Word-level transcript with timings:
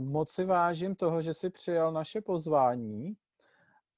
moc 0.00 0.30
si 0.30 0.44
vážím 0.44 0.94
toho, 0.94 1.22
že 1.22 1.34
jsi 1.34 1.50
přijal 1.50 1.92
naše 1.92 2.20
pozvání 2.20 3.16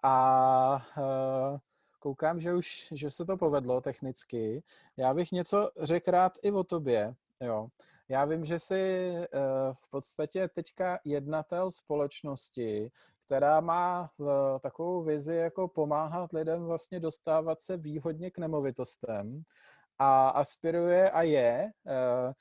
a 0.03 0.87
uh, 0.99 1.59
koukám, 1.99 2.41
že 2.41 2.55
už 2.55 2.89
že 2.93 3.11
se 3.11 3.25
to 3.25 3.37
povedlo 3.37 3.81
technicky. 3.81 4.63
Já 4.97 5.15
bych 5.15 5.33
něco 5.33 5.71
řekl 5.81 6.11
rád 6.11 6.33
i 6.43 6.53
o 6.53 6.65
tobě. 6.65 7.15
Jo. 7.41 7.69
Já 8.09 8.25
vím, 8.25 8.45
že 8.45 8.59
jsi 8.59 9.11
uh, 9.13 9.75
v 9.75 9.91
podstatě 9.91 10.49
teďka 10.49 10.99
jednatel 11.05 11.71
společnosti, 11.71 12.91
která 13.27 13.61
má 13.61 14.11
v, 14.19 14.59
takovou 14.63 15.03
vizi 15.03 15.35
jako 15.35 15.69
pomáhat 15.69 16.33
lidem 16.33 16.65
vlastně 16.65 17.01
dostávat 17.01 17.61
se 17.61 17.77
výhodně 17.77 18.31
k 18.31 18.39
nemovitostem 18.39 19.43
a 19.99 20.29
aspiruje 20.29 21.11
a 21.11 21.23
je 21.23 21.71
uh, 21.85 22.33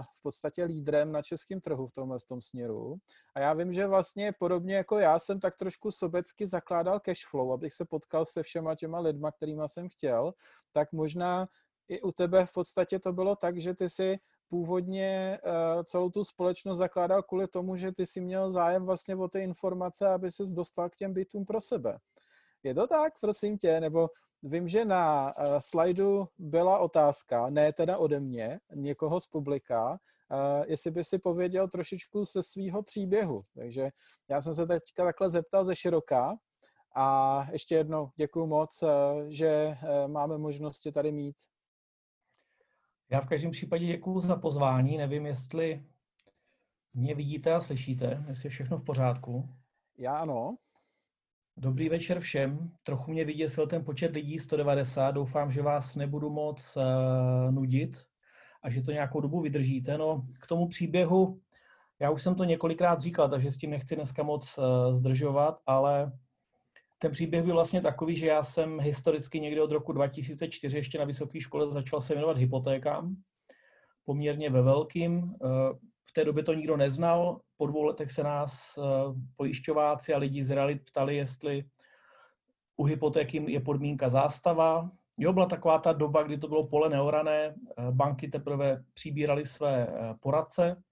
v 0.00 0.22
podstatě 0.22 0.64
lídrem 0.64 1.12
na 1.12 1.22
českém 1.22 1.60
trhu 1.60 1.86
v 1.86 1.92
tomhle 1.92 2.18
tom 2.28 2.40
směru. 2.40 2.96
A 3.34 3.40
já 3.40 3.52
vím, 3.52 3.72
že 3.72 3.86
vlastně 3.86 4.32
podobně 4.38 4.76
jako 4.76 4.98
já 4.98 5.18
jsem 5.18 5.40
tak 5.40 5.56
trošku 5.56 5.90
sobecky 5.90 6.46
zakládal 6.46 7.00
cashflow, 7.00 7.52
abych 7.52 7.72
se 7.72 7.84
potkal 7.84 8.24
se 8.24 8.42
všema 8.42 8.74
těma 8.74 8.98
lidma, 8.98 9.32
kterýma 9.32 9.68
jsem 9.68 9.88
chtěl, 9.88 10.32
tak 10.72 10.92
možná 10.92 11.48
i 11.88 12.02
u 12.02 12.12
tebe 12.12 12.46
v 12.46 12.52
podstatě 12.52 12.98
to 12.98 13.12
bylo 13.12 13.36
tak, 13.36 13.60
že 13.60 13.74
ty 13.74 13.88
si 13.88 14.18
původně 14.48 15.38
uh, 15.44 15.82
celou 15.82 16.10
tu 16.10 16.24
společnost 16.24 16.78
zakládal 16.78 17.22
kvůli 17.22 17.48
tomu, 17.48 17.76
že 17.76 17.92
ty 17.92 18.06
si 18.06 18.20
měl 18.20 18.50
zájem 18.50 18.84
vlastně 18.86 19.16
o 19.16 19.28
ty 19.28 19.40
informace, 19.40 20.08
aby 20.08 20.30
ses 20.30 20.50
dostal 20.50 20.90
k 20.90 20.96
těm 20.96 21.12
bytům 21.12 21.44
pro 21.44 21.60
sebe. 21.60 21.98
Je 22.62 22.74
to 22.74 22.86
tak, 22.86 23.12
prosím 23.20 23.58
tě? 23.58 23.80
Nebo 23.80 24.08
vím, 24.46 24.68
že 24.68 24.84
na 24.84 25.32
uh, 25.38 25.58
slajdu 25.58 26.28
byla 26.38 26.78
otázka, 26.78 27.50
ne 27.50 27.72
teda 27.72 27.96
ode 27.96 28.20
mě, 28.20 28.60
někoho 28.74 29.20
z 29.20 29.26
publika, 29.26 29.90
uh, 29.90 29.98
jestli 30.66 30.90
by 30.90 31.04
si 31.04 31.18
pověděl 31.18 31.68
trošičku 31.68 32.24
ze 32.24 32.42
svého 32.42 32.82
příběhu. 32.82 33.40
Takže 33.54 33.90
já 34.28 34.40
jsem 34.40 34.54
se 34.54 34.66
teďka 34.66 35.04
takhle 35.04 35.30
zeptal 35.30 35.64
ze 35.64 35.76
široká 35.76 36.36
a 36.96 37.48
ještě 37.52 37.74
jednou 37.74 38.10
děkuji 38.16 38.46
moc, 38.46 38.82
uh, 38.82 38.88
že 39.28 39.76
uh, 39.82 40.12
máme 40.12 40.38
možnosti 40.38 40.92
tady 40.92 41.12
mít. 41.12 41.36
Já 43.10 43.20
v 43.20 43.26
každém 43.26 43.50
případě 43.50 43.86
děkuji 43.86 44.20
za 44.20 44.36
pozvání. 44.36 44.96
Nevím, 44.96 45.26
jestli 45.26 45.86
mě 46.94 47.14
vidíte 47.14 47.54
a 47.54 47.60
slyšíte, 47.60 48.24
jestli 48.28 48.46
je 48.46 48.50
všechno 48.50 48.78
v 48.78 48.84
pořádku. 48.84 49.48
Já 49.98 50.18
ano. 50.18 50.56
Dobrý 51.58 51.88
večer 51.88 52.20
všem. 52.20 52.70
Trochu 52.82 53.10
mě 53.10 53.24
vyděsil 53.24 53.66
ten 53.66 53.84
počet 53.84 54.12
lidí 54.12 54.38
190. 54.38 55.10
Doufám, 55.10 55.52
že 55.52 55.62
vás 55.62 55.96
nebudu 55.96 56.30
moc 56.30 56.76
uh, 56.76 57.52
nudit 57.54 58.06
a 58.62 58.70
že 58.70 58.82
to 58.82 58.92
nějakou 58.92 59.20
dobu 59.20 59.40
vydržíte. 59.40 59.98
No, 59.98 60.26
k 60.40 60.46
tomu 60.46 60.68
příběhu, 60.68 61.40
já 62.00 62.10
už 62.10 62.22
jsem 62.22 62.34
to 62.34 62.44
několikrát 62.44 63.00
říkal, 63.00 63.28
takže 63.28 63.50
s 63.50 63.56
tím 63.56 63.70
nechci 63.70 63.96
dneska 63.96 64.22
moc 64.22 64.58
uh, 64.58 64.94
zdržovat, 64.94 65.60
ale 65.66 66.12
ten 66.98 67.12
příběh 67.12 67.44
byl 67.44 67.54
vlastně 67.54 67.80
takový, 67.80 68.16
že 68.16 68.26
já 68.26 68.42
jsem 68.42 68.80
historicky 68.80 69.40
někdy 69.40 69.60
od 69.60 69.72
roku 69.72 69.92
2004 69.92 70.76
ještě 70.76 70.98
na 70.98 71.04
vysoké 71.04 71.40
škole 71.40 71.72
začal 71.72 72.00
se 72.00 72.14
věnovat 72.14 72.36
hypotékám, 72.36 73.16
poměrně 74.04 74.50
ve 74.50 74.62
velkým. 74.62 75.34
Eh, 75.44 75.78
v 76.08 76.12
té 76.12 76.24
době 76.24 76.42
to 76.42 76.54
nikdo 76.54 76.76
neznal. 76.76 77.40
Po 77.56 77.66
dvou 77.66 77.82
letech 77.82 78.12
se 78.12 78.22
nás 78.22 78.78
eh, 78.78 78.82
pojišťováci 79.36 80.14
a 80.14 80.18
lidi 80.18 80.44
z 80.44 80.50
realit 80.50 80.84
ptali, 80.84 81.16
jestli 81.16 81.64
u 82.76 82.84
hypotéky 82.84 83.52
je 83.52 83.60
podmínka 83.60 84.08
zástava. 84.08 84.90
Jo, 85.18 85.32
byla 85.32 85.46
taková 85.46 85.78
ta 85.78 85.92
doba, 85.92 86.22
kdy 86.22 86.38
to 86.38 86.48
bylo 86.48 86.66
pole 86.66 86.88
neorané, 86.88 87.54
eh, 87.78 87.90
banky 87.90 88.28
teprve 88.28 88.84
přibírali 88.94 89.44
své 89.44 89.86
poradce, 90.20 90.82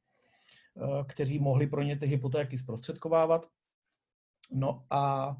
kteří 1.06 1.38
mohli 1.38 1.66
pro 1.66 1.82
ně 1.82 1.98
ty 1.98 2.06
hypotéky 2.06 2.58
zprostředkovávat. 2.58 3.46
No 4.50 4.84
a 4.90 5.36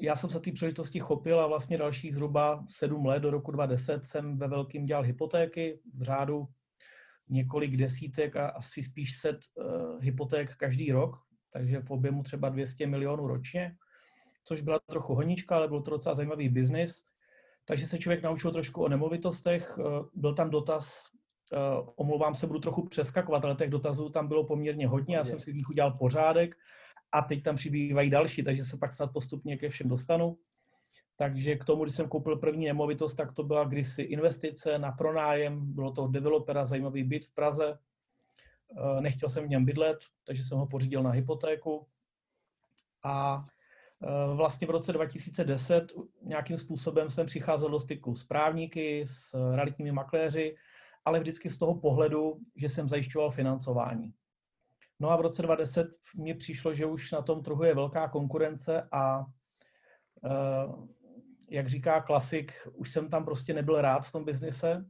já 0.00 0.16
jsem 0.16 0.30
se 0.30 0.40
té 0.40 0.52
příležitosti 0.52 1.00
chopil 1.00 1.40
a 1.40 1.46
vlastně 1.46 1.78
dalších 1.78 2.14
zhruba 2.14 2.64
sedm 2.68 3.06
let 3.06 3.20
do 3.20 3.30
roku 3.30 3.50
2010 3.50 4.04
jsem 4.04 4.36
ve 4.36 4.48
velkým 4.48 4.86
dělal 4.86 5.02
hypotéky 5.02 5.80
v 5.94 6.02
řádu 6.02 6.48
několik 7.30 7.76
desítek 7.76 8.36
a 8.36 8.48
asi 8.48 8.82
spíš 8.82 9.16
set 9.16 9.38
uh, 9.54 9.64
hypoték 10.00 10.56
každý 10.56 10.92
rok, 10.92 11.16
takže 11.52 11.80
v 11.80 11.90
objemu 11.90 12.22
třeba 12.22 12.48
200 12.48 12.86
milionů 12.86 13.26
ročně, 13.26 13.76
což 14.44 14.60
byla 14.60 14.78
trochu 14.78 15.14
honička, 15.14 15.56
ale 15.56 15.68
byl 15.68 15.82
to 15.82 15.90
docela 15.90 16.14
zajímavý 16.14 16.48
biznis. 16.48 17.02
Takže 17.64 17.86
se 17.86 17.98
člověk 17.98 18.22
naučil 18.22 18.52
trošku 18.52 18.82
o 18.82 18.88
nemovitostech. 18.88 19.78
Uh, 19.78 20.06
byl 20.14 20.34
tam 20.34 20.50
dotaz, 20.50 21.04
uh, 21.52 21.88
omlouvám 21.96 22.34
se, 22.34 22.46
budu 22.46 22.58
trochu 22.58 22.88
přeskakovat, 22.88 23.44
ale 23.44 23.54
těch 23.54 23.70
dotazů 23.70 24.08
tam 24.08 24.28
bylo 24.28 24.44
poměrně 24.44 24.88
hodně, 24.88 25.16
já 25.16 25.24
jsem 25.24 25.40
si 25.40 25.52
v 25.52 25.54
nich 25.54 25.68
udělal 25.70 25.94
pořádek 25.98 26.56
a 27.12 27.22
teď 27.22 27.42
tam 27.42 27.56
přibývají 27.56 28.10
další, 28.10 28.42
takže 28.42 28.64
se 28.64 28.76
pak 28.76 28.92
snad 28.92 29.12
postupně 29.12 29.56
ke 29.56 29.68
všem 29.68 29.88
dostanu. 29.88 30.38
Takže 31.20 31.56
k 31.56 31.64
tomu, 31.64 31.84
když 31.84 31.94
jsem 31.94 32.08
koupil 32.08 32.36
první 32.36 32.66
nemovitost, 32.66 33.14
tak 33.14 33.32
to 33.32 33.42
byla 33.42 33.64
kdysi 33.64 34.02
investice 34.02 34.78
na 34.78 34.92
pronájem, 34.92 35.74
bylo 35.74 35.92
to 35.92 36.08
developera, 36.08 36.64
zajímavý 36.64 37.04
byt 37.04 37.26
v 37.26 37.34
Praze. 37.34 37.78
Eh, 38.76 39.00
nechtěl 39.00 39.28
jsem 39.28 39.44
v 39.44 39.48
něm 39.48 39.64
bydlet, 39.64 39.98
takže 40.24 40.44
jsem 40.44 40.58
ho 40.58 40.66
pořídil 40.66 41.02
na 41.02 41.10
hypotéku. 41.10 41.86
A 43.04 43.44
eh, 44.02 44.34
vlastně 44.34 44.66
v 44.66 44.70
roce 44.70 44.92
2010 44.92 45.92
nějakým 46.22 46.56
způsobem 46.56 47.10
jsem 47.10 47.26
přicházel 47.26 47.70
do 47.70 47.80
styku 47.80 48.16
s 48.16 48.24
právníky, 48.24 49.04
s 49.06 49.34
realitními 49.54 49.92
makléři, 49.92 50.56
ale 51.04 51.20
vždycky 51.20 51.50
z 51.50 51.58
toho 51.58 51.74
pohledu, 51.74 52.38
že 52.56 52.68
jsem 52.68 52.88
zajišťoval 52.88 53.30
financování. 53.30 54.12
No 55.00 55.10
a 55.10 55.16
v 55.16 55.20
roce 55.20 55.42
2010 55.42 55.88
mně 56.14 56.34
přišlo, 56.34 56.74
že 56.74 56.86
už 56.86 57.12
na 57.12 57.22
tom 57.22 57.42
trhu 57.42 57.64
je 57.64 57.74
velká 57.74 58.08
konkurence 58.08 58.88
a 58.92 59.26
eh, 60.24 60.90
jak 61.50 61.68
říká 61.68 62.00
klasik, 62.00 62.52
už 62.72 62.90
jsem 62.90 63.08
tam 63.08 63.24
prostě 63.24 63.54
nebyl 63.54 63.80
rád 63.80 64.06
v 64.06 64.12
tom 64.12 64.24
biznise, 64.24 64.84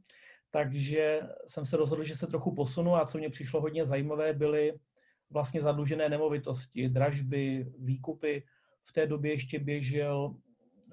takže 0.49 1.21
jsem 1.47 1.65
se 1.65 1.77
rozhodl, 1.77 2.03
že 2.03 2.15
se 2.15 2.27
trochu 2.27 2.55
posunu 2.55 2.95
a 2.95 3.05
co 3.05 3.17
mě 3.17 3.29
přišlo 3.29 3.61
hodně 3.61 3.85
zajímavé, 3.85 4.33
byly 4.33 4.73
vlastně 5.29 5.61
zadlužené 5.61 6.09
nemovitosti, 6.09 6.89
dražby, 6.89 7.65
výkupy. 7.79 8.43
V 8.83 8.91
té 8.91 9.07
době 9.07 9.31
ještě 9.31 9.59
běžel 9.59 10.35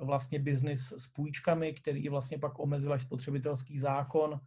vlastně 0.01 0.39
biznis 0.39 0.93
s 0.93 1.07
půjčkami, 1.07 1.75
který 1.75 2.09
vlastně 2.09 2.39
pak 2.39 2.59
omezil 2.59 2.93
až 2.93 3.03
spotřebitelský 3.03 3.79
zákon. 3.79 4.41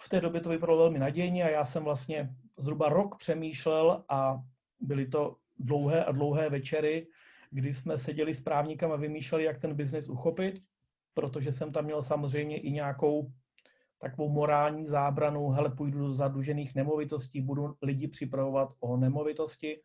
V 0.00 0.08
té 0.08 0.20
době 0.20 0.40
to 0.40 0.48
vypadalo 0.48 0.78
velmi 0.78 0.98
nadějně 0.98 1.44
a 1.44 1.48
já 1.48 1.64
jsem 1.64 1.84
vlastně 1.84 2.30
zhruba 2.58 2.88
rok 2.88 3.16
přemýšlel 3.18 4.04
a 4.08 4.42
byly 4.80 5.06
to 5.06 5.36
dlouhé 5.58 6.04
a 6.04 6.12
dlouhé 6.12 6.50
večery, 6.50 7.06
kdy 7.50 7.74
jsme 7.74 7.98
seděli 7.98 8.34
s 8.34 8.40
právníkem 8.40 8.92
a 8.92 8.96
vymýšleli, 8.96 9.44
jak 9.44 9.58
ten 9.58 9.74
biznis 9.74 10.08
uchopit, 10.08 10.62
protože 11.14 11.52
jsem 11.52 11.72
tam 11.72 11.84
měl 11.84 12.02
samozřejmě 12.02 12.60
i 12.60 12.70
nějakou 12.70 13.32
takovou 13.98 14.28
morální 14.28 14.86
zábranu, 14.86 15.48
hele, 15.48 15.70
půjdu 15.70 15.98
do 15.98 16.12
zadlužených 16.12 16.74
nemovitostí, 16.74 17.40
budu 17.40 17.74
lidi 17.82 18.08
připravovat 18.08 18.68
o 18.80 18.96
nemovitosti. 18.96 19.80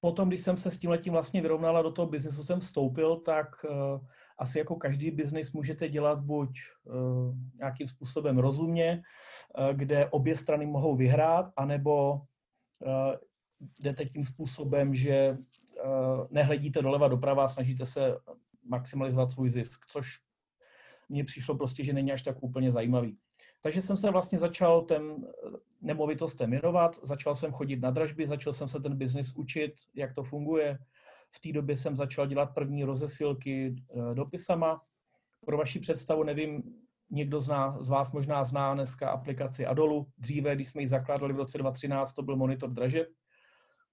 Potom, 0.00 0.28
když 0.28 0.40
jsem 0.40 0.56
se 0.56 0.70
s 0.70 0.78
tím 0.78 0.90
letím 0.90 1.12
vlastně 1.12 1.42
vyrovnal 1.42 1.76
a 1.76 1.82
do 1.82 1.92
toho 1.92 2.08
biznesu 2.08 2.44
jsem 2.44 2.60
vstoupil, 2.60 3.16
tak 3.16 3.64
uh, 3.64 4.00
asi 4.38 4.58
jako 4.58 4.76
každý 4.76 5.10
biznis 5.10 5.52
můžete 5.52 5.88
dělat 5.88 6.20
buď 6.20 6.48
uh, 6.84 7.34
nějakým 7.58 7.88
způsobem 7.88 8.38
rozumně, 8.38 9.02
uh, 9.58 9.76
kde 9.76 10.08
obě 10.10 10.36
strany 10.36 10.66
mohou 10.66 10.96
vyhrát, 10.96 11.52
anebo 11.56 12.20
jdete 13.82 14.04
tím 14.04 14.24
způsobem, 14.24 14.94
že 14.94 15.36
nehledíte 16.30 16.82
doleva 16.82 17.08
doprava 17.08 17.48
snažíte 17.48 17.86
se 17.86 18.16
maximalizovat 18.64 19.30
svůj 19.30 19.50
zisk, 19.50 19.86
což 19.86 20.06
mně 21.08 21.24
přišlo 21.24 21.54
prostě, 21.54 21.84
že 21.84 21.92
není 21.92 22.12
až 22.12 22.22
tak 22.22 22.42
úplně 22.42 22.72
zajímavý. 22.72 23.18
Takže 23.62 23.82
jsem 23.82 23.96
se 23.96 24.10
vlastně 24.10 24.38
začal 24.38 24.82
ten 24.82 25.26
nemovitostem 25.80 26.50
věnovat, 26.50 26.98
začal 27.02 27.36
jsem 27.36 27.52
chodit 27.52 27.80
na 27.80 27.90
dražby, 27.90 28.26
začal 28.26 28.52
jsem 28.52 28.68
se 28.68 28.80
ten 28.80 28.96
biznis 28.96 29.32
učit, 29.36 29.72
jak 29.94 30.14
to 30.14 30.22
funguje. 30.22 30.78
V 31.30 31.40
té 31.40 31.52
době 31.52 31.76
jsem 31.76 31.96
začal 31.96 32.26
dělat 32.26 32.54
první 32.54 32.84
rozesilky 32.84 33.76
eh, 33.76 34.14
dopisama. 34.14 34.82
Pro 35.46 35.56
vaši 35.56 35.80
představu, 35.80 36.22
nevím, 36.22 36.62
někdo 37.10 37.40
zná, 37.40 37.78
z 37.80 37.88
vás 37.88 38.12
možná 38.12 38.44
zná 38.44 38.74
dneska 38.74 39.10
aplikaci 39.10 39.66
Adolu. 39.66 40.06
Dříve, 40.18 40.54
když 40.54 40.68
jsme 40.68 40.82
ji 40.82 40.86
zakládali 40.86 41.32
v 41.32 41.36
roce 41.36 41.58
2013, 41.58 42.12
to 42.12 42.22
byl 42.22 42.36
monitor 42.36 42.70
dražeb 42.70 43.08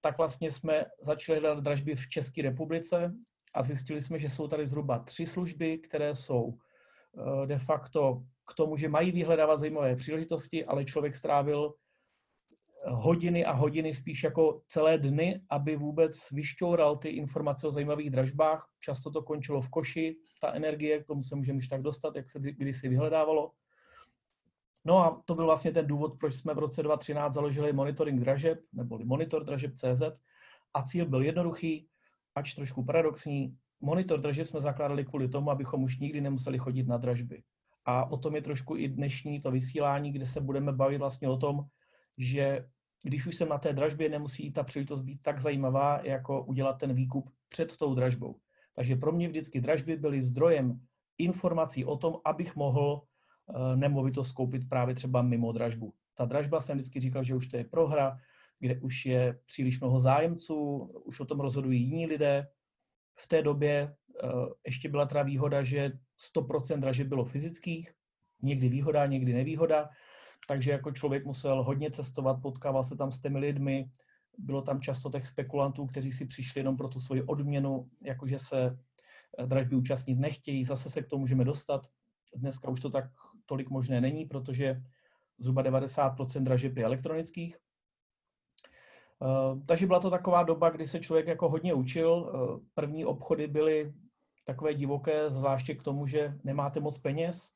tak 0.00 0.18
vlastně 0.18 0.50
jsme 0.50 0.84
začali 1.00 1.38
hledat 1.38 1.64
dražby 1.64 1.94
v 1.94 2.08
České 2.08 2.42
republice 2.42 3.12
a 3.54 3.62
zjistili 3.62 4.02
jsme, 4.02 4.18
že 4.18 4.30
jsou 4.30 4.48
tady 4.48 4.66
zhruba 4.66 4.98
tři 4.98 5.26
služby, 5.26 5.78
které 5.78 6.14
jsou 6.14 6.54
eh, 6.54 7.46
de 7.46 7.58
facto 7.58 8.22
k 8.50 8.54
tomu, 8.54 8.76
že 8.76 8.88
mají 8.88 9.12
vyhledávat 9.12 9.58
zajímavé 9.58 9.96
příležitosti, 9.96 10.64
ale 10.64 10.84
člověk 10.84 11.16
strávil 11.16 11.74
eh, 11.74 12.90
hodiny 12.90 13.44
a 13.44 13.52
hodiny, 13.52 13.94
spíš 13.94 14.22
jako 14.22 14.62
celé 14.68 14.98
dny, 14.98 15.40
aby 15.50 15.76
vůbec 15.76 16.30
vyšťoural 16.32 16.96
ty 16.96 17.08
informace 17.08 17.66
o 17.66 17.72
zajímavých 17.72 18.10
dražbách. 18.10 18.68
Často 18.80 19.10
to 19.10 19.22
končilo 19.22 19.60
v 19.60 19.68
koši, 19.68 20.16
ta 20.40 20.52
energie, 20.52 21.02
k 21.02 21.06
tomu 21.06 21.22
se 21.22 21.36
můžeme 21.36 21.60
tak 21.70 21.82
dostat, 21.82 22.16
jak 22.16 22.30
se 22.30 22.38
kdysi 22.40 22.88
vyhledávalo. 22.88 23.52
No 24.84 24.98
a 24.98 25.22
to 25.24 25.34
byl 25.34 25.44
vlastně 25.44 25.72
ten 25.72 25.86
důvod, 25.86 26.18
proč 26.20 26.34
jsme 26.34 26.54
v 26.54 26.58
roce 26.58 26.82
2013 26.82 27.34
založili 27.34 27.72
monitoring 27.72 28.20
dražeb, 28.20 28.58
neboli 28.72 29.04
monitor 29.04 29.44
dražeb.cz 29.44 30.02
a 30.74 30.82
cíl 30.82 31.06
byl 31.06 31.22
jednoduchý, 31.22 31.88
ač 32.34 32.54
trošku 32.54 32.84
paradoxní. 32.84 33.56
Monitor 33.80 34.20
dražeb 34.20 34.46
jsme 34.46 34.60
zakládali 34.60 35.04
kvůli 35.04 35.28
tomu, 35.28 35.50
abychom 35.50 35.82
už 35.82 35.98
nikdy 35.98 36.20
nemuseli 36.20 36.58
chodit 36.58 36.88
na 36.88 36.96
dražby. 36.96 37.42
A 37.84 38.10
o 38.10 38.16
tom 38.16 38.34
je 38.34 38.42
trošku 38.42 38.76
i 38.76 38.88
dnešní 38.88 39.40
to 39.40 39.50
vysílání, 39.50 40.12
kde 40.12 40.26
se 40.26 40.40
budeme 40.40 40.72
bavit 40.72 40.98
vlastně 40.98 41.28
o 41.28 41.36
tom, 41.36 41.64
že 42.18 42.64
když 43.02 43.26
už 43.26 43.36
jsem 43.36 43.48
na 43.48 43.58
té 43.58 43.72
dražbě, 43.72 44.08
nemusí 44.08 44.52
ta 44.52 44.62
příležitost 44.62 45.02
být 45.02 45.22
tak 45.22 45.40
zajímavá, 45.40 46.00
jako 46.02 46.44
udělat 46.44 46.78
ten 46.78 46.94
výkup 46.94 47.30
před 47.48 47.76
tou 47.76 47.94
dražbou. 47.94 48.36
Takže 48.74 48.96
pro 48.96 49.12
mě 49.12 49.28
vždycky 49.28 49.60
dražby 49.60 49.96
byly 49.96 50.22
zdrojem 50.22 50.80
informací 51.18 51.84
o 51.84 51.96
tom, 51.96 52.16
abych 52.24 52.56
mohl 52.56 53.02
nemovitost 53.74 54.32
koupit 54.32 54.68
právě 54.68 54.94
třeba 54.94 55.22
mimo 55.22 55.52
dražbu. 55.52 55.94
Ta 56.14 56.24
dražba 56.24 56.60
jsem 56.60 56.76
vždycky 56.78 57.00
říkal, 57.00 57.24
že 57.24 57.34
už 57.34 57.46
to 57.46 57.56
je 57.56 57.64
prohra, 57.64 58.18
kde 58.58 58.80
už 58.80 59.06
je 59.06 59.38
příliš 59.46 59.80
mnoho 59.80 60.00
zájemců, 60.00 60.76
už 61.04 61.20
o 61.20 61.24
tom 61.24 61.40
rozhodují 61.40 61.82
jiní 61.82 62.06
lidé. 62.06 62.48
V 63.18 63.26
té 63.26 63.42
době 63.42 63.94
eh, 64.24 64.28
ještě 64.66 64.88
byla 64.88 65.06
teda 65.06 65.22
výhoda, 65.22 65.64
že 65.64 65.92
100% 66.34 66.80
dražeb 66.80 67.06
bylo 67.06 67.24
fyzických, 67.24 67.92
někdy 68.42 68.68
výhoda, 68.68 69.06
někdy 69.06 69.32
nevýhoda, 69.32 69.88
takže 70.48 70.70
jako 70.70 70.92
člověk 70.92 71.24
musel 71.24 71.62
hodně 71.62 71.90
cestovat, 71.90 72.42
potkával 72.42 72.84
se 72.84 72.96
tam 72.96 73.12
s 73.12 73.20
těmi 73.20 73.38
lidmi, 73.38 73.90
bylo 74.38 74.62
tam 74.62 74.80
často 74.80 75.10
těch 75.10 75.26
spekulantů, 75.26 75.86
kteří 75.86 76.12
si 76.12 76.26
přišli 76.26 76.60
jenom 76.60 76.76
pro 76.76 76.88
tu 76.88 77.00
svoji 77.00 77.22
odměnu, 77.22 77.90
jakože 78.02 78.38
se 78.38 78.78
eh, 79.38 79.46
dražby 79.46 79.76
účastnit 79.76 80.18
nechtějí, 80.18 80.64
zase 80.64 80.90
se 80.90 81.02
k 81.02 81.08
tomu 81.08 81.20
můžeme 81.20 81.44
dostat. 81.44 81.86
Dneska 82.36 82.68
už 82.68 82.80
to 82.80 82.90
tak 82.90 83.10
tolik 83.48 83.70
možné 83.70 84.00
není, 84.00 84.24
protože 84.24 84.82
zhruba 85.38 85.62
90% 85.62 86.42
dražeb 86.42 86.76
je 86.76 86.84
elektronických. 86.84 87.56
Eh, 89.22 89.60
takže 89.66 89.86
byla 89.86 90.00
to 90.00 90.10
taková 90.10 90.42
doba, 90.42 90.70
kdy 90.70 90.86
se 90.86 91.00
člověk 91.00 91.26
jako 91.26 91.48
hodně 91.48 91.74
učil. 91.74 92.10
Eh, 92.28 92.60
první 92.74 93.04
obchody 93.04 93.46
byly 93.46 93.92
takové 94.44 94.74
divoké, 94.74 95.30
zvláště 95.30 95.74
k 95.74 95.82
tomu, 95.82 96.06
že 96.06 96.38
nemáte 96.44 96.80
moc 96.80 96.98
peněz. 96.98 97.52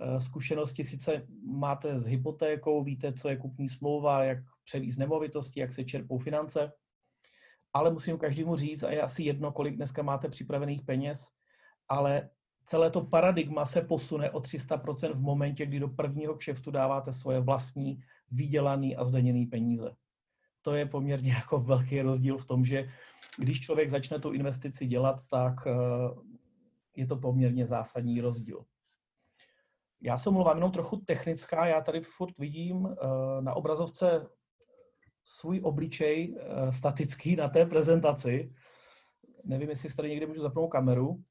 Eh, 0.00 0.20
zkušenosti 0.20 0.84
sice 0.84 1.26
máte 1.44 1.98
s 1.98 2.06
hypotékou, 2.06 2.84
víte, 2.84 3.12
co 3.12 3.28
je 3.28 3.36
kupní 3.36 3.68
smlouva, 3.68 4.24
jak 4.24 4.38
převíz 4.64 4.96
nemovitosti, 4.96 5.60
jak 5.60 5.72
se 5.72 5.84
čerpou 5.84 6.18
finance, 6.18 6.72
ale 7.72 7.90
musím 7.90 8.18
každému 8.18 8.56
říct, 8.56 8.82
a 8.82 8.90
je 8.90 9.02
asi 9.02 9.22
jedno, 9.22 9.52
kolik 9.52 9.76
dneska 9.76 10.02
máte 10.02 10.28
připravených 10.28 10.82
peněz, 10.82 11.28
ale 11.88 12.30
celé 12.66 12.90
to 12.90 13.00
paradigma 13.00 13.66
se 13.66 13.80
posune 13.80 14.30
o 14.30 14.40
300% 14.40 15.12
v 15.12 15.20
momentě, 15.20 15.66
kdy 15.66 15.80
do 15.80 15.88
prvního 15.88 16.34
kšeftu 16.34 16.70
dáváte 16.70 17.12
svoje 17.12 17.40
vlastní 17.40 18.00
vydělaný 18.30 18.96
a 18.96 19.04
zdaněný 19.04 19.46
peníze. 19.46 19.94
To 20.62 20.74
je 20.74 20.86
poměrně 20.86 21.32
jako 21.42 21.60
velký 21.60 22.02
rozdíl 22.02 22.38
v 22.38 22.46
tom, 22.46 22.64
že 22.64 22.88
když 23.38 23.60
člověk 23.60 23.90
začne 23.90 24.18
tu 24.18 24.32
investici 24.32 24.86
dělat, 24.86 25.16
tak 25.30 25.66
eh, 25.66 25.72
je 26.96 27.06
to 27.06 27.16
poměrně 27.16 27.66
zásadní 27.66 28.20
rozdíl. 28.20 28.64
Já 30.00 30.18
se 30.18 30.30
mluvám 30.30 30.56
jenom 30.56 30.72
trochu 30.72 30.96
technická, 30.96 31.66
já 31.66 31.80
tady 31.80 32.00
furt 32.00 32.38
vidím 32.38 32.76
uh, 32.76 32.94
na 33.40 33.54
obrazovce 33.54 34.28
svůj 35.24 35.60
obličej 35.64 36.34
uh, 36.34 36.70
statický 36.70 37.36
na 37.36 37.48
té 37.48 37.66
prezentaci. 37.66 38.52
Nevím, 39.44 39.70
jestli 39.70 39.94
tady 39.94 40.10
někdy 40.10 40.26
můžu 40.26 40.40
zapnout 40.40 40.70
kameru. 40.70 41.24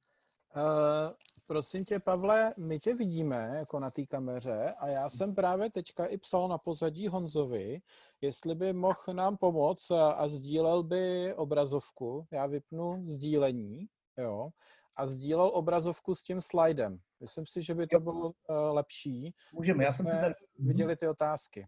Uh, 0.56 1.12
prosím 1.48 1.86
tě, 1.86 2.00
Pavle, 2.00 2.54
my 2.58 2.80
tě 2.80 2.96
vidíme 2.96 3.52
jako 3.56 3.80
na 3.80 3.92
té 3.92 4.06
kameře 4.06 4.74
a 4.78 4.88
já 4.88 5.10
jsem 5.10 5.36
právě 5.36 5.72
teďka 5.72 6.06
i 6.06 6.18
psal 6.18 6.48
na 6.48 6.58
pozadí 6.58 7.08
Honzovi, 7.08 7.82
jestli 8.22 8.56
by 8.56 8.74
mohl 8.74 9.14
nám 9.14 9.38
pomoct 9.38 9.92
a, 9.92 10.12
a 10.12 10.28
sdílel 10.28 10.84
by 10.84 11.34
obrazovku. 11.34 12.28
Já 12.32 12.46
vypnu 12.46 13.04
sdílení, 13.08 13.86
jo, 14.18 14.50
a 14.96 15.06
sdílel 15.06 15.52
obrazovku 15.54 16.16
s 16.16 16.24
tím 16.24 16.42
slidem. 16.42 17.00
Myslím 17.20 17.46
si, 17.46 17.62
že 17.62 17.76
by 17.76 17.88
to 17.88 18.00
bylo 18.00 18.26
uh, 18.26 18.34
lepší. 18.72 19.34
Můžeme, 19.54 19.84
já 19.84 19.94
jsem 19.94 20.06
si 20.06 20.12
tady... 20.12 20.34
Mhm. 20.58 20.68
viděli 20.68 20.96
ty 20.96 21.08
otázky. 21.08 21.68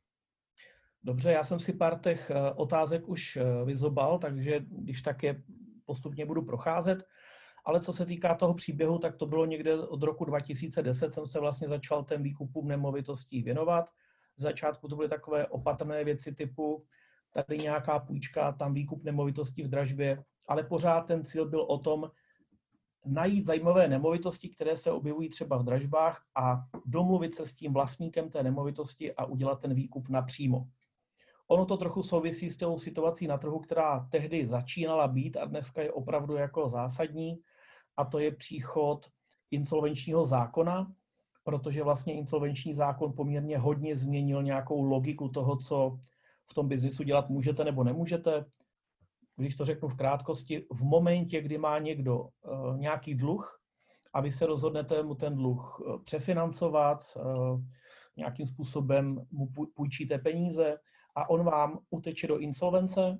Dobře, 1.04 1.32
já 1.32 1.44
jsem 1.44 1.60
si 1.60 1.74
pár 1.74 2.00
těch 2.00 2.32
uh, 2.36 2.62
otázek 2.62 3.08
už 3.08 3.38
vyzobal, 3.66 4.20
takže 4.20 4.60
když 4.60 5.02
tak 5.02 5.24
je 5.24 5.44
postupně 5.86 6.26
budu 6.26 6.42
procházet. 6.42 7.04
Ale 7.68 7.80
co 7.80 7.94
se 7.94 8.06
týká 8.06 8.36
toho 8.36 8.54
příběhu, 8.54 8.98
tak 8.98 9.16
to 9.16 9.26
bylo 9.26 9.46
někde 9.46 9.76
od 9.76 10.04
roku 10.04 10.26
2010, 10.26 11.14
jsem 11.14 11.28
se 11.28 11.40
vlastně 11.40 11.68
začal 11.68 12.04
ten 12.04 12.24
výkupům 12.24 12.68
nemovitostí 12.68 13.44
věnovat. 13.44 13.90
Z 14.36 14.42
začátku 14.42 14.88
to 14.88 14.96
byly 14.96 15.10
takové 15.10 15.48
opatrné 15.48 16.04
věci 16.04 16.36
typu 16.36 16.84
tady 17.32 17.58
nějaká 17.58 18.00
půjčka, 18.00 18.52
tam 18.52 18.74
výkup 18.74 19.04
nemovitostí 19.04 19.64
v 19.64 19.68
dražbě, 19.68 20.24
ale 20.48 20.64
pořád 20.64 21.02
ten 21.02 21.26
cíl 21.26 21.46
byl 21.46 21.62
o 21.62 21.78
tom, 21.78 22.12
najít 23.06 23.46
zajímavé 23.46 23.88
nemovitosti, 23.88 24.50
které 24.50 24.78
se 24.78 24.92
objevují 24.92 25.30
třeba 25.30 25.58
v 25.58 25.64
dražbách 25.64 26.26
a 26.36 26.64
domluvit 26.86 27.36
se 27.36 27.46
s 27.46 27.54
tím 27.54 27.74
vlastníkem 27.74 28.30
té 28.30 28.44
nemovitosti 28.44 29.14
a 29.14 29.26
udělat 29.26 29.62
ten 29.62 29.74
výkup 29.74 30.10
napřímo. 30.10 30.68
Ono 31.48 31.66
to 31.66 31.78
trochu 31.78 32.04
souvisí 32.04 32.50
s 32.50 32.58
tou 32.58 32.80
situací 32.80 33.28
na 33.28 33.38
trhu, 33.38 33.60
která 33.60 34.08
tehdy 34.12 34.48
začínala 34.48 35.08
být 35.08 35.38
a 35.38 35.46
dneska 35.46 35.82
je 35.82 35.92
opravdu 35.92 36.36
jako 36.36 36.70
zásadní, 36.70 37.40
a 37.98 38.06
to 38.06 38.20
je 38.20 38.32
příchod 38.32 39.10
insolvenčního 39.52 40.26
zákona, 40.26 40.94
protože 41.44 41.84
vlastně 41.84 42.14
insolvenční 42.14 42.74
zákon 42.74 43.14
poměrně 43.14 43.58
hodně 43.58 43.96
změnil 43.96 44.44
nějakou 44.44 44.84
logiku 44.84 45.30
toho, 45.30 45.58
co 45.58 46.00
v 46.52 46.54
tom 46.54 46.68
biznisu 46.68 47.04
dělat 47.04 47.30
můžete 47.30 47.64
nebo 47.64 47.84
nemůžete. 47.84 48.46
Když 49.36 49.56
to 49.56 49.66
řeknu 49.66 49.88
v 49.88 49.96
krátkosti, 49.96 50.66
v 50.74 50.82
momentě, 50.84 51.42
kdy 51.42 51.58
má 51.58 51.80
někdo 51.80 52.20
uh, 52.20 52.78
nějaký 52.78 53.16
dluh 53.16 53.62
a 54.14 54.22
vy 54.22 54.32
se 54.32 54.46
rozhodnete 54.46 55.04
mu 55.04 55.16
ten 55.16 55.36
dluh 55.36 55.80
uh, 55.80 56.04
přefinancovat, 56.04 57.00
uh, 57.16 57.62
nějakým 58.18 58.48
způsobem 58.48 59.26
mu 59.32 59.48
půjčíte 59.76 60.18
peníze 60.18 60.78
a 61.16 61.30
on 61.30 61.44
vám 61.44 61.80
uteče 61.90 62.28
do 62.28 62.38
insolvence, 62.38 63.18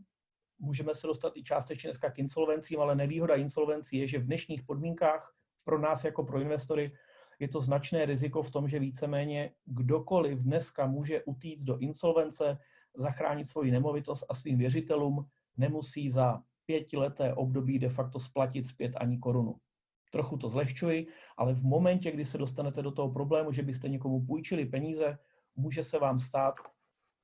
můžeme 0.60 0.96
se 0.96 1.08
dostat 1.08 1.38
i 1.38 1.44
částečně 1.44 1.88
dneska 1.88 2.12
k 2.12 2.20
insolvencím, 2.20 2.80
ale 2.80 2.96
nevýhoda 2.96 3.36
insolvencí 3.36 3.98
je, 3.98 4.08
že 4.08 4.20
v 4.20 4.26
dnešních 4.26 4.64
podmínkách 4.64 5.34
pro 5.64 5.80
nás 5.80 6.04
jako 6.04 6.24
pro 6.24 6.42
investory 6.42 6.92
je 7.40 7.48
to 7.48 7.62
značné 7.62 8.06
riziko 8.06 8.44
v 8.44 8.52
tom, 8.52 8.68
že 8.68 8.80
víceméně 8.80 9.52
kdokoliv 9.66 10.40
dneska 10.40 10.88
může 10.88 11.24
utíct 11.24 11.64
do 11.64 11.78
insolvence, 11.78 12.58
zachránit 12.96 13.46
svoji 13.46 13.72
nemovitost 13.72 14.26
a 14.30 14.34
svým 14.34 14.58
věřitelům 14.58 15.26
nemusí 15.58 16.10
za 16.10 16.44
pětileté 16.66 17.34
období 17.34 17.80
de 17.80 17.90
facto 17.90 18.20
splatit 18.20 18.68
zpět 18.68 18.94
ani 18.96 19.18
korunu. 19.18 19.56
Trochu 20.12 20.38
to 20.38 20.50
zlehčuji, 20.50 21.08
ale 21.38 21.54
v 21.54 21.64
momentě, 21.64 22.12
kdy 22.12 22.26
se 22.26 22.38
dostanete 22.38 22.82
do 22.82 22.92
toho 22.92 23.12
problému, 23.12 23.52
že 23.52 23.64
byste 23.64 23.90
někomu 23.90 24.26
půjčili 24.26 24.66
peníze, 24.66 25.18
může 25.56 25.84
se 25.84 26.00
vám 26.00 26.20
stát, 26.20 26.56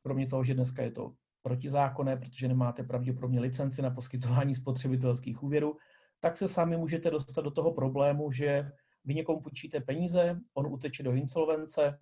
kromě 0.03 0.27
toho, 0.27 0.43
že 0.43 0.53
dneska 0.53 0.83
je 0.83 0.91
to 0.91 1.13
protizákonné, 1.43 2.17
protože 2.17 2.47
nemáte 2.47 2.83
pravděpodobně 2.83 3.39
licenci 3.39 3.81
na 3.81 3.89
poskytování 3.89 4.55
spotřebitelských 4.55 5.43
úvěrů, 5.43 5.77
tak 6.19 6.37
se 6.37 6.47
sami 6.47 6.77
můžete 6.77 7.09
dostat 7.09 7.41
do 7.41 7.51
toho 7.51 7.73
problému, 7.73 8.31
že 8.31 8.71
vy 9.05 9.15
někomu 9.15 9.39
půjčíte 9.39 9.79
peníze, 9.81 10.39
on 10.53 10.67
uteče 10.67 11.03
do 11.03 11.11
insolvence, 11.11 11.99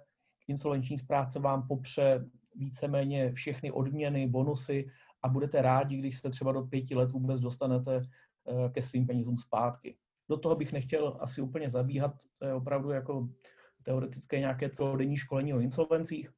insolvenční 0.47 0.97
správce 0.97 1.39
vám 1.39 1.67
popře 1.67 2.25
víceméně 2.55 3.33
všechny 3.33 3.71
odměny, 3.71 4.27
bonusy 4.27 4.87
a 5.23 5.27
budete 5.27 5.61
rádi, 5.61 5.97
když 5.97 6.17
se 6.17 6.29
třeba 6.29 6.51
do 6.51 6.61
pěti 6.61 6.95
let 6.95 7.11
vůbec 7.11 7.41
dostanete 7.41 8.01
eh, 8.01 8.69
ke 8.69 8.81
svým 8.81 9.07
penězům 9.07 9.37
zpátky. 9.37 9.97
Do 10.29 10.37
toho 10.37 10.55
bych 10.55 10.73
nechtěl 10.73 11.17
asi 11.19 11.41
úplně 11.41 11.69
zabíhat, 11.69 12.15
to 12.39 12.45
je 12.45 12.53
opravdu 12.53 12.89
jako 12.89 13.29
teoretické 13.83 14.39
nějaké 14.39 14.69
celodenní 14.69 15.17
školení 15.17 15.53
o 15.53 15.59
insolvencích. 15.59 16.29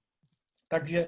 Takže 0.67 1.07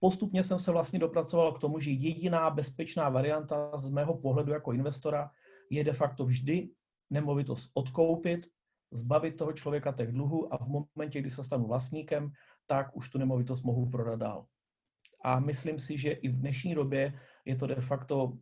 postupně 0.00 0.42
jsem 0.42 0.58
se 0.58 0.72
vlastně 0.72 0.98
dopracoval 0.98 1.52
k 1.52 1.58
tomu, 1.58 1.80
že 1.80 1.90
jediná 1.90 2.50
bezpečná 2.50 3.08
varianta 3.08 3.78
z 3.78 3.90
mého 3.90 4.18
pohledu 4.18 4.52
jako 4.52 4.72
investora 4.72 5.30
je 5.70 5.84
de 5.84 5.92
facto 5.92 6.24
vždy 6.24 6.68
nemovitost 7.10 7.70
odkoupit, 7.74 8.46
zbavit 8.90 9.36
toho 9.36 9.52
člověka 9.52 9.92
těch 9.92 10.12
dluhů 10.12 10.54
a 10.54 10.64
v 10.64 10.68
momentě, 10.68 11.20
kdy 11.20 11.30
se 11.30 11.44
stanu 11.44 11.66
vlastníkem, 11.66 12.32
tak 12.66 12.96
už 12.96 13.08
tu 13.08 13.18
nemovitost 13.18 13.62
mohu 13.62 13.90
prodat 13.90 14.16
dál. 14.16 14.46
A 15.24 15.40
myslím 15.40 15.78
si, 15.78 15.98
že 15.98 16.10
i 16.10 16.28
v 16.28 16.40
dnešní 16.40 16.74
době 16.74 17.20
je 17.44 17.56
to 17.56 17.66
de 17.66 17.74
facto, 17.74 18.32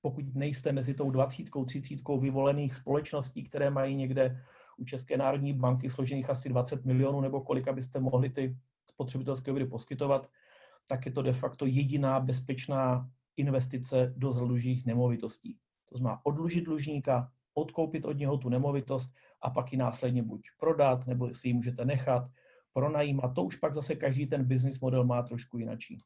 pokud 0.00 0.34
nejste 0.34 0.72
mezi 0.72 0.94
tou 0.94 1.10
20, 1.10 1.42
30 1.66 1.94
vyvolených 2.20 2.74
společností, 2.74 3.44
které 3.44 3.70
mají 3.70 3.96
někde 3.96 4.42
u 4.76 4.84
České 4.84 5.16
národní 5.16 5.52
banky 5.52 5.90
složených 5.90 6.30
asi 6.30 6.48
20 6.48 6.84
milionů, 6.84 7.20
nebo 7.20 7.40
kolik 7.40 7.68
abyste 7.68 8.00
mohli 8.00 8.30
ty 8.30 8.56
spotřebitelské 8.90 9.50
úvěry 9.50 9.70
poskytovat, 9.70 10.30
tak 10.90 11.06
je 11.06 11.12
to 11.12 11.22
de 11.22 11.32
facto 11.32 11.66
jediná 11.66 12.20
bezpečná 12.20 13.10
investice 13.36 14.14
do 14.16 14.32
zadlužených 14.32 14.86
nemovitostí. 14.86 15.58
To 15.88 15.98
znamená 15.98 16.20
odlužit 16.26 16.64
dlužníka, 16.64 17.30
odkoupit 17.54 18.04
od 18.04 18.18
něho 18.18 18.38
tu 18.38 18.48
nemovitost 18.48 19.14
a 19.42 19.50
pak 19.50 19.72
ji 19.72 19.78
následně 19.78 20.22
buď 20.22 20.40
prodat, 20.58 21.06
nebo 21.06 21.34
si 21.34 21.48
ji 21.48 21.54
můžete 21.54 21.84
nechat, 21.84 22.26
pronajímat. 22.72 23.34
To 23.34 23.44
už 23.44 23.56
pak 23.56 23.74
zase 23.74 23.94
každý 23.94 24.26
ten 24.26 24.44
business 24.44 24.80
model 24.80 25.04
má 25.04 25.22
trošku 25.22 25.58
jinačí. 25.58 26.02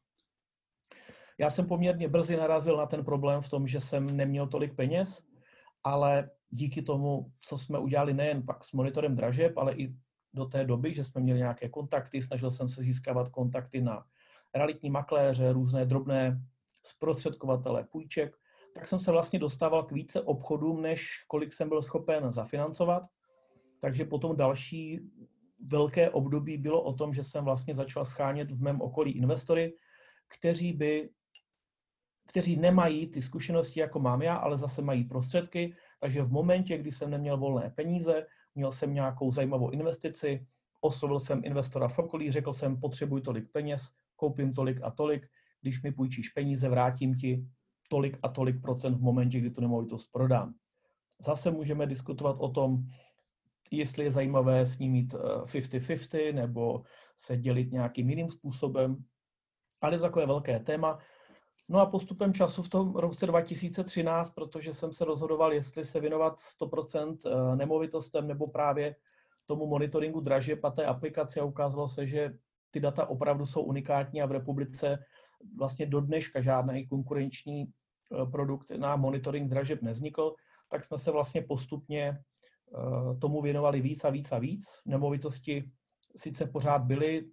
Já 1.37 1.49
jsem 1.49 1.65
poměrně 1.65 2.07
brzy 2.07 2.37
narazil 2.37 2.77
na 2.77 2.85
ten 2.85 3.05
problém 3.05 3.41
v 3.41 3.49
tom, 3.49 3.67
že 3.67 3.81
jsem 3.81 4.17
neměl 4.17 4.47
tolik 4.47 4.75
peněz, 4.75 5.23
ale 5.83 6.29
díky 6.49 6.81
tomu, 6.81 7.31
co 7.41 7.57
jsme 7.57 7.79
udělali 7.79 8.13
nejen 8.13 8.45
pak 8.45 8.65
s 8.65 8.71
monitorem 8.71 9.15
dražeb, 9.15 9.57
ale 9.57 9.73
i 9.73 9.95
do 10.33 10.45
té 10.45 10.65
doby, 10.65 10.93
že 10.93 11.03
jsme 11.03 11.21
měli 11.21 11.39
nějaké 11.39 11.69
kontakty, 11.69 12.21
snažil 12.21 12.51
jsem 12.51 12.69
se 12.69 12.81
získávat 12.81 13.29
kontakty 13.29 13.81
na 13.81 14.05
realitní 14.55 14.89
makléře, 14.89 15.53
různé 15.53 15.85
drobné 15.85 16.41
zprostředkovatele 16.83 17.83
půjček, 17.83 18.35
tak 18.75 18.87
jsem 18.87 18.99
se 18.99 19.11
vlastně 19.11 19.39
dostával 19.39 19.83
k 19.83 19.91
více 19.91 20.21
obchodům, 20.21 20.81
než 20.81 21.23
kolik 21.27 21.53
jsem 21.53 21.69
byl 21.69 21.81
schopen 21.81 22.33
zafinancovat. 22.33 23.03
Takže 23.81 24.05
potom 24.05 24.35
další 24.35 24.99
velké 25.67 26.09
období 26.09 26.57
bylo 26.57 26.81
o 26.81 26.93
tom, 26.93 27.13
že 27.13 27.23
jsem 27.23 27.43
vlastně 27.43 27.75
začal 27.75 28.05
schánět 28.05 28.51
v 28.51 28.61
mém 28.61 28.81
okolí 28.81 29.11
investory, 29.11 29.73
kteří 30.27 30.73
by 30.73 31.09
kteří 32.27 32.57
nemají 32.57 33.07
ty 33.07 33.21
zkušenosti, 33.21 33.79
jako 33.79 33.99
mám 33.99 34.21
já, 34.21 34.35
ale 34.35 34.57
zase 34.57 34.81
mají 34.81 35.03
prostředky, 35.03 35.75
takže 35.99 36.23
v 36.23 36.31
momentě, 36.31 36.77
kdy 36.77 36.91
jsem 36.91 37.09
neměl 37.09 37.37
volné 37.37 37.69
peníze, 37.75 38.25
měl 38.55 38.71
jsem 38.71 38.93
nějakou 38.93 39.31
zajímavou 39.31 39.69
investici, 39.69 40.47
oslovil 40.81 41.19
jsem 41.19 41.41
investora 41.45 41.87
v 41.87 41.99
okolí, 41.99 42.31
řekl 42.31 42.53
jsem, 42.53 42.79
potřebuji 42.79 43.21
tolik 43.21 43.51
peněz, 43.51 43.91
koupím 44.15 44.53
tolik 44.53 44.79
a 44.83 44.91
tolik, 44.91 45.27
když 45.61 45.83
mi 45.83 45.91
půjčíš 45.91 46.29
peníze, 46.29 46.69
vrátím 46.69 47.17
ti 47.17 47.45
tolik 47.89 48.17
a 48.23 48.29
tolik 48.29 48.61
procent 48.61 48.95
v 48.95 49.01
momentě, 49.01 49.39
kdy 49.39 49.49
tu 49.49 49.61
nemovitost 49.61 50.07
prodám. 50.11 50.53
Zase 51.25 51.51
můžeme 51.51 51.87
diskutovat 51.87 52.35
o 52.39 52.49
tom, 52.49 52.77
jestli 53.71 54.03
je 54.03 54.11
zajímavé 54.11 54.65
s 54.65 54.79
ním 54.79 54.91
mít 54.91 55.13
50-50 55.13 56.29
eh, 56.29 56.33
nebo 56.33 56.83
se 57.15 57.37
dělit 57.37 57.71
nějakým 57.71 58.09
jiným 58.09 58.29
způsobem, 58.29 58.97
ale 59.81 59.99
je 60.19 60.25
velké 60.25 60.59
téma. 60.59 60.99
No 61.69 61.79
a 61.79 61.85
postupem 61.85 62.33
času 62.33 62.63
v 62.63 62.69
tom 62.69 62.95
roce 62.95 63.27
2013, 63.27 64.29
protože 64.29 64.73
jsem 64.73 64.93
se 64.93 65.05
rozhodoval, 65.05 65.53
jestli 65.53 65.83
se 65.83 65.99
věnovat 65.99 66.37
100% 66.61 67.17
eh, 67.25 67.55
nemovitostem 67.55 68.27
nebo 68.27 68.47
právě 68.47 68.95
tomu 69.45 69.67
monitoringu 69.67 70.19
dražeb 70.19 70.65
a 70.65 70.71
té 70.71 70.85
aplikace 70.85 71.39
a 71.39 71.43
ukázalo 71.43 71.87
se, 71.87 72.07
že 72.07 72.33
ty 72.75 72.79
data 72.79 73.05
opravdu 73.05 73.45
jsou 73.45 73.61
unikátní 73.61 74.21
a 74.21 74.25
v 74.25 74.31
republice 74.31 74.97
vlastně 75.57 75.85
do 75.85 76.01
dneška 76.01 76.41
žádný 76.41 76.87
konkurenční 76.87 77.63
eh, 77.63 78.25
produkt 78.25 78.71
na 78.71 78.95
monitoring 78.95 79.49
dražeb 79.49 79.81
neznikl, 79.81 80.35
tak 80.69 80.83
jsme 80.83 80.97
se 80.97 81.11
vlastně 81.11 81.41
postupně 81.41 82.03
eh, 82.07 83.17
tomu 83.17 83.41
věnovali 83.41 83.81
víc 83.81 84.03
a 84.03 84.09
víc 84.09 84.31
a 84.31 84.39
víc. 84.39 84.65
Nemovitosti 84.85 85.71
sice 86.15 86.45
pořád 86.45 86.83
byly, 86.83 87.31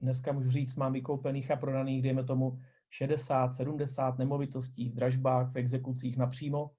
dneska 0.00 0.32
můžu 0.32 0.50
říct, 0.50 0.76
mám 0.76 0.92
vykoupených 0.92 1.50
a 1.50 1.56
prodaných, 1.56 2.02
dejme 2.02 2.24
tomu, 2.24 2.58
60, 2.90 3.54
70 3.54 4.18
nemovitostí 4.18 4.88
v 4.88 4.94
dražbách, 4.94 5.52
v 5.52 5.58
exekucích 5.58 6.16
napřímo. 6.16 6.70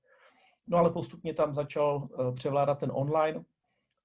No 0.67 0.77
ale 0.77 0.89
postupně 0.89 1.33
tam 1.33 1.53
začal 1.53 2.09
eh, 2.09 2.31
převládat 2.31 2.79
ten 2.79 2.89
online 2.93 3.45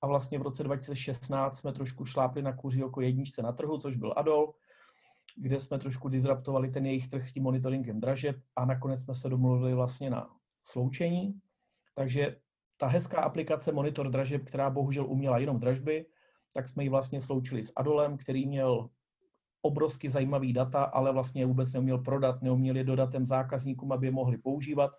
a 0.06 0.08
vlastně 0.08 0.38
v 0.38 0.42
roce 0.42 0.62
2016 0.64 1.58
jsme 1.58 1.72
trošku 1.72 2.04
šlápli 2.04 2.42
na 2.42 2.52
kůži 2.52 2.84
oko 2.84 3.00
jedničce 3.00 3.42
na 3.42 3.52
trhu, 3.52 3.78
což 3.78 3.96
byl 3.96 4.14
Adol, 4.16 4.54
kde 5.36 5.60
jsme 5.60 5.78
trošku 5.78 6.08
disruptovali 6.08 6.70
ten 6.70 6.86
jejich 6.86 7.08
trh 7.08 7.26
s 7.26 7.32
tím 7.32 7.42
monitoringem 7.42 8.00
dražeb 8.00 8.36
a 8.56 8.64
nakonec 8.64 9.00
jsme 9.00 9.14
se 9.14 9.28
domluvili 9.28 9.74
vlastně 9.74 10.10
na 10.10 10.30
sloučení. 10.64 11.40
Takže 11.94 12.36
ta 12.76 12.86
hezká 12.86 13.20
aplikace 13.20 13.72
Monitor 13.72 14.10
dražeb, 14.10 14.44
která 14.44 14.70
bohužel 14.70 15.06
uměla 15.06 15.38
jenom 15.38 15.58
dražby, 15.58 16.06
tak 16.54 16.68
jsme 16.68 16.82
ji 16.82 16.88
vlastně 16.88 17.20
sloučili 17.20 17.64
s 17.64 17.72
Adolem, 17.76 18.16
který 18.16 18.46
měl 18.46 18.88
obrovsky 19.62 20.10
zajímavý 20.10 20.52
data, 20.52 20.84
ale 20.84 21.12
vlastně 21.12 21.46
vůbec 21.46 21.72
neuměl 21.72 21.98
prodat, 21.98 22.42
neuměl 22.42 22.76
je 22.76 22.84
dodat 22.84 23.10
těm 23.10 23.26
zákazníkům, 23.26 23.92
aby 23.92 24.06
je 24.06 24.10
mohli 24.10 24.38
používat. 24.38 24.90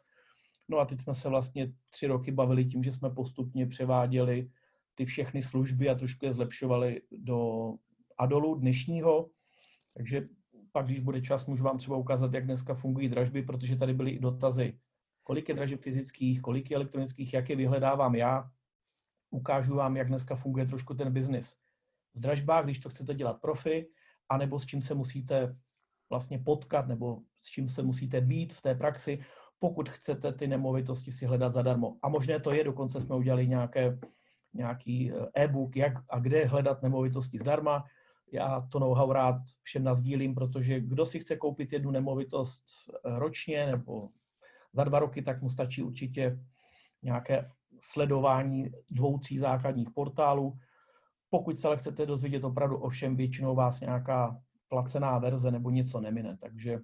No 0.69 0.77
a 0.79 0.85
teď 0.85 0.99
jsme 0.99 1.15
se 1.15 1.29
vlastně 1.29 1.71
tři 1.89 2.07
roky 2.07 2.31
bavili 2.31 2.65
tím, 2.65 2.83
že 2.83 2.91
jsme 2.91 3.09
postupně 3.09 3.67
převáděli 3.67 4.49
ty 4.97 5.05
všechny 5.05 5.43
služby 5.43 5.89
a 5.89 5.95
trošku 5.95 6.25
je 6.25 6.33
zlepšovali 6.33 7.01
do 7.11 7.73
Adolu 8.17 8.55
dnešního. 8.55 9.29
Takže 9.93 10.21
pak, 10.71 10.85
když 10.85 10.99
bude 10.99 11.21
čas, 11.21 11.45
můžu 11.45 11.63
vám 11.63 11.77
třeba 11.77 11.97
ukázat, 11.97 12.33
jak 12.33 12.45
dneska 12.45 12.73
fungují 12.73 13.09
dražby, 13.09 13.43
protože 13.43 13.75
tady 13.75 13.93
byly 13.93 14.11
i 14.11 14.19
dotazy, 14.19 14.79
kolik 15.23 15.49
je 15.49 15.55
dražeb 15.55 15.81
fyzických, 15.81 16.41
kolik 16.41 16.71
je 16.71 16.75
elektronických, 16.75 17.33
jak 17.33 17.49
je 17.49 17.55
vyhledávám 17.55 18.15
já. 18.15 18.51
Ukážu 19.29 19.75
vám, 19.75 19.97
jak 19.97 20.07
dneska 20.07 20.35
funguje 20.35 20.65
trošku 20.65 20.93
ten 20.93 21.13
biznis. 21.13 21.55
V 22.13 22.19
dražbách, 22.19 22.63
když 22.63 22.79
to 22.79 22.89
chcete 22.89 23.13
dělat 23.13 23.41
profi, 23.41 23.87
anebo 24.29 24.59
s 24.59 24.65
čím 24.65 24.81
se 24.81 24.93
musíte 24.93 25.55
vlastně 26.09 26.39
potkat, 26.39 26.87
nebo 26.87 27.21
s 27.39 27.45
čím 27.45 27.69
se 27.69 27.83
musíte 27.83 28.21
být 28.21 28.53
v 28.53 28.61
té 28.61 28.75
praxi, 28.75 29.19
pokud 29.59 29.89
chcete 29.89 30.33
ty 30.33 30.47
nemovitosti 30.47 31.11
si 31.11 31.25
hledat 31.25 31.53
zadarmo. 31.53 31.97
A 32.01 32.09
možné 32.09 32.39
to 32.39 32.51
je, 32.51 32.63
dokonce 32.63 33.01
jsme 33.01 33.15
udělali 33.15 33.47
nějaké, 33.47 33.99
nějaký 34.53 35.11
eh, 35.11 35.43
e-book, 35.43 35.75
jak 35.75 35.93
a 36.09 36.19
kde 36.19 36.45
hledat 36.45 36.83
nemovitosti 36.83 37.37
zdarma. 37.37 37.83
Já 38.31 38.67
to 38.71 38.79
know-how 38.79 39.11
rád 39.11 39.35
všem 39.61 39.83
nazdílím, 39.83 40.35
protože 40.35 40.79
kdo 40.79 41.05
si 41.05 41.19
chce 41.19 41.35
koupit 41.35 41.73
jednu 41.73 41.91
nemovitost 41.91 42.63
eh, 42.89 43.19
ročně 43.19 43.65
nebo 43.65 44.09
za 44.73 44.83
dva 44.83 44.99
roky, 44.99 45.21
tak 45.21 45.41
mu 45.41 45.49
stačí 45.49 45.83
určitě 45.83 46.39
nějaké 47.03 47.49
sledování 47.79 48.71
dvou, 48.89 49.17
tří 49.17 49.37
základních 49.37 49.89
portálů 49.89 50.57
pokud 51.29 51.59
se 51.59 51.67
ale 51.67 51.77
chcete 51.77 52.05
dozvědět 52.05 52.43
opravdu 52.43 52.77
o 52.77 52.89
všem, 52.89 53.15
většinou 53.15 53.55
vás 53.55 53.79
nějaká 53.79 54.41
placená 54.67 55.17
verze 55.17 55.51
nebo 55.51 55.69
něco 55.69 56.01
nemine. 56.01 56.37
Takže 56.41 56.79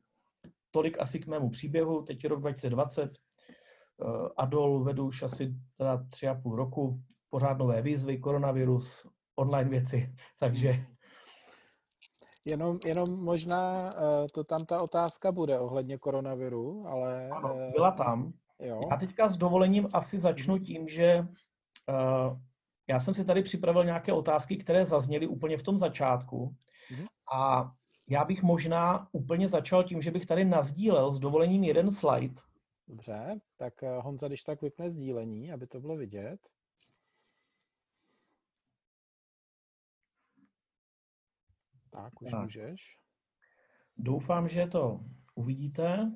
tolik 0.72 1.00
asi 1.00 1.20
k 1.20 1.28
mému 1.28 1.50
příběhu. 1.50 2.02
Teď 2.02 2.24
je 2.24 2.30
rok 2.30 2.40
2020. 2.40 3.12
Eh, 3.12 4.30
Adol 4.38 4.84
vedu 4.84 5.06
už 5.06 5.24
asi 5.24 5.56
teda 5.78 6.06
tři 6.10 6.28
a 6.28 6.36
půl 6.36 6.56
roku. 6.56 7.02
Pořád 7.34 7.58
nové 7.58 7.82
výzvy, 7.82 8.18
koronavirus, 8.18 9.08
online 9.36 9.70
věci. 9.70 10.16
Takže 10.40 10.86
Jenom, 12.46 12.80
jenom 12.86 13.24
možná 13.24 13.84
uh, 13.84 14.26
to 14.34 14.44
tam 14.44 14.66
ta 14.66 14.82
otázka 14.82 15.32
bude 15.32 15.60
ohledně 15.60 15.98
koronaviru, 15.98 16.88
ale... 16.88 17.30
Ano, 17.30 17.56
eh, 17.60 17.72
byla 17.72 17.92
tam. 17.92 18.34
Jo. 18.60 18.82
Já 18.92 18.98
teďka 18.98 19.30
s 19.30 19.38
dovolením 19.38 19.90
asi 19.94 20.20
začnu 20.20 20.58
tím, 20.58 20.88
že 20.88 21.20
uh, 21.20 22.38
já 22.88 23.00
jsem 23.00 23.14
si 23.14 23.26
tady 23.26 23.44
připravil 23.44 23.86
nějaké 23.86 24.14
otázky, 24.14 24.58
které 24.58 24.86
zazněly 24.86 25.28
úplně 25.28 25.58
v 25.58 25.64
tom 25.64 25.78
začátku. 25.78 26.56
Mm-hmm. 26.92 27.08
A 27.34 27.72
já 28.10 28.26
bych 28.26 28.44
možná 28.44 29.08
úplně 29.12 29.48
začal 29.48 29.84
tím, 29.84 30.02
že 30.02 30.12
bych 30.12 30.26
tady 30.26 30.46
nazdílel 30.46 31.12
s 31.12 31.20
dovolením 31.20 31.64
jeden 31.64 31.92
slide. 31.92 32.42
Dobře, 32.88 33.40
tak 33.58 33.84
eh, 33.84 34.00
Honza, 34.00 34.28
když 34.28 34.44
tak 34.44 34.62
vypne 34.62 34.90
sdílení, 34.90 35.52
aby 35.52 35.68
to 35.68 35.80
bylo 35.80 35.96
vidět. 35.96 36.53
Tak, 41.94 42.22
už 42.22 42.32
tak. 42.32 42.42
můžeš. 42.42 43.00
Doufám, 43.98 44.50
že 44.50 44.68
to 44.68 45.00
uvidíte. 45.36 46.12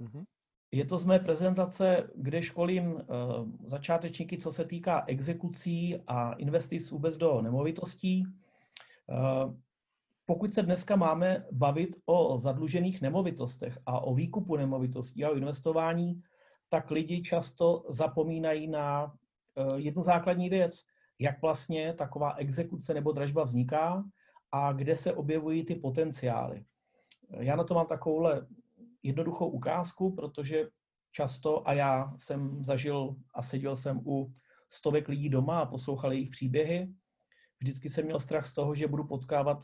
Mm-hmm. 0.00 0.24
Je 0.72 0.84
to 0.84 0.98
z 0.98 1.04
mé 1.04 1.18
prezentace, 1.18 2.10
kde 2.14 2.42
školím 2.42 2.92
uh, 2.92 3.02
začátečníky, 3.64 4.38
co 4.38 4.52
se 4.52 4.64
týká 4.64 5.04
exekucí 5.06 5.96
a 6.06 6.32
investic 6.32 6.90
vůbec 6.90 7.16
do 7.16 7.42
nemovitostí. 7.42 8.26
Uh, 9.06 9.54
pokud 10.26 10.52
se 10.52 10.62
dneska 10.62 10.96
máme 10.96 11.46
bavit 11.52 11.96
o 12.06 12.38
zadlužených 12.38 13.00
nemovitostech 13.02 13.78
a 13.86 14.00
o 14.00 14.14
výkupu 14.14 14.56
nemovitostí 14.56 15.24
a 15.24 15.30
o 15.30 15.34
investování, 15.34 16.22
tak 16.68 16.90
lidi 16.90 17.22
často 17.22 17.84
zapomínají 17.88 18.68
na 18.68 19.04
uh, 19.04 19.78
jednu 19.78 20.02
základní 20.02 20.48
věc, 20.48 20.84
jak 21.20 21.42
vlastně 21.42 21.94
taková 21.94 22.32
exekuce 22.32 22.94
nebo 22.94 23.12
dražba 23.12 23.44
vzniká 23.44 24.04
a 24.52 24.72
kde 24.72 24.96
se 24.96 25.12
objevují 25.12 25.64
ty 25.64 25.74
potenciály. 25.74 26.64
Já 27.30 27.56
na 27.56 27.64
to 27.64 27.74
mám 27.74 27.86
takovouhle 27.86 28.46
jednoduchou 29.02 29.48
ukázku, 29.48 30.14
protože 30.14 30.68
často, 31.12 31.68
a 31.68 31.72
já 31.72 32.14
jsem 32.18 32.64
zažil 32.64 33.16
a 33.34 33.42
seděl 33.42 33.76
jsem 33.76 34.00
u 34.06 34.32
stovek 34.68 35.08
lidí 35.08 35.28
doma 35.28 35.60
a 35.60 35.66
poslouchal 35.66 36.12
jejich 36.12 36.30
příběhy, 36.30 36.88
vždycky 37.60 37.88
jsem 37.88 38.04
měl 38.04 38.20
strach 38.20 38.46
z 38.46 38.54
toho, 38.54 38.74
že 38.74 38.88
budu 38.88 39.04
potkávat 39.04 39.58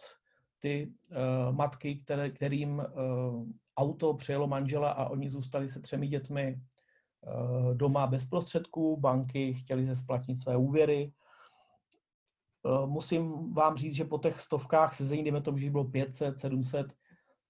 ty 0.58 0.92
uh, 1.10 1.56
matky, 1.56 1.96
které, 1.96 2.30
kterým 2.30 2.78
uh, 2.78 3.46
auto 3.76 4.14
přejelo 4.14 4.46
manžela 4.46 4.90
a 4.90 5.08
oni 5.08 5.30
zůstali 5.30 5.68
se 5.68 5.80
třemi 5.80 6.08
dětmi 6.08 6.56
uh, 6.56 7.74
doma 7.74 8.06
bez 8.06 8.26
prostředků, 8.26 8.96
banky 8.96 9.54
chtěli 9.54 9.86
se 9.86 9.94
splatnit 9.94 10.38
své 10.38 10.56
úvěry. 10.56 11.12
Uh, 12.66 12.86
musím 12.86 13.54
vám 13.54 13.76
říct, 13.76 13.94
že 13.94 14.04
po 14.04 14.18
těch 14.18 14.40
stovkách 14.40 14.94
sezení, 14.94 15.22
dejme 15.22 15.40
tomu, 15.40 15.58
že 15.58 15.70
bylo 15.70 15.84
500, 15.84 16.38
700, 16.38 16.92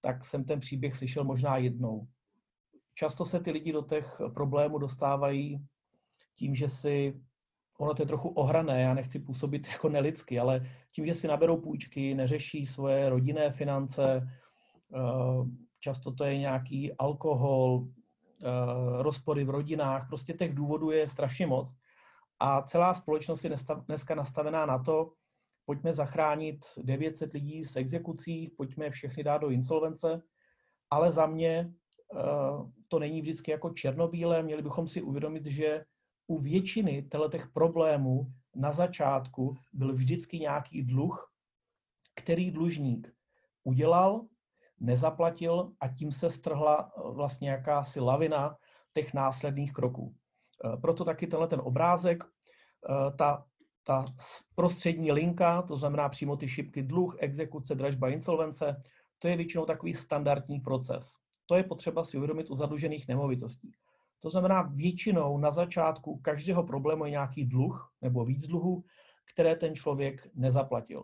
tak 0.01 0.25
jsem 0.25 0.43
ten 0.43 0.59
příběh 0.59 0.95
slyšel 0.95 1.23
možná 1.23 1.57
jednou. 1.57 2.07
Často 2.93 3.25
se 3.25 3.39
ty 3.39 3.51
lidi 3.51 3.73
do 3.73 3.81
těch 3.81 4.21
problémů 4.33 4.77
dostávají 4.77 5.65
tím, 6.35 6.55
že 6.55 6.67
si 6.67 7.21
ono 7.77 7.93
to 7.93 8.01
je 8.01 8.05
trochu 8.05 8.29
ohrané, 8.29 8.81
já 8.81 8.93
nechci 8.93 9.19
působit 9.19 9.67
jako 9.71 9.89
nelidsky, 9.89 10.39
ale 10.39 10.69
tím, 10.91 11.05
že 11.05 11.13
si 11.13 11.27
naberou 11.27 11.57
půjčky, 11.57 12.15
neřeší 12.15 12.65
svoje 12.65 13.09
rodinné 13.09 13.51
finance, 13.51 14.29
eh, 14.95 14.99
často 15.79 16.11
to 16.11 16.23
je 16.23 16.37
nějaký 16.37 16.93
alkohol, 16.93 17.87
eh, 17.87 19.03
rozpory 19.03 19.43
v 19.43 19.49
rodinách, 19.49 20.07
prostě 20.07 20.33
těch 20.33 20.55
důvodů 20.55 20.91
je 20.91 21.09
strašně 21.09 21.47
moc. 21.47 21.75
A 22.39 22.61
celá 22.61 22.93
společnost 22.93 23.43
je 23.43 23.51
dneska 23.85 24.15
nastavená 24.15 24.65
na 24.65 24.79
to, 24.79 25.13
pojďme 25.65 25.93
zachránit 25.93 26.65
900 26.77 27.33
lidí 27.33 27.63
z 27.63 27.75
exekucí, 27.75 28.47
pojďme 28.57 28.89
všechny 28.89 29.23
dát 29.23 29.37
do 29.37 29.49
insolvence, 29.49 30.21
ale 30.89 31.11
za 31.11 31.25
mě 31.25 31.73
to 32.87 32.99
není 32.99 33.21
vždycky 33.21 33.51
jako 33.51 33.69
černobílé, 33.69 34.43
měli 34.43 34.61
bychom 34.61 34.87
si 34.87 35.01
uvědomit, 35.01 35.45
že 35.45 35.85
u 36.27 36.37
většiny 36.37 37.09
těch 37.31 37.47
problémů 37.47 38.33
na 38.55 38.71
začátku 38.71 39.57
byl 39.73 39.93
vždycky 39.93 40.39
nějaký 40.39 40.83
dluh, 40.83 41.33
který 42.15 42.51
dlužník 42.51 43.13
udělal, 43.63 44.27
nezaplatil 44.79 45.71
a 45.79 45.87
tím 45.87 46.11
se 46.11 46.29
strhla 46.29 46.91
eh, 46.97 47.01
vlastně 47.11 47.49
jakási 47.49 47.99
lavina 47.99 48.57
těch 48.93 49.13
následných 49.13 49.73
kroků. 49.73 50.15
Eh, 50.65 50.77
proto 50.77 51.05
taky 51.05 51.27
tenhle 51.27 51.47
ten 51.47 51.61
obrázek, 51.63 52.23
eh, 52.23 53.11
ta, 53.17 53.45
ta 53.83 54.05
prostřední 54.55 55.11
linka, 55.11 55.61
to 55.61 55.77
znamená 55.77 56.09
přímo 56.09 56.37
ty 56.37 56.47
šipky 56.47 56.83
dluh, 56.83 57.15
exekuce, 57.19 57.75
dražba, 57.75 58.09
insolvence, 58.09 58.81
to 59.19 59.27
je 59.27 59.37
většinou 59.37 59.65
takový 59.65 59.93
standardní 59.93 60.59
proces. 60.59 61.13
To 61.45 61.55
je 61.55 61.63
potřeba 61.63 62.03
si 62.03 62.17
uvědomit 62.17 62.49
u 62.49 62.55
zadlužených 62.55 63.07
nemovitostí. 63.07 63.71
To 64.19 64.29
znamená, 64.29 64.61
většinou 64.61 65.37
na 65.37 65.51
začátku 65.51 66.17
každého 66.17 66.63
problému 66.63 67.05
je 67.05 67.11
nějaký 67.11 67.45
dluh 67.45 67.93
nebo 68.01 68.25
víc 68.25 68.47
dluhů, 68.47 68.83
které 69.33 69.55
ten 69.55 69.75
člověk 69.75 70.27
nezaplatil. 70.35 71.03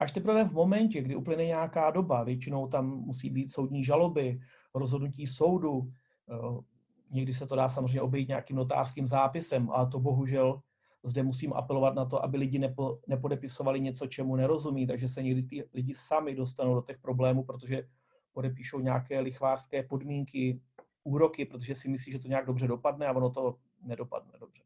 Až 0.00 0.12
teprve 0.12 0.44
v 0.44 0.52
momentě, 0.52 1.02
kdy 1.02 1.16
uplyne 1.16 1.44
nějaká 1.44 1.90
doba, 1.90 2.22
většinou 2.22 2.68
tam 2.68 2.86
musí 2.86 3.30
být 3.30 3.52
soudní 3.52 3.84
žaloby, 3.84 4.40
rozhodnutí 4.74 5.26
soudu, 5.26 5.92
eh, 6.30 6.77
někdy 7.10 7.34
se 7.34 7.46
to 7.46 7.56
dá 7.56 7.68
samozřejmě 7.68 8.02
obejít 8.02 8.28
nějakým 8.28 8.56
notářským 8.56 9.06
zápisem, 9.06 9.70
ale 9.70 9.90
to 9.90 10.00
bohužel 10.00 10.60
zde 11.02 11.22
musím 11.22 11.52
apelovat 11.52 11.94
na 11.94 12.04
to, 12.04 12.24
aby 12.24 12.36
lidi 12.36 12.58
nepo, 12.58 12.98
nepodepisovali 13.06 13.80
něco, 13.80 14.06
čemu 14.06 14.36
nerozumí, 14.36 14.86
takže 14.86 15.08
se 15.08 15.22
někdy 15.22 15.42
ty 15.42 15.64
lidi 15.74 15.94
sami 15.94 16.34
dostanou 16.34 16.74
do 16.74 16.82
těch 16.82 16.98
problémů, 16.98 17.44
protože 17.44 17.88
podepíšou 18.32 18.80
nějaké 18.80 19.20
lichvářské 19.20 19.82
podmínky, 19.82 20.60
úroky, 21.04 21.44
protože 21.44 21.74
si 21.74 21.88
myslí, 21.88 22.12
že 22.12 22.18
to 22.18 22.28
nějak 22.28 22.46
dobře 22.46 22.66
dopadne 22.68 23.06
a 23.06 23.12
ono 23.12 23.30
to 23.30 23.56
nedopadne 23.82 24.32
dobře. 24.40 24.62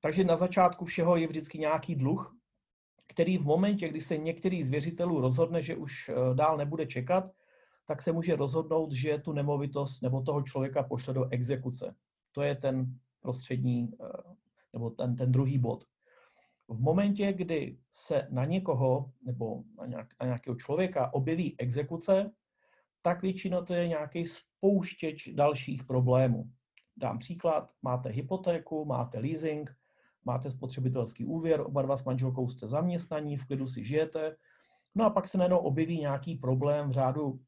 Takže 0.00 0.24
na 0.24 0.36
začátku 0.36 0.84
všeho 0.84 1.16
je 1.16 1.26
vždycky 1.26 1.58
nějaký 1.58 1.94
dluh, 1.94 2.36
který 3.06 3.38
v 3.38 3.44
momentě, 3.44 3.88
kdy 3.88 4.00
se 4.00 4.16
některý 4.16 4.62
z 4.62 4.70
věřitelů 4.70 5.20
rozhodne, 5.20 5.62
že 5.62 5.76
už 5.76 6.08
eh, 6.08 6.34
dál 6.34 6.56
nebude 6.56 6.86
čekat, 6.86 7.30
tak 7.84 8.02
se 8.02 8.12
může 8.12 8.36
rozhodnout, 8.36 8.92
že 8.92 9.18
tu 9.18 9.32
nemovitost 9.32 10.02
nebo 10.02 10.22
toho 10.22 10.42
člověka 10.42 10.82
pošle 10.82 11.14
do 11.14 11.28
exekuce. 11.30 11.94
To 12.32 12.42
je 12.42 12.54
ten 12.54 12.98
prostřední, 13.20 13.90
eh, 14.02 14.34
nebo 14.72 14.90
ten, 14.90 15.16
ten 15.16 15.32
druhý 15.32 15.58
bod. 15.58 15.84
V 16.68 16.80
momentě, 16.80 17.32
kdy 17.32 17.78
se 17.92 18.28
na 18.30 18.44
někoho 18.44 19.10
nebo 19.22 19.62
na, 19.78 19.86
nějak, 19.86 20.08
na 20.20 20.26
nějakého 20.26 20.56
člověka 20.56 21.14
objeví 21.14 21.60
exekuce, 21.60 22.30
tak 23.02 23.22
většinou 23.22 23.64
to 23.64 23.74
je 23.74 23.88
nějaký 23.88 24.26
spouštěč 24.26 25.28
dalších 25.28 25.84
problémů. 25.84 26.50
Dám 26.96 27.18
příklad, 27.18 27.72
máte 27.82 28.08
hypotéku, 28.08 28.84
máte 28.84 29.18
leasing, 29.18 29.76
máte 30.24 30.50
spotřebitelský 30.50 31.24
úvěr, 31.24 31.60
oba 31.60 31.82
dva 31.82 31.96
s 31.96 32.04
manželkou 32.04 32.48
jste 32.48 32.66
zaměstnaní, 32.66 33.36
v 33.36 33.46
klidu 33.46 33.66
si 33.66 33.84
žijete, 33.84 34.36
no 34.94 35.04
a 35.04 35.10
pak 35.10 35.28
se 35.28 35.38
najednou 35.38 35.58
objeví 35.58 36.00
nějaký 36.00 36.34
problém 36.34 36.88
v 36.88 36.92
řádu 36.92 37.40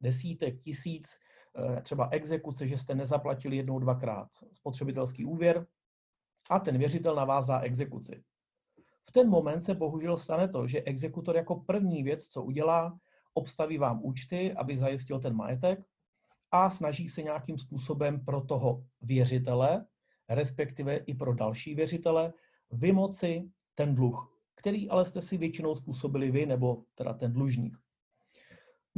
desítek, 0.00 0.60
tisíc, 0.60 1.18
eh, 1.58 1.82
třeba 1.82 2.08
exekuce, 2.12 2.68
že 2.68 2.78
jste 2.78 2.94
nezaplatili 2.94 3.56
jednou, 3.56 3.78
dvakrát 3.78 4.28
spotřebitelský 4.52 5.24
úvěr 5.24 5.66
a 6.50 6.58
ten 6.58 6.78
věřitel 6.78 7.14
na 7.14 7.24
vás 7.24 7.46
dá 7.46 7.60
exekuci. 7.60 8.22
V 9.08 9.12
ten 9.12 9.28
moment 9.28 9.60
se 9.60 9.74
bohužel 9.74 10.16
stane 10.16 10.48
to, 10.48 10.68
že 10.68 10.82
exekutor 10.82 11.36
jako 11.36 11.56
první 11.56 12.02
věc, 12.02 12.28
co 12.28 12.42
udělá, 12.42 12.98
obstaví 13.34 13.78
vám 13.78 14.00
účty, 14.04 14.52
aby 14.52 14.78
zajistil 14.78 15.20
ten 15.20 15.34
majetek 15.34 15.84
a 16.50 16.70
snaží 16.70 17.08
se 17.08 17.22
nějakým 17.22 17.58
způsobem 17.58 18.24
pro 18.24 18.40
toho 18.40 18.84
věřitele, 19.00 19.86
respektive 20.28 20.96
i 20.96 21.14
pro 21.14 21.34
další 21.34 21.74
věřitele, 21.74 22.32
vymoci 22.70 23.50
ten 23.74 23.94
dluh, 23.94 24.34
který 24.54 24.90
ale 24.90 25.04
jste 25.04 25.20
si 25.20 25.36
většinou 25.36 25.74
způsobili 25.74 26.30
vy, 26.30 26.46
nebo 26.46 26.84
teda 26.94 27.14
ten 27.14 27.32
dlužník. 27.32 27.78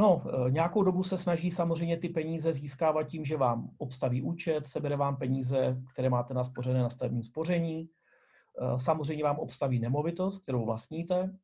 No, 0.01 0.23
e, 0.47 0.51
nějakou 0.51 0.83
dobu 0.83 1.03
se 1.03 1.19
snaží 1.19 1.51
samozřejmě 1.51 1.97
ty 1.97 2.09
peníze 2.09 2.53
získávat 2.53 3.03
tím, 3.03 3.25
že 3.25 3.37
vám 3.37 3.71
obstaví 3.79 4.23
účet, 4.23 4.67
sebere 4.67 4.97
vám 4.97 5.17
peníze, 5.17 5.77
které 5.93 6.11
máte 6.11 6.35
naspořené 6.35 6.83
na 6.83 6.91
stavebním 6.91 7.23
spoření, 7.23 7.81
e, 7.81 8.79
samozřejmě 8.79 9.25
vám 9.25 9.39
obstaví 9.39 9.81
nemovitost, 9.81 10.43
kterou 10.43 10.65
vlastníte, 10.65 11.37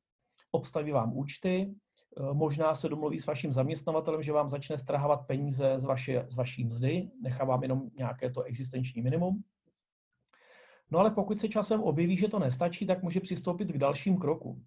obstaví 0.52 0.92
vám 0.92 1.16
účty, 1.16 1.74
Eh, 2.20 2.34
možná 2.34 2.74
se 2.74 2.88
domluví 2.88 3.18
s 3.18 3.26
vaším 3.26 3.52
zaměstnavatelem, 3.52 4.22
že 4.22 4.32
vám 4.32 4.48
začne 4.48 4.78
strahovat 4.78 5.26
peníze 5.26 5.74
z, 5.76 5.84
vaše, 5.84 6.26
z 6.28 6.36
vaší 6.36 6.64
mzdy, 6.64 7.10
nechá 7.22 7.44
vám 7.44 7.62
jenom 7.62 7.90
nějaké 7.96 8.30
to 8.30 8.42
existenční 8.42 9.02
minimum. 9.02 9.44
No 10.90 10.98
ale 10.98 11.10
pokud 11.10 11.40
se 11.40 11.48
časem 11.48 11.82
objeví, 11.82 12.16
že 12.16 12.28
to 12.28 12.38
nestačí, 12.38 12.86
tak 12.86 13.02
může 13.02 13.20
přistoupit 13.20 13.72
k 13.72 13.78
dalším 13.78 14.18
krokům. 14.18 14.64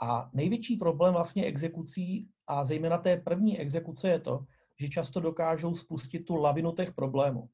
A 0.00 0.30
největší 0.32 0.76
problém 0.76 1.14
vlastně 1.14 1.44
exekucí 1.44 2.28
a 2.46 2.64
zejména 2.64 2.98
té 2.98 3.16
první 3.16 3.60
exekuce 3.60 4.08
je 4.08 4.20
to, 4.20 4.44
že 4.80 4.88
často 4.88 5.20
dokážou 5.20 5.74
spustit 5.74 6.18
tu 6.18 6.36
lavinu 6.36 6.72
těch 6.72 6.92
problémů. 6.92 7.48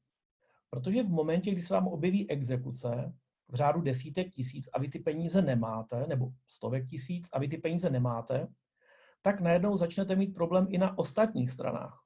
Protože 0.69 1.03
v 1.03 1.09
momentě, 1.09 1.51
kdy 1.51 1.61
se 1.61 1.73
vám 1.73 1.87
objeví 1.87 2.29
exekuce 2.29 3.13
v 3.49 3.55
řádu 3.55 3.81
desítek 3.81 4.31
tisíc 4.31 4.69
a 4.73 4.79
vy 4.79 4.89
ty 4.89 4.99
peníze 4.99 5.41
nemáte, 5.41 6.05
nebo 6.07 6.31
stovek 6.47 6.87
tisíc 6.87 7.29
a 7.33 7.39
vy 7.39 7.47
ty 7.47 7.57
peníze 7.57 7.89
nemáte, 7.89 8.47
tak 9.21 9.41
najednou 9.41 9.77
začnete 9.77 10.15
mít 10.15 10.33
problém 10.33 10.67
i 10.69 10.77
na 10.77 10.97
ostatních 10.97 11.51
stranách. 11.51 11.99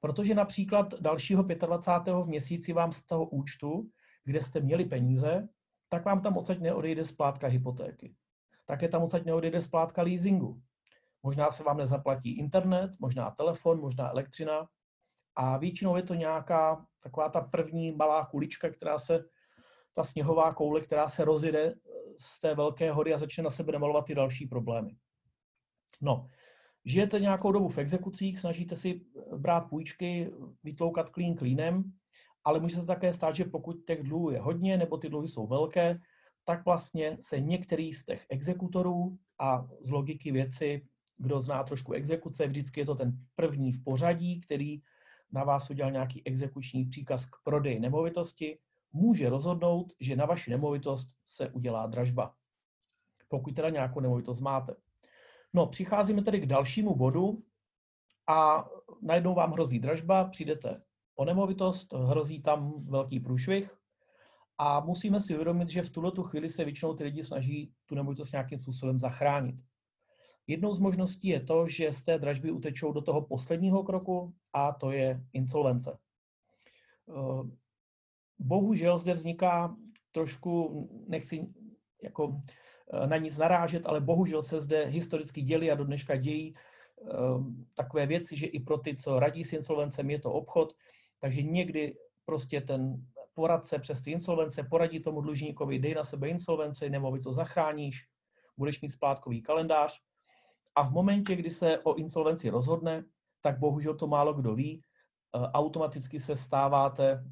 Protože 0.00 0.34
například 0.34 0.94
dalšího 1.00 1.42
25. 1.42 2.14
v 2.14 2.26
měsíci 2.26 2.72
vám 2.72 2.92
z 2.92 3.02
toho 3.02 3.26
účtu, 3.26 3.90
kde 4.24 4.42
jste 4.42 4.60
měli 4.60 4.84
peníze, 4.84 5.48
tak 5.88 6.04
vám 6.04 6.20
tam 6.20 6.36
odsaď 6.36 6.60
neodejde 6.60 7.04
splátka 7.04 7.46
hypotéky. 7.46 8.14
Také 8.66 8.88
tam 8.88 9.02
odsaď 9.02 9.24
neodejde 9.24 9.62
splátka 9.62 10.02
leasingu. 10.02 10.62
Možná 11.22 11.50
se 11.50 11.64
vám 11.64 11.76
nezaplatí 11.76 12.38
internet, 12.38 12.90
možná 13.00 13.30
telefon, 13.30 13.80
možná 13.80 14.10
elektřina. 14.10 14.68
A 15.34 15.56
většinou 15.56 15.96
je 15.96 16.02
to 16.02 16.14
nějaká 16.14 16.86
taková 17.00 17.28
ta 17.28 17.40
první 17.40 17.92
malá 17.92 18.26
kulička, 18.26 18.70
která 18.70 18.98
se, 18.98 19.24
ta 19.92 20.04
sněhová 20.04 20.54
koule, 20.54 20.80
která 20.80 21.08
se 21.08 21.24
rozjede 21.24 21.74
z 22.18 22.40
té 22.40 22.54
velké 22.54 22.92
hory 22.92 23.14
a 23.14 23.18
začne 23.18 23.44
na 23.44 23.50
sebe 23.50 23.72
namalovat 23.72 24.04
ty 24.04 24.14
další 24.14 24.46
problémy. 24.46 24.96
No, 26.00 26.26
Žijete 26.86 27.20
nějakou 27.20 27.52
dobu 27.52 27.68
v 27.68 27.78
exekucích, 27.78 28.38
snažíte 28.38 28.76
si 28.76 29.00
brát 29.36 29.68
půjčky, 29.68 30.32
vytloukat 30.64 31.10
klín 31.10 31.36
klínem, 31.36 31.92
ale 32.44 32.60
může 32.60 32.76
se 32.76 32.86
také 32.86 33.12
stát, 33.12 33.36
že 33.36 33.44
pokud 33.44 33.84
těch 33.86 34.02
dluhů 34.02 34.30
je 34.30 34.40
hodně 34.40 34.76
nebo 34.76 34.96
ty 34.96 35.08
dluhy 35.08 35.28
jsou 35.28 35.46
velké, 35.46 35.98
tak 36.46 36.64
vlastně 36.64 37.16
se 37.20 37.40
některý 37.40 37.92
z 37.92 38.04
těch 38.04 38.26
exekutorů 38.28 39.18
a 39.38 39.68
z 39.80 39.90
logiky 39.90 40.32
věci, 40.32 40.86
kdo 41.18 41.40
zná 41.40 41.62
trošku 41.62 41.92
exekuce, 41.92 42.46
vždycky 42.46 42.80
je 42.80 42.86
to 42.86 42.94
ten 42.94 43.18
první 43.34 43.72
v 43.72 43.84
pořadí, 43.84 44.40
který 44.40 44.82
na 45.32 45.44
vás 45.44 45.70
udělal 45.70 45.92
nějaký 45.92 46.26
exekuční 46.26 46.84
příkaz 46.84 47.26
k 47.26 47.36
prodeji 47.44 47.80
nemovitosti, 47.80 48.58
může 48.92 49.28
rozhodnout, 49.28 49.92
že 50.00 50.16
na 50.16 50.26
vaši 50.26 50.50
nemovitost 50.50 51.08
se 51.26 51.50
udělá 51.50 51.86
dražba. 51.86 52.34
Pokud 53.28 53.54
teda 53.54 53.70
nějakou 53.70 54.00
nemovitost 54.00 54.40
máte. 54.40 54.74
No, 55.52 55.66
přicházíme 55.66 56.22
tedy 56.22 56.40
k 56.40 56.46
dalšímu 56.46 56.94
bodu 56.94 57.42
a 58.26 58.68
najednou 59.02 59.34
vám 59.34 59.52
hrozí 59.52 59.78
dražba, 59.78 60.24
přijdete 60.24 60.82
o 61.14 61.24
nemovitost, 61.24 61.92
hrozí 61.92 62.42
tam 62.42 62.86
velký 62.86 63.20
průšvih 63.20 63.76
a 64.58 64.80
musíme 64.80 65.20
si 65.20 65.34
uvědomit, 65.34 65.68
že 65.68 65.82
v 65.82 65.90
tuhle 65.90 66.12
tu 66.12 66.22
chvíli 66.22 66.50
se 66.50 66.64
většinou 66.64 66.94
ty 66.94 67.04
lidi 67.04 67.24
snaží 67.24 67.72
tu 67.86 67.94
nemovitost 67.94 68.32
nějakým 68.32 68.58
způsobem 68.58 68.98
zachránit. 68.98 69.56
Jednou 70.46 70.74
z 70.74 70.78
možností 70.78 71.28
je 71.28 71.40
to, 71.40 71.68
že 71.68 71.92
z 71.92 72.02
té 72.02 72.18
dražby 72.18 72.50
utečou 72.50 72.92
do 72.92 73.00
toho 73.00 73.22
posledního 73.22 73.82
kroku 73.82 74.34
a 74.52 74.72
to 74.72 74.90
je 74.90 75.20
insolvence. 75.32 75.98
Bohužel 78.38 78.98
zde 78.98 79.14
vzniká 79.14 79.76
trošku, 80.12 80.88
nechci 81.08 81.46
jako 82.02 82.42
Eh, 82.92 83.06
na 83.06 83.16
nic 83.16 83.38
narážet, 83.38 83.86
ale 83.86 84.00
bohužel 84.00 84.42
se 84.42 84.60
zde 84.60 84.84
historicky 84.84 85.42
děli 85.42 85.70
a 85.70 85.74
do 85.74 85.84
dneška 85.84 86.16
dějí 86.16 86.54
eh, 86.54 87.06
takové 87.74 88.06
věci, 88.06 88.36
že 88.36 88.46
i 88.46 88.60
pro 88.60 88.78
ty, 88.78 88.96
co 88.96 89.20
radí 89.20 89.44
s 89.44 89.52
insolvencem, 89.52 90.10
je 90.10 90.18
to 90.18 90.32
obchod, 90.32 90.76
takže 91.20 91.42
někdy 91.42 91.96
prostě 92.24 92.60
ten 92.60 93.06
poradce 93.36 93.78
přes 93.78 94.02
ty 94.02 94.10
insolvence, 94.10 94.62
poradí 94.62 95.00
tomu 95.00 95.20
dlužníkovi, 95.20 95.78
dej 95.78 95.94
na 95.94 96.04
sebe 96.04 96.28
insolvenci, 96.28 96.90
to 97.22 97.32
zachráníš, 97.32 98.08
budeš 98.56 98.80
mít 98.80 98.88
splátkový 98.88 99.42
kalendář. 99.42 100.00
A 100.74 100.82
v 100.82 100.92
momentě, 100.92 101.36
kdy 101.36 101.50
se 101.50 101.78
o 101.78 101.94
insolvenci 101.94 102.48
rozhodne, 102.48 103.04
tak 103.40 103.58
bohužel 103.58 103.94
to 103.94 104.06
málo 104.06 104.34
kdo 104.34 104.54
ví, 104.54 104.80
eh, 104.80 105.38
automaticky 105.38 106.18
se 106.20 106.36
stáváte, 106.36 107.24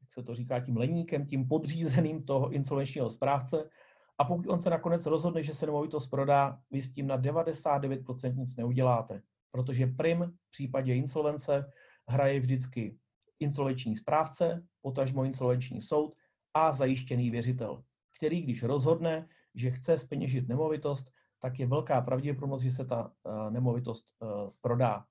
jak 0.00 0.12
se 0.12 0.22
to 0.22 0.34
říká, 0.34 0.60
tím 0.60 0.76
leníkem, 0.76 1.26
tím 1.26 1.48
podřízeným 1.48 2.24
toho 2.24 2.50
insolvenčního 2.50 3.10
správce. 3.10 3.70
A 4.18 4.24
pokud 4.24 4.46
on 4.46 4.60
se 4.60 4.70
nakonec 4.70 5.06
rozhodne, 5.06 5.42
že 5.42 5.54
se 5.54 5.66
nemovitost 5.66 6.06
prodá, 6.06 6.58
vy 6.70 6.82
s 6.82 6.92
tím 6.92 7.06
na 7.06 7.18
99% 7.18 8.36
nic 8.36 8.56
neuděláte. 8.56 9.22
Protože 9.50 9.86
prim 9.86 10.32
v 10.46 10.50
případě 10.50 10.94
insolvence 10.94 11.70
hraje 12.08 12.40
vždycky 12.40 12.98
insolvenční 13.40 13.96
správce, 13.96 14.66
potažmo 14.80 15.24
insolvenční 15.24 15.80
soud 15.80 16.16
a 16.54 16.72
zajištěný 16.72 17.30
věřitel, 17.30 17.82
který 18.16 18.42
když 18.42 18.62
rozhodne, 18.62 19.28
že 19.54 19.70
chce 19.70 19.98
speněžit 19.98 20.48
nemovitost, 20.48 21.10
tak 21.38 21.58
je 21.58 21.66
velká 21.66 22.00
pravděpodobnost, 22.00 22.62
že 22.62 22.70
se 22.70 22.84
ta 22.84 23.12
uh, 23.22 23.50
nemovitost 23.50 24.04
uh, 24.20 24.50
prodá. 24.60 25.04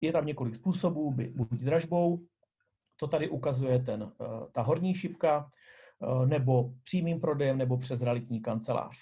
Je 0.00 0.12
tam 0.12 0.26
několik 0.26 0.54
způsobů, 0.54 1.10
buď 1.10 1.48
dražbou, 1.50 2.26
to 2.96 3.06
tady 3.06 3.28
ukazuje 3.28 3.78
ten, 3.78 4.02
uh, 4.02 4.50
ta 4.52 4.62
horní 4.62 4.94
šipka, 4.94 5.50
nebo 6.26 6.74
přímým 6.82 7.20
prodejem, 7.20 7.58
nebo 7.58 7.78
přes 7.78 8.02
realitní 8.02 8.40
kancelář. 8.40 8.96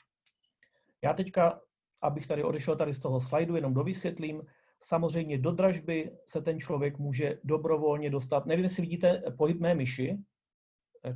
Já 1.04 1.12
teďka, 1.12 1.60
abych 2.02 2.26
tady 2.26 2.44
odešel 2.44 2.76
tady 2.76 2.94
z 2.94 2.98
toho 2.98 3.20
slajdu, 3.20 3.56
jenom 3.56 3.74
dovysvětlím, 3.74 4.42
Samozřejmě 4.82 5.38
do 5.38 5.52
dražby 5.52 6.18
se 6.26 6.42
ten 6.42 6.60
člověk 6.60 6.98
může 6.98 7.38
dobrovolně 7.44 8.10
dostat. 8.10 8.46
Nevím, 8.46 8.64
jestli 8.64 8.82
vidíte 8.82 9.22
pohyb 9.38 9.60
mé 9.60 9.74
myši, 9.74 10.18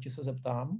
či 0.00 0.10
se 0.10 0.22
zeptám. 0.22 0.78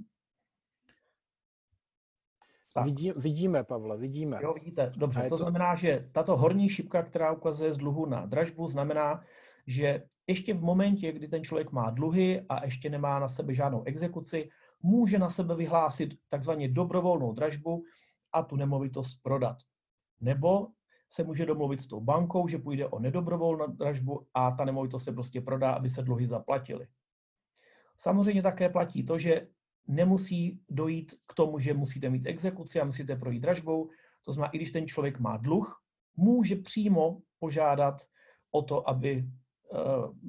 Vidí, 2.83 3.11
vidíme, 3.11 3.63
Pavle, 3.63 3.97
vidíme. 3.97 4.39
Jo, 4.43 4.53
vidíte. 4.53 4.91
Dobře, 4.97 5.21
to, 5.21 5.29
to 5.29 5.37
znamená, 5.37 5.75
že 5.75 6.09
tato 6.11 6.37
horní 6.37 6.69
šipka, 6.69 7.03
která 7.03 7.31
ukazuje 7.31 7.73
z 7.73 7.77
dluhu 7.77 8.05
na 8.05 8.25
dražbu, 8.25 8.67
znamená, 8.67 9.23
že 9.67 10.03
ještě 10.27 10.53
v 10.53 10.61
momentě, 10.61 11.11
kdy 11.11 11.27
ten 11.27 11.43
člověk 11.43 11.71
má 11.71 11.89
dluhy 11.89 12.45
a 12.49 12.65
ještě 12.65 12.89
nemá 12.89 13.19
na 13.19 13.27
sebe 13.27 13.53
žádnou 13.53 13.83
exekuci, 13.83 14.49
může 14.83 15.19
na 15.19 15.29
sebe 15.29 15.55
vyhlásit 15.55 16.13
takzvaně 16.27 16.67
dobrovolnou 16.67 17.33
dražbu 17.33 17.83
a 18.33 18.43
tu 18.43 18.55
nemovitost 18.55 19.15
prodat. 19.23 19.57
Nebo 20.21 20.67
se 21.15 21.23
může 21.23 21.45
domluvit 21.45 21.81
s 21.81 21.87
tou 21.87 21.99
bankou, 21.99 22.47
že 22.47 22.57
půjde 22.57 22.87
o 22.87 22.99
nedobrovolnou 22.99 23.67
dražbu 23.67 24.27
a 24.33 24.51
ta 24.51 24.65
nemovitost 24.65 25.03
se 25.03 25.11
prostě 25.11 25.41
prodá, 25.41 25.71
aby 25.71 25.89
se 25.89 26.01
dluhy 26.01 26.25
zaplatily. 26.25 26.87
Samozřejmě 27.97 28.41
také 28.41 28.69
platí 28.69 29.05
to, 29.05 29.19
že 29.19 29.47
nemusí 29.87 30.59
dojít 30.69 31.15
k 31.27 31.33
tomu, 31.33 31.59
že 31.59 31.73
musíte 31.73 32.09
mít 32.09 32.27
exekuci 32.27 32.81
a 32.81 32.85
musíte 32.85 33.15
projít 33.15 33.39
dražbou. 33.39 33.89
To 34.25 34.31
znamená, 34.31 34.51
i 34.51 34.57
když 34.57 34.71
ten 34.71 34.87
člověk 34.87 35.19
má 35.19 35.37
dluh, 35.37 35.81
může 36.17 36.55
přímo 36.55 37.21
požádat 37.39 37.95
o 38.51 38.61
to, 38.61 38.89
aby 38.89 39.23
eh, 39.23 39.77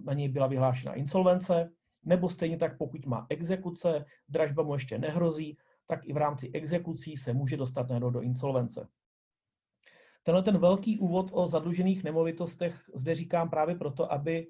na 0.05 0.12
něj 0.12 0.29
byla 0.29 0.46
vyhlášena 0.46 0.94
insolvence, 0.94 1.70
nebo 2.05 2.29
stejně 2.29 2.57
tak, 2.57 2.79
pokud 2.79 3.07
má 3.07 3.27
exekuce, 3.29 4.05
dražba 4.29 4.62
mu 4.62 4.75
ještě 4.75 4.99
nehrozí, 4.99 5.59
tak 5.87 6.07
i 6.09 6.12
v 6.12 6.16
rámci 6.16 6.51
exekucí 6.55 7.16
se 7.16 7.33
může 7.33 7.57
dostat 7.57 7.87
do 7.88 8.20
insolvence. 8.20 8.88
Tenhle 10.27 10.43
ten 10.43 10.59
velký 10.59 10.99
úvod 10.99 11.31
o 11.33 11.49
zadlužených 11.49 12.05
nemovitostech 12.05 12.91
zde 12.95 13.15
říkám 13.15 13.51
právě 13.51 13.75
proto, 13.75 14.12
aby 14.12 14.47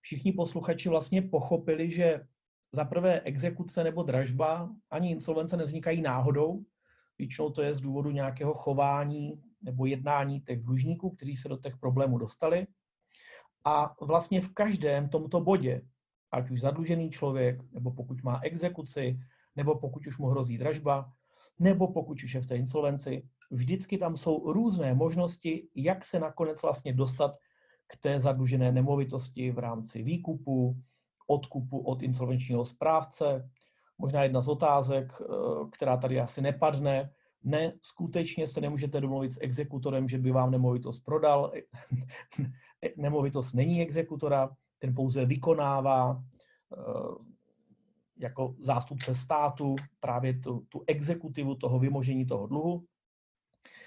všichni 0.00 0.32
posluchači 0.32 0.88
vlastně 0.88 1.22
pochopili, 1.22 1.90
že 1.90 2.26
za 2.72 2.84
prvé 2.84 3.20
exekuce 3.20 3.84
nebo 3.84 4.02
dražba 4.02 4.70
ani 4.90 5.10
insolvence 5.10 5.56
nevznikají 5.56 6.02
náhodou. 6.02 6.62
Většinou 7.18 7.50
to 7.50 7.62
je 7.62 7.74
z 7.74 7.80
důvodu 7.80 8.10
nějakého 8.10 8.54
chování 8.54 9.42
nebo 9.62 9.86
jednání 9.86 10.40
těch 10.40 10.62
dlužníků, 10.62 11.10
kteří 11.10 11.36
se 11.36 11.48
do 11.48 11.56
těch 11.56 11.76
problémů 11.76 12.18
dostali. 12.18 12.66
A 13.64 13.94
vlastně 14.00 14.40
v 14.40 14.54
každém 14.54 15.08
tomto 15.08 15.40
bodě, 15.40 15.82
ať 16.32 16.50
už 16.50 16.60
zadlužený 16.60 17.10
člověk, 17.10 17.72
nebo 17.72 17.90
pokud 17.90 18.22
má 18.22 18.40
exekuci, 18.42 19.18
nebo 19.56 19.78
pokud 19.78 20.06
už 20.06 20.18
mu 20.18 20.26
hrozí 20.26 20.58
dražba, 20.58 21.12
nebo 21.58 21.92
pokud 21.92 22.22
už 22.22 22.34
je 22.34 22.40
v 22.40 22.46
té 22.46 22.56
insolvenci, 22.56 23.22
vždycky 23.50 23.98
tam 23.98 24.16
jsou 24.16 24.52
různé 24.52 24.94
možnosti, 24.94 25.68
jak 25.74 26.04
se 26.04 26.20
nakonec 26.20 26.62
vlastně 26.62 26.92
dostat 26.92 27.36
k 27.86 27.96
té 27.96 28.20
zadlužené 28.20 28.72
nemovitosti 28.72 29.50
v 29.50 29.58
rámci 29.58 30.02
výkupu, 30.02 30.76
odkupu 31.26 31.78
od 31.78 32.02
insolvenčního 32.02 32.64
správce. 32.64 33.50
Možná 33.98 34.22
jedna 34.22 34.40
z 34.40 34.48
otázek, 34.48 35.12
eh, 35.20 35.24
která 35.72 35.96
tady 35.96 36.20
asi 36.20 36.40
nepadne, 36.40 37.10
ne, 37.44 37.72
skutečně 37.82 38.46
se 38.46 38.60
nemůžete 38.60 39.00
domluvit 39.00 39.32
s 39.32 39.38
exekutorem, 39.40 40.08
že 40.08 40.18
by 40.18 40.30
vám 40.30 40.50
nemovitost 40.50 41.00
prodal. 41.00 41.52
nemovitost 42.96 43.52
není 43.52 43.82
exekutora, 43.82 44.50
ten 44.78 44.94
pouze 44.94 45.24
vykonává 45.24 46.22
eh, 46.72 47.37
jako 48.18 48.54
zástupce 48.60 49.14
státu 49.14 49.76
právě 50.00 50.40
tu, 50.40 50.66
tu 50.68 50.84
exekutivu 50.86 51.54
toho 51.54 51.78
vymožení 51.78 52.26
toho 52.26 52.46
dluhu. 52.46 52.84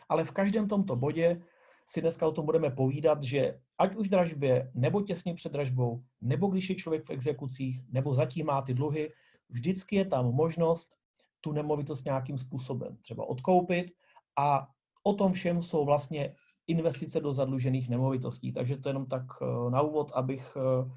Ale 0.09 0.25
v 0.25 0.31
každém 0.31 0.67
tomto 0.67 0.95
bodě 0.95 1.41
si 1.85 2.01
dneska 2.01 2.27
o 2.27 2.31
tom 2.31 2.45
budeme 2.45 2.69
povídat, 2.69 3.23
že 3.23 3.59
ať 3.77 3.95
už 3.95 4.09
dražbě, 4.09 4.71
nebo 4.73 5.01
těsně 5.01 5.33
před 5.33 5.51
dražbou, 5.51 6.03
nebo 6.21 6.47
když 6.47 6.69
je 6.69 6.75
člověk 6.75 7.05
v 7.05 7.09
exekucích, 7.09 7.81
nebo 7.89 8.13
zatím 8.13 8.45
má 8.45 8.61
ty 8.61 8.73
dluhy, 8.73 9.13
vždycky 9.49 9.95
je 9.95 10.05
tam 10.05 10.25
možnost 10.25 10.95
tu 11.41 11.51
nemovitost 11.51 12.05
nějakým 12.05 12.37
způsobem 12.37 12.97
třeba 13.01 13.29
odkoupit 13.29 13.91
a 14.39 14.67
o 15.03 15.13
tom 15.13 15.33
všem 15.33 15.63
jsou 15.63 15.85
vlastně 15.85 16.35
investice 16.67 17.19
do 17.19 17.33
zadlužených 17.33 17.89
nemovitostí. 17.89 18.53
Takže 18.53 18.77
to 18.77 18.89
jenom 18.89 19.05
tak 19.05 19.23
eh, 19.41 19.71
na 19.71 19.81
úvod, 19.81 20.11
abych 20.15 20.57
eh, 20.57 20.91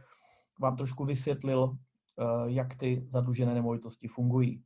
vám 0.61 0.77
trošku 0.77 1.05
vysvětlil, 1.05 1.77
jak 2.47 2.77
ty 2.77 3.05
zadlužené 3.09 3.55
nemovitosti 3.55 4.09
fungují. 4.09 4.65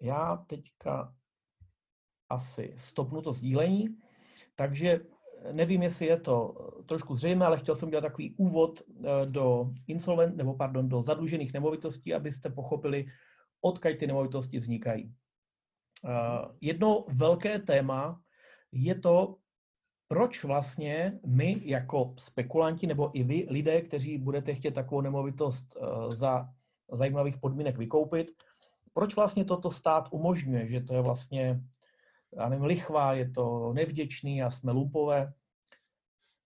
Já 0.00 0.36
teďka 0.36 1.14
asi 2.28 2.74
stopnu 2.78 3.22
to 3.22 3.32
sdílení. 3.32 3.96
Takže 4.54 5.00
nevím, 5.52 5.82
jestli 5.82 6.06
je 6.06 6.20
to 6.20 6.54
trošku 6.86 7.16
zřejmé, 7.16 7.46
ale 7.46 7.58
chtěl 7.58 7.74
jsem 7.74 7.90
dělat 7.90 8.02
takový 8.02 8.34
úvod 8.36 8.80
eh, 8.80 9.26
do 9.26 9.70
insolvent, 9.86 10.36
nebo 10.36 10.54
pardon, 10.54 10.88
do 10.88 11.02
zadlužených 11.02 11.52
nemovitostí, 11.52 12.14
abyste 12.14 12.50
pochopili, 12.50 13.06
odkud 13.60 13.98
ty 13.98 14.06
nemovitosti 14.06 14.58
vznikají. 14.58 15.14
Eh, 16.04 16.48
jedno 16.60 17.04
velké 17.08 17.58
téma 17.58 18.20
je 18.72 19.00
to, 19.00 19.36
proč 20.12 20.44
vlastně 20.44 21.20
my 21.26 21.60
jako 21.64 22.14
spekulanti, 22.18 22.86
nebo 22.86 23.18
i 23.18 23.22
vy 23.22 23.46
lidé, 23.50 23.82
kteří 23.82 24.18
budete 24.18 24.54
chtět 24.54 24.74
takovou 24.74 25.00
nemovitost 25.00 25.76
eh, 25.76 26.14
za 26.14 26.48
zajímavých 26.92 27.38
podmínek 27.38 27.78
vykoupit, 27.78 28.30
proč 28.92 29.16
vlastně 29.16 29.44
toto 29.44 29.70
stát 29.70 30.08
umožňuje, 30.10 30.68
že 30.68 30.80
to 30.80 30.94
je 30.94 31.02
vlastně 31.02 31.60
já 32.36 32.48
nevím, 32.48 32.64
lichvá, 32.64 33.12
je 33.12 33.30
to 33.30 33.72
nevděčný 33.72 34.42
a 34.42 34.50
jsme 34.50 34.72
lumpové. 34.72 35.32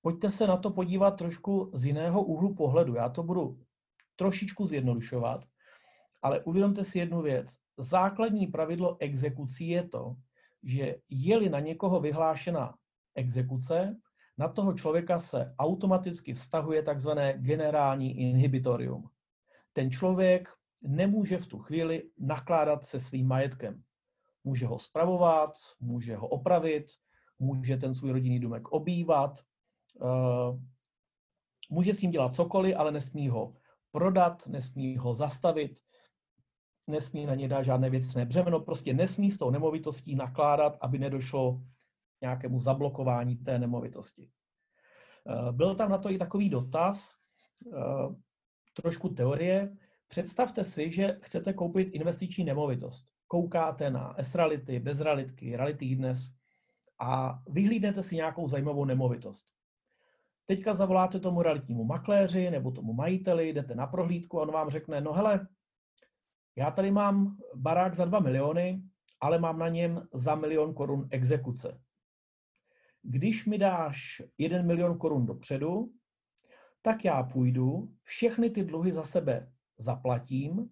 Pojďte 0.03 0.31
se 0.31 0.47
na 0.47 0.57
to 0.57 0.71
podívat 0.71 1.11
trošku 1.11 1.71
z 1.75 1.85
jiného 1.85 2.23
úhlu 2.23 2.55
pohledu. 2.55 2.95
Já 2.95 3.09
to 3.09 3.23
budu 3.23 3.59
trošičku 4.17 4.67
zjednodušovat, 4.67 5.45
ale 6.23 6.41
uvědomte 6.41 6.85
si 6.85 6.99
jednu 6.99 7.23
věc. 7.23 7.55
Základní 7.79 8.47
pravidlo 8.47 8.97
exekucí 9.01 9.69
je 9.69 9.89
to, 9.89 10.15
že 10.63 10.97
je-li 11.11 11.49
na 11.49 11.61
někoho 11.61 12.01
vyhlášena 12.01 12.75
exekuce, 13.17 13.97
na 14.39 14.49
toho 14.49 14.75
člověka 14.75 15.19
se 15.19 15.55
automaticky 15.59 16.33
vztahuje 16.33 16.83
takzvané 16.83 17.33
generální 17.39 18.19
inhibitorium. 18.21 19.11
Ten 19.73 19.91
člověk 19.91 20.49
nemůže 20.83 21.39
v 21.39 21.47
tu 21.47 21.59
chvíli 21.59 22.11
nakládat 22.19 22.85
se 22.85 23.01
svým 23.01 23.27
majetkem. 23.29 23.83
Může 24.45 24.67
ho 24.67 24.79
spravovat, 24.79 25.53
může 25.81 26.17
ho 26.17 26.29
opravit, 26.29 26.87
může 27.39 27.77
ten 27.77 27.95
svůj 27.95 28.13
rodinný 28.13 28.41
domek 28.41 28.69
obývat, 28.69 29.39
eh, 30.03 30.59
může 31.71 31.93
s 31.93 32.03
ním 32.03 32.11
dělat 32.11 32.35
cokoliv, 32.35 32.77
ale 32.79 32.93
nesmí 32.93 33.29
ho 33.29 33.57
prodat, 33.93 34.47
nesmí 34.47 34.97
ho 34.97 35.15
zastavit, 35.15 35.81
nesmí 36.87 37.27
na 37.27 37.35
ně 37.35 37.49
dát 37.49 37.63
žádné 37.63 37.91
věcné 37.91 38.25
břemeno, 38.25 38.61
prostě 38.61 38.95
nesmí 38.95 39.31
s 39.31 39.39
tou 39.39 39.51
nemovitostí 39.51 40.15
nakládat, 40.15 40.79
aby 40.81 40.99
nedošlo 40.99 41.63
nějakému 42.21 42.61
zablokování 42.61 43.37
té 43.37 43.59
nemovitosti. 43.59 44.31
Eh, 45.29 45.53
byl 45.53 45.75
tam 45.75 45.91
na 45.91 45.99
to 45.99 46.11
i 46.11 46.19
takový 46.19 46.51
dotaz, 46.51 47.15
eh, 47.73 48.15
trošku 48.83 49.09
teorie. 49.09 49.77
Představte 50.09 50.65
si, 50.65 50.93
že 50.93 51.19
chcete 51.23 51.53
koupit 51.53 51.89
investiční 51.91 52.45
nemovitost 52.45 53.17
koukáte 53.29 53.91
na 53.91 54.15
S-reality, 54.19 54.79
bez 54.79 55.01
realitky, 55.01 55.57
reality 55.57 55.97
dnes 55.97 56.31
a 56.99 57.43
vyhlídnete 57.49 58.03
si 58.03 58.17
nějakou 58.17 58.49
zajímavou 58.49 58.85
nemovitost. 58.85 59.47
Teďka 60.45 60.75
zavoláte 60.75 61.21
tomu 61.21 61.43
realitnímu 61.43 61.85
makléři 61.85 62.51
nebo 62.51 62.71
tomu 62.71 62.93
majiteli, 62.93 63.49
jdete 63.53 63.75
na 63.75 63.87
prohlídku 63.87 64.39
a 64.39 64.43
on 64.43 64.53
vám 64.53 64.71
řekne, 64.71 65.01
no 65.01 65.13
hele, 65.13 65.49
já 66.57 66.71
tady 66.71 66.91
mám 66.91 67.37
barák 67.55 67.95
za 67.95 68.05
2 68.05 68.21
miliony, 68.21 68.83
ale 69.21 69.39
mám 69.39 69.59
na 69.59 69.69
něm 69.69 70.09
za 70.13 70.35
milion 70.35 70.75
korun 70.75 71.09
exekuce. 71.11 71.81
Když 73.09 73.47
mi 73.47 73.59
dáš 73.59 74.23
1 74.39 74.63
milion 74.63 74.99
korun 74.99 75.27
dopředu, 75.27 75.93
tak 76.83 77.05
já 77.05 77.23
půjdu, 77.23 77.93
všechny 78.03 78.51
ty 78.51 78.65
dluhy 78.65 78.93
za 78.93 79.03
sebe 79.03 79.53
zaplatím, 79.79 80.71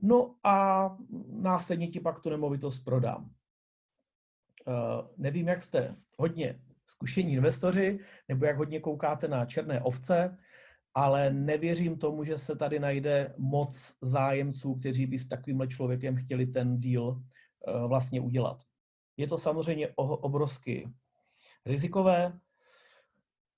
no 0.00 0.36
a 0.44 0.88
následně 1.28 1.88
ti 1.88 2.00
pak 2.00 2.20
tu 2.20 2.30
nemovitost 2.30 2.80
prodám. 2.80 3.30
Uh, 4.66 4.74
nevím, 5.16 5.48
jak 5.48 5.62
jste 5.62 5.96
hodně 6.18 6.60
zkušení 6.86 7.32
investoři, 7.32 7.98
nebo 8.28 8.44
jak 8.44 8.56
hodně 8.56 8.80
koukáte 8.80 9.28
na 9.28 9.46
černé 9.46 9.80
ovce, 9.80 10.38
ale 10.94 11.32
nevěřím 11.32 11.98
tomu, 11.98 12.24
že 12.24 12.38
se 12.38 12.56
tady 12.56 12.78
najde 12.78 13.34
moc 13.38 13.94
zájemců, 14.00 14.74
kteří 14.74 15.06
by 15.06 15.18
s 15.18 15.28
takovýmhle 15.28 15.68
člověkem 15.68 16.16
chtěli 16.16 16.46
ten 16.46 16.80
deal 16.80 17.22
eh, 17.22 17.86
vlastně 17.86 18.20
udělat. 18.20 18.62
Je 19.16 19.26
to 19.26 19.38
samozřejmě 19.38 19.88
obrovsky 19.96 20.88
rizikové. 21.66 22.38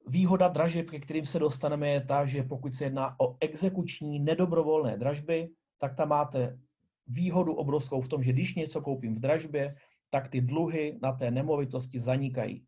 Výhoda 0.06 0.48
dražeb, 0.48 0.90
ke 0.90 1.00
kterým 1.00 1.26
se 1.26 1.38
dostaneme, 1.38 1.88
je 1.88 2.00
ta, 2.00 2.26
že 2.26 2.42
pokud 2.42 2.74
se 2.74 2.84
jedná 2.84 3.20
o 3.20 3.36
exekuční 3.40 4.20
nedobrovolné 4.20 4.96
dražby, 4.96 5.48
tak 5.78 5.96
tam 5.96 6.08
máte 6.08 6.58
výhodu 7.06 7.54
obrovskou 7.54 8.00
v 8.00 8.08
tom, 8.08 8.22
že 8.22 8.32
když 8.32 8.54
něco 8.54 8.80
koupím 8.80 9.14
v 9.14 9.20
dražbě, 9.20 9.76
tak 10.10 10.28
ty 10.28 10.40
dluhy 10.40 10.98
na 11.02 11.12
té 11.12 11.30
nemovitosti 11.30 11.98
zanikají. 11.98 12.66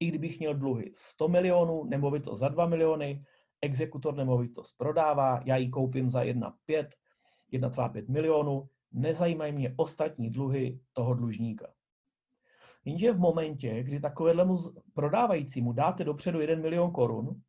I 0.00 0.06
kdybych 0.06 0.38
měl 0.38 0.54
dluhy 0.54 0.90
100 0.94 1.28
milionů, 1.28 1.84
nemovitost 1.84 2.40
za 2.40 2.48
2 2.48 2.66
miliony, 2.66 3.24
exekutor 3.60 4.16
nemovitost 4.16 4.74
prodává, 4.78 5.40
já 5.44 5.56
ji 5.56 5.68
koupím 5.68 6.10
za 6.10 6.22
1,5, 6.22 6.88
1,5 7.52 8.08
milionu, 8.08 8.68
nezajímají 8.92 9.52
mě 9.52 9.74
ostatní 9.76 10.30
dluhy 10.30 10.80
toho 10.92 11.14
dlužníka. 11.14 11.66
Jenže 12.84 13.12
v 13.12 13.18
momentě, 13.18 13.82
kdy 13.82 14.00
takovému 14.00 14.58
prodávajícímu 14.94 15.72
dáte 15.72 16.04
dopředu 16.04 16.40
1 16.40 16.56
milion 16.56 16.92
korun 16.92 17.42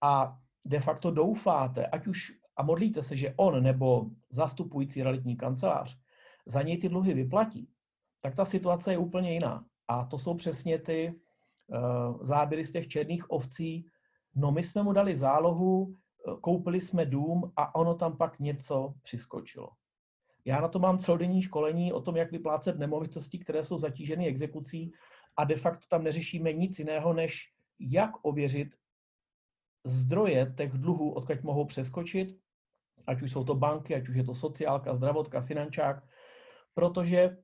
a 0.00 0.38
de 0.66 0.80
facto 0.80 1.10
doufáte, 1.10 1.86
ať 1.86 2.06
už 2.06 2.32
a 2.56 2.62
modlíte 2.62 3.02
se, 3.02 3.16
že 3.16 3.34
on 3.36 3.62
nebo 3.62 4.06
zastupující 4.30 5.02
realitní 5.02 5.36
kancelář 5.36 5.98
za 6.46 6.62
něj 6.62 6.78
ty 6.78 6.88
dluhy 6.88 7.14
vyplatí, 7.14 7.68
tak 8.22 8.34
ta 8.34 8.44
situace 8.44 8.92
je 8.92 8.98
úplně 8.98 9.32
jiná. 9.32 9.64
A 9.88 10.04
to 10.04 10.18
jsou 10.18 10.34
přesně 10.34 10.78
ty 10.78 11.14
uh, 11.66 11.78
záběry 12.22 12.64
z 12.64 12.72
těch 12.72 12.88
černých 12.88 13.30
ovcí, 13.30 13.90
No 14.34 14.52
my 14.52 14.62
jsme 14.62 14.82
mu 14.82 14.92
dali 14.92 15.16
zálohu, 15.16 15.94
eh, 15.94 16.36
koupili 16.40 16.80
jsme 16.80 17.06
dům 17.06 17.52
a 17.56 17.74
ono 17.74 17.94
tam 17.94 18.16
pak 18.16 18.40
něco 18.40 18.94
přiskočilo. 19.02 19.68
Já 20.44 20.60
na 20.60 20.68
to 20.68 20.78
mám 20.78 20.98
celodenní 20.98 21.42
školení 21.42 21.92
o 21.92 22.00
tom, 22.00 22.16
jak 22.16 22.32
vyplácet 22.32 22.78
nemovitosti, 22.78 23.38
které 23.38 23.64
jsou 23.64 23.78
zatíženy 23.78 24.26
exekucí 24.26 24.92
a 25.36 25.44
de 25.44 25.56
facto 25.56 25.86
tam 25.88 26.04
neřešíme 26.04 26.52
nic 26.52 26.78
jiného, 26.78 27.12
než 27.12 27.52
jak 27.80 28.10
ověřit 28.22 28.74
zdroje 29.84 30.54
těch 30.56 30.72
dluhů, 30.72 31.12
odkud 31.12 31.42
mohou 31.42 31.64
přeskočit, 31.64 32.38
ať 33.06 33.22
už 33.22 33.32
jsou 33.32 33.44
to 33.44 33.54
banky, 33.54 33.94
ať 33.94 34.08
už 34.08 34.16
je 34.16 34.24
to 34.24 34.34
sociálka, 34.34 34.94
zdravotka, 34.94 35.40
finančák, 35.40 36.04
protože 36.74 37.36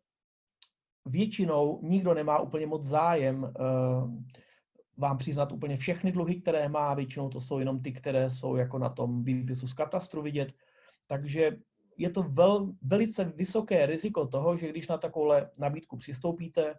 většinou 1.04 1.80
nikdo 1.82 2.14
nemá 2.14 2.38
úplně 2.38 2.66
moc 2.66 2.84
zájem 2.84 3.42
uh, 3.42 3.50
vám 4.96 5.18
přiznat 5.18 5.52
úplně 5.52 5.76
všechny 5.76 6.12
dluhy, 6.12 6.40
které 6.40 6.68
má, 6.68 6.94
většinou 6.94 7.28
to 7.28 7.40
jsou 7.40 7.58
jenom 7.58 7.82
ty, 7.82 7.92
které 7.92 8.30
jsou 8.30 8.56
jako 8.56 8.78
na 8.78 8.88
tom 8.88 9.24
výpisu 9.24 9.68
z 9.68 9.74
katastru 9.74 10.22
vidět. 10.22 10.52
Takže 11.08 11.56
je 11.96 12.10
to 12.10 12.22
vel, 12.22 12.72
velice 12.82 13.24
vysoké 13.24 13.86
riziko 13.86 14.26
toho, 14.26 14.56
že 14.56 14.68
když 14.68 14.88
na 14.88 14.98
takovouhle 14.98 15.50
nabídku 15.58 15.96
přistoupíte, 15.96 16.74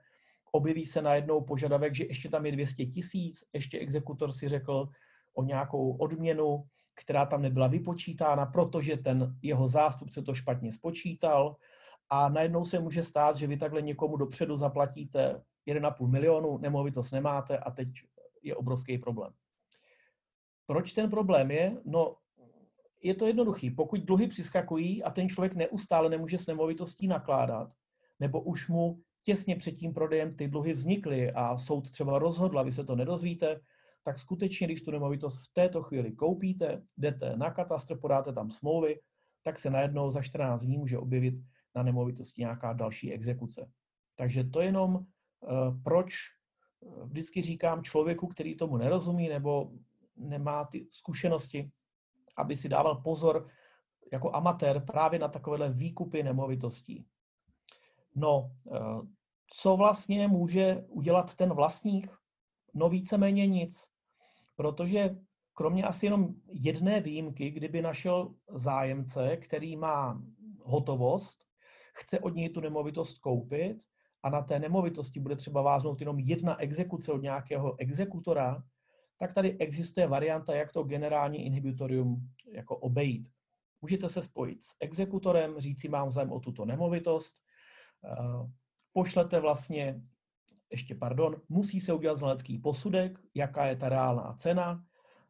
objeví 0.51 0.86
se 0.86 1.01
najednou 1.01 1.41
požadavek, 1.41 1.95
že 1.95 2.03
ještě 2.03 2.30
tam 2.30 2.45
je 2.45 2.51
200 2.51 2.86
tisíc, 2.86 3.43
ještě 3.53 3.80
exekutor 3.80 4.32
si 4.32 4.47
řekl 4.47 4.89
o 5.34 5.43
nějakou 5.43 5.91
odměnu, 5.91 6.63
která 6.95 7.25
tam 7.25 7.41
nebyla 7.41 7.67
vypočítána, 7.67 8.45
protože 8.45 8.97
ten 8.97 9.36
jeho 9.41 9.67
zástupce 9.67 10.21
to 10.21 10.34
špatně 10.34 10.71
spočítal 10.71 11.56
a 12.10 12.30
najednou 12.30 12.65
se 12.65 12.80
může 12.80 13.03
stát, 13.03 13.36
že 13.36 13.47
vy 13.47 13.58
takhle 13.58 13.82
někomu 13.82 14.17
dopředu 14.17 14.58
zaplatíte 14.58 15.41
1,5 15.67 16.08
milionu, 16.08 16.58
nemovitost 16.58 17.12
nemáte 17.12 17.58
a 17.58 17.71
teď 17.71 17.88
je 18.43 18.56
obrovský 18.56 18.97
problém. 18.97 19.34
Proč 20.65 20.91
ten 20.91 21.10
problém 21.10 21.51
je? 21.51 21.77
No, 21.86 22.15
je 23.03 23.15
to 23.15 23.27
jednoduchý. 23.27 23.71
Pokud 23.71 23.99
dluhy 23.99 24.27
přiskakují 24.27 25.03
a 25.03 25.12
ten 25.12 25.29
člověk 25.29 25.53
neustále 25.53 26.10
nemůže 26.10 26.38
s 26.38 26.47
nemovitostí 26.47 27.07
nakládat, 27.07 27.71
nebo 28.19 28.41
už 28.41 28.67
mu 28.67 28.99
těsně 29.23 29.55
před 29.55 29.71
tím 29.71 29.93
prodejem 29.93 30.36
ty 30.36 30.47
dluhy 30.47 30.73
vznikly 30.73 31.31
a 31.31 31.57
soud 31.57 31.91
třeba 31.91 32.19
rozhodl, 32.19 32.63
vy 32.63 32.71
se 32.71 32.83
to 32.83 32.95
nedozvíte, 32.95 33.60
tak 34.03 34.19
skutečně, 34.19 34.67
když 34.67 34.81
tu 34.81 34.91
nemovitost 34.91 35.38
v 35.38 35.53
této 35.53 35.83
chvíli 35.83 36.12
koupíte, 36.12 36.81
jdete 36.97 37.38
na 37.38 37.51
katastr, 37.51 37.99
podáte 37.99 38.33
tam 38.33 38.51
smlouvy, 38.51 38.99
tak 39.43 39.60
se 39.60 39.69
najednou 39.69 40.12
za 40.12 40.21
14 40.21 40.62
dní 40.62 40.77
může 40.77 40.97
objevit 40.97 41.36
na 41.75 41.83
nemovitosti 41.83 42.41
nějaká 42.41 42.73
další 42.73 43.13
exekuce. 43.13 43.69
Takže 44.15 44.43
to 44.43 44.62
jenom 44.62 45.05
Eh, 45.43 45.71
proč 45.83 46.13
eh, 46.15 47.05
vždycky 47.05 47.41
říkám 47.41 47.83
člověku, 47.83 48.27
který 48.27 48.57
tomu 48.57 48.77
nerozumí 48.77 49.29
nebo 49.29 49.71
nemá 50.15 50.65
ty 50.65 50.88
zkušenosti, 50.91 51.71
aby 52.38 52.56
si 52.56 52.69
dával 52.69 52.95
pozor 52.95 53.47
jako 54.12 54.36
amatér 54.36 54.80
právě 54.86 55.19
na 55.19 55.28
takovéhle 55.28 55.69
výkupy 55.69 56.23
nemovitostí. 56.23 57.06
No, 58.15 58.52
eh, 58.76 58.80
co 59.54 59.78
vlastně 59.78 60.28
může 60.28 60.86
udělat 60.88 61.36
ten 61.36 61.54
vlastník? 61.54 62.17
No 62.73 62.89
víceméně 62.89 63.47
nic, 63.47 63.88
protože 64.56 65.15
kromě 65.54 65.84
asi 65.84 66.06
jenom 66.06 66.28
jedné 66.47 67.02
výjimky, 67.02 67.52
kdyby 67.52 67.82
našel 67.82 68.34
zájemce, 68.50 69.38
který 69.38 69.76
má 69.76 70.21
hotovost, 70.63 71.45
chce 71.93 72.19
od 72.19 72.36
něj 72.36 72.50
tu 72.50 72.62
nemovitost 72.62 73.19
koupit, 73.19 73.78
a 74.23 74.30
na 74.30 74.41
té 74.41 74.60
nemovitosti 74.60 75.19
bude 75.19 75.36
třeba 75.36 75.62
váznout 75.62 76.00
jenom 76.00 76.19
jedna 76.19 76.62
exekuce 76.62 77.12
od 77.12 77.21
nějakého 77.21 77.80
exekutora, 77.80 78.63
tak 79.19 79.34
tady 79.34 79.58
existuje 79.58 80.08
varianta, 80.08 80.56
jak 80.56 80.71
to 80.71 80.84
generální 80.84 81.45
inhibitorium 81.45 82.30
jako 82.51 82.77
obejít. 82.77 83.27
Můžete 83.82 84.10
se 84.10 84.21
spojit 84.21 84.63
s 84.63 84.75
exekutorem, 84.80 85.60
říci 85.60 85.89
mám 85.89 86.12
zájem 86.12 86.32
o 86.32 86.39
tuto 86.39 86.65
nemovitost, 86.65 87.36
eh, 88.06 88.51
pošlete 88.93 89.39
vlastně, 89.39 90.01
ještě 90.71 90.95
pardon, 90.95 91.41
musí 91.49 91.80
se 91.80 91.93
udělat 91.93 92.15
znalecký 92.15 92.58
posudek, 92.60 93.19
jaká 93.36 93.65
je 93.65 93.75
ta 93.75 93.89
reálná 93.89 94.34
cena, 94.34 94.84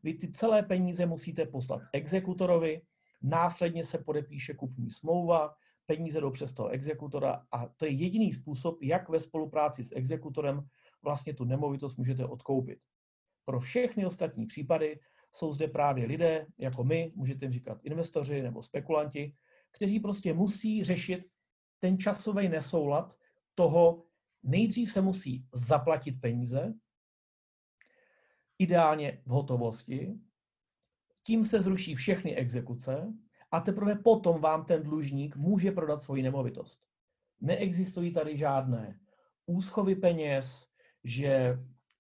vy 0.04 0.14
ty 0.14 0.32
celé 0.32 0.64
peníze 0.64 1.06
musíte 1.06 1.46
poslat 1.46 1.82
exekutorovi, 1.94 2.82
následně 3.22 3.84
se 3.84 3.98
podepíše 3.98 4.54
kupní 4.54 4.90
smlouva, 4.90 5.56
peníze 5.86 6.22
jdou 6.22 6.32
přes 6.32 6.54
toho 6.54 6.70
exekutora 6.70 7.46
a 7.52 7.68
to 7.68 7.86
je 7.86 7.92
jediný 7.92 8.34
způsob, 8.34 8.82
jak 8.82 9.10
ve 9.10 9.20
spolupráci 9.20 9.84
s 9.84 9.96
exekutorem 9.96 10.68
vlastně 11.04 11.34
tu 11.34 11.44
nemovitost 11.44 11.98
můžete 11.98 12.26
odkoupit. 12.26 12.80
Pro 13.48 13.60
všechny 13.60 14.06
ostatní 14.06 14.46
případy 14.46 15.00
jsou 15.32 15.54
zde 15.54 15.68
právě 15.68 16.06
lidé, 16.06 16.48
jako 16.58 16.84
my, 16.84 17.12
můžete 17.16 17.46
jim 17.46 17.52
říkat 17.52 17.80
investoři 17.84 18.42
nebo 18.42 18.64
spekulanti, 18.64 19.36
kteří 19.72 20.00
prostě 20.00 20.34
musí 20.34 20.84
řešit 20.84 21.26
ten 21.80 21.98
časový 21.98 22.50
nesoulad 22.50 23.18
toho, 23.56 24.04
nejdřív 24.44 24.92
se 24.92 25.02
musí 25.02 25.48
zaplatit 25.54 26.22
peníze, 26.22 26.74
ideálně 28.60 29.22
v 29.26 29.30
hotovosti, 29.30 30.20
tím 31.24 31.46
se 31.46 31.62
zruší 31.62 31.96
všechny 31.96 32.36
exekuce 32.36 33.14
a 33.52 33.60
teprve 33.60 33.96
potom 33.96 34.42
vám 34.42 34.66
ten 34.66 34.84
dlužník 34.84 35.36
může 35.36 35.72
prodat 35.72 36.02
svoji 36.02 36.24
nemovitost. 36.24 36.82
Neexistují 37.42 38.14
tady 38.14 38.38
žádné 38.38 39.00
úschovy 39.46 39.96
peněz, 39.96 40.68
že 41.04 41.60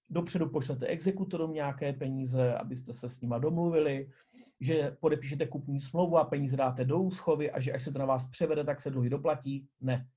dopředu 0.10 0.50
pošlete 0.50 0.88
exekutorům 0.88 1.54
nějaké 1.54 1.94
peníze, 1.94 2.56
abyste 2.56 2.94
se 2.94 3.10
s 3.10 3.22
nima 3.22 3.38
domluvili, 3.38 4.12
že 4.60 4.98
podepíšete 5.00 5.48
kupní 5.48 5.82
smlouvu 5.82 6.18
a 6.18 6.24
peníze 6.24 6.58
dáte 6.58 6.86
do 6.86 7.00
úschovy 7.00 7.52
a 7.52 7.60
že 7.60 7.74
až 7.74 7.84
se 7.84 7.92
to 7.92 8.00
na 8.00 8.06
vás 8.06 8.28
převede, 8.28 8.64
tak 8.64 8.82
se 8.82 8.90
dluhy 8.90 9.10
doplatí. 9.10 9.68
Ne. 9.82 10.08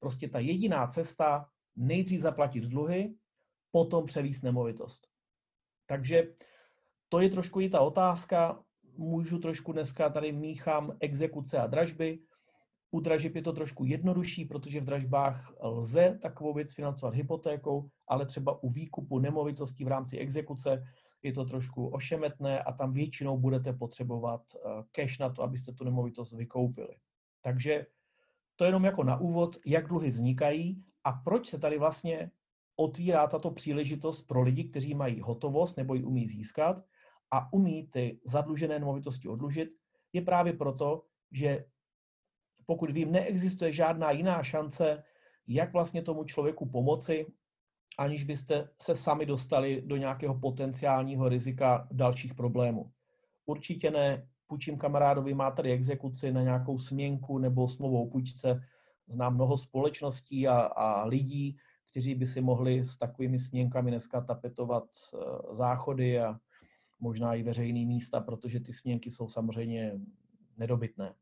Prostě 0.00 0.28
ta 0.28 0.38
jediná 0.38 0.86
cesta, 0.86 1.48
nejdřív 1.76 2.20
zaplatit 2.20 2.64
dluhy, 2.64 3.14
potom 3.70 4.06
převíst 4.06 4.44
nemovitost. 4.44 5.08
Takže 5.86 6.34
to 7.08 7.20
je 7.20 7.30
trošku 7.30 7.60
i 7.60 7.68
ta 7.68 7.80
otázka, 7.80 8.62
můžu 8.96 9.38
trošku 9.38 9.72
dneska 9.72 10.08
tady 10.08 10.32
míchám 10.32 10.96
exekuce 11.00 11.58
a 11.58 11.66
dražby. 11.66 12.18
U 12.94 13.00
dražeb 13.00 13.34
je 13.34 13.42
to 13.42 13.52
trošku 13.52 13.84
jednodušší, 13.84 14.44
protože 14.44 14.80
v 14.80 14.84
dražbách 14.84 15.52
lze 15.60 16.18
takovou 16.22 16.54
věc 16.54 16.74
financovat 16.74 17.14
hypotékou, 17.14 17.88
ale 18.08 18.26
třeba 18.26 18.62
u 18.62 18.70
výkupu 18.70 19.18
nemovitostí 19.18 19.84
v 19.84 19.88
rámci 19.88 20.18
exekuce 20.18 20.84
je 21.22 21.32
to 21.32 21.44
trošku 21.44 21.88
ošemetné 21.88 22.62
a 22.62 22.72
tam 22.72 22.92
většinou 22.92 23.38
budete 23.38 23.72
potřebovat 23.72 24.42
cash 24.92 25.18
na 25.18 25.28
to, 25.30 25.42
abyste 25.42 25.72
tu 25.72 25.84
nemovitost 25.84 26.32
vykoupili. 26.32 26.96
Takže 27.42 27.86
to 28.56 28.64
je 28.64 28.68
jenom 28.68 28.84
jako 28.84 29.04
na 29.04 29.20
úvod, 29.20 29.56
jak 29.66 29.88
dluhy 29.88 30.10
vznikají 30.10 30.84
a 31.04 31.12
proč 31.12 31.48
se 31.48 31.58
tady 31.58 31.78
vlastně 31.78 32.30
otvírá 32.76 33.26
tato 33.26 33.50
příležitost 33.50 34.22
pro 34.22 34.42
lidi, 34.42 34.64
kteří 34.64 34.94
mají 34.94 35.20
hotovost 35.20 35.76
nebo 35.76 35.94
ji 35.94 36.04
umí 36.04 36.28
získat 36.28 36.84
a 37.30 37.52
umí 37.52 37.86
ty 37.86 38.20
zadlužené 38.24 38.78
nemovitosti 38.78 39.28
odlužit, 39.28 39.68
je 40.12 40.22
právě 40.22 40.52
proto, 40.52 41.02
že 41.32 41.64
pokud 42.66 42.90
vím, 42.90 43.12
neexistuje 43.12 43.72
žádná 43.72 44.10
jiná 44.10 44.42
šance, 44.42 45.02
jak 45.46 45.72
vlastně 45.72 46.02
tomu 46.02 46.24
člověku 46.24 46.66
pomoci, 46.66 47.26
aniž 47.98 48.24
byste 48.24 48.68
se 48.82 48.94
sami 48.94 49.26
dostali 49.26 49.82
do 49.86 49.96
nějakého 49.96 50.40
potenciálního 50.40 51.28
rizika 51.28 51.88
dalších 51.92 52.34
problémů. 52.34 52.90
Určitě 53.46 53.90
ne, 53.90 54.28
půjčím 54.46 54.78
kamarádovi, 54.78 55.34
má 55.34 55.50
tady 55.50 55.72
exekuci 55.72 56.32
na 56.32 56.42
nějakou 56.42 56.78
směnku 56.78 57.38
nebo 57.38 57.68
smlouvou 57.68 58.10
půjčce. 58.10 58.60
Znám 59.06 59.34
mnoho 59.34 59.56
společností 59.56 60.48
a, 60.48 60.60
a 60.60 61.04
lidí, 61.04 61.56
kteří 61.90 62.14
by 62.14 62.26
si 62.26 62.40
mohli 62.40 62.84
s 62.84 62.96
takovými 62.96 63.38
směnkami 63.38 63.90
dneska 63.90 64.20
tapetovat 64.20 64.84
eh, 64.84 65.54
záchody 65.54 66.20
a 66.20 66.40
možná 67.00 67.34
i 67.34 67.42
veřejné 67.42 67.86
místa, 67.86 68.20
protože 68.20 68.60
ty 68.60 68.72
směnky 68.72 69.10
jsou 69.10 69.28
samozřejmě 69.28 69.92
nedobytné. 70.56 71.14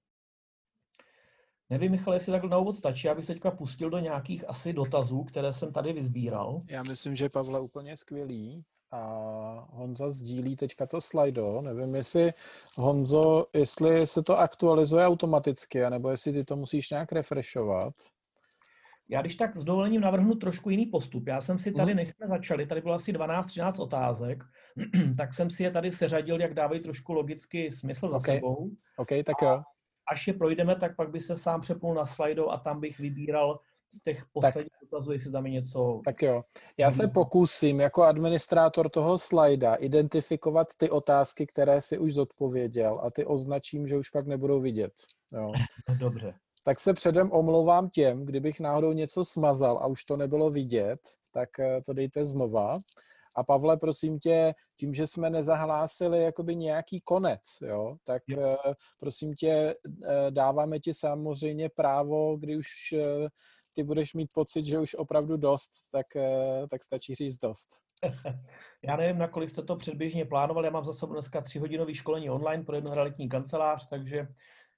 Nevím, 1.73 1.91
Michal, 1.91 2.15
jestli 2.15 2.33
takhle 2.33 2.51
na 2.51 2.59
úvod 2.59 2.77
stačí, 2.77 3.09
abych 3.09 3.25
se 3.25 3.33
teďka 3.33 3.51
pustil 3.51 3.91
do 3.91 3.99
nějakých 3.99 4.49
asi 4.49 4.73
dotazů, 4.73 5.25
které 5.25 5.53
jsem 5.53 5.73
tady 5.73 5.93
vyzbíral. 5.93 6.63
Já 6.69 6.83
myslím, 6.83 7.17
že 7.17 7.29
Pavle 7.29 7.61
úplně 7.61 7.97
skvělý 7.97 8.65
a 8.91 9.01
Honza 9.71 10.11
sdílí 10.11 10.57
teďka 10.57 10.87
to 10.87 11.01
slajdo. 11.01 11.61
Nevím, 11.61 11.95
jestli 11.95 12.33
Honzo, 12.77 13.47
jestli 13.53 14.07
se 14.07 14.23
to 14.23 14.39
aktualizuje 14.39 15.07
automaticky, 15.07 15.91
nebo 15.91 16.11
jestli 16.11 16.33
ty 16.33 16.45
to 16.45 16.57
musíš 16.57 16.91
nějak 16.91 17.13
refreshovat. 17.13 17.95
Já 19.09 19.21
když 19.21 19.35
tak 19.35 19.57
s 19.57 19.65
dovolením 19.65 20.01
navrhnu 20.01 20.35
trošku 20.35 20.71
jiný 20.71 20.87
postup. 20.87 21.27
Já 21.27 21.41
jsem 21.41 21.59
si 21.59 21.73
tady, 21.73 21.93
mhm. 21.93 21.97
než 21.97 22.09
jsme 22.09 22.29
začali, 22.29 22.67
tady 22.67 22.81
bylo 22.81 22.95
asi 22.95 23.13
12-13 23.13 23.83
otázek, 23.83 24.45
tak 25.17 25.35
jsem 25.35 25.51
si 25.51 25.63
je 25.63 25.71
tady 25.71 25.93
seřadil, 25.93 26.41
jak 26.41 26.55
dávají 26.55 26.81
trošku 26.81 27.13
logicky 27.13 27.73
smysl 27.73 28.09
za 28.09 28.17
okay. 28.17 28.37
sebou. 28.37 28.71
OK, 28.97 29.09
tak 29.25 29.43
jo. 29.43 29.63
Až 30.13 30.27
je 30.27 30.33
projdeme, 30.33 30.77
tak 30.77 30.97
pak 30.97 31.11
by 31.11 31.21
se 31.21 31.37
sám 31.37 31.61
přepnul 31.61 31.95
na 31.95 32.07
slajdo 32.07 32.51
a 32.51 32.59
tam 32.59 32.81
bych 32.81 32.99
vybíral 32.99 33.61
z 33.95 34.03
těch 34.03 34.25
posledních 34.33 34.73
tak, 34.81 34.91
dotazů, 34.91 35.13
jestli 35.13 35.33
tam 35.33 35.47
je 35.47 35.53
něco... 35.53 36.01
Tak 36.05 36.23
jo. 36.23 36.43
Já 36.77 36.91
se 36.91 37.09
pokusím 37.09 37.81
jako 37.81 38.03
administrátor 38.03 38.89
toho 38.89 39.19
slajda 39.19 39.75
identifikovat 39.75 40.69
ty 40.77 40.91
otázky, 40.91 41.47
které 41.47 41.81
si 41.81 41.99
už 41.99 42.15
zodpověděl 42.15 43.01
a 43.03 43.11
ty 43.11 43.25
označím, 43.25 43.87
že 43.87 43.97
už 43.97 44.11
pak 44.11 44.27
nebudou 44.27 44.61
vidět. 44.61 44.93
Jo. 45.33 45.53
Dobře 45.99 46.35
tak 46.65 46.81
se 46.81 46.95
předem 46.95 47.33
omlouvám 47.33 47.91
těm, 47.91 48.25
kdybych 48.25 48.61
náhodou 48.61 48.93
něco 48.93 49.25
smazal 49.25 49.79
a 49.79 49.87
už 49.87 50.05
to 50.05 50.17
nebylo 50.17 50.51
vidět, 50.51 51.01
tak 51.33 51.59
eh, 51.59 51.83
to 51.87 51.93
dejte 51.93 52.25
znova. 52.25 52.79
A 53.35 53.45
Pavle, 53.45 53.77
prosím 53.77 54.19
tě, 54.19 54.55
tím, 54.79 54.95
že 54.95 55.07
jsme 55.07 55.31
nezahlásili 55.31 56.23
jakoby 56.23 56.57
nějaký 56.57 57.01
konec, 57.01 57.41
jo, 57.63 57.97
tak. 58.05 58.23
Eh, 58.39 58.57
prosím 59.01 59.35
tě, 59.35 59.75
eh, 60.09 60.31
dáváme 60.31 60.81
ti 60.81 60.95
samozřejmě 60.95 61.69
právo, 61.69 62.37
kdy 62.37 62.57
už 62.57 62.69
ty 63.75 63.83
budeš 63.83 64.15
mít 64.15 64.29
pocit, 64.35 64.65
že 64.65 64.79
už 64.79 64.95
opravdu 64.95 65.37
dost, 65.37 65.71
tak, 65.93 66.07
tak 66.71 66.83
stačí 66.83 67.15
říct 67.15 67.39
dost. 67.39 67.69
Já 68.85 68.97
nevím, 68.97 69.19
nakolik 69.19 69.49
jste 69.49 69.63
to 69.63 69.77
předběžně 69.77 70.25
plánovali. 70.25 70.67
Já 70.67 70.71
mám 70.71 70.85
za 70.85 70.93
sebou 70.93 71.13
dneska 71.13 71.41
třihodinové 71.41 71.95
školení 71.95 72.31
online 72.31 72.65
pro 72.65 72.77
jednu 72.77 72.95
realitní 72.95 73.29
kancelář, 73.29 73.89
takže 73.89 74.29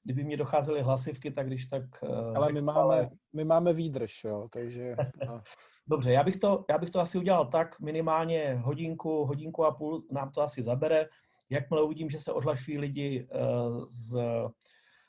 kdyby 0.04 0.24
mě 0.24 0.36
docházely 0.36 0.82
hlasivky, 0.82 1.30
tak 1.30 1.46
když 1.46 1.66
tak... 1.66 1.82
Eh, 2.02 2.36
ale 2.36 2.52
my 2.52 2.60
máme, 2.60 3.10
my 3.32 3.44
máme 3.44 3.72
výdrž, 3.72 4.24
jo, 4.24 4.48
takže... 4.52 4.96
No. 5.26 5.42
Dobře, 5.86 6.12
já 6.12 6.22
bych, 6.22 6.36
to, 6.36 6.64
já 6.70 6.78
bych 6.78 6.90
to 6.90 7.00
asi 7.00 7.18
udělal 7.18 7.46
tak, 7.46 7.80
minimálně 7.80 8.54
hodinku, 8.54 9.24
hodinku 9.24 9.64
a 9.64 9.74
půl 9.74 10.04
nám 10.10 10.30
to 10.30 10.42
asi 10.42 10.62
zabere. 10.62 11.08
Jakmile 11.50 11.82
uvidím, 11.82 12.10
že 12.10 12.20
se 12.20 12.32
odhlašují 12.32 12.78
lidi 12.78 13.28
eh, 13.30 13.38
z, 13.86 14.18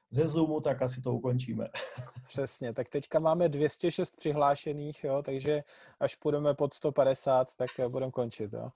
ze 0.09 0.27
Zoomu, 0.27 0.61
tak 0.61 0.81
asi 0.81 1.01
to 1.01 1.13
ukončíme. 1.13 1.67
Přesně, 2.27 2.73
tak 2.73 2.89
teďka 2.89 3.19
máme 3.19 3.49
206 3.49 4.15
přihlášených, 4.15 5.03
jo, 5.03 5.21
takže 5.25 5.63
až 5.99 6.15
půjdeme 6.15 6.53
pod 6.53 6.73
150, 6.73 7.47
tak 7.55 7.69
budeme 7.89 8.11
končit. 8.11 8.53
Jo. 8.53 8.69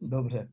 Dobře. 0.00 0.48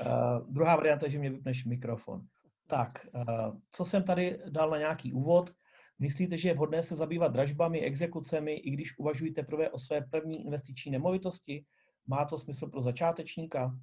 Uh, 0.00 0.52
druhá 0.52 0.76
varianta 0.76 1.06
je, 1.06 1.12
že 1.12 1.18
mě 1.18 1.30
vypneš 1.30 1.64
mikrofon. 1.64 2.22
Tak, 2.66 3.06
eh, 3.14 3.24
co 3.72 3.84
jsem 3.84 4.02
tady 4.02 4.40
dal 4.48 4.70
na 4.70 4.78
nějaký 4.78 5.12
úvod? 5.12 5.50
Myslíte, 5.98 6.38
že 6.38 6.48
je 6.48 6.54
vhodné 6.54 6.82
se 6.82 6.96
zabývat 6.96 7.32
dražbami, 7.32 7.80
exekucemi, 7.80 8.54
i 8.54 8.70
když 8.70 8.98
uvažujete 8.98 9.42
teprve 9.42 9.70
o 9.70 9.78
své 9.78 10.00
první 10.00 10.44
investiční 10.46 10.92
nemovitosti? 10.92 11.64
Má 12.06 12.24
to 12.24 12.38
smysl 12.38 12.66
pro 12.66 12.80
začátečníka? 12.80 13.78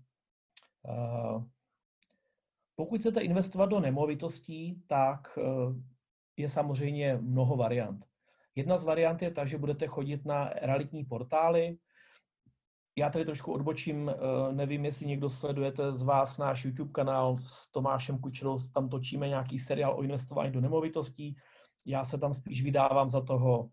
Eh, 0.90 1.44
pokud 2.76 3.00
chcete 3.00 3.22
investovat 3.22 3.66
do 3.66 3.80
nemovitostí, 3.80 4.84
tak 4.88 5.40
eh, 5.42 5.44
je 6.38 6.50
samozřejmě 6.50 7.18
mnoho 7.22 7.58
variant. 7.58 8.06
Jedna 8.56 8.78
z 8.78 8.84
variant 8.84 9.22
je 9.22 9.32
ta, 9.32 9.46
že 9.46 9.58
budete 9.58 9.88
chodit 9.88 10.26
na 10.26 10.50
realitní 10.50 11.06
portály, 11.06 11.78
já 12.98 13.10
tady 13.10 13.26
trošku 13.26 13.54
odbočím, 13.54 14.10
eh, 14.10 14.54
nevím, 14.54 14.86
jestli 14.86 15.06
někdo 15.06 15.30
sledujete 15.30 15.94
z 15.94 16.02
vás 16.02 16.38
náš 16.38 16.66
YouTube 16.66 16.92
kanál 16.92 17.38
s 17.42 17.72
Tomášem 17.72 18.20
Kučerou, 18.20 18.58
tam 18.74 18.90
točíme 18.90 19.28
nějaký 19.28 19.60
seriál 19.60 19.94
o 19.94 20.02
investování 20.02 20.52
do 20.52 20.62
nemovitostí. 20.62 21.36
Já 21.86 22.06
se 22.06 22.18
tam 22.18 22.34
spíš 22.34 22.64
vydávám 22.64 23.10
za 23.10 23.22
toho 23.22 23.70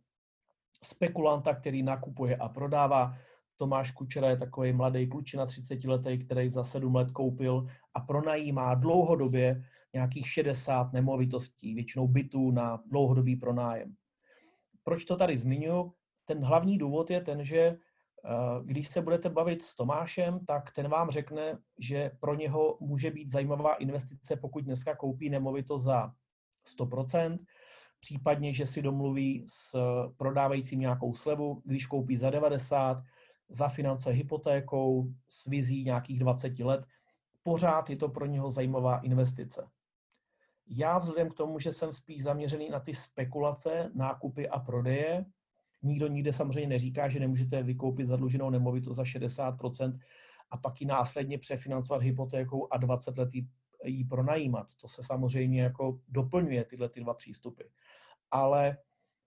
spekulanta, 0.83 1.55
který 1.55 1.83
nakupuje 1.83 2.37
a 2.37 2.49
prodává. 2.49 3.15
Tomáš 3.57 3.91
Kučera 3.91 4.31
je 4.31 4.37
takový 4.37 4.73
mladý 4.73 5.09
klučina 5.09 5.47
30 5.47 5.85
letý, 5.85 6.19
který 6.19 6.51
za 6.51 6.65
7 6.65 6.95
let 6.95 7.11
koupil 7.11 7.67
a 7.95 8.01
pronajímá 8.01 8.75
dlouhodobě 8.75 9.65
nějakých 9.95 10.29
60 10.29 10.93
nemovitostí, 10.93 11.75
většinou 11.75 12.09
bytů 12.09 12.51
na 12.51 12.83
dlouhodobý 12.87 13.37
pronájem. 13.37 13.95
Proč 14.85 15.05
to 15.05 15.17
tady 15.17 15.37
zmiňuji? 15.37 15.93
Ten 16.25 16.45
hlavní 16.45 16.79
důvod 16.79 17.11
je 17.11 17.21
ten, 17.21 17.45
že 17.45 17.79
Eh, 18.25 18.65
když 18.65 18.89
se 18.89 19.03
budete 19.03 19.29
bavit 19.29 19.63
s 19.63 19.77
Tomášem, 19.77 20.47
tak 20.47 20.73
ten 20.73 20.89
vám 20.89 21.11
řekne, 21.11 21.59
že 21.79 22.11
pro 22.21 22.35
něho 22.35 22.77
může 22.81 23.11
být 23.11 23.31
zajímavá 23.31 23.75
investice, 23.75 24.37
pokud 24.37 24.65
dneska 24.65 24.97
koupí 24.97 25.31
nemovitost 25.31 25.83
za 25.83 26.13
100%, 26.67 27.39
případně, 28.03 28.53
že 28.53 28.67
si 28.67 28.83
domluví 28.83 29.45
s 29.49 29.77
prodávajícím 30.17 30.81
nějakou 30.81 31.15
slevu, 31.15 31.63
když 31.65 31.87
koupí 31.87 32.17
za 32.17 32.31
90, 32.31 33.03
zafinancuje 33.49 34.15
hypotékou 34.15 35.13
s 35.29 35.47
vizí 35.47 35.85
nějakých 35.85 36.19
20 36.19 36.59
let, 36.59 36.87
pořád 37.43 37.91
je 37.91 37.97
to 37.97 38.09
pro 38.09 38.27
něho 38.27 38.51
zajímavá 38.51 38.99
investice. 38.99 39.69
Já 40.67 40.99
vzhledem 40.99 41.31
k 41.31 41.35
tomu, 41.35 41.59
že 41.59 41.73
jsem 41.73 41.93
spíš 41.93 42.23
zaměřený 42.23 42.71
na 42.71 42.81
ty 42.81 42.95
spekulace, 42.95 43.91
nákupy 43.95 44.49
a 44.49 44.59
prodeje, 44.59 45.25
Nikdo 45.83 46.07
nikde 46.07 46.33
samozřejmě 46.33 46.69
neříká, 46.69 47.09
že 47.09 47.21
nemůžete 47.21 47.63
vykoupit 47.63 48.07
zadluženou 48.07 48.51
nemovitost 48.51 48.97
za 48.97 49.03
60% 49.03 49.99
a 50.51 50.57
pak 50.57 50.81
ji 50.81 50.87
následně 50.87 51.39
přefinancovat 51.39 52.03
hypotékou 52.03 52.73
a 52.73 52.77
20 52.77 53.17
let 53.17 53.29
ji 53.85 54.05
pronajímat. 54.05 54.67
To 54.81 54.89
se 54.89 55.03
samozřejmě 55.03 55.63
jako 55.63 56.01
doplňuje 56.09 56.65
tyhle 56.65 56.89
ty 56.89 57.01
dva 57.01 57.15
přístupy. 57.15 57.63
Ale 58.31 58.77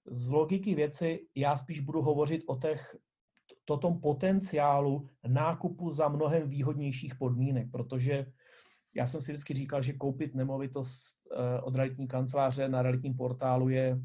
z 0.06 0.30
logiky 0.30 0.76
věci 0.76 1.28
já 1.36 1.58
spíš 1.58 1.80
budu 1.80 2.02
hovořit 2.02 2.44
o 2.48 2.56
těch, 2.56 2.96
to 3.66 3.78
tom 3.78 4.02
potenciálu 4.02 5.10
nákupu 5.28 5.92
za 5.92 6.08
mnohem 6.08 6.50
výhodnějších 6.50 7.16
podmínek, 7.16 7.72
protože 7.72 8.32
já 8.94 9.08
jsem 9.08 9.22
si 9.22 9.32
vždycky 9.32 9.54
říkal, 9.54 9.82
že 9.82 9.94
koupit 9.94 10.36
nemovitost 10.36 11.18
eh, 11.32 11.62
od 11.62 11.76
realitní 11.76 12.08
kanceláře 12.08 12.70
na 12.70 12.82
realitním 12.82 13.18
portálu 13.18 13.70
je 13.70 14.02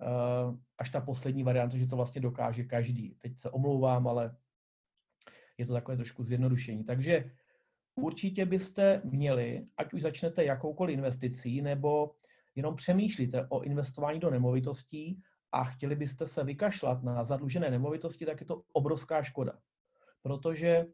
Eh, 0.00 0.56
až 0.78 0.90
ta 0.90 1.00
poslední 1.00 1.42
varianta, 1.42 1.76
že 1.76 1.86
to 1.86 1.96
vlastně 1.96 2.20
dokáže 2.20 2.64
každý. 2.64 3.14
Teď 3.14 3.38
se 3.38 3.50
omlouvám, 3.50 4.08
ale 4.08 4.36
je 5.58 5.66
to 5.66 5.72
takové 5.72 5.96
trošku 5.96 6.24
zjednodušení. 6.24 6.84
Takže 6.84 7.30
určitě 7.98 8.46
byste 8.46 9.00
měli, 9.04 9.66
ať 9.76 9.92
už 9.92 10.02
začnete 10.02 10.44
jakoukoliv 10.44 10.94
investicí, 10.94 11.62
nebo 11.62 12.14
jenom 12.54 12.74
přemýšlíte 12.74 13.46
o 13.48 13.60
investování 13.62 14.20
do 14.20 14.30
nemovitostí 14.30 15.22
a 15.52 15.64
chtěli 15.64 15.96
byste 15.96 16.26
se 16.26 16.44
vykašlat 16.44 17.02
na 17.02 17.24
zadlužené 17.24 17.70
nemovitosti, 17.70 18.26
tak 18.26 18.40
je 18.40 18.46
to 18.46 18.62
obrovská 18.72 19.22
škoda. 19.22 19.52
Protože 20.22 20.86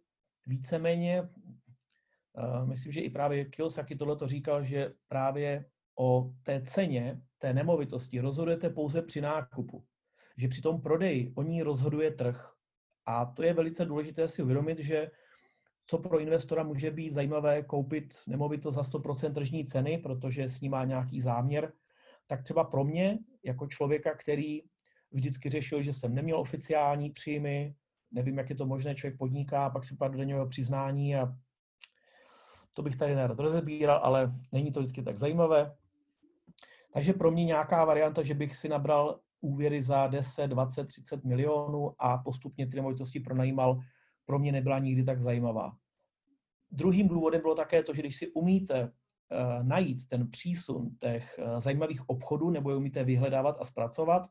víceméně, 0.46 1.22
uh, 1.22 2.68
myslím, 2.68 2.92
že 2.92 3.00
i 3.00 3.10
právě 3.10 3.44
Kiyosaki 3.44 3.96
tohle 3.96 4.16
to 4.16 4.28
říkal, 4.28 4.64
že 4.64 4.92
právě 5.08 5.64
o 5.98 6.32
té 6.42 6.62
ceně 6.62 7.20
té 7.38 7.54
nemovitosti 7.54 8.20
rozhodujete 8.20 8.70
pouze 8.70 9.02
při 9.02 9.20
nákupu. 9.20 9.84
Že 10.36 10.48
při 10.48 10.62
tom 10.62 10.80
prodeji 10.80 11.32
o 11.34 11.42
ní 11.42 11.62
rozhoduje 11.62 12.10
trh. 12.10 12.52
A 13.06 13.24
to 13.26 13.42
je 13.42 13.54
velice 13.54 13.84
důležité 13.84 14.28
si 14.28 14.42
uvědomit, 14.42 14.78
že 14.78 15.10
co 15.86 15.98
pro 15.98 16.18
investora 16.18 16.62
může 16.62 16.90
být 16.90 17.10
zajímavé 17.10 17.62
koupit 17.62 18.14
nemovitost 18.26 18.74
za 18.74 18.82
100% 18.82 19.34
tržní 19.34 19.64
ceny, 19.64 19.98
protože 19.98 20.48
s 20.48 20.60
ní 20.60 20.68
má 20.68 20.84
nějaký 20.84 21.20
záměr, 21.20 21.72
tak 22.26 22.42
třeba 22.42 22.64
pro 22.64 22.84
mě, 22.84 23.18
jako 23.44 23.66
člověka, 23.66 24.14
který 24.14 24.62
vždycky 25.12 25.50
řešil, 25.50 25.82
že 25.82 25.92
jsem 25.92 26.14
neměl 26.14 26.40
oficiální 26.40 27.10
příjmy, 27.10 27.74
nevím, 28.12 28.38
jak 28.38 28.50
je 28.50 28.56
to 28.56 28.66
možné, 28.66 28.94
člověk 28.94 29.18
podniká, 29.18 29.70
pak 29.70 29.84
si 29.84 29.96
padne 29.96 30.18
do 30.18 30.24
něho 30.24 30.46
přiznání 30.46 31.16
a 31.16 31.34
to 32.72 32.82
bych 32.82 32.96
tady 32.96 33.14
nerad 33.14 33.38
rozebíral, 33.38 34.00
ale 34.02 34.34
není 34.52 34.72
to 34.72 34.80
vždycky 34.80 35.02
tak 35.02 35.18
zajímavé. 35.18 35.76
Takže 36.92 37.12
pro 37.12 37.30
mě 37.30 37.44
nějaká 37.44 37.84
varianta, 37.84 38.22
že 38.22 38.34
bych 38.34 38.56
si 38.56 38.68
nabral 38.68 39.20
úvěry 39.40 39.82
za 39.82 40.06
10, 40.06 40.46
20, 40.46 40.84
30 40.84 41.24
milionů 41.24 41.94
a 41.98 42.18
postupně 42.18 42.66
ty 42.66 42.76
nemovitosti 42.76 43.20
pronajímal, 43.20 43.80
pro 44.24 44.38
mě 44.38 44.52
nebyla 44.52 44.78
nikdy 44.78 45.04
tak 45.04 45.20
zajímavá. 45.20 45.76
Druhým 46.70 47.08
důvodem 47.08 47.40
bylo 47.40 47.54
také 47.54 47.82
to, 47.82 47.94
že 47.94 48.02
když 48.02 48.16
si 48.16 48.32
umíte 48.32 48.82
uh, 48.82 49.66
najít 49.66 50.08
ten 50.08 50.30
přísun 50.30 50.96
těch 51.00 51.38
uh, 51.38 51.60
zajímavých 51.60 52.08
obchodů 52.08 52.50
nebo 52.50 52.70
je 52.70 52.76
umíte 52.76 53.04
vyhledávat 53.04 53.56
a 53.60 53.64
zpracovat, 53.64 54.26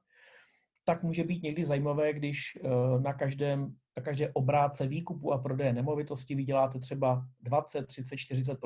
tak 0.86 1.04
může 1.04 1.24
být 1.24 1.44
někdy 1.44 1.66
zajímavé, 1.66 2.14
když 2.14 2.60
uh, 2.64 3.02
na, 3.02 3.14
každém, 3.14 3.76
na 3.98 4.04
každé 4.04 4.32
obrátce 4.34 4.88
výkupu 4.88 5.34
a 5.34 5.38
prodeje 5.38 5.74
nemovitosti 5.74 6.36
vyděláte 6.36 6.80
třeba 6.80 7.26
20, 7.42 7.88
30, 7.88 8.18
40 8.18 8.60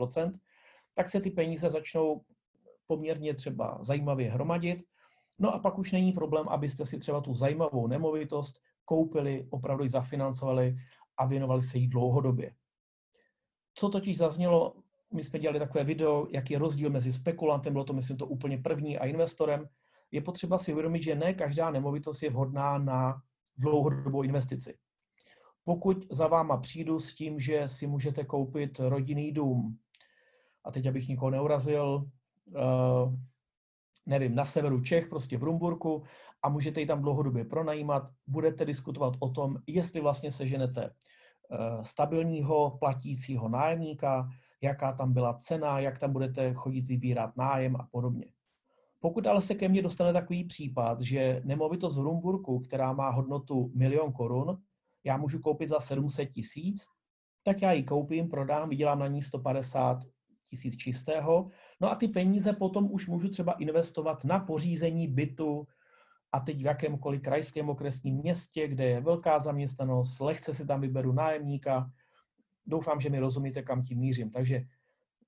tak 0.94 1.10
se 1.10 1.22
ty 1.22 1.32
peníze 1.32 1.70
začnou 1.70 2.22
poměrně 2.88 3.34
třeba 3.34 3.80
zajímavě 3.82 4.32
hromadit. 4.32 4.84
No 5.40 5.54
a 5.54 5.60
pak 5.60 5.78
už 5.78 5.92
není 5.92 6.12
problém, 6.12 6.50
abyste 6.50 6.86
si 6.86 6.98
třeba 7.00 7.22
tu 7.22 7.34
zajímavou 7.34 7.88
nemovitost 7.88 8.60
koupili, 8.86 9.48
opravdu 9.50 9.84
ji 9.84 9.90
zafinancovali 9.90 10.76
a 11.18 11.26
věnovali 11.26 11.62
se 11.62 11.78
jí 11.78 11.88
dlouhodobě. 11.88 12.54
Co 13.76 13.90
totiž 13.90 14.18
zaznělo, 14.18 14.74
my 15.14 15.24
jsme 15.24 15.40
dělali 15.40 15.60
takové 15.60 15.84
video, 15.84 16.28
jaký 16.32 16.54
je 16.54 16.60
rozdíl 16.60 16.90
mezi 16.90 17.14
spekulantem, 17.14 17.74
bylo 17.74 17.86
to 17.86 17.94
myslím 17.94 18.18
to 18.18 18.28
úplně 18.28 18.58
první, 18.58 18.98
a 18.98 19.06
investorem. 19.06 19.70
Je 20.12 20.22
potřeba 20.22 20.58
si 20.58 20.72
uvědomit, 20.72 21.04
že 21.04 21.16
ne 21.16 21.34
každá 21.34 21.72
nemovitost 21.72 22.24
je 22.24 22.30
vhodná 22.30 22.78
na 22.78 23.22
dlouhodobou 23.58 24.24
investici. 24.24 24.78
Pokud 25.64 26.06
za 26.12 26.28
váma 26.28 26.58
přijdu 26.58 27.00
s 27.00 27.14
tím, 27.14 27.40
že 27.40 27.68
si 27.68 27.88
můžete 27.88 28.24
koupit 28.24 28.80
rodinný 28.80 29.32
dům, 29.32 29.78
a 30.64 30.72
teď 30.72 30.86
abych 30.86 31.08
nikoho 31.08 31.32
neurazil, 31.32 32.10
uh, 32.46 33.14
nevím, 34.06 34.36
na 34.36 34.46
severu 34.46 34.82
Čech, 34.82 35.08
prostě 35.08 35.38
v 35.38 35.44
Rumburku 35.44 36.04
a 36.44 36.50
můžete 36.50 36.80
ji 36.80 36.86
tam 36.86 37.02
dlouhodobě 37.02 37.46
pronajímat, 37.46 38.10
budete 38.28 38.66
diskutovat 38.66 39.14
o 39.20 39.30
tom, 39.30 39.58
jestli 39.68 40.02
vlastně 40.02 40.32
seženete 40.32 40.90
uh, 40.90 41.82
stabilního 41.82 42.78
platícího 42.80 43.50
nájemníka, 43.50 44.30
jaká 44.62 44.92
tam 44.92 45.14
byla 45.14 45.34
cena, 45.34 45.80
jak 45.80 46.00
tam 46.00 46.14
budete 46.14 46.54
chodit 46.54 46.88
vybírat 46.88 47.38
nájem 47.38 47.76
a 47.76 47.88
podobně. 47.92 48.26
Pokud 49.00 49.28
ale 49.28 49.42
se 49.42 49.56
ke 49.56 49.70
mně 49.70 49.82
dostane 49.82 50.14
takový 50.14 50.44
případ, 50.44 51.02
že 51.02 51.42
nemovitost 51.46 51.98
v 51.98 52.02
Rumburku, 52.02 52.60
která 52.60 52.94
má 52.94 53.10
hodnotu 53.10 53.72
milion 53.76 54.14
korun, 54.14 54.58
já 55.04 55.18
můžu 55.18 55.40
koupit 55.40 55.70
za 55.70 55.80
700 55.80 56.30
tisíc, 56.30 56.86
tak 57.44 57.62
já 57.62 57.72
ji 57.72 57.84
koupím, 57.84 58.30
prodám, 58.30 58.70
vydělám 58.70 59.00
na 59.00 59.08
ní 59.08 59.22
150 59.22 60.04
tisíc 60.50 60.78
čistého. 60.78 61.50
No 61.82 61.92
a 61.92 61.96
ty 61.96 62.08
peníze 62.08 62.54
potom 62.54 62.92
už 62.92 63.08
můžu 63.08 63.30
třeba 63.30 63.54
investovat 63.54 64.24
na 64.24 64.40
pořízení 64.40 65.08
bytu 65.08 65.68
a 66.32 66.40
teď 66.40 66.62
v 66.62 66.66
jakémkoliv 66.66 67.22
krajském 67.22 67.70
okresním 67.70 68.16
městě, 68.16 68.68
kde 68.68 68.86
je 68.86 69.02
velká 69.02 69.40
zaměstnanost, 69.40 70.20
lehce 70.20 70.54
si 70.54 70.66
tam 70.66 70.82
vyberu 70.82 71.12
nájemníka. 71.14 71.92
Doufám, 72.66 73.02
že 73.02 73.10
mi 73.10 73.20
rozumíte, 73.20 73.62
kam 73.62 73.84
tím 73.84 74.00
mířím. 74.00 74.30
Takže 74.30 74.62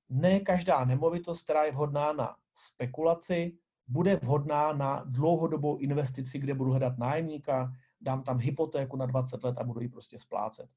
ne 0.09 0.39
každá 0.39 0.85
nemovitost, 0.85 1.43
která 1.43 1.63
je 1.63 1.71
vhodná 1.71 2.13
na 2.13 2.35
spekulaci, 2.53 3.57
bude 3.87 4.15
vhodná 4.15 4.73
na 4.73 5.03
dlouhodobou 5.05 5.77
investici, 5.77 6.39
kde 6.39 6.53
budu 6.53 6.69
hledat 6.71 6.97
nájemníka, 6.97 7.73
dám 8.01 8.23
tam 8.23 8.39
hypotéku 8.39 8.97
na 8.97 9.05
20 9.05 9.43
let 9.43 9.57
a 9.57 9.63
budu 9.63 9.81
ji 9.81 9.89
prostě 9.89 10.19
splácet. 10.19 10.69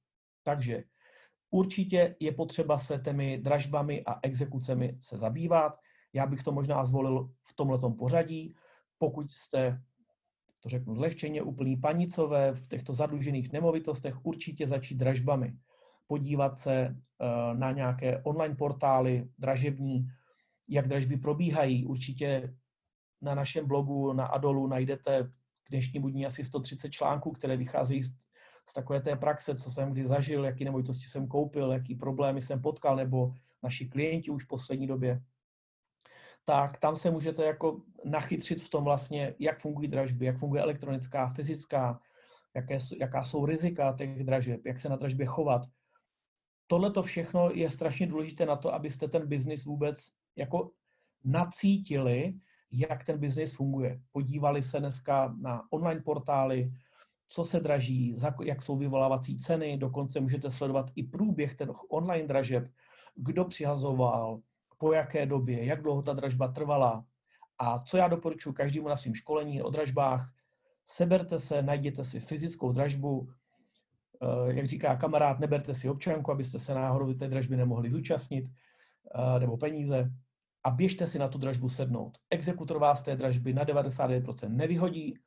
Takže 0.43 0.85
Určitě 1.55 2.17
je 2.21 2.33
potřeba 2.33 2.79
se 2.79 2.99
těmi 2.99 3.39
dražbami 3.39 4.05
a 4.05 4.19
exekucemi 4.23 4.97
se 5.01 5.17
zabývat. 5.17 5.81
Já 6.13 6.27
bych 6.27 6.43
to 6.43 6.53
možná 6.53 6.85
zvolil 6.85 7.31
v 7.43 7.55
tomto 7.55 7.91
pořadí. 7.91 8.55
Pokud 8.99 9.31
jste, 9.31 9.83
to 10.63 10.69
řeknu 10.69 10.95
zlehčeně, 10.95 11.43
úplný 11.43 11.77
panicové 11.77 12.53
v 12.53 12.69
těchto 12.69 12.95
zadlužených 12.95 13.53
nemovitostech, 13.53 14.25
určitě 14.27 14.67
začít 14.67 14.95
dražbami. 14.95 15.55
Podívat 16.07 16.59
se 16.59 16.75
eh, 16.75 16.95
na 17.55 17.73
nějaké 17.73 18.23
online 18.23 18.55
portály 18.55 19.29
dražební, 19.39 20.09
jak 20.69 20.89
dražby 20.89 21.17
probíhají. 21.17 21.87
Určitě 21.87 22.55
na 23.23 23.35
našem 23.35 23.67
blogu 23.67 24.13
na 24.13 24.27
Adolu 24.27 24.67
najdete 24.67 25.31
k 25.65 25.71
dnešnímu 25.71 26.09
dní 26.09 26.27
asi 26.27 26.45
130 26.45 26.91
článků, 26.91 27.31
které 27.31 27.57
vycházejí 27.57 28.03
z 28.69 28.75
takové 28.75 29.01
té 29.01 29.17
praxe, 29.17 29.55
co 29.55 29.71
jsem 29.71 29.93
kdy 29.93 30.07
zažil, 30.07 30.45
jaký 30.45 30.65
nemovitosti 30.65 31.05
jsem 31.05 31.27
koupil, 31.27 31.73
jaký 31.73 31.95
problémy 31.95 32.43
jsem 32.43 32.63
potkal, 32.63 32.97
nebo 32.97 33.35
naši 33.63 33.89
klienti 33.89 34.31
už 34.31 34.45
v 34.45 34.49
poslední 34.49 34.87
době, 34.87 35.23
tak 36.45 36.79
tam 36.79 36.97
se 36.97 37.11
můžete 37.11 37.45
jako 37.45 37.81
nachytřit 38.05 38.63
v 38.63 38.71
tom 38.71 38.85
vlastně, 38.85 39.35
jak 39.39 39.61
fungují 39.61 39.89
dražby, 39.89 40.27
jak 40.27 40.39
funguje 40.39 40.63
elektronická, 40.63 41.29
fyzická, 41.29 42.01
jaké, 42.55 42.79
jaká 43.01 43.25
jsou 43.25 43.47
rizika 43.47 43.95
těch 43.99 44.25
dražeb, 44.25 44.67
jak 44.67 44.81
se 44.81 44.89
na 44.89 44.97
dražbě 44.97 45.27
chovat. 45.27 45.63
Tohle 46.67 46.91
to 46.91 47.03
všechno 47.03 47.51
je 47.55 47.71
strašně 47.71 48.07
důležité 48.07 48.47
na 48.47 48.57
to, 48.57 48.75
abyste 48.75 49.09
ten 49.09 49.27
biznis 49.29 49.65
vůbec 49.65 50.09
jako 50.37 50.71
nacítili, 51.25 52.35
jak 52.73 53.05
ten 53.05 53.19
biznis 53.19 53.53
funguje. 53.53 54.01
Podívali 54.13 54.63
se 54.63 54.81
dneska 54.81 55.35
na 55.41 55.63
online 55.71 56.01
portály, 56.01 56.73
co 57.29 57.45
se 57.45 57.61
draží, 57.61 58.17
jak 58.43 58.63
jsou 58.63 58.77
vyvolávací 58.77 59.37
ceny, 59.37 59.77
dokonce 59.77 60.21
můžete 60.21 60.51
sledovat 60.51 60.91
i 60.95 61.03
průběh 61.03 61.55
ten 61.55 61.73
online 61.89 62.29
dražeb, 62.29 62.69
kdo 63.15 63.45
přihazoval, 63.45 64.41
po 64.83 64.93
jaké 64.93 65.27
době, 65.27 65.65
jak 65.65 65.83
dlouho 65.83 66.03
ta 66.03 66.13
dražba 66.13 66.49
trvala. 66.49 67.05
A 67.59 67.79
co 67.79 67.97
já 67.97 68.09
doporučuji 68.09 68.53
každému 68.53 68.89
na 68.89 68.97
svém 68.97 69.15
školení 69.15 69.63
o 69.63 69.71
dražbách, 69.71 70.33
seberte 70.87 71.39
se, 71.39 71.63
najděte 71.63 72.05
si 72.05 72.21
fyzickou 72.21 72.73
dražbu, 72.73 73.29
eh, 74.23 74.53
jak 74.55 74.67
říká 74.67 74.97
kamarád, 74.97 75.39
neberte 75.39 75.75
si 75.75 75.89
občanku, 75.89 76.33
abyste 76.33 76.59
se 76.59 76.75
náhodou 76.75 77.15
té 77.15 77.29
dražby 77.29 77.57
nemohli 77.57 77.91
zúčastnit, 77.91 78.45
eh, 79.15 79.41
nebo 79.41 79.57
peníze, 79.57 80.11
a 80.65 80.71
běžte 80.71 81.07
si 81.07 81.19
na 81.19 81.29
tu 81.29 81.39
dražbu 81.39 81.69
sednout. 81.69 82.19
Exekutor 82.31 82.79
vás 82.79 83.03
té 83.03 83.17
dražby 83.17 83.53
na 83.53 83.65
99% 83.65 84.57
nevyhodí, 84.57 85.19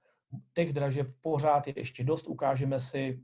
těch 0.53 0.74
dražeb 0.74 1.08
pořád 1.22 1.68
je 1.68 1.74
ještě 1.78 2.03
dost, 2.03 2.28
ukážeme 2.28 2.80
si, 2.80 3.20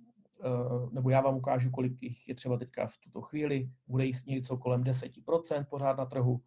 nebo 0.91 1.09
já 1.09 1.21
vám 1.21 1.37
ukážu, 1.37 1.71
kolik 1.71 2.03
jich 2.03 2.27
je 2.27 2.35
třeba 2.35 2.57
teďka 2.57 2.87
v 2.87 2.97
tuto 2.97 3.21
chvíli, 3.21 3.69
bude 3.87 4.05
jich 4.05 4.25
něco 4.25 4.57
kolem 4.57 4.83
10% 4.83 5.65
pořád 5.69 5.97
na 5.97 6.05
trhu. 6.05 6.41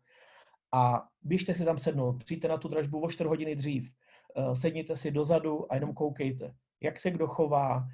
A 0.73 1.09
běžte 1.23 1.55
si 1.55 1.65
tam 1.65 1.79
sednout, 1.79 2.25
přijďte 2.25 2.49
na 2.49 2.59
tu 2.59 2.69
dražbu 2.69 3.01
o 3.01 3.11
4 3.11 3.29
hodiny 3.29 3.57
dřív, 3.57 3.91
eh, 4.37 4.57
sedněte 4.57 4.97
si 4.97 5.11
dozadu 5.11 5.73
a 5.73 5.75
jenom 5.75 5.95
koukejte, 5.95 6.55
jak 6.81 7.01
se 7.01 7.11
kdo 7.11 7.27
chová, 7.27 7.89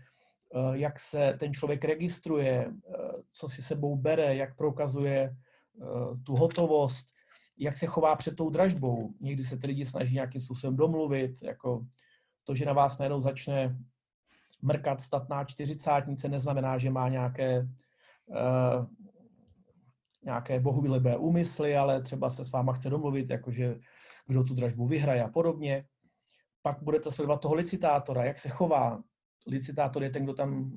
eh, 0.54 0.78
jak 0.78 0.98
se 0.98 1.36
ten 1.40 1.54
člověk 1.54 1.84
registruje, 1.84 2.72
co 3.32 3.48
si 3.48 3.62
sebou 3.62 3.96
bere, 3.96 4.36
jak 4.36 4.56
prokazuje 4.56 5.36
tu 6.26 6.36
hotovost, 6.36 7.06
jak 7.58 7.76
se 7.76 7.86
chová 7.86 8.16
před 8.16 8.36
tou 8.36 8.50
dražbou. 8.50 9.14
Někdy 9.20 9.44
se 9.44 9.56
ty 9.56 9.66
lidi 9.66 9.86
snaží 9.86 10.14
nějakým 10.14 10.40
způsobem 10.40 10.76
domluvit, 10.76 11.42
jako 11.42 11.86
to, 12.44 12.54
že 12.54 12.64
na 12.64 12.72
vás 12.72 12.98
najednou 12.98 13.20
začne 13.20 13.78
mrkat 14.62 15.00
statná 15.00 15.44
čtyřicátnice, 15.44 16.28
neznamená, 16.28 16.78
že 16.78 16.90
má 16.90 17.08
nějaké, 17.08 17.68
uh, 18.26 18.86
nějaké 20.24 20.60
bohulibé 20.60 21.16
úmysly, 21.16 21.76
ale 21.76 22.02
třeba 22.02 22.30
se 22.30 22.44
s 22.44 22.52
váma 22.52 22.72
chce 22.72 22.90
domluvit, 22.90 23.30
jakože 23.30 23.78
kdo 24.26 24.44
tu 24.44 24.54
dražbu 24.54 24.86
vyhraje 24.86 25.24
a 25.24 25.28
podobně. 25.28 25.84
Pak 26.62 26.82
budete 26.82 27.10
sledovat 27.10 27.40
toho 27.40 27.54
licitátora, 27.54 28.24
jak 28.24 28.38
se 28.38 28.48
chová. 28.48 29.02
Licitátor 29.46 30.02
je 30.02 30.10
ten, 30.10 30.24
kdo 30.24 30.34
tam 30.34 30.72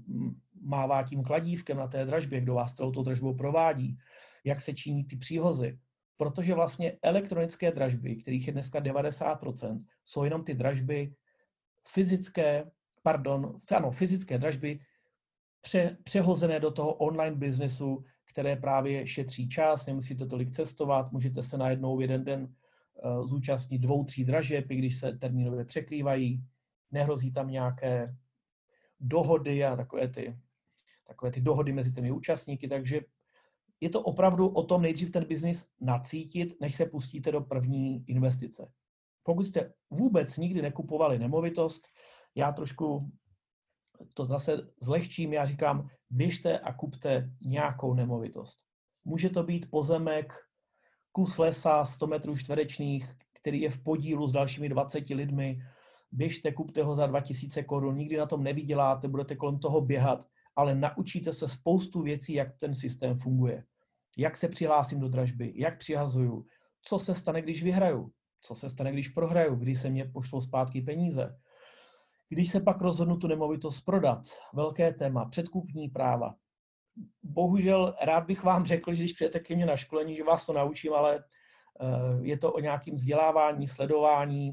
mává 0.62 1.04
tím 1.04 1.24
kladívkem 1.24 1.78
na 1.78 1.88
té 1.88 2.06
dražbě, 2.06 2.42
kdo 2.42 2.54
vás 2.54 2.74
celou 2.74 2.92
tou 2.92 3.04
dražbou 3.04 3.34
provádí, 3.34 3.98
jak 4.44 4.62
se 4.62 4.74
činí 4.74 5.04
ty 5.04 5.16
příhozy. 5.16 5.80
Protože 6.18 6.54
vlastně 6.54 6.98
elektronické 7.02 7.72
dražby, 7.72 8.16
kterých 8.16 8.48
je 8.48 8.54
dneska 8.54 8.80
90%, 8.80 9.84
jsou 10.06 10.24
jenom 10.24 10.44
ty 10.44 10.54
dražby 10.54 11.14
fyzické, 11.88 12.72
pardon, 13.04 13.60
ano, 13.76 13.92
fyzické 13.92 14.38
dražby 14.38 14.80
pře, 15.62 15.98
přehozené 16.04 16.60
do 16.60 16.72
toho 16.72 16.94
online 16.94 17.36
biznesu, 17.36 18.04
které 18.32 18.56
právě 18.56 19.08
šetří 19.08 19.50
čas, 19.50 19.86
nemusíte 19.86 20.26
tolik 20.26 20.52
cestovat, 20.52 21.12
můžete 21.12 21.44
se 21.44 21.58
najednou 21.58 22.00
jeden 22.00 22.24
den 22.24 22.56
uh, 23.04 23.28
zúčastnit 23.28 23.80
dvou, 23.80 24.04
tří 24.04 24.26
dražeb, 24.26 24.72
i 24.72 24.76
když 24.76 25.00
se 25.00 25.12
termínově 25.12 25.66
překrývají, 25.66 26.44
nehrozí 26.92 27.32
tam 27.32 27.48
nějaké 27.48 28.16
dohody 29.00 29.66
a 29.66 29.76
takové 29.76 30.08
ty 30.08 30.38
takové 31.08 31.32
ty 31.32 31.42
dohody 31.42 31.74
mezi 31.74 31.92
těmi 31.92 32.12
účastníky, 32.12 32.68
takže 32.68 33.02
je 33.82 33.90
to 33.90 34.02
opravdu 34.02 34.48
o 34.48 34.64
tom 34.64 34.82
nejdřív 34.82 35.12
ten 35.12 35.26
biznis 35.26 35.68
nacítit, 35.82 36.62
než 36.62 36.76
se 36.76 36.86
pustíte 36.86 37.32
do 37.32 37.42
první 37.42 38.04
investice. 38.08 38.72
Pokud 39.24 39.44
jste 39.44 39.74
vůbec 39.90 40.38
nikdy 40.38 40.62
nekupovali 40.62 41.20
nemovitost, 41.20 41.88
já 42.36 42.52
trošku 42.52 43.12
to 44.14 44.26
zase 44.26 44.58
zlehčím, 44.82 45.34
já 45.34 45.46
říkám, 45.46 45.90
běžte 46.10 46.60
a 46.60 46.74
kupte 46.74 47.32
nějakou 47.42 47.94
nemovitost. 47.94 48.58
Může 49.06 49.30
to 49.30 49.44
být 49.44 49.72
pozemek, 49.72 50.34
kus 51.12 51.38
lesa 51.38 51.86
100 51.86 52.08
metrů 52.08 52.38
čtverečných, 52.38 53.14
který 53.34 53.62
je 53.62 53.70
v 53.70 53.84
podílu 53.84 54.28
s 54.28 54.32
dalšími 54.32 54.70
20 54.70 55.10
lidmi. 55.10 55.62
Běžte, 56.12 56.52
kupte 56.52 56.84
ho 56.84 56.96
za 56.96 57.08
2000 57.08 57.64
korun, 57.64 57.98
nikdy 57.98 58.18
na 58.18 58.26
tom 58.26 58.44
nevyděláte, 58.44 59.08
budete 59.08 59.36
kolem 59.36 59.60
toho 59.60 59.82
běhat, 59.82 60.28
ale 60.56 60.76
naučíte 60.76 61.34
se 61.34 61.48
spoustu 61.48 62.02
věcí, 62.02 62.34
jak 62.34 62.58
ten 62.58 62.76
systém 62.76 63.18
funguje. 63.18 63.64
Jak 64.18 64.38
se 64.38 64.48
přihlásím 64.48 65.00
do 65.00 65.10
dražby, 65.10 65.54
jak 65.56 65.78
přihazuju, 65.78 66.46
co 66.82 67.00
se 67.00 67.16
stane, 67.16 67.42
když 67.42 67.64
vyhraju, 67.64 68.12
co 68.42 68.56
se 68.56 68.70
stane, 68.70 68.92
když 68.92 69.10
prohraju, 69.10 69.56
kdy 69.56 69.76
se 69.76 69.90
mě 69.90 70.06
pošlou 70.06 70.42
zpátky 70.42 70.82
peníze. 70.82 71.40
Když 72.30 72.50
se 72.50 72.60
pak 72.60 72.82
rozhodnu 72.82 73.18
tu 73.18 73.28
nemovitost 73.28 73.82
prodat, 73.82 74.22
velké 74.54 74.94
téma, 74.94 75.26
předkupní 75.26 75.90
práva. 75.90 76.36
Bohužel 77.24 77.96
rád 78.02 78.26
bych 78.26 78.44
vám 78.44 78.66
řekl, 78.66 78.94
že 78.94 79.04
když 79.04 79.14
přijete 79.14 79.40
ke 79.40 79.56
mně 79.56 79.66
na 79.66 79.78
školení, 79.78 80.16
že 80.16 80.24
vás 80.24 80.46
to 80.46 80.54
naučím, 80.54 80.94
ale 80.94 81.16
eh, 81.20 82.20
je 82.22 82.38
to 82.38 82.54
o 82.54 82.60
nějakém 82.60 82.96
vzdělávání, 82.96 83.68
sledování, 83.68 84.52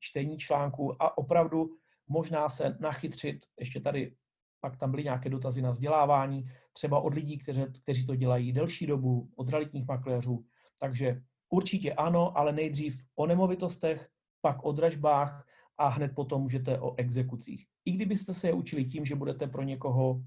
čtení 0.00 0.38
článků 0.38 1.02
a 1.02 1.18
opravdu 1.18 1.66
možná 2.08 2.48
se 2.48 2.76
nachytřit, 2.80 3.36
ještě 3.58 3.80
tady 3.80 4.14
pak 4.60 4.76
tam 4.76 4.90
byly 4.90 5.04
nějaké 5.04 5.30
dotazy 5.30 5.62
na 5.62 5.70
vzdělávání, 5.70 6.44
třeba 6.72 7.00
od 7.00 7.14
lidí, 7.14 7.38
kteři, 7.38 7.66
kteří 7.82 8.06
to 8.06 8.16
dělají 8.16 8.52
delší 8.52 8.86
dobu, 8.86 9.30
od 9.36 9.48
realitních 9.48 9.86
makléřů. 9.86 10.44
Takže 10.78 11.22
určitě 11.50 11.92
ano, 11.92 12.38
ale 12.38 12.52
nejdřív 12.52 13.04
o 13.14 13.26
nemovitostech, 13.26 14.08
pak 14.40 14.64
o 14.64 14.72
dražbách 14.72 15.46
a 15.82 15.88
hned 15.88 16.14
potom 16.14 16.42
můžete 16.42 16.78
o 16.78 16.94
exekucích. 16.96 17.66
I 17.84 17.92
kdybyste 17.92 18.34
se 18.34 18.46
je 18.46 18.52
učili 18.52 18.84
tím, 18.84 19.04
že 19.04 19.14
budete 19.14 19.46
pro 19.46 19.62
někoho, 19.62 20.22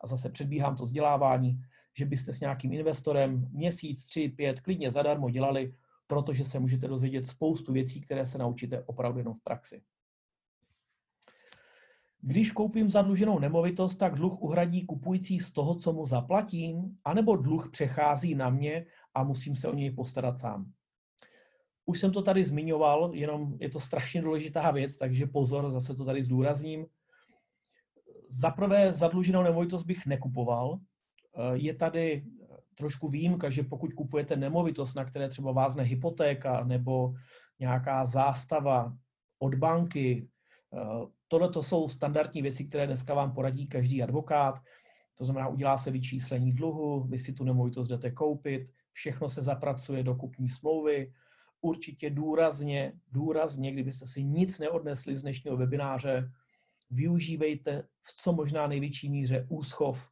a 0.00 0.06
zase 0.06 0.30
předbíhám 0.30 0.76
to 0.76 0.82
vzdělávání, 0.82 1.62
že 1.98 2.06
byste 2.06 2.32
s 2.32 2.40
nějakým 2.40 2.72
investorem 2.72 3.48
měsíc, 3.52 4.04
tři, 4.04 4.28
pět, 4.28 4.60
klidně 4.60 4.90
zadarmo 4.90 5.30
dělali, 5.30 5.74
protože 6.06 6.44
se 6.44 6.58
můžete 6.58 6.88
dozvědět 6.88 7.26
spoustu 7.26 7.72
věcí, 7.72 8.00
které 8.00 8.26
se 8.26 8.38
naučíte 8.38 8.82
opravdu 8.84 9.18
jenom 9.18 9.34
v 9.34 9.42
praxi. 9.44 9.82
Když 12.20 12.52
koupím 12.52 12.90
zadluženou 12.90 13.38
nemovitost, 13.38 13.96
tak 13.96 14.14
dluh 14.14 14.42
uhradí 14.42 14.86
kupující 14.86 15.40
z 15.40 15.52
toho, 15.52 15.74
co 15.74 15.92
mu 15.92 16.06
zaplatím, 16.06 16.98
anebo 17.04 17.36
dluh 17.36 17.70
přechází 17.70 18.34
na 18.34 18.50
mě 18.50 18.86
a 19.14 19.24
musím 19.24 19.56
se 19.56 19.68
o 19.68 19.74
něj 19.74 19.90
postarat 19.90 20.38
sám. 20.38 20.72
Už 21.86 22.00
jsem 22.00 22.12
to 22.12 22.22
tady 22.22 22.44
zmiňoval, 22.44 23.10
jenom 23.14 23.56
je 23.60 23.70
to 23.70 23.80
strašně 23.80 24.22
důležitá 24.22 24.70
věc, 24.70 24.96
takže 24.96 25.26
pozor, 25.26 25.70
zase 25.70 25.94
to 25.94 26.04
tady 26.04 26.22
zdůrazním. 26.22 26.86
Za 28.28 28.50
prvé 28.50 28.92
zadluženou 28.92 29.42
nemovitost 29.42 29.82
bych 29.82 30.06
nekupoval. 30.06 30.78
Je 31.52 31.74
tady 31.74 32.24
trošku 32.74 33.08
výjimka, 33.08 33.50
že 33.50 33.62
pokud 33.62 33.92
kupujete 33.92 34.36
nemovitost, 34.36 34.94
na 34.94 35.04
které 35.04 35.28
třeba 35.28 35.52
vázne 35.52 35.82
hypotéka 35.82 36.64
nebo 36.64 37.14
nějaká 37.58 38.06
zástava 38.06 38.96
od 39.38 39.54
banky, 39.54 40.28
Tohle 41.28 41.50
to 41.50 41.62
jsou 41.62 41.88
standardní 41.88 42.42
věci, 42.42 42.64
které 42.64 42.86
dneska 42.86 43.14
vám 43.14 43.32
poradí 43.32 43.66
každý 43.66 44.02
advokát. 44.02 44.54
To 45.14 45.24
znamená, 45.24 45.48
udělá 45.48 45.78
se 45.78 45.90
vyčíslení 45.90 46.52
dluhu, 46.52 47.04
vy 47.04 47.18
si 47.18 47.32
tu 47.32 47.44
nemovitost 47.44 47.88
jdete 47.88 48.10
koupit, 48.10 48.70
všechno 48.92 49.28
se 49.28 49.42
zapracuje 49.42 50.02
do 50.02 50.14
kupní 50.14 50.48
smlouvy. 50.48 51.12
Určitě 51.60 52.10
důrazně, 52.10 52.92
důrazně, 53.12 53.72
kdybyste 53.72 54.06
si 54.06 54.24
nic 54.24 54.58
neodnesli 54.58 55.16
z 55.16 55.22
dnešního 55.22 55.56
webináře, 55.56 56.32
využívejte 56.90 57.82
v 58.02 58.14
co 58.16 58.32
možná 58.32 58.66
největší 58.66 59.10
míře 59.10 59.46
úschov. 59.48 60.10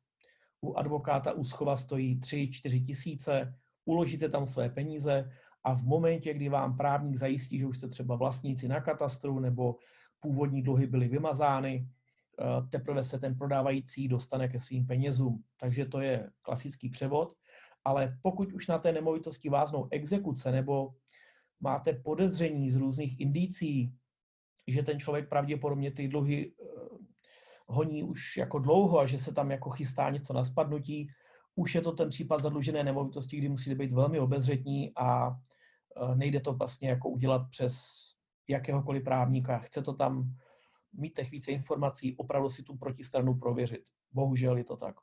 U 0.61 0.75
advokáta 0.75 1.33
úschova 1.33 1.77
stojí 1.77 2.21
3-4 2.21 2.87
tisíce, 2.87 3.55
uložíte 3.85 4.29
tam 4.29 4.47
své 4.47 4.69
peníze 4.69 5.31
a 5.65 5.75
v 5.75 5.83
momentě, 5.83 6.35
kdy 6.35 6.49
vám 6.49 6.77
právník 6.77 7.17
zajistí, 7.17 7.59
že 7.59 7.67
už 7.67 7.79
jste 7.79 7.89
třeba 7.89 8.17
vlastníci 8.17 8.69
na 8.69 8.81
katastru 8.81 9.39
nebo 9.41 9.77
původní 10.21 10.63
dluhy 10.63 10.87
byly 10.87 11.09
vymazány, 11.09 11.89
eh, 12.41 12.69
teprve 12.71 13.05
se 13.05 13.19
ten 13.19 13.39
prodávající 13.39 14.09
dostane 14.09 14.49
ke 14.49 14.61
svým 14.61 14.87
penězům. 14.87 15.45
Takže 15.57 15.87
to 15.87 16.01
je 16.01 16.31
klasický 16.43 16.89
převod. 16.89 17.37
Ale 17.85 18.19
pokud 18.23 18.53
už 18.53 18.67
na 18.67 18.79
té 18.79 18.93
nemovitosti 18.93 19.49
váznou 19.49 19.89
exekuce 19.91 20.53
nebo 20.53 20.95
máte 21.61 21.93
podezření 21.93 22.71
z 22.71 22.77
různých 22.77 23.21
indicí, 23.21 23.95
že 24.67 24.83
ten 24.83 25.01
člověk 25.01 25.29
pravděpodobně 25.29 25.91
ty 25.91 26.09
dluhy 26.09 26.53
eh, 26.53 26.65
honí 27.67 28.03
už 28.03 28.37
jako 28.37 28.59
dlouho 28.59 28.99
a 28.99 29.07
že 29.07 29.19
se 29.19 29.35
tam 29.35 29.51
jako 29.51 29.71
chystá 29.71 30.11
něco 30.11 30.33
na 30.33 30.45
spadnutí, 30.45 31.09
už 31.55 31.75
je 31.75 31.81
to 31.81 31.93
ten 31.93 32.09
případ 32.09 32.43
zadlužené 32.43 32.85
nemovitosti, 32.85 33.37
kdy 33.37 33.49
musíte 33.49 33.75
být 33.75 33.93
velmi 33.93 34.21
obezřetní 34.21 34.93
a 34.97 35.31
eh, 35.31 36.15
nejde 36.15 36.41
to 36.41 36.53
vlastně 36.53 36.89
jako 36.89 37.09
udělat 37.09 37.43
přes 37.51 37.85
jakéhokoliv 38.49 39.05
právníka, 39.05 39.59
chce 39.59 39.83
to 39.83 39.93
tam 39.95 40.35
mít 40.93 41.15
těch 41.17 41.31
více 41.31 41.51
informací, 41.51 42.17
opravdu 42.17 42.49
si 42.49 42.63
tu 42.63 42.77
protistranu 42.77 43.35
prověřit. 43.35 43.83
Bohužel 44.13 44.57
je 44.57 44.65
to 44.65 44.77
tak. 44.77 44.95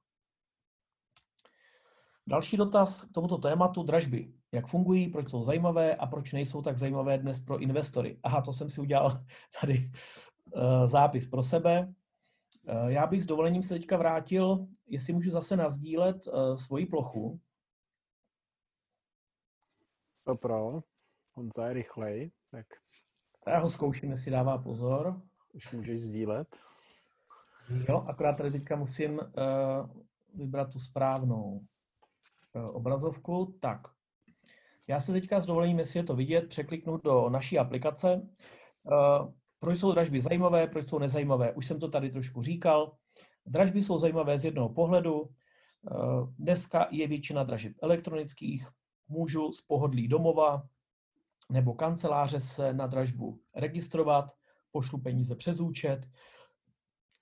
Další 2.27 2.57
dotaz 2.57 3.01
k 3.01 3.11
tomuto 3.11 3.37
tématu 3.37 3.83
dražby. 3.83 4.33
Jak 4.51 4.67
fungují, 4.67 5.07
proč 5.07 5.29
jsou 5.29 5.43
zajímavé 5.43 5.95
a 5.95 6.07
proč 6.07 6.33
nejsou 6.33 6.61
tak 6.61 6.77
zajímavé 6.77 7.17
dnes 7.17 7.41
pro 7.41 7.59
investory? 7.59 8.19
Aha, 8.23 8.41
to 8.41 8.53
jsem 8.53 8.69
si 8.69 8.81
udělal 8.81 9.23
tady 9.61 9.91
uh, 10.55 10.85
zápis 10.85 11.27
pro 11.27 11.43
sebe. 11.43 11.93
Uh, 12.63 12.87
já 12.87 13.07
bych 13.07 13.23
s 13.23 13.25
dovolením 13.25 13.63
se 13.63 13.73
teďka 13.73 13.97
vrátil, 13.97 14.67
jestli 14.87 15.13
můžu 15.13 15.31
zase 15.31 15.55
nazdílet 15.55 16.27
uh, 16.27 16.55
svoji 16.55 16.85
plochu. 16.85 17.39
To 20.23 20.35
pro. 20.35 20.81
Honza 21.33 21.67
je 21.67 21.73
rychlej, 21.73 22.31
tak 22.51 22.65
já 23.47 23.59
ho 23.59 23.71
zkouším, 23.71 24.11
jestli 24.11 24.31
dává 24.31 24.57
pozor. 24.57 25.21
Už 25.53 25.71
můžeš 25.71 26.01
sdílet. 26.01 26.47
Jo, 27.89 28.05
akorát 28.07 28.33
tady 28.33 28.51
teďka 28.51 28.75
musím 28.75 29.19
uh, 29.19 29.23
vybrat 30.33 30.71
tu 30.71 30.79
správnou 30.79 31.61
obrazovku. 32.71 33.57
Tak, 33.59 33.81
já 34.87 34.99
se 34.99 35.11
teďka 35.11 35.39
s 35.39 35.45
dovolením, 35.45 35.79
jestli 35.79 35.99
je 35.99 36.03
to 36.03 36.15
vidět, 36.15 36.49
překliknu 36.49 36.97
do 36.97 37.29
naší 37.29 37.59
aplikace. 37.59 38.21
Uh, 38.83 39.33
proč 39.59 39.79
jsou 39.79 39.91
dražby 39.91 40.21
zajímavé, 40.21 40.67
proč 40.67 40.89
jsou 40.89 40.99
nezajímavé? 40.99 41.53
Už 41.53 41.67
jsem 41.67 41.79
to 41.79 41.89
tady 41.89 42.11
trošku 42.11 42.41
říkal. 42.41 42.95
Dražby 43.45 43.81
jsou 43.81 43.97
zajímavé 43.97 44.37
z 44.37 44.45
jednoho 44.45 44.69
pohledu. 44.69 45.29
Dneska 46.39 46.87
je 46.91 47.07
většina 47.07 47.43
dražeb 47.43 47.73
elektronických. 47.81 48.67
Můžu 49.07 49.51
z 49.51 49.61
pohodlí 49.61 50.07
domova 50.07 50.63
nebo 51.51 51.73
kanceláře 51.73 52.39
se 52.39 52.73
na 52.73 52.87
dražbu 52.87 53.39
registrovat, 53.55 54.31
pošlu 54.71 55.01
peníze 55.01 55.35
přes 55.35 55.59
účet, 55.59 56.09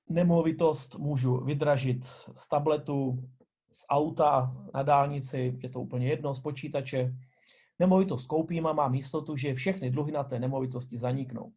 nemovitost 0.09 0.95
můžu 0.95 1.43
vydražit 1.43 2.03
z 2.35 2.49
tabletu, 2.49 3.29
z 3.79 3.85
auta, 3.89 4.51
na 4.73 4.83
dálnici, 4.83 5.57
je 5.63 5.69
to 5.69 5.81
úplně 5.81 6.07
jedno, 6.07 6.35
z 6.35 6.39
počítače. 6.39 7.15
Nemovitost 7.79 8.27
koupím 8.27 8.67
a 8.67 8.73
mám 8.73 8.95
jistotu, 8.95 9.35
že 9.35 9.53
všechny 9.53 9.91
dluhy 9.91 10.11
na 10.11 10.23
té 10.23 10.39
nemovitosti 10.39 10.97
zaniknou. 10.97 11.51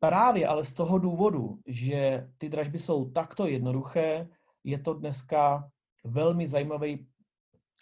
Právě 0.00 0.46
ale 0.46 0.64
z 0.64 0.72
toho 0.72 0.98
důvodu, 0.98 1.58
že 1.66 2.28
ty 2.38 2.48
dražby 2.48 2.78
jsou 2.78 3.10
takto 3.10 3.46
jednoduché, 3.46 4.28
je 4.64 4.78
to 4.78 4.94
dneska 4.94 5.70
velmi 6.04 6.48
zajímavý 6.48 7.06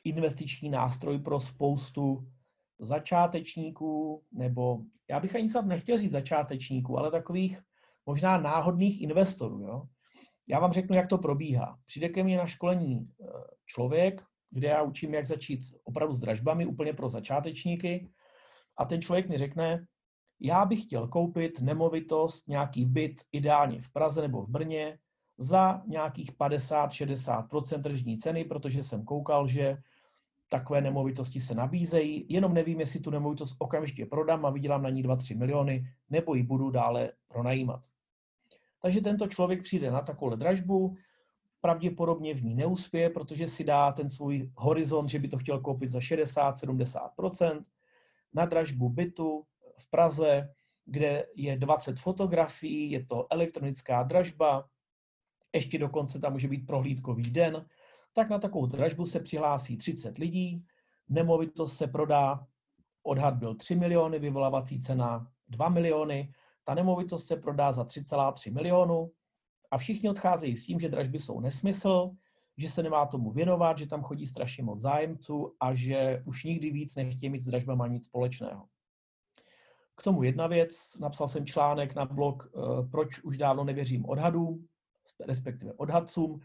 investiční 0.04 0.70
nástroj 0.70 1.18
pro 1.18 1.40
spoustu 1.40 2.28
začátečníků, 2.78 4.22
nebo 4.32 4.80
já 5.10 5.20
bych 5.20 5.36
ani 5.36 5.48
snad 5.48 5.66
nechtěl 5.66 5.98
říct 5.98 6.12
začátečníků, 6.12 6.98
ale 6.98 7.10
takových 7.10 7.62
možná 8.06 8.38
náhodných 8.38 9.02
investorů. 9.02 9.60
Jo? 9.60 9.82
Já 10.48 10.58
vám 10.58 10.72
řeknu, 10.72 10.96
jak 10.96 11.08
to 11.08 11.18
probíhá. 11.18 11.78
Přijde 11.86 12.08
ke 12.08 12.22
mně 12.22 12.38
na 12.38 12.46
školení 12.46 13.08
eh, 13.20 13.26
člověk, 13.66 14.22
kde 14.50 14.68
já 14.68 14.82
učím, 14.82 15.14
jak 15.14 15.26
začít 15.26 15.60
opravdu 15.84 16.14
s 16.14 16.20
dražbami, 16.20 16.66
úplně 16.66 16.92
pro 16.92 17.08
začátečníky. 17.08 18.08
A 18.76 18.84
ten 18.84 19.02
člověk 19.02 19.28
mi 19.28 19.38
řekne, 19.38 19.86
já 20.40 20.64
bych 20.64 20.82
chtěl 20.82 21.08
koupit 21.08 21.60
nemovitost, 21.60 22.48
nějaký 22.48 22.84
byt, 22.84 23.22
ideálně 23.32 23.82
v 23.82 23.92
Praze 23.92 24.22
nebo 24.22 24.42
v 24.42 24.48
Brně, 24.48 24.98
za 25.38 25.82
nějakých 25.86 26.32
50-60% 26.32 27.82
tržní 27.82 28.18
ceny, 28.18 28.44
protože 28.44 28.84
jsem 28.84 29.04
koukal, 29.04 29.48
že 29.48 29.78
takové 30.48 30.80
nemovitosti 30.80 31.40
se 31.40 31.54
nabízejí, 31.54 32.26
jenom 32.28 32.54
nevím, 32.54 32.80
jestli 32.80 33.00
tu 33.00 33.10
nemovitost 33.10 33.56
okamžitě 33.58 34.06
prodám 34.06 34.46
a 34.46 34.50
vydělám 34.50 34.82
na 34.82 34.90
ní 34.90 35.04
2-3 35.04 35.38
miliony, 35.38 35.84
nebo 36.10 36.34
ji 36.34 36.42
budu 36.42 36.70
dále 36.70 37.12
pronajímat. 37.28 37.80
Takže 38.86 39.00
tento 39.00 39.26
člověk 39.26 39.62
přijde 39.62 39.90
na 39.90 40.00
takovou 40.00 40.36
dražbu, 40.36 40.96
pravděpodobně 41.60 42.34
v 42.34 42.44
ní 42.44 42.54
neuspěje, 42.54 43.10
protože 43.10 43.48
si 43.48 43.64
dá 43.64 43.92
ten 43.92 44.10
svůj 44.10 44.50
horizont, 44.56 45.08
že 45.08 45.18
by 45.18 45.28
to 45.28 45.38
chtěl 45.38 45.60
koupit 45.60 45.90
za 45.90 45.98
60-70% 45.98 47.64
na 48.34 48.46
dražbu 48.46 48.88
bytu 48.88 49.44
v 49.78 49.90
Praze, 49.90 50.54
kde 50.84 51.26
je 51.36 51.58
20 51.58 51.98
fotografií, 51.98 52.90
je 52.90 53.06
to 53.06 53.26
elektronická 53.30 54.02
dražba, 54.02 54.68
ještě 55.54 55.78
dokonce 55.78 56.18
tam 56.18 56.32
může 56.32 56.48
být 56.48 56.66
prohlídkový 56.66 57.30
den, 57.30 57.66
tak 58.12 58.30
na 58.30 58.38
takovou 58.38 58.66
dražbu 58.66 59.06
se 59.06 59.20
přihlásí 59.20 59.76
30 59.76 60.18
lidí, 60.18 60.64
nemovitost 61.08 61.76
se 61.76 61.86
prodá, 61.86 62.46
odhad 63.02 63.34
byl 63.34 63.54
3 63.54 63.74
miliony, 63.74 64.18
vyvolávací 64.18 64.80
cena 64.80 65.26
2 65.48 65.68
miliony, 65.68 66.32
ta 66.66 66.74
nemovitost 66.74 67.26
se 67.26 67.36
prodá 67.36 67.72
za 67.72 67.84
3,3 67.84 68.54
milionu 68.54 69.10
a 69.70 69.78
všichni 69.78 70.10
odcházejí 70.10 70.56
s 70.56 70.66
tím, 70.66 70.80
že 70.80 70.88
dražby 70.88 71.20
jsou 71.20 71.40
nesmysl, 71.40 72.10
že 72.56 72.70
se 72.70 72.82
nemá 72.82 73.06
tomu 73.06 73.30
věnovat, 73.30 73.78
že 73.78 73.86
tam 73.86 74.02
chodí 74.02 74.26
strašně 74.26 74.64
moc 74.64 74.80
zájemců 74.80 75.54
a 75.60 75.74
že 75.74 76.22
už 76.24 76.44
nikdy 76.44 76.70
víc 76.70 76.96
nechtějí 76.96 77.30
mít 77.30 77.40
s 77.40 77.44
dražbama 77.44 77.86
nic 77.86 78.04
společného. 78.04 78.66
K 79.96 80.02
tomu 80.02 80.22
jedna 80.22 80.46
věc, 80.46 80.96
napsal 81.00 81.28
jsem 81.28 81.46
článek 81.46 81.94
na 81.94 82.04
blog, 82.04 82.46
eh, 82.46 82.88
proč 82.90 83.22
už 83.22 83.36
dávno 83.36 83.64
nevěřím 83.64 84.08
odhadům, 84.08 84.66
respektive 85.26 85.72
odhadcům. 85.72 86.40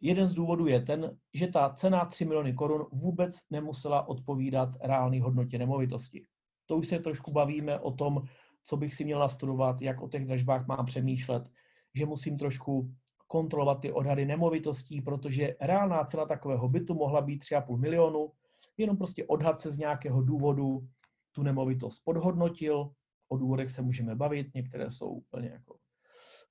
Jeden 0.00 0.26
z 0.26 0.34
důvodů 0.34 0.66
je 0.66 0.80
ten, 0.80 1.18
že 1.34 1.46
ta 1.46 1.70
cena 1.70 2.04
3 2.04 2.24
miliony 2.24 2.54
korun 2.54 2.86
vůbec 2.92 3.40
nemusela 3.50 4.08
odpovídat 4.08 4.68
reálné 4.80 5.22
hodnotě 5.22 5.58
nemovitosti. 5.58 6.26
To 6.66 6.76
už 6.76 6.88
se 6.88 6.98
trošku 6.98 7.32
bavíme 7.32 7.80
o 7.80 7.90
tom, 7.90 8.22
co 8.66 8.76
bych 8.76 8.94
si 8.94 9.04
měl 9.04 9.18
nastudovat, 9.18 9.82
jak 9.82 10.00
o 10.02 10.08
těch 10.08 10.26
dražbách 10.26 10.66
mám 10.66 10.86
přemýšlet, 10.86 11.48
že 11.94 12.06
musím 12.06 12.38
trošku 12.38 12.94
kontrolovat 13.26 13.80
ty 13.80 13.92
odhady 13.92 14.26
nemovitostí, 14.26 15.00
protože 15.00 15.56
reálná 15.60 16.04
cena 16.04 16.26
takového 16.26 16.68
bytu 16.68 16.94
mohla 16.94 17.20
být 17.20 17.42
3,5 17.42 17.76
milionu, 17.76 18.32
jenom 18.76 18.96
prostě 18.96 19.24
odhad 19.24 19.60
se 19.60 19.70
z 19.70 19.78
nějakého 19.78 20.22
důvodu 20.22 20.88
tu 21.32 21.42
nemovitost 21.42 22.00
podhodnotil, 22.04 22.90
o 23.28 23.36
důvodech 23.36 23.70
se 23.70 23.82
můžeme 23.82 24.14
bavit, 24.14 24.54
některé 24.54 24.90
jsou 24.90 25.08
úplně 25.08 25.48
jako 25.48 25.76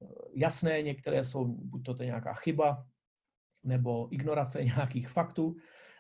eh, 0.01 0.07
jasné, 0.33 0.81
některé 0.81 1.23
jsou 1.23 1.45
buď 1.45 1.83
to 1.83 1.95
je 1.99 2.05
nějaká 2.05 2.33
chyba, 2.33 2.85
nebo 3.63 4.07
ignorace 4.11 4.63
nějakých 4.63 5.09
faktů, 5.09 5.55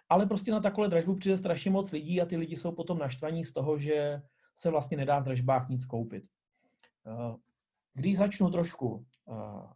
ale 0.09 0.25
prostě 0.25 0.51
na 0.51 0.59
takové 0.59 0.87
dražbu 0.87 1.15
přijde 1.15 1.37
strašně 1.37 1.71
moc 1.71 1.91
lidí 1.91 2.21
a 2.21 2.25
ty 2.25 2.37
lidi 2.37 2.55
jsou 2.55 2.71
potom 2.71 2.97
naštvaní 2.97 3.43
z 3.43 3.51
toho, 3.51 3.77
že 3.77 4.21
se 4.55 4.69
vlastně 4.69 4.97
nedá 4.97 5.19
v 5.19 5.23
dražbách 5.23 5.69
nic 5.69 5.85
koupit. 5.85 6.23
Eh, 7.07 7.35
když 7.93 8.17
začnu 8.17 8.49
trošku, 8.49 9.05
eh, 9.29 9.67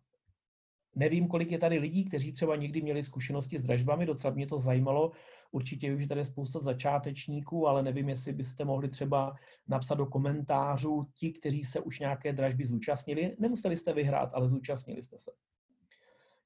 nevím, 0.96 1.28
kolik 1.28 1.52
je 1.52 1.60
tady 1.60 1.80
lidí, 1.80 2.06
kteří 2.06 2.32
třeba 2.32 2.56
někdy 2.56 2.82
měli 2.82 3.04
zkušenosti 3.04 3.60
s 3.60 3.64
dražbami, 3.64 4.06
docela 4.06 4.34
mě 4.34 4.48
to 4.48 4.60
zajímalo, 4.60 5.12
určitě 5.52 5.96
už 5.96 6.08
tady 6.08 6.22
je 6.22 6.26
spousta 6.26 6.60
začátečníků, 6.60 7.68
ale 7.68 7.84
nevím, 7.84 8.10
jestli 8.10 8.34
byste 8.34 8.66
mohli 8.66 8.90
třeba 8.90 9.36
napsat 9.68 9.96
do 9.96 10.06
komentářů 10.06 11.08
ti, 11.14 11.32
kteří 11.32 11.64
se 11.64 11.80
už 11.80 12.00
nějaké 12.00 12.34
dražby 12.34 12.66
zúčastnili. 12.66 13.36
Nemuseli 13.40 13.78
jste 13.78 13.94
vyhrát, 13.94 14.30
ale 14.34 14.50
zúčastnili 14.50 15.04
jste 15.04 15.20
se. 15.20 15.32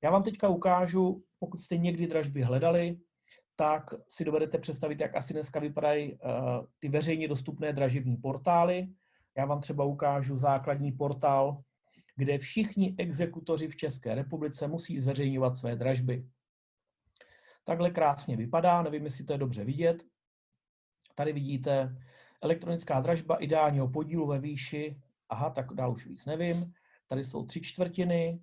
Já 0.04 0.12
vám 0.12 0.24
teďka 0.24 0.48
ukážu, 0.48 1.24
pokud 1.40 1.62
jste 1.62 1.78
někdy 1.78 2.08
dražby 2.08 2.42
hledali, 2.42 3.00
tak 3.56 3.94
si 4.10 4.26
dovedete 4.26 4.58
představit, 4.58 5.00
jak 5.00 5.16
asi 5.16 5.34
dneska 5.34 5.60
vypadají 5.60 6.14
uh, 6.14 6.20
ty 6.80 6.90
veřejně 6.90 7.28
dostupné 7.28 7.74
dražební 7.74 8.18
portály. 8.18 8.88
Já 9.38 9.46
vám 9.46 9.62
třeba 9.62 9.84
ukážu 9.84 10.38
základní 10.38 10.92
portál, 10.92 11.62
kde 12.16 12.38
všichni 12.38 12.96
exekutoři 12.98 13.68
v 13.68 13.76
České 13.76 14.16
republice 14.16 14.68
musí 14.68 15.00
zveřejňovat 15.00 15.58
své 15.58 15.76
dražby. 15.76 16.26
Takhle 17.64 17.92
krásně 17.92 18.38
vypadá, 18.38 18.82
nevím, 18.82 19.06
jestli 19.06 19.24
to 19.24 19.34
je 19.34 19.40
dobře 19.40 19.64
vidět. 19.64 20.04
Tady 21.16 21.34
vidíte 21.34 21.98
elektronická 22.42 23.02
dražba 23.02 23.36
ideálního 23.36 23.88
podílu 23.88 24.28
ve 24.28 24.40
výši, 24.40 25.02
aha, 25.30 25.50
tak 25.50 25.74
dál 25.74 25.92
už 25.92 26.06
víc 26.06 26.26
nevím. 26.26 26.74
Tady 27.08 27.24
jsou 27.24 27.46
tři 27.46 27.62
čtvrtiny, 27.62 28.40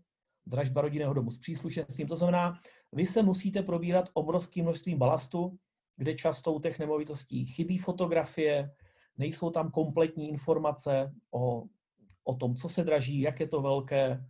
dražba 0.46 0.80
rodinného 0.80 1.14
domu 1.14 1.30
s 1.30 1.38
příslušenstvím. 1.38 2.08
To 2.08 2.16
znamená, 2.16 2.60
vy 2.92 3.06
se 3.06 3.22
musíte 3.22 3.62
probírat 3.62 4.08
obrovským 4.12 4.64
množstvím 4.64 4.98
balastu, 4.98 5.58
kde 5.96 6.14
často 6.14 6.52
u 6.52 6.60
těch 6.60 6.78
nemovitostí 6.78 7.44
chybí 7.44 7.78
fotografie, 7.78 8.70
nejsou 9.18 9.50
tam 9.50 9.70
kompletní 9.70 10.28
informace 10.28 11.14
o, 11.30 11.64
o 12.24 12.34
tom, 12.34 12.56
co 12.56 12.68
se 12.68 12.84
draží, 12.84 13.20
jak 13.20 13.40
je 13.40 13.48
to 13.48 13.62
velké. 13.62 14.24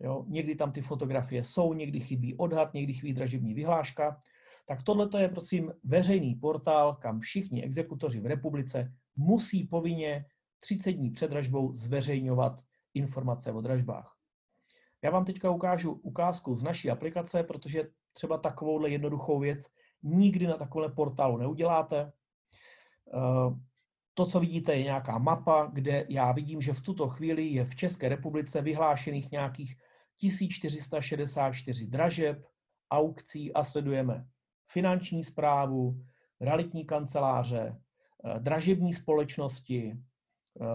Jo? 0.00 0.24
Někdy 0.28 0.54
tam 0.54 0.72
ty 0.72 0.82
fotografie 0.82 1.42
jsou, 1.42 1.72
někdy 1.72 2.00
chybí 2.00 2.34
odhad, 2.34 2.74
někdy 2.74 2.92
chybí 2.92 3.12
dražební 3.12 3.54
vyhláška. 3.54 4.18
Tak 4.66 4.82
tohle 4.82 5.08
je, 5.18 5.28
prosím, 5.28 5.72
veřejný 5.84 6.34
portál, 6.34 6.94
kam 6.94 7.20
všichni 7.20 7.64
exekutoři 7.64 8.20
v 8.20 8.26
republice 8.26 8.92
musí 9.16 9.64
povinně 9.64 10.24
30 10.58 10.92
dní 10.92 11.10
před 11.10 11.30
dražbou 11.30 11.76
zveřejňovat 11.76 12.60
informace 12.94 13.52
o 13.52 13.60
dražbách. 13.60 14.21
Já 15.02 15.10
vám 15.10 15.24
teďka 15.24 15.50
ukážu 15.50 15.92
ukázku 15.92 16.56
z 16.56 16.62
naší 16.62 16.90
aplikace, 16.90 17.42
protože 17.42 17.88
třeba 18.12 18.38
takovouhle 18.38 18.90
jednoduchou 18.90 19.38
věc 19.38 19.66
nikdy 20.02 20.46
na 20.46 20.56
takovémhle 20.56 20.94
portálu 20.94 21.36
neuděláte. 21.36 22.12
Eh, 23.14 23.54
to, 24.14 24.26
co 24.26 24.40
vidíte, 24.40 24.74
je 24.74 24.82
nějaká 24.82 25.18
mapa, 25.18 25.70
kde 25.72 26.06
já 26.08 26.32
vidím, 26.32 26.60
že 26.60 26.72
v 26.72 26.80
tuto 26.80 27.08
chvíli 27.08 27.46
je 27.46 27.64
v 27.64 27.76
České 27.76 28.08
republice 28.08 28.62
vyhlášených 28.62 29.30
nějakých 29.30 29.76
1464 30.16 31.86
dražeb, 31.86 32.46
aukcí 32.90 33.52
a 33.52 33.64
sledujeme 33.64 34.26
finanční 34.72 35.24
zprávu, 35.24 36.04
realitní 36.40 36.84
kanceláře, 36.84 37.76
eh, 38.24 38.40
dražební 38.40 38.92
společnosti, 38.92 39.92
eh, 40.60 40.66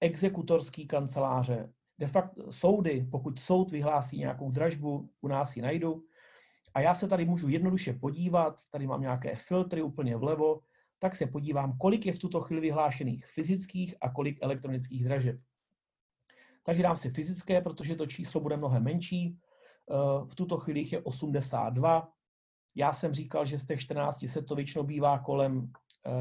exekutorský 0.00 0.86
kanceláře, 0.86 1.72
de 1.98 2.06
facto 2.06 2.52
soudy, 2.52 3.08
pokud 3.10 3.40
soud 3.40 3.70
vyhlásí 3.70 4.18
nějakou 4.18 4.50
dražbu, 4.50 5.10
u 5.20 5.28
nás 5.28 5.56
ji 5.56 5.62
najdu. 5.62 6.04
A 6.74 6.80
já 6.80 6.94
se 6.94 7.08
tady 7.08 7.24
můžu 7.24 7.48
jednoduše 7.48 7.92
podívat, 7.92 8.60
tady 8.70 8.86
mám 8.86 9.00
nějaké 9.00 9.36
filtry 9.36 9.82
úplně 9.82 10.16
vlevo, 10.16 10.60
tak 10.98 11.14
se 11.14 11.26
podívám, 11.26 11.78
kolik 11.78 12.06
je 12.06 12.12
v 12.12 12.18
tuto 12.18 12.40
chvíli 12.40 12.60
vyhlášených 12.60 13.26
fyzických 13.26 13.94
a 14.00 14.10
kolik 14.10 14.38
elektronických 14.42 15.04
dražeb. 15.04 15.40
Takže 16.62 16.82
dám 16.82 16.96
si 16.96 17.10
fyzické, 17.10 17.60
protože 17.60 17.96
to 17.96 18.06
číslo 18.06 18.40
bude 18.40 18.56
mnohem 18.56 18.84
menší. 18.84 19.38
Eh, 19.90 20.26
v 20.26 20.34
tuto 20.34 20.56
chvíli 20.56 20.88
je 20.92 21.00
82. 21.00 22.12
Já 22.74 22.92
jsem 22.92 23.12
říkal, 23.12 23.46
že 23.46 23.58
z 23.58 23.64
těch 23.64 23.80
14 23.80 24.28
se 24.28 24.42
to 24.42 24.54
většinou 24.54 24.84
bývá 24.84 25.18
kolem 25.18 25.72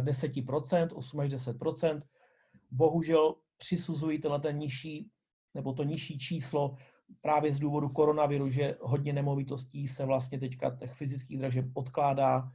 10%, 0.02 0.92
eh, 0.92 0.96
8 0.96 1.20
až 1.20 1.30
10%. 1.30 2.04
Bohužel 2.72 3.36
přisuzují 3.58 4.20
tenhle 4.20 4.40
ten 4.40 4.58
nižší 4.58 5.10
nebo 5.56 5.74
to 5.74 5.84
nižší 5.84 6.20
číslo 6.20 6.76
právě 7.22 7.54
z 7.54 7.60
důvodu 7.60 7.90
koronaviru, 7.90 8.50
že 8.50 8.78
hodně 8.82 9.14
nemovitostí 9.14 9.88
se 9.88 10.06
vlastně 10.06 10.40
teďka 10.40 10.76
těch 10.76 10.94
fyzických 10.94 11.38
dražeb 11.38 11.66
odkládá 11.74 12.52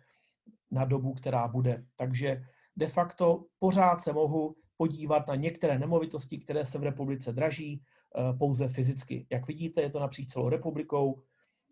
na 0.70 0.84
dobu, 0.84 1.14
která 1.14 1.48
bude. 1.48 1.84
Takže 1.96 2.44
de 2.76 2.86
facto 2.86 3.44
pořád 3.58 4.00
se 4.00 4.12
mohu 4.12 4.56
podívat 4.76 5.28
na 5.28 5.34
některé 5.34 5.78
nemovitosti, 5.78 6.38
které 6.38 6.64
se 6.64 6.78
v 6.78 6.82
republice 6.82 7.32
draží 7.32 7.82
eh, 7.82 8.32
pouze 8.38 8.68
fyzicky. 8.68 9.26
Jak 9.30 9.46
vidíte, 9.46 9.82
je 9.82 9.90
to 9.90 10.00
napříč 10.00 10.32
celou 10.32 10.48
republikou. 10.48 11.22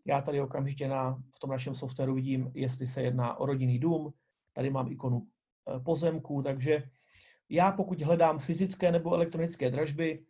Já 0.05 0.21
tady 0.21 0.41
okamžitě 0.41 0.89
na, 0.89 1.23
v 1.37 1.39
tom 1.39 1.51
našem 1.51 1.75
softwaru 1.75 2.15
vidím, 2.15 2.53
jestli 2.55 2.87
se 2.87 3.03
jedná 3.03 3.41
o 3.41 3.47
rodinný 3.47 3.79
dům. 3.79 4.13
Tady 4.53 4.71
mám 4.71 4.93
ikonu 4.93 5.27
eh, 5.27 5.81
pozemků, 5.81 6.43
takže 6.43 6.83
já 7.49 7.73
pokud 7.73 8.03
hledám 8.03 8.39
fyzické 8.39 8.93
nebo 8.93 9.15
elektronické 9.15 9.71
dražby, 9.71 10.25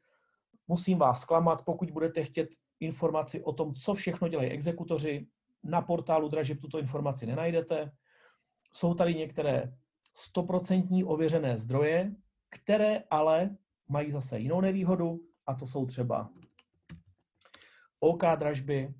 musím 0.68 0.98
vás 0.98 1.20
zklamat, 1.20 1.64
pokud 1.64 1.90
budete 1.90 2.24
chtět 2.24 2.48
informaci 2.80 3.42
o 3.42 3.52
tom, 3.52 3.74
co 3.74 3.94
všechno 3.94 4.28
dělají 4.28 4.50
exekutoři, 4.50 5.26
na 5.64 5.82
portálu 5.82 6.28
dražeb 6.28 6.60
tuto 6.60 6.78
informaci 6.78 7.26
nenajdete. 7.26 7.92
Jsou 8.72 8.94
tady 8.94 9.14
některé 9.14 9.72
stoprocentní 10.16 11.04
ověřené 11.04 11.58
zdroje, 11.58 12.12
které 12.50 13.02
ale 13.10 13.56
mají 13.88 14.10
zase 14.10 14.38
jinou 14.38 14.60
nevýhodu, 14.60 15.20
a 15.46 15.54
to 15.54 15.66
jsou 15.66 15.86
třeba 15.86 16.30
OK 18.00 18.22
dražby. 18.36 18.94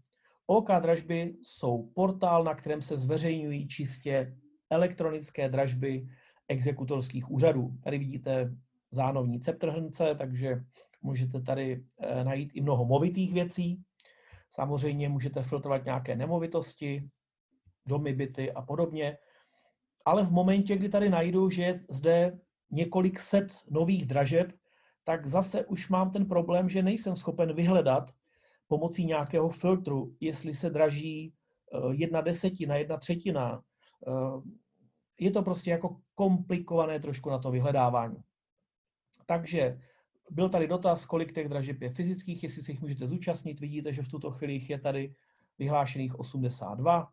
OK 0.47 0.69
dražby 0.81 1.37
jsou 1.43 1.91
portál, 1.95 2.45
na 2.45 2.55
kterém 2.55 2.83
se 2.83 2.97
zveřejňují 2.97 3.69
čistě 3.69 4.37
elektronické 4.71 5.49
dražby 5.49 6.09
exekutorských 6.49 7.31
úřadů. 7.31 7.71
Tady 7.85 7.99
vidíte 7.99 8.55
zánovní 8.91 9.41
ceptrhrnce, 9.41 10.15
takže 10.15 10.65
Můžete 11.03 11.41
tady 11.41 11.85
eh, 12.01 12.25
najít 12.25 12.51
i 12.55 12.61
mnoho 12.61 12.85
movitých 12.85 13.33
věcí. 13.33 13.83
Samozřejmě 14.51 15.09
můžete 15.09 15.43
filtrovat 15.43 15.85
nějaké 15.85 16.17
nemovitosti, 16.17 17.09
domy, 17.87 18.13
byty 18.13 18.53
a 18.53 18.63
podobně. 18.63 19.19
Ale 20.05 20.25
v 20.25 20.31
momentě, 20.31 20.77
kdy 20.77 20.89
tady 20.89 21.11
najdu, 21.11 21.51
že 21.51 21.63
je 21.63 21.79
zde 21.91 22.39
několik 22.71 23.19
set 23.21 23.47
nových 23.71 24.07
dražeb, 24.07 24.53
tak 25.05 25.27
zase 25.27 25.67
už 25.67 25.89
mám 25.89 26.11
ten 26.11 26.27
problém, 26.27 26.69
že 26.69 26.83
nejsem 26.83 27.17
schopen 27.17 27.55
vyhledat 27.55 28.11
pomocí 28.69 29.05
nějakého 29.05 29.49
filtru, 29.49 30.17
jestli 30.21 30.55
se 30.55 30.71
draží 30.71 31.33
eh, 31.33 31.79
jedna 31.91 32.21
desetina, 32.21 32.77
jedna 32.77 32.97
třetina. 32.97 33.63
Eh, 34.07 34.41
je 35.21 35.31
to 35.31 35.43
prostě 35.43 35.71
jako 35.71 36.01
komplikované 36.15 37.01
trošku 37.01 37.31
na 37.31 37.39
to 37.39 37.51
vyhledávání. 37.51 38.17
Takže 39.27 39.81
byl 40.31 40.49
tady 40.49 40.67
dotaz, 40.67 41.07
kolik 41.07 41.33
těch 41.33 41.49
dražeb 41.49 41.83
je 41.83 41.91
fyzických, 41.91 42.43
jestli 42.43 42.63
si 42.63 42.73
jich 42.73 42.81
můžete 42.81 43.07
zúčastnit. 43.07 43.61
Vidíte, 43.61 43.93
že 43.93 44.03
v 44.03 44.09
tuto 44.09 44.31
chvíli 44.31 44.67
je 44.69 44.79
tady 44.79 45.15
vyhlášených 45.59 46.19
82. 46.19 47.09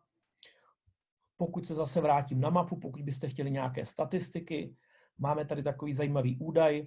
Pokud 1.36 1.66
se 1.66 1.74
zase 1.74 2.00
vrátím 2.00 2.40
na 2.40 2.50
mapu, 2.50 2.76
pokud 2.76 3.02
byste 3.02 3.28
chtěli 3.28 3.50
nějaké 3.50 3.86
statistiky, 3.86 4.76
máme 5.18 5.44
tady 5.44 5.62
takový 5.62 5.94
zajímavý 5.94 6.38
údaj, 6.38 6.78
eh, 6.80 6.86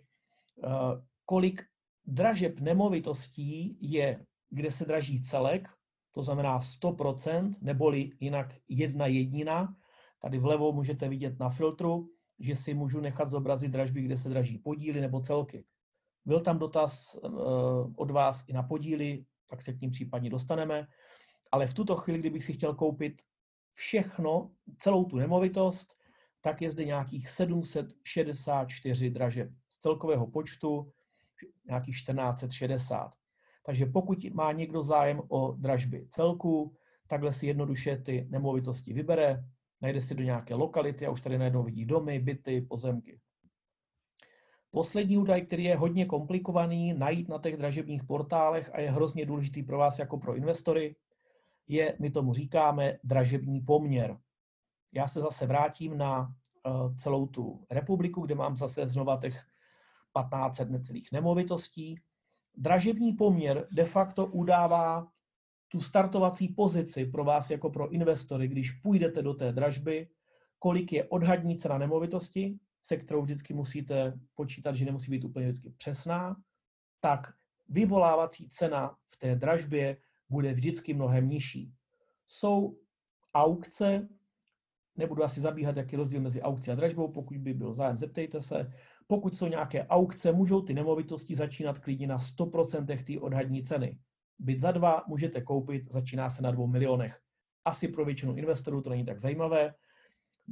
kolik 1.25 1.63
dražeb 2.05 2.59
nemovitostí 2.59 3.77
je, 3.81 4.25
kde 4.49 4.71
se 4.71 4.85
draží 4.85 5.21
celek, 5.21 5.69
to 6.11 6.23
znamená 6.23 6.59
100%, 6.59 7.55
neboli 7.61 8.11
jinak 8.19 8.55
jedna 8.67 9.07
jedina. 9.07 9.75
Tady 10.21 10.39
vlevo 10.39 10.71
můžete 10.71 11.09
vidět 11.09 11.39
na 11.39 11.49
filtru, 11.49 12.09
že 12.39 12.55
si 12.55 12.73
můžu 12.73 12.99
nechat 12.99 13.27
zobrazit 13.27 13.71
dražby, 13.71 14.01
kde 14.01 14.17
se 14.17 14.29
draží 14.29 14.57
podíly 14.57 15.01
nebo 15.01 15.21
celky. 15.21 15.65
Byl 16.25 16.41
tam 16.41 16.59
dotaz 16.59 17.15
eh, 17.15 17.27
od 17.95 18.11
vás 18.11 18.43
i 18.47 18.53
na 18.53 18.63
podíly, 18.63 19.25
tak 19.47 19.61
se 19.61 19.73
k 19.73 19.81
ním 19.81 19.91
případně 19.91 20.29
dostaneme. 20.29 20.87
Ale 21.51 21.67
v 21.67 21.73
tuto 21.73 21.95
chvíli, 21.95 22.19
kdybych 22.19 22.43
si 22.43 22.53
chtěl 22.53 22.75
koupit 22.75 23.21
všechno, 23.73 24.51
celou 24.77 25.05
tu 25.05 25.17
nemovitost, 25.17 25.95
tak 26.41 26.61
je 26.61 26.71
zde 26.71 26.85
nějakých 26.85 27.29
764 27.29 29.09
dražeb 29.09 29.49
z 29.69 29.79
celkového 29.79 30.27
počtu 30.27 30.91
nějakých 31.65 31.95
1460. 31.95 33.11
Takže 33.65 33.85
pokud 33.85 34.33
má 34.33 34.51
někdo 34.51 34.83
zájem 34.83 35.21
o 35.27 35.51
dražby 35.51 36.07
celku, 36.09 36.75
takhle 37.07 37.31
si 37.31 37.47
jednoduše 37.47 37.97
ty 37.97 38.27
nemovitosti 38.29 38.93
vybere, 38.93 39.43
najde 39.81 40.01
si 40.01 40.15
do 40.15 40.23
nějaké 40.23 40.55
lokality 40.55 41.05
a 41.05 41.11
už 41.11 41.21
tady 41.21 41.37
najednou 41.37 41.63
vidí 41.63 41.85
domy, 41.85 42.19
byty, 42.19 42.61
pozemky. 42.61 43.19
Poslední 44.71 45.17
údaj, 45.17 45.41
který 45.41 45.63
je 45.63 45.77
hodně 45.77 46.05
komplikovaný 46.05 46.93
najít 46.93 47.29
na 47.29 47.39
těch 47.39 47.57
dražebních 47.57 48.03
portálech 48.03 48.69
a 48.73 48.79
je 48.79 48.91
hrozně 48.91 49.25
důležitý 49.25 49.63
pro 49.63 49.77
vás 49.77 49.99
jako 49.99 50.17
pro 50.17 50.35
investory, 50.35 50.95
je, 51.67 51.95
my 51.99 52.11
tomu 52.11 52.33
říkáme, 52.33 52.97
dražební 53.03 53.61
poměr. 53.61 54.17
Já 54.93 55.07
se 55.07 55.21
zase 55.21 55.45
vrátím 55.45 55.97
na 55.97 56.21
uh, 56.21 56.95
celou 56.95 57.27
tu 57.27 57.65
republiku, 57.71 58.21
kde 58.21 58.35
mám 58.35 58.57
zase 58.57 58.87
znova 58.87 59.17
těch 59.17 59.33
1500 59.33 60.69
necelých 60.69 61.11
nemovitostí. 61.11 61.95
Dražební 62.57 63.13
poměr 63.13 63.67
de 63.71 63.85
facto 63.85 64.25
udává 64.25 65.07
tu 65.67 65.81
startovací 65.81 66.47
pozici 66.47 67.05
pro 67.05 67.23
vás 67.23 67.49
jako 67.49 67.69
pro 67.69 67.89
investory, 67.89 68.47
když 68.47 68.71
půjdete 68.71 69.21
do 69.21 69.33
té 69.33 69.51
dražby, 69.51 70.09
kolik 70.59 70.93
je 70.93 71.03
odhadní 71.03 71.57
cena 71.57 71.77
nemovitosti, 71.77 72.59
se 72.81 72.97
kterou 72.97 73.21
vždycky 73.21 73.53
musíte 73.53 74.19
počítat, 74.35 74.75
že 74.75 74.85
nemusí 74.85 75.11
být 75.11 75.23
úplně 75.23 75.47
vždycky 75.47 75.69
přesná, 75.69 76.35
tak 76.99 77.33
vyvolávací 77.69 78.47
cena 78.47 78.95
v 79.09 79.17
té 79.17 79.35
dražbě 79.35 79.97
bude 80.29 80.53
vždycky 80.53 80.93
mnohem 80.93 81.29
nižší. 81.29 81.73
Jsou 82.27 82.77
aukce, 83.33 84.07
nebudu 84.95 85.23
asi 85.23 85.41
zabíhat, 85.41 85.77
jaký 85.77 85.91
je 85.93 85.97
rozdíl 85.97 86.21
mezi 86.21 86.41
aukcí 86.41 86.71
a 86.71 86.75
dražbou, 86.75 87.11
pokud 87.11 87.37
by 87.37 87.53
byl 87.53 87.73
zájem, 87.73 87.97
zeptejte 87.97 88.41
se. 88.41 88.71
Pokud 89.07 89.37
jsou 89.37 89.47
nějaké 89.47 89.87
aukce, 89.87 90.31
můžou 90.31 90.61
ty 90.61 90.73
nemovitosti 90.73 91.35
začínat 91.35 91.79
klidně 91.79 92.07
na 92.07 92.17
100% 92.17 93.03
té 93.03 93.19
odhadní 93.19 93.63
ceny. 93.63 93.99
Byt 94.39 94.59
za 94.59 94.71
dva 94.71 95.03
můžete 95.07 95.41
koupit, 95.41 95.91
začíná 95.91 96.29
se 96.29 96.41
na 96.41 96.51
dvou 96.51 96.67
milionech. 96.67 97.19
Asi 97.65 97.87
pro 97.87 98.05
většinu 98.05 98.35
investorů 98.35 98.81
to 98.81 98.89
není 98.89 99.05
tak 99.05 99.19
zajímavé. 99.19 99.73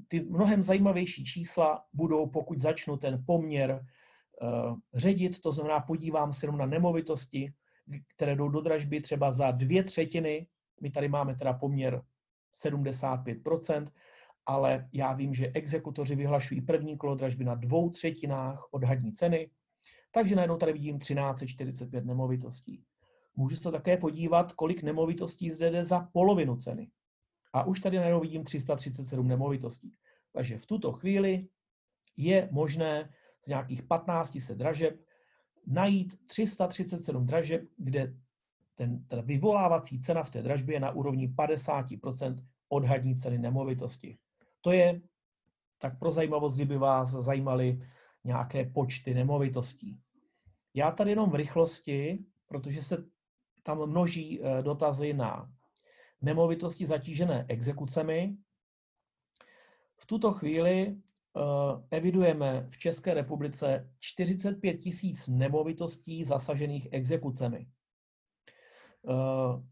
Ty 0.08 0.20
mnohem 0.20 0.64
zajímavější 0.64 1.26
čísla 1.26 1.84
budou, 1.94 2.28
pokud 2.28 2.60
začnu 2.60 2.98
ten 2.98 3.24
poměr 3.26 3.86
uh, 4.42 4.78
ředit, 4.94 5.42
to 5.42 5.52
znamená 5.52 5.80
podívám 5.80 6.34
se 6.34 6.48
na 6.48 6.66
nemovitosti, 6.66 7.54
které 8.16 8.36
jdou 8.36 8.50
do 8.50 8.62
dražby 8.62 9.02
třeba 9.02 9.32
za 9.32 9.52
dvě 9.52 9.84
třetiny, 9.84 10.48
my 10.82 10.90
tady 10.90 11.08
máme 11.08 11.36
teda 11.36 11.54
poměr 11.54 12.02
75%, 12.64 13.88
ale 14.46 14.90
já 14.94 15.14
vím, 15.14 15.34
že 15.34 15.52
exekutoři 15.54 16.16
vyhlašují 16.16 16.62
první 16.62 16.98
kolo 16.98 17.16
dražby 17.16 17.44
na 17.44 17.56
dvou 17.56 17.90
třetinách 17.90 18.68
odhadní 18.72 19.14
ceny, 19.14 19.50
takže 20.12 20.36
najednou 20.36 20.58
tady 20.58 20.74
vidím 20.74 21.00
1345 21.00 22.06
nemovitostí. 22.06 22.84
Můžu 23.36 23.56
se 23.56 23.72
také 23.72 23.98
podívat, 23.98 24.54
kolik 24.54 24.84
nemovitostí 24.84 25.52
zde 25.52 25.72
jde 25.72 25.84
za 25.84 26.00
polovinu 26.00 26.56
ceny. 26.56 26.90
A 27.54 27.64
už 27.64 27.80
tady 27.80 27.98
najednou 27.98 28.20
vidím 28.20 28.44
337 28.44 29.28
nemovitostí. 29.28 29.94
Takže 30.32 30.58
v 30.58 30.66
tuto 30.66 30.92
chvíli 30.92 31.48
je 32.18 32.50
možné 32.52 33.10
z 33.44 33.48
nějakých 33.48 33.82
1500 33.82 34.58
dražeb 34.58 35.00
najít 35.68 36.28
337 36.28 37.26
dražeb, 37.26 37.62
kde 37.78 38.14
ten, 38.76 39.04
ta 39.08 39.22
vyvolávací 39.22 40.00
cena 40.00 40.24
v 40.24 40.30
té 40.30 40.42
dražbě 40.42 40.76
je 40.76 40.80
na 40.80 40.92
úrovni 40.92 41.28
50% 41.28 42.36
odhadní 42.70 43.16
ceny 43.16 43.38
nemovitosti. 43.38 44.18
To 44.62 44.72
je 44.72 45.02
tak 45.78 46.00
pro 46.00 46.12
zajímavost, 46.12 46.56
kdyby 46.56 46.78
vás 46.78 47.10
zajímaly 47.10 47.82
nějaké 48.24 48.66
počty 48.66 49.14
nemovitostí. 49.14 50.00
Já 50.74 50.92
tady 50.92 51.10
jenom 51.10 51.30
v 51.30 51.36
rychlosti, 51.36 52.26
protože 52.48 52.84
se 52.84 53.06
tam 53.64 53.86
množí 53.86 54.42
eh, 54.42 54.62
dotazy 54.62 55.14
na 55.14 55.52
nemovitosti 56.22 56.86
zatížené 56.86 57.46
exekucemi. 57.48 58.38
V 59.98 60.06
tuto 60.06 60.32
chvíli 60.32 60.88
eh, 60.88 61.42
evidujeme 61.92 62.68
v 62.70 62.78
České 62.78 63.14
republice 63.14 63.90
45 64.00 64.78
tisíc 64.78 65.28
nemovitostí 65.28 66.24
zasažených 66.24 66.88
exekucemi. 66.92 67.68
Eh, 69.10 69.64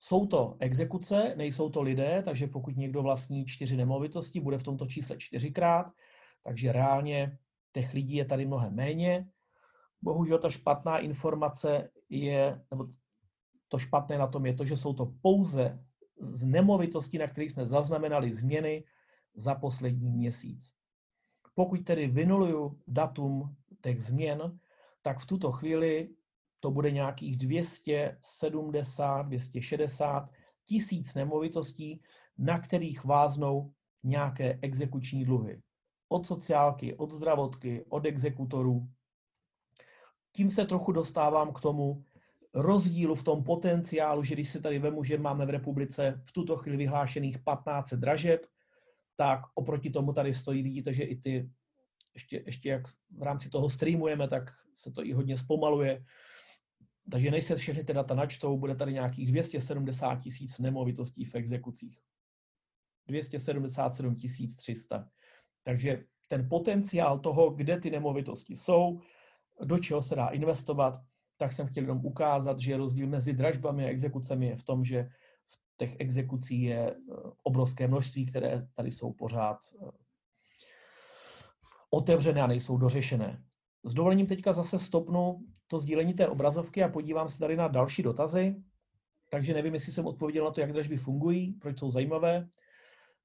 jsou 0.00 0.26
to 0.26 0.56
exekuce, 0.60 1.34
nejsou 1.36 1.70
to 1.70 1.82
lidé, 1.82 2.22
takže 2.24 2.46
pokud 2.46 2.76
někdo 2.76 3.02
vlastní 3.02 3.46
čtyři 3.46 3.76
nemovitosti, 3.76 4.40
bude 4.40 4.58
v 4.58 4.62
tomto 4.62 4.86
čísle 4.86 5.16
čtyřikrát, 5.18 5.92
takže 6.42 6.72
reálně 6.72 7.38
těch 7.72 7.94
lidí 7.94 8.14
je 8.14 8.24
tady 8.24 8.46
mnohem 8.46 8.74
méně. 8.74 9.28
Bohužel 10.02 10.38
ta 10.38 10.50
špatná 10.50 10.98
informace 10.98 11.90
je, 12.08 12.60
nebo 12.70 12.86
to 13.72 13.78
špatné 13.78 14.18
na 14.18 14.26
tom 14.26 14.46
je 14.46 14.54
to, 14.54 14.64
že 14.64 14.76
jsou 14.76 14.92
to 14.92 15.06
pouze 15.22 15.80
z 16.20 16.44
nemovitostí, 16.44 17.18
na 17.18 17.26
kterých 17.26 17.50
jsme 17.50 17.66
zaznamenali 17.66 18.32
změny 18.32 18.84
za 19.34 19.54
poslední 19.54 20.10
měsíc. 20.12 20.72
Pokud 21.54 21.84
tedy 21.84 22.06
vynuluju 22.06 22.78
datum 22.86 23.56
těch 23.80 24.02
změn, 24.02 24.58
tak 25.02 25.18
v 25.18 25.26
tuto 25.26 25.52
chvíli 25.52 26.08
to 26.60 26.70
bude 26.70 26.90
nějakých 26.90 27.36
270, 27.36 29.22
260 29.22 30.30
tisíc 30.64 31.14
nemovitostí, 31.14 32.02
na 32.38 32.58
kterých 32.58 33.04
váznou 33.04 33.72
nějaké 34.02 34.58
exekuční 34.62 35.24
dluhy. 35.24 35.62
Od 36.08 36.26
sociálky, 36.26 36.94
od 36.94 37.10
zdravotky, 37.10 37.84
od 37.88 38.04
exekutorů. 38.04 38.88
Tím 40.32 40.50
se 40.50 40.66
trochu 40.66 40.92
dostávám 40.92 41.52
k 41.52 41.60
tomu 41.60 42.04
rozdílu 42.54 43.14
v 43.14 43.22
tom 43.22 43.44
potenciálu, 43.44 44.24
že 44.24 44.34
když 44.34 44.48
se 44.48 44.60
tady 44.60 44.78
vemu, 44.78 45.04
že 45.04 45.18
máme 45.18 45.46
v 45.46 45.50
republice 45.50 46.20
v 46.24 46.32
tuto 46.32 46.56
chvíli 46.56 46.76
vyhlášených 46.76 47.38
15 47.38 47.92
dražeb, 47.92 48.46
tak 49.16 49.40
oproti 49.54 49.90
tomu 49.90 50.12
tady 50.12 50.32
stojí, 50.32 50.62
vidíte, 50.62 50.92
že 50.92 51.02
i 51.02 51.16
ty, 51.16 51.50
ještě, 52.14 52.42
ještě 52.46 52.68
jak 52.68 52.82
v 53.10 53.22
rámci 53.22 53.50
toho 53.50 53.70
streamujeme, 53.70 54.28
tak 54.28 54.50
se 54.74 54.90
to 54.90 55.04
i 55.04 55.12
hodně 55.12 55.36
zpomaluje, 55.36 56.04
takže 57.10 57.30
než 57.30 57.44
se 57.44 57.56
všechny 57.56 57.84
ty 57.84 57.92
data 57.92 58.14
načtou, 58.14 58.58
bude 58.58 58.74
tady 58.74 58.92
nějakých 58.92 59.28
270 59.28 60.16
tisíc 60.16 60.58
nemovitostí 60.58 61.24
v 61.24 61.34
exekucích. 61.34 62.00
277 63.06 64.16
300. 64.56 65.08
Takže 65.62 66.04
ten 66.28 66.48
potenciál 66.48 67.18
toho, 67.18 67.50
kde 67.50 67.80
ty 67.80 67.90
nemovitosti 67.90 68.56
jsou, 68.56 69.00
do 69.64 69.78
čeho 69.78 70.02
se 70.02 70.14
dá 70.14 70.28
investovat, 70.28 71.00
tak 71.42 71.52
jsem 71.52 71.66
chtěl 71.66 71.82
jenom 71.82 72.06
ukázat, 72.06 72.60
že 72.60 72.76
rozdíl 72.76 73.06
mezi 73.06 73.32
dražbami 73.32 73.84
a 73.84 73.88
exekucemi 73.88 74.46
je 74.46 74.56
v 74.56 74.62
tom, 74.62 74.84
že 74.84 75.08
v 75.48 75.76
těch 75.76 75.96
exekucí 75.98 76.62
je 76.62 76.90
eh, 76.90 76.94
obrovské 77.42 77.88
množství, 77.88 78.26
které 78.26 78.66
tady 78.74 78.90
jsou 78.90 79.12
pořád 79.12 79.58
eh, 79.58 79.90
otevřené 81.90 82.42
a 82.42 82.46
nejsou 82.46 82.76
dořešené. 82.76 83.42
S 83.84 83.94
dovolením 83.94 84.26
teďka 84.26 84.52
zase 84.52 84.78
stopnu 84.78 85.42
to 85.66 85.78
sdílení 85.78 86.14
té 86.14 86.28
obrazovky 86.28 86.82
a 86.82 86.88
podívám 86.88 87.28
se 87.28 87.38
tady 87.38 87.56
na 87.56 87.68
další 87.68 88.02
dotazy. 88.02 88.62
Takže 89.30 89.54
nevím, 89.54 89.74
jestli 89.74 89.92
jsem 89.92 90.06
odpověděl 90.06 90.44
na 90.44 90.50
to, 90.50 90.60
jak 90.60 90.72
dražby 90.72 90.96
fungují, 90.96 91.52
proč 91.52 91.78
jsou 91.78 91.90
zajímavé. 91.90 92.48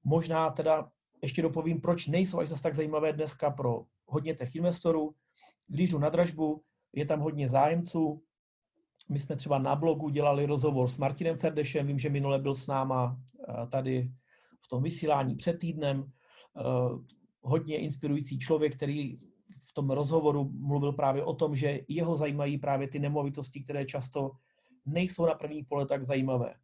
Možná 0.04 0.50
teda 0.50 0.90
ještě 1.22 1.42
dopovím, 1.42 1.80
proč 1.80 2.06
nejsou 2.06 2.38
až 2.38 2.48
zase 2.48 2.62
tak 2.62 2.74
zajímavé 2.74 3.12
dneska 3.12 3.50
pro 3.50 3.84
hodně 4.06 4.34
těch 4.34 4.54
investorů. 4.54 5.14
Když 5.66 5.90
jdu 5.90 5.98
na 5.98 6.08
dražbu, 6.08 6.62
je 6.92 7.06
tam 7.06 7.20
hodně 7.20 7.48
zájemců, 7.48 8.22
my 9.08 9.20
jsme 9.20 9.36
třeba 9.36 9.58
na 9.58 9.76
blogu 9.76 10.08
dělali 10.08 10.46
rozhovor 10.46 10.88
s 10.88 10.96
Martinem 10.96 11.38
Ferdešem, 11.38 11.86
vím, 11.86 11.98
že 11.98 12.10
minule 12.10 12.38
byl 12.38 12.54
s 12.54 12.66
náma 12.66 13.20
tady 13.70 14.10
v 14.58 14.68
tom 14.68 14.82
vysílání 14.82 15.36
před 15.36 15.58
týdnem. 15.58 16.12
Hodně 17.42 17.78
inspirující 17.78 18.38
člověk, 18.38 18.76
který 18.76 19.18
v 19.62 19.72
tom 19.74 19.90
rozhovoru 19.90 20.50
mluvil 20.52 20.92
právě 20.92 21.24
o 21.24 21.34
tom, 21.34 21.56
že 21.56 21.80
jeho 21.88 22.16
zajímají 22.16 22.58
právě 22.58 22.88
ty 22.88 22.98
nemovitosti, 22.98 23.60
které 23.60 23.84
často 23.84 24.30
nejsou 24.86 25.26
na 25.26 25.34
první 25.34 25.64
pole 25.64 25.86
tak 25.86 26.04
zajímavé. 26.04 26.54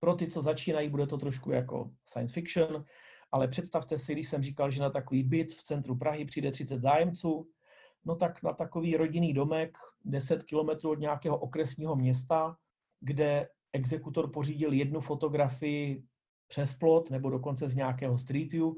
Pro 0.00 0.14
ty, 0.14 0.26
co 0.26 0.42
začínají, 0.42 0.88
bude 0.88 1.06
to 1.06 1.18
trošku 1.18 1.50
jako 1.50 1.90
science 2.04 2.34
fiction, 2.34 2.84
ale 3.32 3.48
představte 3.48 3.98
si, 3.98 4.12
když 4.12 4.28
jsem 4.28 4.42
říkal, 4.42 4.70
že 4.70 4.82
na 4.82 4.90
takový 4.90 5.22
byt 5.22 5.52
v 5.52 5.62
centru 5.62 5.96
Prahy 5.96 6.24
přijde 6.24 6.50
30 6.50 6.80
zájemců, 6.80 7.48
no 8.04 8.14
tak 8.14 8.42
na 8.42 8.52
takový 8.52 8.96
rodinný 8.96 9.32
domek 9.32 9.78
10 10.04 10.42
kilometrů 10.42 10.90
od 10.90 10.98
nějakého 10.98 11.38
okresního 11.38 11.96
města, 11.96 12.56
kde 13.00 13.48
exekutor 13.72 14.30
pořídil 14.32 14.72
jednu 14.72 15.00
fotografii 15.00 16.04
přes 16.48 16.74
plot 16.74 17.10
nebo 17.10 17.30
dokonce 17.30 17.68
z 17.68 17.74
nějakého 17.74 18.18
street 18.18 18.52
view, 18.52 18.72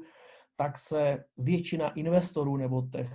tak 0.55 0.77
se 0.77 1.23
většina 1.37 1.89
investorů 1.89 2.57
nebo 2.57 2.81
těch 2.91 3.13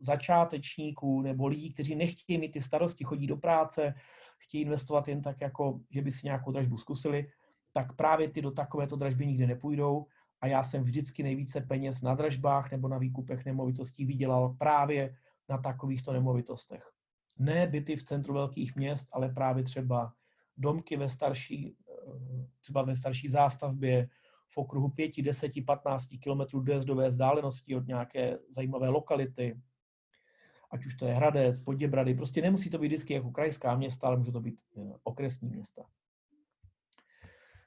začátečníků 0.00 1.22
nebo 1.22 1.46
lidí, 1.46 1.72
kteří 1.72 1.94
nechtějí 1.94 2.38
mít 2.38 2.52
ty 2.52 2.60
starosti, 2.60 3.04
chodí 3.04 3.26
do 3.26 3.36
práce, 3.36 3.94
chtějí 4.38 4.62
investovat 4.62 5.08
jen 5.08 5.22
tak, 5.22 5.40
jako 5.40 5.80
že 5.90 6.02
by 6.02 6.12
si 6.12 6.20
nějakou 6.24 6.52
dražbu 6.52 6.76
zkusili, 6.76 7.30
tak 7.72 7.96
právě 7.96 8.28
ty 8.28 8.42
do 8.42 8.50
takovéto 8.50 8.96
dražby 8.96 9.26
nikdy 9.26 9.46
nepůjdou. 9.46 10.06
A 10.40 10.46
já 10.46 10.62
jsem 10.62 10.84
vždycky 10.84 11.22
nejvíce 11.22 11.60
peněz 11.60 12.02
na 12.02 12.14
dražbách 12.14 12.70
nebo 12.70 12.88
na 12.88 12.98
výkupech 12.98 13.44
nemovitostí 13.44 14.04
vydělal 14.04 14.56
právě 14.58 15.16
na 15.48 15.58
takovýchto 15.58 16.12
nemovitostech. 16.12 16.90
Ne 17.38 17.66
byty 17.66 17.96
v 17.96 18.02
centru 18.02 18.34
velkých 18.34 18.76
měst, 18.76 19.08
ale 19.12 19.28
právě 19.28 19.64
třeba 19.64 20.12
domky 20.56 20.96
ve 20.96 21.08
starší, 21.08 21.76
eh, 21.88 22.46
třeba 22.60 22.82
ve 22.82 22.96
starší 22.96 23.28
zástavbě, 23.28 24.08
v 24.48 24.58
okruhu 24.58 24.88
5, 24.88 25.22
10, 25.22 25.52
15 25.66 26.18
kilometrů 26.18 26.60
dojezdové 26.60 27.08
vzdálenosti 27.08 27.76
od 27.76 27.86
nějaké 27.86 28.38
zajímavé 28.48 28.88
lokality, 28.88 29.60
ať 30.70 30.86
už 30.86 30.94
to 30.94 31.06
je 31.06 31.14
Hradec, 31.14 31.60
Poděbrady, 31.60 32.14
prostě 32.14 32.42
nemusí 32.42 32.70
to 32.70 32.78
být 32.78 32.86
vždycky 32.86 33.14
jako 33.14 33.30
krajská 33.30 33.76
města, 33.76 34.06
ale 34.06 34.16
může 34.16 34.32
to 34.32 34.40
být 34.40 34.60
eh, 34.76 34.92
okresní 35.02 35.48
města. 35.48 35.86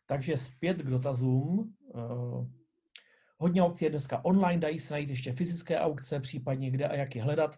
Takže 0.06 0.38
zpět 0.38 0.78
k 0.78 0.90
dotazům. 0.90 1.76
Eh, 1.96 2.48
hodně 3.38 3.62
aukcí 3.62 3.86
je 3.86 3.92
dneska 3.92 4.26
online, 4.26 4.60
dají 4.60 4.80
se 4.80 4.94
najít 4.94 5.10
ještě 5.10 5.34
fyzické 5.34 5.80
aukce, 5.80 6.20
případně 6.20 6.72
kde 6.72 6.88
a 6.88 6.96
jak 6.96 7.16
je 7.16 7.24
hledat. 7.24 7.56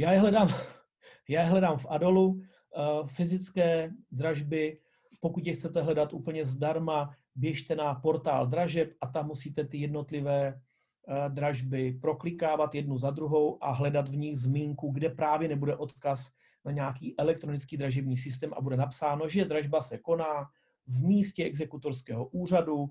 Já 0.00 0.12
je 0.12 0.20
hledám, 0.20 0.48
já 1.28 1.42
je 1.42 1.48
hledám 1.48 1.78
v 1.78 1.86
Adolu, 1.88 2.40
eh, 2.40 3.06
fyzické 3.06 3.90
dražby, 4.10 4.78
pokud 5.20 5.46
je 5.46 5.52
chcete 5.52 5.82
hledat 5.82 6.12
úplně 6.12 6.44
zdarma, 6.44 7.14
běžte 7.34 7.76
na 7.76 7.94
portál 7.94 8.46
dražeb 8.46 8.92
a 9.00 9.06
tam 9.06 9.26
musíte 9.26 9.64
ty 9.64 9.78
jednotlivé 9.78 10.60
Eh, 11.08 11.28
dražby 11.28 11.92
proklikávat 11.92 12.74
jednu 12.74 12.98
za 12.98 13.10
druhou 13.10 13.64
a 13.64 13.72
hledat 13.72 14.08
v 14.08 14.16
nich 14.16 14.38
zmínku, 14.38 14.90
kde 14.90 15.08
právě 15.08 15.48
nebude 15.48 15.76
odkaz 15.76 16.30
na 16.64 16.72
nějaký 16.72 17.18
elektronický 17.18 17.76
dražební 17.76 18.16
systém 18.16 18.54
a 18.56 18.60
bude 18.60 18.76
napsáno, 18.76 19.28
že 19.28 19.44
dražba 19.44 19.82
se 19.82 19.98
koná 19.98 20.50
v 20.86 21.02
místě 21.02 21.44
exekutorského 21.44 22.26
úřadu 22.26 22.90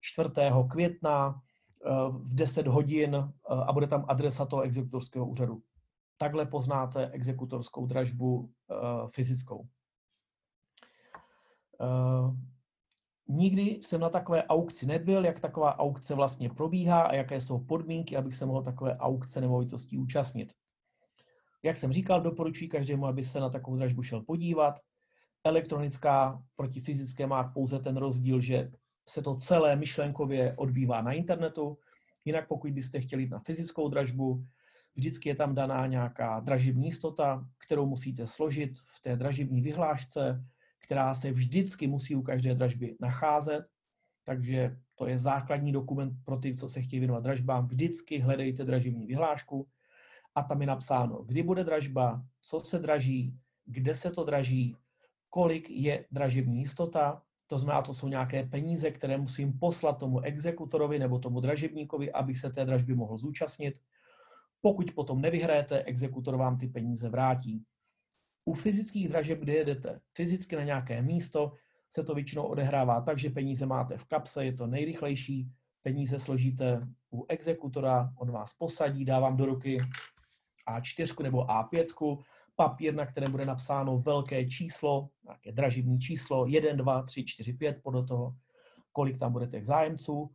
4. 0.00 0.30
května 0.70 1.40
eh, 1.84 1.90
v 2.10 2.34
10 2.34 2.66
hodin 2.66 3.32
a 3.48 3.72
bude 3.72 3.86
tam 3.86 4.04
adresa 4.08 4.46
toho 4.46 4.62
exekutorského 4.62 5.26
úřadu. 5.26 5.62
Takhle 6.18 6.46
poznáte 6.46 7.10
exekutorskou 7.10 7.86
dražbu 7.86 8.50
fyzickou. 9.14 9.66
Nikdy 13.28 13.62
jsem 13.62 14.00
na 14.00 14.08
takové 14.08 14.44
aukci 14.44 14.86
nebyl, 14.86 15.24
jak 15.24 15.40
taková 15.40 15.78
aukce 15.78 16.14
vlastně 16.14 16.50
probíhá 16.50 17.02
a 17.02 17.14
jaké 17.14 17.40
jsou 17.40 17.64
podmínky, 17.64 18.16
abych 18.16 18.36
se 18.36 18.46
mohl 18.46 18.62
takové 18.62 18.96
aukce 18.96 19.40
nemovitostí 19.40 19.98
účastnit. 19.98 20.52
Jak 21.62 21.78
jsem 21.78 21.92
říkal, 21.92 22.20
doporučuji 22.20 22.68
každému, 22.68 23.06
aby 23.06 23.22
se 23.22 23.40
na 23.40 23.50
takovou 23.50 23.76
dražbu 23.76 24.02
šel 24.02 24.20
podívat. 24.20 24.80
Elektronická 25.44 26.42
proti 26.56 26.80
fyzické 26.80 27.26
má 27.26 27.44
pouze 27.44 27.78
ten 27.78 27.96
rozdíl, 27.96 28.40
že 28.40 28.70
se 29.08 29.22
to 29.22 29.36
celé 29.36 29.76
myšlenkově 29.76 30.56
odbývá 30.56 31.02
na 31.02 31.12
internetu. 31.12 31.78
Jinak 32.24 32.48
pokud 32.48 32.70
byste 32.70 33.00
chtěli 33.00 33.22
jít 33.22 33.30
na 33.30 33.38
fyzickou 33.38 33.88
dražbu, 33.88 34.44
vždycky 34.98 35.28
je 35.28 35.34
tam 35.34 35.54
daná 35.54 35.86
nějaká 35.86 36.40
dražební 36.40 36.84
jistota, 36.84 37.46
kterou 37.58 37.86
musíte 37.86 38.26
složit 38.26 38.78
v 38.78 39.00
té 39.00 39.16
dražební 39.16 39.62
vyhlášce, 39.62 40.44
která 40.78 41.14
se 41.14 41.30
vždycky 41.30 41.86
musí 41.86 42.14
u 42.14 42.22
každé 42.22 42.54
dražby 42.54 42.96
nacházet, 43.00 43.64
takže 44.24 44.76
to 44.94 45.06
je 45.06 45.18
základní 45.18 45.72
dokument 45.72 46.12
pro 46.24 46.36
ty, 46.36 46.54
co 46.54 46.68
se 46.68 46.82
chtějí 46.82 47.00
věnovat 47.00 47.22
dražbám. 47.22 47.66
Vždycky 47.66 48.18
hledejte 48.18 48.64
dražební 48.64 49.06
vyhlášku 49.06 49.68
a 50.34 50.42
tam 50.42 50.60
je 50.60 50.66
napsáno, 50.66 51.22
kdy 51.22 51.42
bude 51.42 51.64
dražba, 51.64 52.22
co 52.42 52.60
se 52.60 52.78
draží, 52.78 53.38
kde 53.64 53.94
se 53.94 54.10
to 54.10 54.24
draží, 54.24 54.76
kolik 55.30 55.70
je 55.70 56.04
dražební 56.10 56.58
jistota, 56.58 57.22
to 57.46 57.58
znamená, 57.58 57.82
to 57.82 57.94
jsou 57.94 58.08
nějaké 58.08 58.46
peníze, 58.46 58.90
které 58.90 59.18
musím 59.18 59.58
poslat 59.58 59.98
tomu 59.98 60.20
exekutorovi 60.20 60.98
nebo 60.98 61.18
tomu 61.18 61.40
dražebníkovi, 61.40 62.12
abych 62.12 62.38
se 62.38 62.50
té 62.50 62.64
dražby 62.64 62.94
mohl 62.94 63.16
zúčastnit. 63.16 63.80
Pokud 64.60 64.92
potom 64.94 65.20
nevyhrajete, 65.20 65.82
exekutor 65.82 66.36
vám 66.36 66.58
ty 66.58 66.66
peníze 66.66 67.08
vrátí. 67.08 67.64
U 68.44 68.54
fyzických 68.54 69.08
dražeb, 69.08 69.38
kde 69.38 69.52
jedete 69.52 70.00
fyzicky 70.14 70.56
na 70.56 70.64
nějaké 70.64 71.02
místo, 71.02 71.52
se 71.90 72.04
to 72.04 72.14
většinou 72.14 72.42
odehrává 72.42 73.00
tak, 73.00 73.18
že 73.18 73.30
peníze 73.30 73.66
máte 73.66 73.98
v 73.98 74.04
kapse, 74.04 74.44
je 74.44 74.52
to 74.52 74.66
nejrychlejší, 74.66 75.50
peníze 75.82 76.18
složíte 76.18 76.88
u 77.12 77.26
exekutora, 77.28 78.12
on 78.16 78.30
vás 78.30 78.54
posadí, 78.54 79.04
dá 79.04 79.20
vám 79.20 79.36
do 79.36 79.46
ruky 79.46 79.80
A4 80.70 81.22
nebo 81.22 81.38
A5, 81.38 82.18
papír, 82.56 82.94
na 82.94 83.06
kterém 83.06 83.30
bude 83.30 83.46
napsáno 83.46 83.98
velké 83.98 84.46
číslo, 84.46 85.08
nějaké 85.24 85.52
dražební 85.52 86.00
číslo, 86.00 86.46
1, 86.46 86.72
2, 86.72 87.02
3, 87.02 87.24
4, 87.24 87.52
5, 87.52 87.80
podle 87.82 88.04
toho, 88.04 88.34
kolik 88.92 89.18
tam 89.18 89.32
bude 89.32 89.46
těch 89.46 89.66
zájemců. 89.66 90.30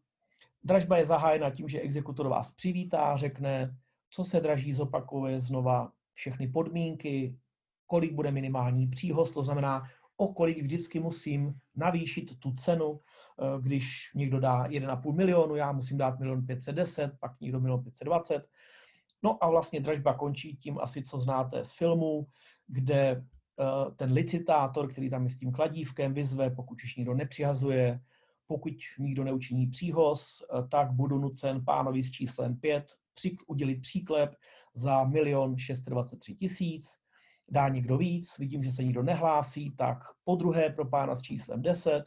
Dražba 0.63 0.97
je 0.97 1.05
zahájena 1.05 1.49
tím, 1.49 1.67
že 1.67 1.81
exekutor 1.81 2.27
vás 2.27 2.51
přivítá, 2.51 3.17
řekne, 3.17 3.75
co 4.13 4.23
se 4.23 4.39
draží, 4.39 4.73
zopakuje 4.73 5.39
znova 5.39 5.91
všechny 6.13 6.47
podmínky, 6.47 7.37
kolik 7.87 8.13
bude 8.13 8.31
minimální 8.31 8.87
příhoz, 8.87 9.31
to 9.31 9.43
znamená, 9.43 9.83
o 10.17 10.33
kolik 10.33 10.61
vždycky 10.61 10.99
musím 10.99 11.53
navýšit 11.75 12.39
tu 12.39 12.51
cenu, 12.51 12.99
eh, 12.99 13.61
když 13.61 14.11
někdo 14.15 14.39
dá 14.39 14.67
1,5 14.67 15.13
milionu, 15.13 15.55
já 15.55 15.71
musím 15.71 15.97
dát 15.97 16.19
milion 16.19 16.45
510, 16.45 17.11
pak 17.19 17.41
někdo 17.41 17.59
milion 17.59 17.83
520. 17.83 18.47
No 19.23 19.43
a 19.43 19.49
vlastně 19.49 19.79
dražba 19.79 20.13
končí 20.13 20.55
tím 20.55 20.79
asi, 20.79 21.03
co 21.03 21.19
znáte 21.19 21.65
z 21.65 21.73
filmu, 21.73 22.27
kde 22.67 23.25
eh, 23.59 23.91
ten 23.95 24.13
licitátor, 24.13 24.91
který 24.91 25.09
tam 25.09 25.23
je 25.23 25.29
s 25.29 25.37
tím 25.37 25.51
kladívkem, 25.51 26.13
vyzve, 26.13 26.49
pokud 26.49 26.83
už 26.83 26.95
nikdo 26.95 27.13
nepřihazuje, 27.13 27.99
pokud 28.47 28.73
nikdo 28.99 29.23
neučiní 29.23 29.67
příhoz, 29.67 30.41
eh, 30.41 30.67
tak 30.67 30.91
budu 30.91 31.17
nucen 31.17 31.65
pánovi 31.65 32.03
s 32.03 32.11
číslem 32.11 32.57
5 32.57 33.02
udělit 33.47 33.81
příklep 33.81 34.35
za 34.75 35.03
milion 35.03 35.57
623 35.57 36.35
tisíc 36.35 37.03
dá 37.49 37.69
někdo 37.69 37.97
víc, 37.97 38.37
vidím, 38.39 38.63
že 38.63 38.71
se 38.71 38.83
nikdo 38.83 39.03
nehlásí, 39.03 39.71
tak 39.75 39.97
po 40.23 40.35
druhé 40.35 40.69
pro 40.69 40.85
pána 40.85 41.15
s 41.15 41.21
číslem 41.21 41.61
10, 41.61 42.03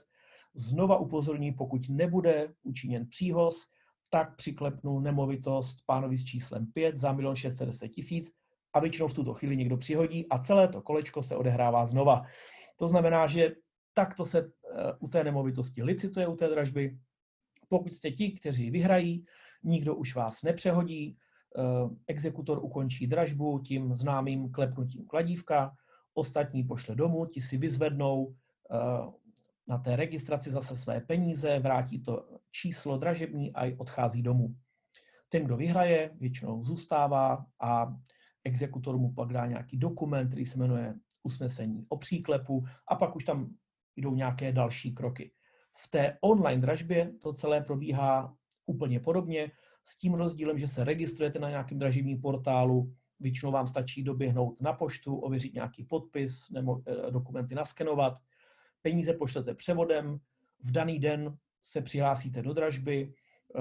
znova 0.55 0.97
upozorní, 0.97 1.53
pokud 1.53 1.89
nebude 1.89 2.55
učiněn 2.63 3.07
příhoz, 3.09 3.67
tak 4.11 4.37
přiklepnu 4.37 5.01
nemovitost 5.01 5.77
pánovi 5.87 6.17
s 6.17 6.25
číslem 6.25 6.67
5 6.73 6.99
za 6.99 7.13
1 7.13 7.35
610 7.35 7.89
tisíc 7.89 8.31
a 8.73 8.81
většinou 8.81 9.09
v 9.09 9.15
tuto 9.15 9.35
chvíli 9.35 9.57
někdo 9.57 9.77
přihodí 9.77 10.29
a 10.29 10.39
celé 10.39 10.69
to 10.69 10.83
kolečko 10.83 11.23
se 11.23 11.37
odehrává 11.37 11.87
znova. 11.87 12.23
To 12.77 12.89
znamená, 12.89 13.27
že 13.27 13.55
takto 13.95 14.25
se 14.25 14.39
eh, 14.39 14.93
u 14.99 15.09
té 15.09 15.25
nemovitosti 15.25 15.83
licituje 15.83 16.27
u 16.27 16.37
té 16.37 16.49
dražby. 16.49 16.99
Pokud 17.69 17.95
jste 17.95 18.11
ti, 18.11 18.33
kteří 18.33 18.71
vyhrají, 18.71 19.25
nikdo 19.63 19.95
už 19.95 20.15
vás 20.15 20.43
nepřehodí, 20.43 21.19
Eh, 21.59 21.89
exekutor 22.07 22.65
ukončí 22.65 23.07
dražbu 23.07 23.59
tím 23.59 23.95
známým 23.95 24.53
klepnutím 24.53 25.07
kladívka, 25.07 25.75
ostatní 26.15 26.65
pošle 26.65 26.95
domů, 26.95 27.27
ti 27.27 27.41
si 27.41 27.57
vyzvednou 27.57 28.35
eh, 28.71 28.77
na 29.69 29.79
té 29.79 29.97
registraci 29.97 30.51
zase 30.51 30.77
své 30.77 31.01
peníze, 31.01 31.59
vrátí 31.59 32.03
to 32.03 32.29
číslo 32.53 32.99
dražební 32.99 33.53
a 33.53 33.77
odchází 33.79 34.23
domů. 34.23 34.55
Ten, 35.29 35.45
kdo 35.45 35.57
vyhraje, 35.57 36.11
většinou 36.15 36.65
zůstává 36.65 37.47
a 37.61 37.97
exekutor 38.45 38.99
mu 38.99 39.13
pak 39.13 39.33
dá 39.33 39.47
nějaký 39.47 39.77
dokument, 39.77 40.29
který 40.29 40.47
se 40.47 40.59
jmenuje 40.59 40.95
usnesení 41.23 41.87
o 41.89 41.97
příklepu 41.97 42.65
a 42.89 42.95
pak 42.95 43.17
už 43.17 43.25
tam 43.25 43.55
jdou 43.97 44.15
nějaké 44.15 44.53
další 44.53 44.95
kroky. 44.95 45.33
V 45.77 45.89
té 45.89 46.19
online 46.21 46.63
dražbě 46.63 47.13
to 47.23 47.33
celé 47.33 47.61
probíhá 47.61 48.37
úplně 48.67 49.01
podobně 49.01 49.51
s 49.85 49.99
tím 49.99 50.15
rozdílem, 50.15 50.59
že 50.59 50.69
se 50.69 50.85
registrujete 50.85 51.39
na 51.39 51.51
nějakém 51.51 51.79
dražebním 51.79 52.21
portálu 52.21 52.93
Většinou 53.21 53.53
vám 53.53 53.69
stačí 53.69 54.03
doběhnout 54.03 54.61
na 54.61 54.73
poštu, 54.73 55.17
ověřit 55.17 55.55
nějaký 55.55 55.85
podpis 55.85 56.51
nebo 56.51 56.83
eh, 56.87 57.11
dokumenty 57.11 57.55
naskenovat. 57.55 58.19
Peníze 58.83 59.13
pošlete 59.13 59.55
převodem, 59.55 60.19
v 60.63 60.71
daný 60.71 60.99
den 60.99 61.37
se 61.63 61.81
přihlásíte 61.81 62.43
do 62.43 62.53
dražby, 62.53 63.13
eh, 63.57 63.61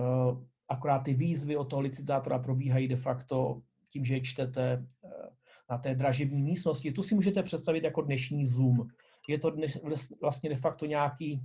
akorát 0.69 0.99
ty 0.99 1.13
výzvy 1.13 1.57
od 1.57 1.69
toho 1.69 1.81
licitátora 1.81 2.39
probíhají 2.39 2.87
de 2.87 2.95
facto 2.95 3.61
tím, 3.89 4.05
že 4.05 4.13
je 4.13 4.21
čtete 4.21 4.85
na 5.69 5.77
té 5.77 5.95
dražební 5.95 6.41
místnosti. 6.41 6.91
Tu 6.91 7.03
si 7.03 7.15
můžete 7.15 7.43
představit 7.43 7.83
jako 7.83 8.01
dnešní 8.01 8.45
Zoom. 8.45 8.87
Je 9.27 9.39
to 9.39 9.49
dnes, 9.49 9.79
vlastně 10.21 10.49
de 10.49 10.55
facto 10.55 10.85
nějaký 10.85 11.41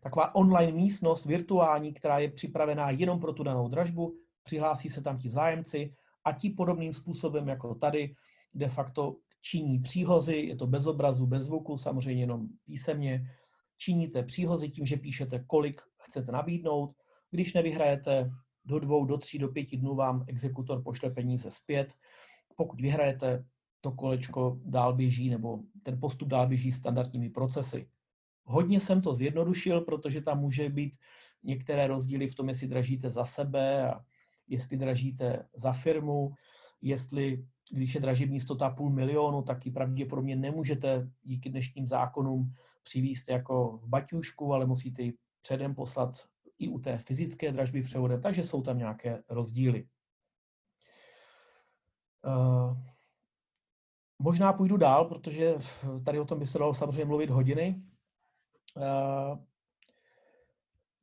taková 0.00 0.34
online 0.34 0.72
místnost 0.72 1.26
virtuální, 1.26 1.92
která 1.92 2.18
je 2.18 2.30
připravená 2.30 2.90
jenom 2.90 3.20
pro 3.20 3.32
tu 3.32 3.42
danou 3.42 3.68
dražbu, 3.68 4.14
přihlásí 4.42 4.88
se 4.88 5.02
tam 5.02 5.18
ti 5.18 5.28
zájemci 5.28 5.94
a 6.24 6.32
ti 6.32 6.50
podobným 6.50 6.92
způsobem 6.92 7.48
jako 7.48 7.74
tady 7.74 8.14
de 8.54 8.68
facto 8.68 9.16
činí 9.40 9.78
příhozy, 9.78 10.36
je 10.36 10.56
to 10.56 10.66
bez 10.66 10.86
obrazu, 10.86 11.26
bez 11.26 11.44
zvuku, 11.44 11.76
samozřejmě 11.76 12.22
jenom 12.22 12.48
písemně, 12.64 13.30
činíte 13.78 14.22
příhozy 14.22 14.68
tím, 14.68 14.86
že 14.86 14.96
píšete, 14.96 15.44
kolik 15.46 15.80
chcete 16.02 16.32
nabídnout. 16.32 16.94
Když 17.30 17.54
nevyhrajete, 17.54 18.30
do 18.64 18.78
dvou, 18.78 19.04
do 19.04 19.18
tří, 19.18 19.38
do 19.38 19.48
pěti 19.48 19.76
dnů 19.76 19.94
vám 19.94 20.24
exekutor 20.26 20.82
pošle 20.82 21.10
peníze 21.10 21.50
zpět. 21.50 21.94
Pokud 22.56 22.80
vyhrajete, 22.80 23.44
to 23.80 23.92
kolečko 23.92 24.60
dál 24.64 24.94
běží, 24.94 25.30
nebo 25.30 25.58
ten 25.82 26.00
postup 26.00 26.28
dál 26.28 26.48
běží 26.48 26.72
standardními 26.72 27.30
procesy. 27.30 27.88
Hodně 28.50 28.80
jsem 28.80 29.02
to 29.02 29.14
zjednodušil, 29.14 29.80
protože 29.80 30.20
tam 30.20 30.40
může 30.40 30.68
být 30.68 30.96
některé 31.42 31.86
rozdíly 31.86 32.28
v 32.28 32.34
tom, 32.34 32.48
jestli 32.48 32.68
dražíte 32.68 33.10
za 33.10 33.24
sebe 33.24 33.90
a 33.90 34.04
jestli 34.48 34.76
dražíte 34.76 35.48
za 35.54 35.72
firmu, 35.72 36.34
jestli 36.80 37.44
když 37.70 37.94
je 37.94 38.00
dražební 38.00 38.36
jistota 38.36 38.70
půl 38.70 38.90
milionu, 38.90 39.42
tak 39.42 39.66
ji 39.66 39.72
pravděpodobně 39.72 40.36
nemůžete 40.36 41.10
díky 41.22 41.50
dnešním 41.50 41.86
zákonům 41.86 42.54
přivíst 42.82 43.28
jako 43.28 43.78
v 43.82 43.88
baťušku, 43.88 44.54
ale 44.54 44.66
musíte 44.66 45.02
ji 45.02 45.14
předem 45.40 45.74
poslat 45.74 46.16
i 46.58 46.68
u 46.68 46.78
té 46.78 46.98
fyzické 46.98 47.52
dražby 47.52 47.82
převodem, 47.82 48.20
takže 48.20 48.44
jsou 48.44 48.62
tam 48.62 48.78
nějaké 48.78 49.22
rozdíly. 49.28 49.88
Uh, 52.26 52.76
možná 54.18 54.52
půjdu 54.52 54.76
dál, 54.76 55.04
protože 55.04 55.54
tady 56.04 56.20
o 56.20 56.24
tom 56.24 56.38
by 56.38 56.46
se 56.46 56.58
dalo 56.58 56.74
samozřejmě 56.74 57.04
mluvit 57.04 57.30
hodiny. 57.30 57.82
Uh, 58.78 59.38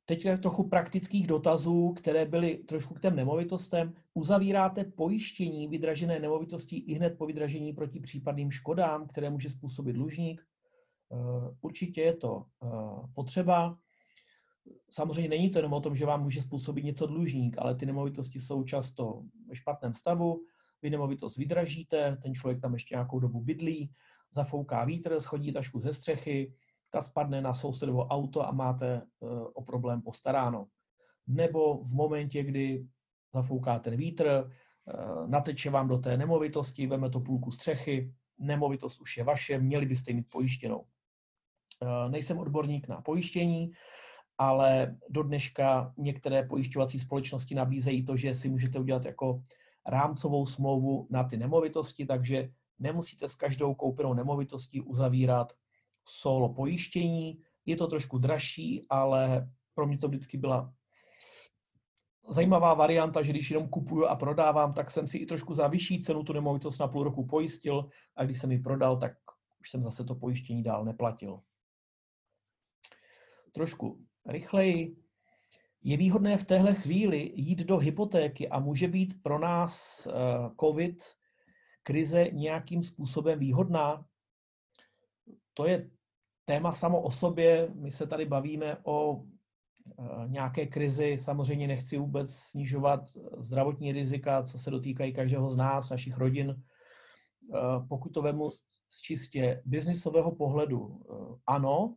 teď 0.05 0.27
trochu 0.41 0.69
praktických 0.69 1.27
dotazů, 1.27 1.93
které 1.93 2.25
byly 2.25 2.57
trošku 2.57 2.93
k 2.93 3.01
těm 3.01 3.15
nemovitostem. 3.15 3.93
Uzavíráte 4.13 4.83
pojištění 4.83 5.67
vydražené 5.67 6.19
nemovitosti 6.19 6.77
i 6.77 6.93
hned 6.93 7.17
po 7.17 7.25
vydražení 7.25 7.73
proti 7.73 7.99
případným 7.99 8.51
škodám, 8.51 9.07
které 9.07 9.29
může 9.29 9.49
způsobit 9.49 9.95
dlužník? 9.95 10.41
Určitě 11.61 12.01
je 12.01 12.13
to 12.13 12.45
potřeba. 13.13 13.77
Samozřejmě 14.89 15.29
není 15.29 15.49
to 15.49 15.59
jenom 15.59 15.73
o 15.73 15.81
tom, 15.81 15.95
že 15.95 16.05
vám 16.05 16.23
může 16.23 16.41
způsobit 16.41 16.85
něco 16.85 17.07
dlužník, 17.07 17.55
ale 17.59 17.75
ty 17.75 17.85
nemovitosti 17.85 18.39
jsou 18.39 18.63
často 18.63 19.23
ve 19.47 19.55
špatném 19.55 19.93
stavu. 19.93 20.41
Vy 20.81 20.89
nemovitost 20.89 21.37
vydražíte, 21.37 22.17
ten 22.23 22.33
člověk 22.33 22.61
tam 22.61 22.73
ještě 22.73 22.95
nějakou 22.95 23.19
dobu 23.19 23.41
bydlí, 23.41 23.91
zafouká 24.31 24.85
vítr, 24.85 25.19
schodí 25.19 25.53
tašku 25.53 25.79
ze 25.79 25.93
střechy, 25.93 26.53
ta 26.89 27.01
spadne 27.01 27.41
na 27.41 27.53
sousedovo 27.53 28.07
auto 28.07 28.47
a 28.47 28.51
máte 28.51 28.95
eh, 28.95 29.25
o 29.53 29.61
problém 29.61 30.01
postaráno. 30.01 30.67
Nebo 31.27 31.83
v 31.83 31.93
momentě, 31.93 32.43
kdy 32.43 32.87
zafouká 33.33 33.79
ten 33.79 33.97
vítr, 33.97 34.27
eh, 34.27 34.93
nateče 35.27 35.69
vám 35.69 35.87
do 35.87 35.97
té 35.97 36.17
nemovitosti, 36.17 36.87
veme 36.87 37.09
to 37.09 37.19
půlku 37.19 37.51
střechy, 37.51 38.13
nemovitost 38.37 39.01
už 39.01 39.17
je 39.17 39.23
vaše, 39.23 39.59
měli 39.59 39.85
byste 39.85 40.13
mít 40.13 40.31
pojištěnou. 40.31 40.85
Eh, 41.83 42.09
nejsem 42.09 42.37
odborník 42.37 42.87
na 42.87 43.01
pojištění, 43.01 43.71
ale 44.37 44.97
do 45.09 45.23
dneška 45.23 45.93
některé 45.97 46.43
pojišťovací 46.43 46.99
společnosti 46.99 47.55
nabízejí 47.55 48.05
to, 48.05 48.17
že 48.17 48.33
si 48.33 48.49
můžete 48.49 48.79
udělat 48.79 49.05
jako 49.05 49.41
rámcovou 49.85 50.45
smlouvu 50.45 51.07
na 51.09 51.23
ty 51.23 51.37
nemovitosti, 51.37 52.05
takže 52.05 52.49
nemusíte 52.79 53.27
s 53.27 53.35
každou 53.35 53.75
koupenou 53.75 54.13
nemovitostí 54.13 54.81
uzavírat 54.81 55.53
solo 56.05 56.53
pojištění. 56.53 57.41
Je 57.65 57.75
to 57.75 57.87
trošku 57.87 58.17
dražší, 58.17 58.85
ale 58.89 59.49
pro 59.73 59.87
mě 59.87 59.97
to 59.97 60.07
vždycky 60.07 60.37
byla 60.37 60.73
zajímavá 62.27 62.73
varianta, 62.73 63.23
že 63.23 63.31
když 63.31 63.51
jenom 63.51 63.69
kupuju 63.69 64.05
a 64.05 64.15
prodávám, 64.15 64.73
tak 64.73 64.91
jsem 64.91 65.07
si 65.07 65.17
i 65.17 65.25
trošku 65.25 65.53
za 65.53 65.67
vyšší 65.67 66.01
cenu 66.01 66.23
tu 66.23 66.33
nemovitost 66.33 66.79
na 66.79 66.87
půl 66.87 67.03
roku 67.03 67.27
pojistil 67.27 67.89
a 68.15 68.23
když 68.23 68.39
jsem 68.39 68.51
ji 68.51 68.59
prodal, 68.59 68.97
tak 68.97 69.13
už 69.59 69.69
jsem 69.69 69.83
zase 69.83 70.03
to 70.03 70.15
pojištění 70.15 70.63
dál 70.63 70.85
neplatil. 70.85 71.41
Trošku 73.51 74.05
rychleji. 74.25 74.97
Je 75.83 75.97
výhodné 75.97 76.37
v 76.37 76.45
téhle 76.45 76.73
chvíli 76.73 77.31
jít 77.35 77.59
do 77.59 77.77
hypotéky 77.77 78.49
a 78.49 78.59
může 78.59 78.87
být 78.87 79.23
pro 79.23 79.39
nás 79.39 80.05
eh, 80.07 80.11
COVID 80.59 81.03
krize 81.83 82.29
nějakým 82.31 82.83
způsobem 82.83 83.39
výhodná? 83.39 84.05
To 85.53 85.67
je 85.67 85.89
téma 86.45 86.71
samo 86.71 87.01
o 87.01 87.11
sobě. 87.11 87.69
My 87.73 87.91
se 87.91 88.07
tady 88.07 88.25
bavíme 88.25 88.77
o 88.83 89.21
eh, 89.21 90.03
nějaké 90.27 90.65
krizi. 90.65 91.17
Samozřejmě 91.17 91.67
nechci 91.67 91.97
vůbec 91.97 92.33
snižovat 92.33 93.01
zdravotní 93.37 93.91
rizika, 93.91 94.43
co 94.43 94.59
se 94.59 94.71
dotýkají 94.71 95.13
každého 95.13 95.49
z 95.49 95.57
nás, 95.57 95.89
našich 95.89 96.17
rodin. 96.17 96.63
Eh, 97.53 97.59
pokud 97.89 98.09
to 98.09 98.21
vemu 98.21 98.51
z 98.89 99.01
čistě 99.01 99.61
biznisového 99.65 100.35
pohledu, 100.35 101.01
ano, 101.47 101.95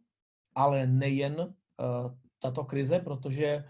ale 0.54 0.86
nejen 0.86 1.54
tato 2.38 2.64
krize, 2.64 2.98
protože 2.98 3.46
eh, 3.46 3.64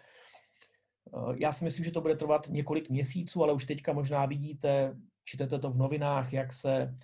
já 1.37 1.53
si 1.53 1.65
myslím, 1.65 1.85
že 1.85 1.93
to 1.93 2.01
bude 2.01 2.17
trvat 2.17 2.49
několik 2.49 2.91
měsíců, 2.91 3.43
ale 3.43 3.53
už 3.53 3.65
teďka 3.65 3.93
možná 3.93 4.27
vidíte, 4.27 4.97
čtete 5.25 5.59
to 5.59 5.71
v 5.71 5.77
novinách, 5.77 6.33
jak 6.33 6.53
se 6.53 6.73
eh, 6.73 6.97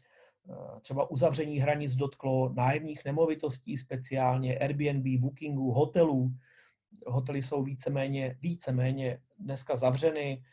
třeba 0.80 1.10
uzavření 1.10 1.58
hranic 1.58 1.96
dotklo 1.96 2.52
nájemních 2.52 3.04
nemovitostí, 3.04 3.76
speciálně 3.76 4.58
Airbnb, 4.58 5.20
Bookingu, 5.20 5.72
hotelů. 5.72 6.30
Hotely 7.06 7.42
jsou 7.42 7.62
víceméně, 7.62 8.36
víceméně 8.40 9.18
dneska 9.38 9.76
zavřeny. 9.76 10.44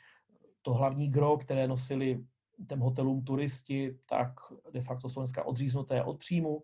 To 0.61 0.73
hlavní 0.73 1.09
gro, 1.09 1.37
které 1.37 1.67
nosili 1.67 2.23
těm 2.69 2.79
hotelům 2.79 3.23
turisti, 3.23 3.97
tak 4.05 4.33
de 4.71 4.81
facto 4.81 5.09
jsou 5.09 5.19
dneska 5.19 5.43
odříznuté 5.43 6.03
od 6.03 6.17
příjmu. 6.19 6.63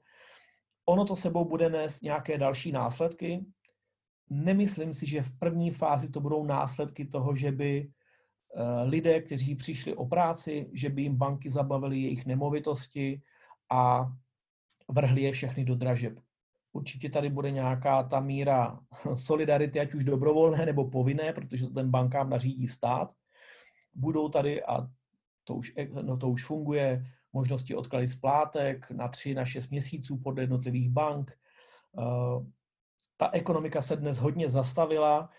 Ono 0.86 1.06
to 1.06 1.16
sebou 1.16 1.46
bude 1.46 1.70
nést 1.70 2.02
nějaké 2.02 2.38
další 2.38 2.72
následky, 2.72 3.46
nemyslím 4.30 4.94
si, 4.94 5.06
že 5.06 5.22
v 5.22 5.38
první 5.40 5.72
fázi 5.72 6.10
to 6.10 6.20
budou 6.20 6.46
následky 6.46 7.06
toho, 7.06 7.36
že 7.36 7.52
by 7.52 7.88
eh, 7.88 7.92
lidé, 8.84 9.22
kteří 9.22 9.56
přišli 9.56 9.96
o 9.96 10.06
práci, 10.06 10.70
že 10.74 10.90
by 10.90 11.02
jim 11.02 11.16
banky 11.16 11.50
zabavily 11.50 12.00
jejich 12.00 12.26
nemovitosti 12.26 13.22
a 13.70 14.12
vrhli 14.88 15.22
je 15.22 15.32
všechny 15.32 15.66
do 15.66 15.76
dražeb. 15.76 16.20
Určitě 16.74 17.10
tady 17.10 17.30
bude 17.30 17.52
nějaká 17.52 18.04
ta 18.04 18.20
míra 18.20 18.80
solidarity, 19.16 19.80
ať 19.80 19.94
už 19.94 20.04
dobrovolné 20.04 20.66
nebo 20.66 20.90
povinné, 20.90 21.34
protože 21.34 21.68
to 21.68 21.74
ten 21.74 21.90
bankám 21.90 22.30
nařídí 22.30 22.68
stát. 22.68 23.12
Budou 23.94 24.30
tady, 24.30 24.64
a 24.64 24.88
to 25.44 25.56
už, 25.56 25.74
no 26.02 26.18
to 26.18 26.30
už 26.30 26.46
funguje, 26.46 27.06
možnosti 27.34 27.76
odklady 27.76 28.08
splátek 28.08 28.92
na 28.92 29.08
3 29.08 29.34
na 29.34 29.46
6 29.46 29.70
měsíců 29.70 30.18
podle 30.18 30.44
jednotlivých 30.44 30.90
bank. 30.90 31.32
Eh, 31.32 32.46
ta 33.18 33.30
ekonomika 33.34 33.82
se 33.82 33.96
dnes 33.96 34.18
hodně 34.18 34.50
zastavila 34.50 35.30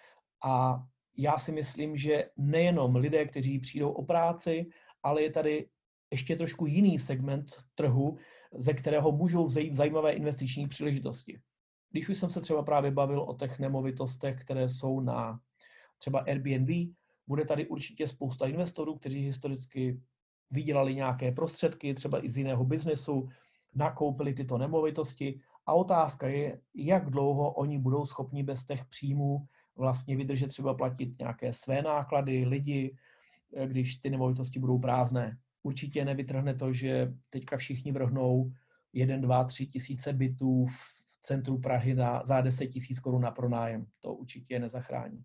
a 0.45 0.83
já 1.19 1.39
si 1.39 1.53
myslím, 1.53 1.97
že 1.97 2.31
nejenom 2.37 2.97
lidé, 2.97 3.25
kteří 3.25 3.59
přijdou 3.59 3.91
o 3.91 4.05
práci, 4.05 4.67
ale 5.03 5.23
je 5.23 5.31
tady 5.31 5.69
ještě 6.11 6.37
trošku 6.37 6.67
jiný 6.67 6.99
segment 6.99 7.57
trhu, 7.75 8.17
ze 8.53 8.75
kterého 8.75 9.13
můžou 9.13 9.47
vzejít 9.47 9.75
zajímavé 9.75 10.13
investiční 10.13 10.69
příležitosti. 10.69 11.41
Když 11.91 12.09
už 12.09 12.19
jsem 12.19 12.31
se 12.31 12.41
třeba 12.41 12.63
právě 12.63 12.91
bavil 12.91 13.21
o 13.21 13.35
těch 13.35 13.59
nemovitostech, 13.59 14.41
které 14.41 14.69
jsou 14.69 15.01
na 15.01 15.41
třeba 15.99 16.21
Airbnb, 16.21 16.95
bude 17.27 17.45
tady 17.45 17.67
určitě 17.67 18.07
spousta 18.07 18.47
investorů, 18.47 18.95
kteří 18.95 19.25
historicky 19.25 20.01
vydělali 20.51 20.95
nějaké 20.95 21.33
prostředky, 21.33 21.95
třeba 21.95 22.25
i 22.25 22.31
z 22.31 22.39
jiného 22.39 22.65
biznesu, 22.65 23.29
nakoupili 23.75 24.35
tyto 24.35 24.59
nemovitosti 24.59 25.41
a 25.67 25.73
otázka 25.73 26.29
je, 26.29 26.61
jak 26.75 27.11
dlouho 27.11 27.53
oni 27.53 27.79
budou 27.79 28.07
schopni 28.07 28.43
bez 28.43 28.65
těch 28.65 28.85
příjmů 28.85 29.47
vlastně 29.79 30.17
vydržet 30.17 30.49
třeba 30.49 30.75
platit 30.75 31.19
nějaké 31.19 31.53
své 31.53 31.83
náklady, 31.83 32.45
lidi, 32.45 32.97
eh, 33.57 33.67
když 33.67 33.97
ty 33.97 34.11
nemovitosti 34.11 34.59
budou 34.61 34.79
prázdné. 34.79 35.39
Určitě 35.63 36.05
nevytrhne 36.05 36.55
to, 36.55 36.73
že 36.73 37.15
teďka 37.31 37.57
všichni 37.57 37.93
vrhnou 37.93 38.53
1, 38.93 39.17
2, 39.17 39.45
3 39.45 39.67
tisíce 39.67 40.13
bytů 40.13 40.67
v 40.67 41.03
centru 41.21 41.59
Prahy 41.59 41.95
na, 41.95 42.23
za 42.25 42.41
10 42.41 42.67
tisíc 42.67 43.01
korun 43.01 43.23
na 43.23 43.31
pronájem. 43.31 43.87
To 44.01 44.15
určitě 44.15 44.59
nezachrání. 44.59 45.25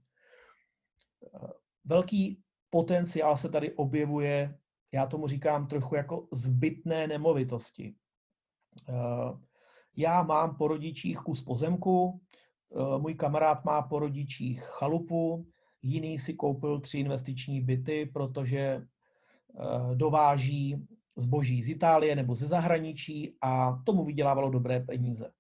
Eh, 1.23 1.47
velký 1.85 2.41
potenciál 2.69 3.37
se 3.37 3.49
tady 3.49 3.71
objevuje 3.71 4.57
já 4.93 5.05
tomu 5.05 5.27
říkám 5.27 5.67
trochu 5.67 5.95
jako 5.95 6.27
zbytné 6.31 7.07
nemovitosti. 7.07 7.95
Eh, 8.89 8.93
já 9.95 10.23
mám 10.23 10.55
po 10.57 10.67
rodičích 10.67 11.17
kus 11.17 11.41
pozemku, 11.41 12.21
můj 12.97 13.13
kamarád 13.13 13.65
má 13.65 13.81
po 13.81 13.99
rodičích 13.99 14.61
chalupu, 14.61 15.45
jiný 15.81 16.19
si 16.19 16.33
koupil 16.33 16.79
tři 16.79 16.99
investiční 16.99 17.61
byty, 17.61 18.05
protože 18.13 18.59
eh, 18.59 19.95
dováží 19.95 20.87
zboží 21.15 21.63
z 21.63 21.69
Itálie 21.69 22.15
nebo 22.15 22.35
ze 22.35 22.47
zahraničí 22.47 23.37
a 23.41 23.81
tomu 23.85 24.05
vydělávalo 24.05 24.49
dobré 24.49 24.79
peníze. 24.79 25.31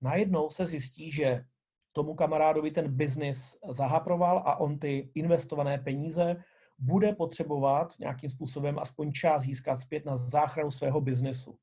Najednou 0.00 0.50
se 0.50 0.66
zjistí, 0.66 1.10
že 1.10 1.44
tomu 1.92 2.14
kamarádovi 2.14 2.70
ten 2.70 2.96
biznis 2.96 3.56
zahaproval 3.70 4.38
a 4.38 4.56
on 4.60 4.78
ty 4.78 5.10
investované 5.14 5.78
peníze 5.78 6.36
bude 6.78 7.14
potřebovat 7.14 7.94
nějakým 7.98 8.30
způsobem 8.30 8.78
aspoň 8.78 9.12
čas 9.12 9.42
získat 9.42 9.76
zpět 9.76 10.04
na 10.04 10.16
záchranu 10.16 10.70
svého 10.70 11.00
biznesu. 11.00 11.58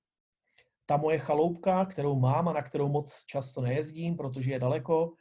Ta 0.86 0.98
moje 0.98 1.20
chaloupka, 1.20 1.86
kterou 1.86 2.20
mám 2.20 2.48
a 2.48 2.54
na 2.54 2.62
kterou 2.62 2.90
moc 2.90 3.24
často 3.26 3.62
nejezdím, 3.62 4.18
protože 4.18 4.52
je 4.52 4.60
daleko, 4.60 5.14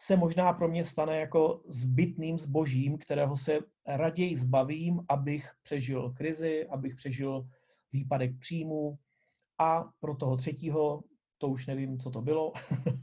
se 0.00 0.16
možná 0.16 0.52
pro 0.52 0.68
mě 0.68 0.84
stane 0.84 1.20
jako 1.20 1.62
zbytným 1.68 2.38
zbožím, 2.38 2.98
kterého 2.98 3.36
se 3.36 3.58
raději 3.86 4.36
zbavím, 4.36 5.00
abych 5.08 5.50
přežil 5.62 6.12
krizi, 6.12 6.66
abych 6.68 6.94
přežil 6.94 7.48
výpadek 7.92 8.38
příjmů. 8.38 8.98
A 9.60 9.84
pro 10.00 10.16
toho 10.16 10.36
třetího, 10.36 11.02
to 11.38 11.48
už 11.48 11.66
nevím, 11.66 11.98
co 11.98 12.10
to 12.10 12.22
bylo, 12.22 12.52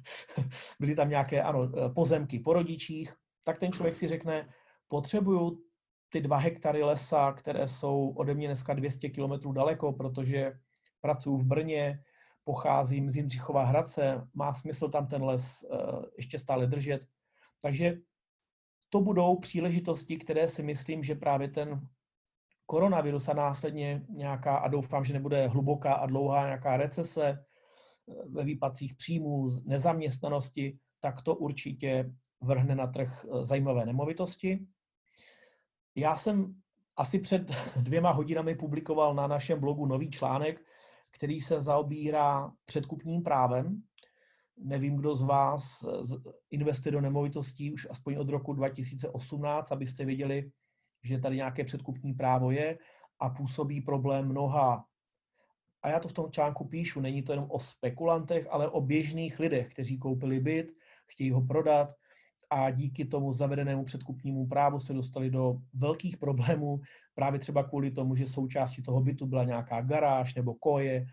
byly 0.79 0.95
tam 0.95 1.09
nějaké 1.09 1.43
ano, 1.43 1.71
pozemky 1.95 2.39
po 2.39 2.53
rodičích, 2.53 3.13
tak 3.43 3.59
ten 3.59 3.71
člověk 3.71 3.95
si 3.95 4.07
řekne, 4.07 4.49
potřebuju 4.87 5.61
ty 6.09 6.21
dva 6.21 6.37
hektary 6.37 6.83
lesa, 6.83 7.31
které 7.31 7.67
jsou 7.67 8.09
ode 8.09 8.33
mě 8.33 8.47
dneska 8.47 8.73
200 8.73 9.09
kilometrů 9.09 9.51
daleko, 9.51 9.93
protože 9.93 10.59
pracuji 11.05 11.37
v 11.37 11.45
Brně, 11.45 12.03
pocházím 12.43 13.11
z 13.11 13.15
Jindřichova 13.15 13.65
Hradce, 13.65 14.27
má 14.33 14.53
smysl 14.53 14.89
tam 14.89 15.07
ten 15.07 15.23
les 15.23 15.63
eh, 15.63 15.77
ještě 16.17 16.39
stále 16.39 16.67
držet. 16.67 17.05
Takže 17.61 17.97
to 18.89 19.01
budou 19.01 19.39
příležitosti, 19.39 20.17
které 20.17 20.47
si 20.47 20.63
myslím, 20.63 21.03
že 21.03 21.15
právě 21.15 21.47
ten 21.47 21.87
koronavirus 22.65 23.29
a 23.29 23.33
následně 23.33 24.05
nějaká, 24.09 24.57
a 24.57 24.67
doufám, 24.67 25.05
že 25.05 25.13
nebude 25.13 25.47
hluboká 25.47 25.93
a 25.93 26.05
dlouhá 26.05 26.45
nějaká 26.45 26.77
recese 26.77 27.27
eh, 27.29 27.43
ve 28.25 28.43
výpadcích 28.43 28.95
příjmů, 28.95 29.61
nezaměstnanosti, 29.65 30.79
tak 30.99 31.21
to 31.21 31.35
určitě 31.35 32.11
vrhne 32.41 32.75
na 32.75 32.87
trh 32.87 33.25
eh, 33.25 33.45
zajímavé 33.45 33.85
nemovitosti. 33.85 34.67
Já 35.95 36.15
jsem 36.15 36.55
asi 36.97 37.19
před 37.19 37.51
dvěma 37.75 38.11
hodinami 38.11 38.55
publikoval 38.55 39.13
na 39.13 39.27
našem 39.27 39.59
blogu 39.59 39.85
nový 39.85 40.09
článek, 40.09 40.61
který 41.15 41.41
se 41.41 41.59
zaobírá 41.59 42.51
předkupním 42.65 43.23
právem. 43.23 43.81
Nevím, 44.57 44.95
kdo 44.95 45.15
z 45.15 45.21
vás 45.21 45.85
investuje 46.51 46.91
do 46.93 47.01
nemovitostí 47.01 47.71
už 47.71 47.87
aspoň 47.89 48.15
od 48.17 48.29
roku 48.29 48.53
2018, 48.53 49.71
abyste 49.71 50.05
věděli, 50.05 50.51
že 51.03 51.19
tady 51.19 51.35
nějaké 51.35 51.63
předkupní 51.63 52.13
právo 52.13 52.51
je 52.51 52.77
a 53.19 53.29
působí 53.29 53.81
problém 53.81 54.27
mnoha. 54.27 54.85
A 55.81 55.89
já 55.89 55.99
to 55.99 56.07
v 56.07 56.13
tom 56.13 56.31
článku 56.31 56.67
píšu, 56.67 57.01
není 57.01 57.23
to 57.23 57.31
jenom 57.31 57.51
o 57.51 57.59
spekulantech, 57.59 58.47
ale 58.49 58.69
o 58.69 58.81
běžných 58.81 59.39
lidech, 59.39 59.69
kteří 59.69 59.97
koupili 59.97 60.39
byt, 60.39 60.71
chtějí 61.05 61.31
ho 61.31 61.41
prodat, 61.41 61.93
a 62.55 62.71
díky 62.71 63.05
tomu 63.05 63.33
zavedenému 63.33 63.83
předkupnímu 63.83 64.47
právu 64.47 64.79
se 64.79 64.93
dostali 64.93 65.29
do 65.29 65.57
velkých 65.73 66.17
problémů, 66.17 66.81
právě 67.15 67.39
třeba 67.39 67.63
kvůli 67.63 67.91
tomu, 67.91 68.15
že 68.15 68.25
součástí 68.25 68.83
toho 68.83 69.01
bytu 69.01 69.25
byla 69.25 69.43
nějaká 69.43 69.81
garáž 69.81 70.35
nebo 70.35 70.53
koje, 70.53 71.05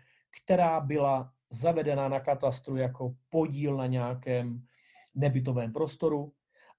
která 0.43 0.79
byla 0.79 1.31
zavedena 1.49 2.07
na 2.07 2.19
katastru 2.19 2.75
jako 2.75 3.15
podíl 3.29 3.77
na 3.77 3.87
nějakém 3.87 4.63
nebytovém 5.15 5.73
prostoru 5.73 6.31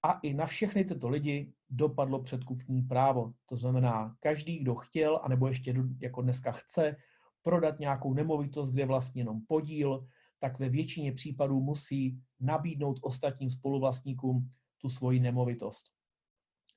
a 0.02 0.12
i 0.12 0.34
na 0.34 0.46
všechny 0.46 0.84
tyto 0.84 1.08
lidi 1.08 1.52
dopadlo 1.70 2.22
předkupní 2.22 2.82
právo. 2.82 3.32
To 3.46 3.56
znamená, 3.56 4.16
každý, 4.20 4.58
kdo 4.58 4.74
chtěl, 4.74 5.20
anebo 5.22 5.48
ještě 5.48 5.74
jako 6.00 6.22
dneska 6.22 6.52
chce, 6.52 6.96
prodat 7.42 7.78
nějakou 7.78 8.14
nemovitost, 8.14 8.72
kde 8.72 8.86
vlastně 8.86 9.20
jenom 9.20 9.40
podíl, 9.48 10.06
tak 10.38 10.58
ve 10.58 10.68
většině 10.68 11.12
případů 11.12 11.60
musí 11.60 12.18
nabídnout 12.44 12.98
ostatním 13.02 13.50
spoluvlastníkům 13.50 14.48
tu 14.78 14.88
svoji 14.88 15.20
nemovitost. 15.20 15.84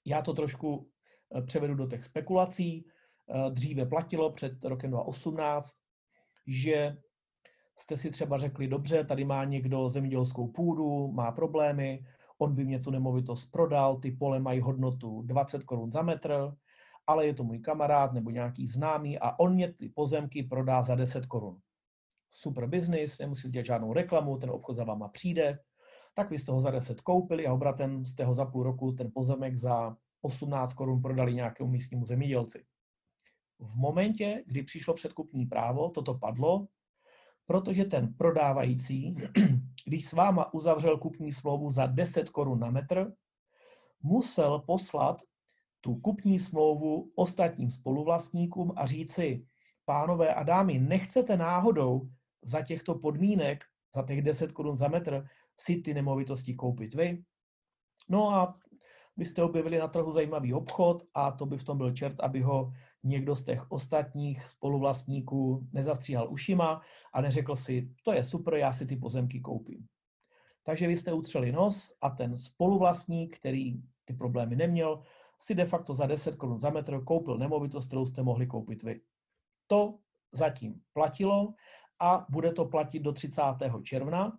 Já 0.06 0.22
to 0.22 0.34
trošku 0.34 0.90
eh, 1.36 1.42
převedu 1.42 1.76
do 1.76 1.88
těch 1.88 2.04
spekulací. 2.04 2.86
Eh, 3.30 3.52
dříve 3.52 3.86
platilo 3.86 4.32
před 4.32 4.64
rokem 4.64 4.92
2018, 4.92 5.76
že 6.48 6.98
jste 7.76 7.98
si 7.98 8.12
třeba 8.12 8.38
řekli, 8.38 8.68
dobře, 8.68 9.04
tady 9.04 9.26
má 9.26 9.44
někdo 9.44 9.90
zemědělskou 9.90 10.48
půdu, 10.48 11.12
má 11.12 11.32
problémy, 11.32 12.06
on 12.38 12.56
by 12.56 12.66
mě 12.66 12.80
tu 12.80 12.92
nemovitost 12.92 13.46
prodal, 13.52 13.98
ty 13.98 14.12
pole 14.12 14.40
mají 14.40 14.62
hodnotu 14.62 15.22
20 15.22 15.64
korun 15.64 15.92
za 15.92 16.02
metr, 16.02 16.54
ale 17.08 17.26
je 17.26 17.34
to 17.34 17.44
můj 17.44 17.60
kamarád 17.60 18.14
nebo 18.14 18.30
nějaký 18.30 18.68
známý 18.68 19.20
a 19.20 19.40
on 19.40 19.54
mě 19.54 19.74
ty 19.74 19.90
pozemky 19.90 20.44
prodá 20.44 20.84
za 20.84 20.96
10 20.96 21.26
korun 21.26 21.60
super 22.30 22.68
business, 22.68 23.20
nemusíte 23.20 23.50
dělat 23.50 23.66
žádnou 23.66 23.94
reklamu, 23.94 24.38
ten 24.38 24.50
obchod 24.50 24.76
za 24.76 24.84
váma 24.84 25.08
přijde, 25.08 25.60
tak 26.14 26.30
vy 26.30 26.40
jste 26.40 26.52
ho 26.52 26.62
za 26.62 26.72
10 26.72 27.02
koupili 27.02 27.48
a 27.48 27.54
obratem 27.54 28.06
jste 28.06 28.26
ho 28.26 28.34
za 28.34 28.46
půl 28.46 28.64
roku 28.64 28.92
ten 28.92 29.12
pozemek 29.14 29.56
za 29.56 29.98
18 30.22 30.74
korun 30.74 31.02
prodali 31.02 31.34
nějakému 31.34 31.70
místnímu 31.70 32.06
zemědělci. 32.06 32.66
V 33.60 33.76
momentě, 33.76 34.44
kdy 34.48 34.64
přišlo 34.64 34.94
předkupní 34.94 35.46
právo, 35.46 35.90
toto 35.90 36.14
padlo, 36.14 36.68
protože 37.46 37.86
ten 37.86 38.14
prodávající, 38.14 39.16
když 39.86 40.06
s 40.06 40.14
váma 40.14 40.54
uzavřel 40.54 40.98
kupní 40.98 41.32
smlouvu 41.32 41.70
za 41.70 41.86
10 41.86 42.30
korun 42.30 42.60
na 42.60 42.72
metr, 42.72 43.14
musel 44.04 44.60
poslat 44.60 45.22
tu 45.82 45.96
kupní 45.96 46.40
smlouvu 46.40 47.12
ostatním 47.16 47.72
spoluvlastníkům 47.72 48.74
a 48.76 48.86
říci, 48.86 49.46
pánové 49.86 50.34
a 50.34 50.44
dámy, 50.44 50.80
nechcete 50.80 51.38
náhodou 51.38 52.10
za 52.48 52.62
těchto 52.62 52.96
podmínek, 52.96 53.64
za 53.96 54.04
těch 54.04 54.22
10 54.22 54.52
korun 54.52 54.76
za 54.76 54.88
metr, 54.88 55.28
si 55.60 55.82
ty 55.82 55.94
nemovitosti 55.94 56.54
koupit 56.54 56.94
vy. 56.94 57.24
No 58.10 58.30
a 58.30 58.60
vy 59.18 59.26
jste 59.26 59.44
objevili 59.44 59.78
na 59.78 59.88
trhu 59.88 60.12
zajímavý 60.12 60.54
obchod 60.54 61.04
a 61.14 61.32
to 61.32 61.46
by 61.46 61.58
v 61.58 61.64
tom 61.64 61.78
byl 61.78 61.94
čert, 61.94 62.20
aby 62.20 62.42
ho 62.42 62.72
někdo 63.04 63.36
z 63.36 63.44
těch 63.44 63.72
ostatních 63.72 64.48
spoluvlastníků 64.48 65.68
nezastříhal 65.74 66.32
ušima 66.32 66.82
a 67.14 67.22
neřekl 67.22 67.56
si, 67.56 67.90
to 68.04 68.14
je 68.14 68.24
super, 68.24 68.54
já 68.54 68.74
si 68.74 68.86
ty 68.86 68.96
pozemky 68.96 69.40
koupím. 69.40 69.88
Takže 70.64 70.88
vy 70.88 70.98
jste 70.98 71.14
utřeli 71.14 71.52
nos 71.52 71.94
a 72.02 72.10
ten 72.10 72.38
spoluvlastník, 72.38 73.38
který 73.38 73.74
ty 74.06 74.14
problémy 74.14 74.56
neměl, 74.56 75.04
si 75.40 75.56
de 75.56 75.66
facto 75.66 75.94
za 75.94 76.06
10 76.06 76.36
korun 76.36 76.60
za 76.60 76.70
metr 76.70 77.04
koupil 77.04 77.38
nemovitost, 77.38 77.88
kterou 77.88 78.06
jste 78.06 78.24
mohli 78.24 78.48
koupit 78.48 78.84
vy. 78.84 79.02
To 79.68 80.00
zatím 80.32 80.82
platilo 80.94 81.54
a 82.00 82.26
bude 82.30 82.52
to 82.52 82.66
platit 82.66 83.00
do 83.00 83.12
30. 83.12 83.42
června, 83.84 84.38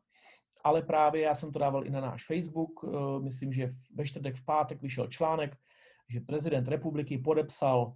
ale 0.64 0.82
právě 0.82 1.22
já 1.22 1.34
jsem 1.34 1.52
to 1.52 1.58
dával 1.58 1.86
i 1.86 1.90
na 1.90 2.00
náš 2.00 2.26
Facebook, 2.26 2.84
eh, 2.84 3.20
myslím, 3.20 3.52
že 3.52 3.74
ve 3.94 4.06
čtvrtek 4.06 4.36
v 4.36 4.44
pátek 4.44 4.82
vyšel 4.82 5.06
článek, 5.06 5.56
že 6.08 6.20
prezident 6.20 6.68
republiky 6.68 7.18
podepsal 7.18 7.94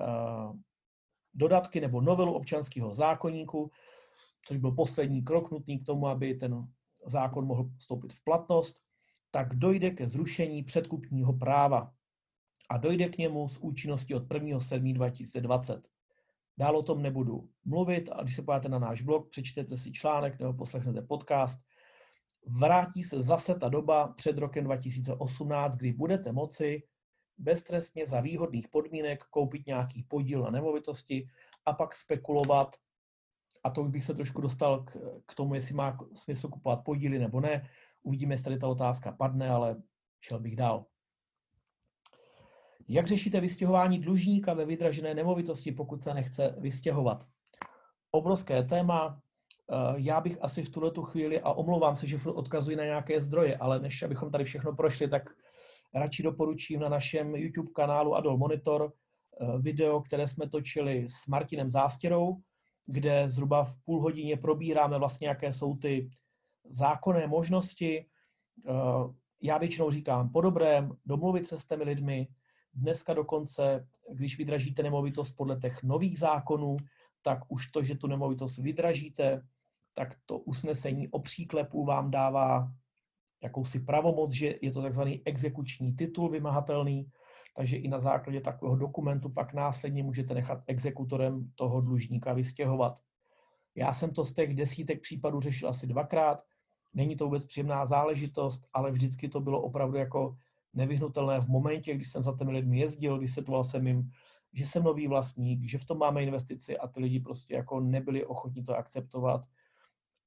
eh, 0.00 0.04
dodatky 1.34 1.80
nebo 1.80 2.00
novelu 2.00 2.32
občanského 2.32 2.92
zákonníku, 2.92 3.70
což 4.44 4.56
byl 4.56 4.70
poslední 4.70 5.22
krok 5.22 5.50
nutný 5.50 5.78
k 5.78 5.86
tomu, 5.86 6.06
aby 6.06 6.34
ten 6.34 6.66
zákon 7.06 7.46
mohl 7.46 7.70
vstoupit 7.78 8.12
v 8.12 8.24
platnost, 8.24 8.80
tak 9.30 9.54
dojde 9.54 9.90
ke 9.90 10.08
zrušení 10.08 10.62
předkupního 10.62 11.32
práva 11.32 11.92
a 12.70 12.78
dojde 12.78 13.08
k 13.08 13.18
němu 13.18 13.48
s 13.48 13.58
účinností 13.58 14.14
od 14.14 14.22
1.7.2020. 14.22 15.82
Dál 16.58 16.76
o 16.76 16.82
tom 16.82 17.02
nebudu 17.02 17.48
mluvit 17.64 18.10
a 18.12 18.22
když 18.22 18.36
se 18.36 18.42
podíváte 18.42 18.68
na 18.68 18.78
náš 18.78 19.02
blog, 19.02 19.28
přečtete 19.28 19.76
si 19.76 19.92
článek 19.92 20.38
nebo 20.38 20.52
poslechnete 20.52 21.02
podcast, 21.02 21.60
vrátí 22.46 23.02
se 23.02 23.22
zase 23.22 23.54
ta 23.54 23.68
doba 23.68 24.08
před 24.08 24.38
rokem 24.38 24.64
2018, 24.64 25.76
kdy 25.76 25.92
budete 25.92 26.32
moci 26.32 26.82
beztrestně 27.38 28.06
za 28.06 28.20
výhodných 28.20 28.68
podmínek 28.68 29.24
koupit 29.24 29.66
nějaký 29.66 30.02
podíl 30.02 30.42
na 30.42 30.50
nemovitosti 30.50 31.26
a 31.66 31.72
pak 31.72 31.94
spekulovat, 31.94 32.76
a 33.64 33.70
to 33.70 33.82
už 33.82 33.90
bych 33.90 34.04
se 34.04 34.14
trošku 34.14 34.40
dostal 34.40 34.82
k, 34.82 34.96
k 35.26 35.34
tomu, 35.34 35.54
jestli 35.54 35.74
má 35.74 35.98
smysl 36.14 36.48
kupovat 36.48 36.84
podíly 36.84 37.18
nebo 37.18 37.40
ne. 37.40 37.68
Uvidíme, 38.02 38.34
jestli 38.34 38.44
tady 38.44 38.58
ta 38.58 38.68
otázka 38.68 39.12
padne, 39.12 39.50
ale 39.50 39.82
šel 40.20 40.40
bych 40.40 40.56
dál. 40.56 40.86
Jak 42.88 43.06
řešíte 43.06 43.40
vystěhování 43.40 43.98
dlužníka 43.98 44.54
ve 44.54 44.64
vydražené 44.64 45.14
nemovitosti, 45.14 45.72
pokud 45.72 46.02
se 46.02 46.14
nechce 46.14 46.54
vystěhovat? 46.58 47.26
Obrovské 48.10 48.62
téma. 48.62 49.20
Eh, 49.70 49.74
já 49.96 50.20
bych 50.20 50.38
asi 50.40 50.62
v 50.62 50.70
tuhle 50.70 50.92
chvíli, 51.02 51.40
a 51.40 51.52
omlouvám 51.52 51.96
se, 51.96 52.06
že 52.06 52.18
odkazuji 52.24 52.76
na 52.76 52.84
nějaké 52.84 53.22
zdroje, 53.22 53.56
ale 53.56 53.80
než 53.80 54.02
abychom 54.02 54.30
tady 54.30 54.44
všechno 54.44 54.76
prošli, 54.76 55.08
tak 55.08 55.30
radši 55.94 56.22
doporučím 56.22 56.80
na 56.80 56.88
našem 56.88 57.34
YouTube 57.34 57.70
kanálu 57.74 58.14
Adol 58.14 58.36
Monitor 58.36 58.92
video, 59.58 60.00
které 60.00 60.26
jsme 60.26 60.48
točili 60.48 61.06
s 61.08 61.26
Martinem 61.26 61.68
Zástěrou, 61.68 62.36
kde 62.86 63.30
zhruba 63.30 63.64
v 63.64 63.74
půl 63.84 64.00
hodině 64.00 64.36
probíráme 64.36 64.98
vlastně, 64.98 65.28
jaké 65.28 65.52
jsou 65.52 65.76
ty 65.76 66.10
zákonné 66.64 67.26
možnosti. 67.26 68.06
Já 69.42 69.58
většinou 69.58 69.90
říkám 69.90 70.30
po 70.30 70.40
dobrém, 70.40 70.96
domluvit 71.06 71.46
se 71.46 71.58
s 71.58 71.64
těmi 71.64 71.84
lidmi. 71.84 72.28
Dneska 72.74 73.14
dokonce, 73.14 73.86
když 74.12 74.38
vydražíte 74.38 74.82
nemovitost 74.82 75.32
podle 75.32 75.56
těch 75.56 75.82
nových 75.82 76.18
zákonů, 76.18 76.76
tak 77.22 77.38
už 77.48 77.70
to, 77.70 77.82
že 77.82 77.94
tu 77.94 78.06
nemovitost 78.06 78.58
vydražíte, 78.58 79.42
tak 79.94 80.16
to 80.26 80.38
usnesení 80.38 81.08
o 81.08 81.18
příklepu 81.18 81.84
vám 81.84 82.10
dává 82.10 82.72
jakousi 83.42 83.80
pravomoc, 83.80 84.30
že 84.30 84.54
je 84.62 84.72
to 84.72 84.82
takzvaný 84.82 85.22
exekuční 85.24 85.96
titul 85.96 86.28
vymahatelný, 86.28 87.10
takže 87.56 87.76
i 87.76 87.88
na 87.88 88.00
základě 88.00 88.40
takového 88.40 88.76
dokumentu 88.76 89.28
pak 89.28 89.54
následně 89.54 90.02
můžete 90.02 90.34
nechat 90.34 90.62
exekutorem 90.66 91.52
toho 91.54 91.80
dlužníka 91.80 92.32
vystěhovat. 92.32 93.00
Já 93.74 93.92
jsem 93.92 94.10
to 94.10 94.24
z 94.24 94.34
těch 94.34 94.54
desítek 94.54 95.00
případů 95.00 95.40
řešil 95.40 95.68
asi 95.68 95.86
dvakrát. 95.86 96.42
Není 96.94 97.16
to 97.16 97.24
vůbec 97.24 97.44
příjemná 97.44 97.86
záležitost, 97.86 98.66
ale 98.72 98.92
vždycky 98.92 99.28
to 99.28 99.40
bylo 99.40 99.62
opravdu 99.62 99.96
jako 99.96 100.36
nevyhnutelné 100.74 101.40
v 101.40 101.48
momentě, 101.48 101.94
když 101.94 102.10
jsem 102.10 102.22
za 102.22 102.36
těmi 102.36 102.52
lidmi 102.52 102.78
jezdil, 102.78 103.18
vysvětloval 103.18 103.64
jsem 103.64 103.86
jim, 103.86 104.10
že 104.52 104.66
jsem 104.66 104.82
nový 104.82 105.08
vlastník, 105.08 105.64
že 105.64 105.78
v 105.78 105.84
tom 105.84 105.98
máme 105.98 106.22
investici 106.22 106.78
a 106.78 106.88
ty 106.88 107.00
lidi 107.00 107.20
prostě 107.20 107.54
jako 107.54 107.80
nebyli 107.80 108.24
ochotní 108.24 108.64
to 108.64 108.76
akceptovat 108.76 109.46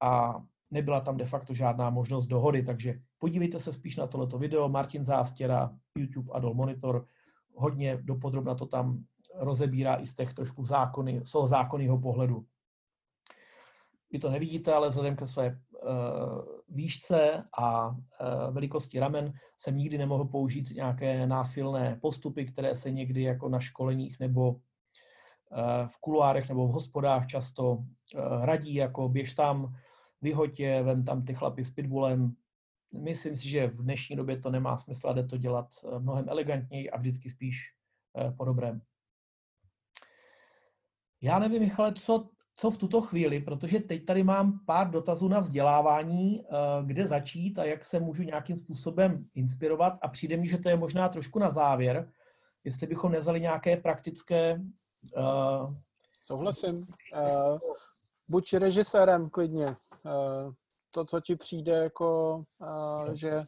a 0.02 0.41
nebyla 0.72 0.99
tam 0.99 1.18
de 1.18 1.26
facto 1.26 1.53
žádná 1.53 1.90
možnost 1.90 2.28
dohody, 2.28 2.64
takže 2.64 2.99
podívejte 3.18 3.60
se 3.60 3.74
spíš 3.74 3.95
na 3.95 4.07
tohleto 4.07 4.38
video, 4.38 4.69
Martin 4.69 5.03
Zástěra, 5.03 5.76
YouTube 5.95 6.34
Adol 6.34 6.53
Monitor, 6.53 7.07
hodně 7.56 7.98
dopodrobna 7.98 8.56
to 8.56 8.65
tam 8.65 9.03
rozebírá 9.36 9.95
i 9.95 10.07
z 10.07 10.15
těch 10.15 10.34
trošku 10.34 10.64
zákony, 10.64 11.22
z 11.24 11.32
toho 11.32 11.99
pohledu. 12.02 12.45
Vy 14.11 14.19
to 14.19 14.30
nevidíte, 14.30 14.74
ale 14.74 14.90
vzhledem 14.90 15.15
ke 15.15 15.28
své 15.28 15.60
výšce 16.70 17.44
a 17.58 17.90
uh, 17.90 17.95
velikosti 18.52 18.99
ramen 18.99 19.34
jsem 19.58 19.78
nikdy 19.78 19.98
nemohl 19.98 20.26
použít 20.26 20.72
nějaké 20.72 21.28
násilné 21.28 21.99
postupy, 22.02 22.45
které 22.45 22.76
se 22.76 22.91
někdy 22.91 23.22
jako 23.22 23.49
na 23.49 23.60
školeních 23.60 24.20
nebo 24.20 24.49
uh, 24.52 24.58
v 25.88 25.98
kuloárech 26.02 26.49
nebo 26.49 26.68
v 26.68 26.72
hospodách 26.72 27.28
často 27.28 27.84
radí, 28.41 28.76
jako 28.76 29.10
běž 29.10 29.34
tam, 29.34 29.76
vyhoď 30.22 30.60
je, 30.60 30.84
vem 30.84 31.06
tam 31.06 31.26
ty 31.26 31.34
chlapy 31.34 31.66
s 31.66 31.72
pitbullem. 31.72 32.36
Myslím 32.94 33.36
si, 33.36 33.49
že 33.49 33.68
v 33.68 33.84
dnešní 33.84 34.16
době 34.16 34.38
to 34.38 34.52
nemá 34.52 34.78
smysl 34.78 35.14
jde 35.14 35.24
to 35.24 35.38
dělat 35.38 35.68
mnohem 35.99 36.30
elegantněji 36.30 36.90
a 36.90 36.98
vždycky 36.98 37.30
spíš 37.30 37.74
po 38.38 38.45
dobrém. 38.45 38.82
Já 41.22 41.40
nevím, 41.40 41.62
Michale, 41.62 41.94
co 41.94 42.30
co 42.60 42.72
v 42.72 42.78
tuto 42.78 43.02
chvíli, 43.02 43.40
protože 43.40 43.80
teď 43.80 44.06
tady 44.06 44.24
mám 44.24 44.60
pár 44.66 44.90
dotazů 44.90 45.28
na 45.28 45.40
vzdělávání, 45.40 46.42
eh, 46.42 46.54
kde 46.86 47.08
začít 47.08 47.60
a 47.60 47.66
jak 47.66 47.86
se 47.86 48.00
můžu 48.00 48.24
nějakým 48.24 48.60
způsobem 48.60 49.26
inspirovat 49.36 49.94
a 50.02 50.08
přijde 50.08 50.38
mi, 50.38 50.48
že 50.48 50.58
to 50.58 50.70
je 50.70 50.78
možná 50.78 51.10
trošku 51.10 51.40
na 51.40 51.50
závěr, 51.50 52.12
jestli 52.64 52.88
bychom 52.88 53.12
nezali 53.12 53.42
nějaké 53.42 53.78
praktické... 53.78 54.62
Uh, 55.18 55.74
Souhlasím. 56.24 56.76
Uh, 56.76 57.60
buď 58.28 58.54
režisérem 58.54 59.30
klidně. 59.30 59.68
Uh, 59.68 60.54
to, 60.92 61.06
co 61.06 61.22
ti 61.22 61.36
přijde, 61.36 61.72
jako, 61.72 62.36
uh, 62.60 63.14
že 63.14 63.44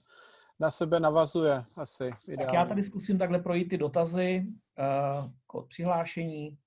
na 0.59 0.71
sebe 0.71 0.99
navazuje 0.99 1.63
asi 1.77 2.03
ideálně. 2.27 2.45
Tak 2.45 2.53
já 2.53 2.65
tady 2.65 2.83
zkusím 2.83 3.17
takhle 3.17 3.39
projít 3.39 3.69
ty 3.69 3.77
dotazy, 3.77 4.45
uh, 4.45 5.31
kód 5.47 5.67
přihlášení, 5.67 6.57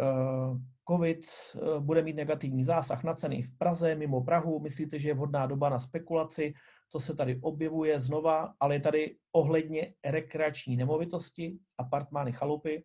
uh, 0.00 0.58
COVID 0.90 1.20
eh, 1.20 1.80
bude 1.80 2.02
mít 2.02 2.16
negativní 2.16 2.64
zásah 2.64 3.04
na 3.04 3.14
ceny 3.14 3.42
v 3.42 3.58
Praze, 3.58 3.94
mimo 3.94 4.24
Prahu. 4.24 4.60
Myslíte, 4.60 4.98
že 4.98 5.08
je 5.08 5.14
vhodná 5.14 5.46
doba 5.46 5.68
na 5.68 5.78
spekulaci? 5.78 6.54
To 6.92 7.00
se 7.00 7.14
tady 7.14 7.38
objevuje 7.42 8.00
znova, 8.00 8.54
ale 8.60 8.74
je 8.74 8.80
tady 8.80 9.16
ohledně 9.32 9.94
rekreační 10.04 10.76
nemovitosti, 10.76 11.58
apartmány, 11.78 12.32
chalupy. 12.32 12.84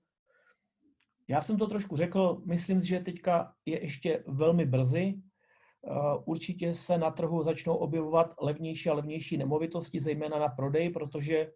Já 1.28 1.42
jsem 1.42 1.58
to 1.58 1.68
trošku 1.68 1.98
řekl, 1.98 2.42
myslím, 2.46 2.82
že 2.82 3.00
teďka 3.00 3.54
je 3.66 3.84
ještě 3.84 4.24
velmi 4.28 4.66
brzy. 4.66 5.14
Eh, 5.14 5.92
určitě 6.26 6.74
se 6.74 6.98
na 6.98 7.12
trhu 7.12 7.44
začnou 7.44 7.76
objevovat 7.76 8.34
levnější 8.42 8.90
a 8.90 8.94
levnější 8.94 9.38
nemovitosti, 9.38 10.02
zejména 10.02 10.40
na 10.40 10.48
prodej, 10.48 10.90
protože 10.90 11.52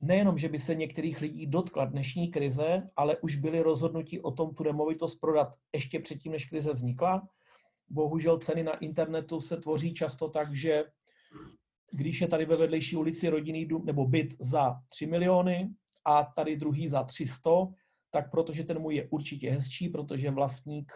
nejenom, 0.00 0.38
že 0.38 0.48
by 0.48 0.58
se 0.58 0.74
některých 0.74 1.20
lidí 1.20 1.46
dotkla 1.46 1.84
dnešní 1.84 2.30
krize, 2.30 2.90
ale 2.96 3.16
už 3.16 3.36
byli 3.36 3.60
rozhodnutí 3.60 4.20
o 4.20 4.30
tom 4.30 4.54
tu 4.54 4.64
nemovitost 4.64 5.16
prodat 5.16 5.56
ještě 5.72 6.00
předtím, 6.00 6.32
než 6.32 6.46
krize 6.46 6.72
vznikla. 6.72 7.28
Bohužel 7.88 8.38
ceny 8.38 8.62
na 8.62 8.78
internetu 8.78 9.40
se 9.40 9.56
tvoří 9.56 9.94
často 9.94 10.28
tak, 10.28 10.54
že 10.54 10.84
když 11.90 12.20
je 12.20 12.28
tady 12.28 12.44
ve 12.44 12.56
vedlejší 12.56 12.96
ulici 12.96 13.28
rodinný 13.28 13.66
dům 13.66 13.86
nebo 13.86 14.06
byt 14.06 14.36
za 14.40 14.80
3 14.88 15.06
miliony 15.06 15.70
a 16.04 16.24
tady 16.24 16.56
druhý 16.56 16.88
za 16.88 17.04
300, 17.04 17.50
tak 18.10 18.30
protože 18.30 18.64
ten 18.64 18.78
můj 18.78 18.94
je 18.94 19.08
určitě 19.10 19.50
hezčí, 19.50 19.88
protože 19.88 20.30
vlastník 20.30 20.92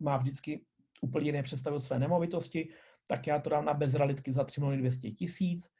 má 0.00 0.16
vždycky 0.16 0.64
úplně 1.02 1.26
jiné 1.26 1.42
představy 1.42 1.76
o 1.76 1.80
své 1.80 1.98
nemovitosti, 1.98 2.68
tak 3.06 3.26
já 3.26 3.38
to 3.38 3.50
dám 3.50 3.64
na 3.64 3.74
bezrealitky 3.74 4.32
za 4.32 4.44
3 4.44 4.60
miliony 4.60 4.80
200 4.80 5.10
tisíc 5.10 5.70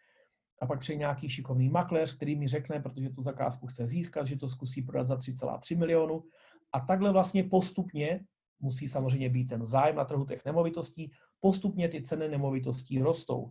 a 0.61 0.67
pak 0.67 0.81
přijde 0.81 0.99
nějaký 0.99 1.29
šikovný 1.29 1.69
makléř, 1.69 2.17
který 2.17 2.37
mi 2.37 2.49
řekne, 2.49 2.81
protože 2.81 3.11
tu 3.11 3.23
zakázku 3.23 3.67
chce 3.67 3.87
získat, 3.87 4.27
že 4.27 4.37
to 4.37 4.49
zkusí 4.49 4.83
prodat 4.83 5.07
za 5.07 5.17
3,3 5.17 5.79
milionu. 5.79 6.25
A 6.73 6.81
takhle 6.81 7.13
vlastně 7.13 7.45
postupně, 7.45 8.21
musí 8.61 8.89
samozřejmě 8.89 9.29
být 9.29 9.45
ten 9.45 9.65
zájem 9.65 9.97
na 9.97 10.05
trhu 10.05 10.25
těch 10.25 10.45
nemovitostí, 10.45 11.13
postupně 11.41 11.89
ty 11.89 12.03
ceny 12.03 12.29
nemovitostí 12.29 12.99
rostou. 12.99 13.51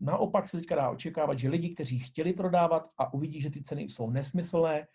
Naopak 0.00 0.48
se 0.48 0.56
teďka 0.56 0.74
dá 0.74 0.90
očekávat, 0.90 1.38
že 1.38 1.48
lidi, 1.48 1.74
kteří 1.74 1.98
chtěli 1.98 2.32
prodávat 2.32 2.90
a 2.98 3.14
uvidí, 3.14 3.40
že 3.40 3.50
ty 3.50 3.62
ceny 3.62 3.82
jsou 3.82 4.10
nesmyslné, 4.10 4.86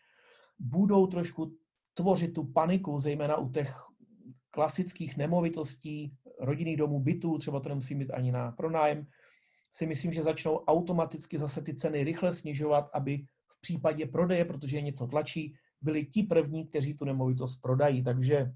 budou 0.59 1.07
trošku 1.07 1.55
tvořit 1.93 2.34
tu 2.34 2.43
paniku, 2.43 2.99
zejména 2.99 3.38
u 3.38 3.49
těch 3.49 3.76
klasických 4.51 5.17
nemovitostí, 5.17 6.13
rodinných 6.39 6.77
domů, 6.77 6.99
bytů, 6.99 7.38
třeba 7.38 7.59
to 7.59 7.69
nemusí 7.69 7.95
být 7.95 8.11
ani 8.11 8.31
na 8.31 8.51
pronájem, 8.51 9.07
si 9.72 9.86
myslím, 9.86 10.14
že 10.14 10.24
začnou 10.24 10.56
automaticky 10.56 11.38
zase 11.38 11.62
ty 11.62 11.74
ceny 11.74 12.04
rychle 12.04 12.34
snižovat, 12.34 12.90
aby 12.94 13.18
v 13.48 13.62
případě 13.62 14.06
prodeje, 14.06 14.46
protože 14.46 14.78
je 14.78 14.82
něco 14.82 15.08
tlačí, 15.08 15.56
byli 15.82 16.06
ti 16.06 16.24
první, 16.24 16.68
kteří 16.68 16.94
tu 16.94 17.06
nemovitost 17.06 17.56
prodají. 17.56 18.04
Takže 18.04 18.52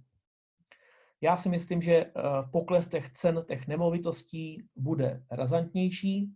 já 1.22 1.38
si 1.38 1.49
myslím, 1.49 1.81
že 1.81 1.94
eh, 1.95 2.11
pokles 2.52 2.88
těch 2.88 3.10
cen 3.10 3.44
těch 3.48 3.68
nemovitostí 3.68 4.64
bude 4.76 5.23
razantnější. 5.31 6.31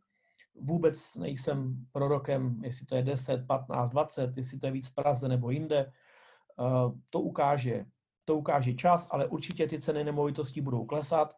Vůbec 0.62 1.16
nejsem 1.16 1.86
prorokem, 1.92 2.64
jestli 2.64 2.86
to 2.86 2.96
je 2.96 3.04
10, 3.04 3.48
15, 3.48 3.90
20, 3.90 4.38
jestli 4.38 4.60
to 4.60 4.66
je 4.66 4.72
víc 4.72 4.88
v 4.88 4.96
Praze 4.96 5.28
nebo 5.28 5.50
jinde. 5.50 5.80
Eh, 5.80 6.92
to 7.10 7.20
ukáže, 7.20 7.86
to 8.26 8.36
ukáže 8.38 8.74
čas, 8.74 9.08
ale 9.12 9.28
určitě 9.28 9.68
ty 9.68 9.80
ceny 9.80 10.04
nemovitostí 10.04 10.62
budou 10.62 10.86
klesat. 10.86 11.34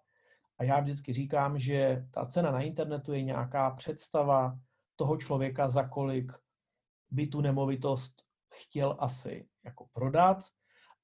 A 0.60 0.64
já 0.64 0.80
vždycky 0.80 1.14
říkám, 1.14 1.60
že 1.60 2.08
ta 2.12 2.26
cena 2.26 2.52
na 2.52 2.62
internetu 2.62 3.14
je 3.14 3.24
nějaká 3.24 3.72
představa 3.72 4.60
toho 4.96 5.18
člověka, 5.18 5.70
za 5.70 5.88
kolik 5.88 6.32
by 7.12 7.28
tu 7.28 7.42
nemovitost 7.42 8.24
chtěl 8.54 8.96
asi 9.00 9.48
jako 9.66 9.88
prodat, 9.94 10.38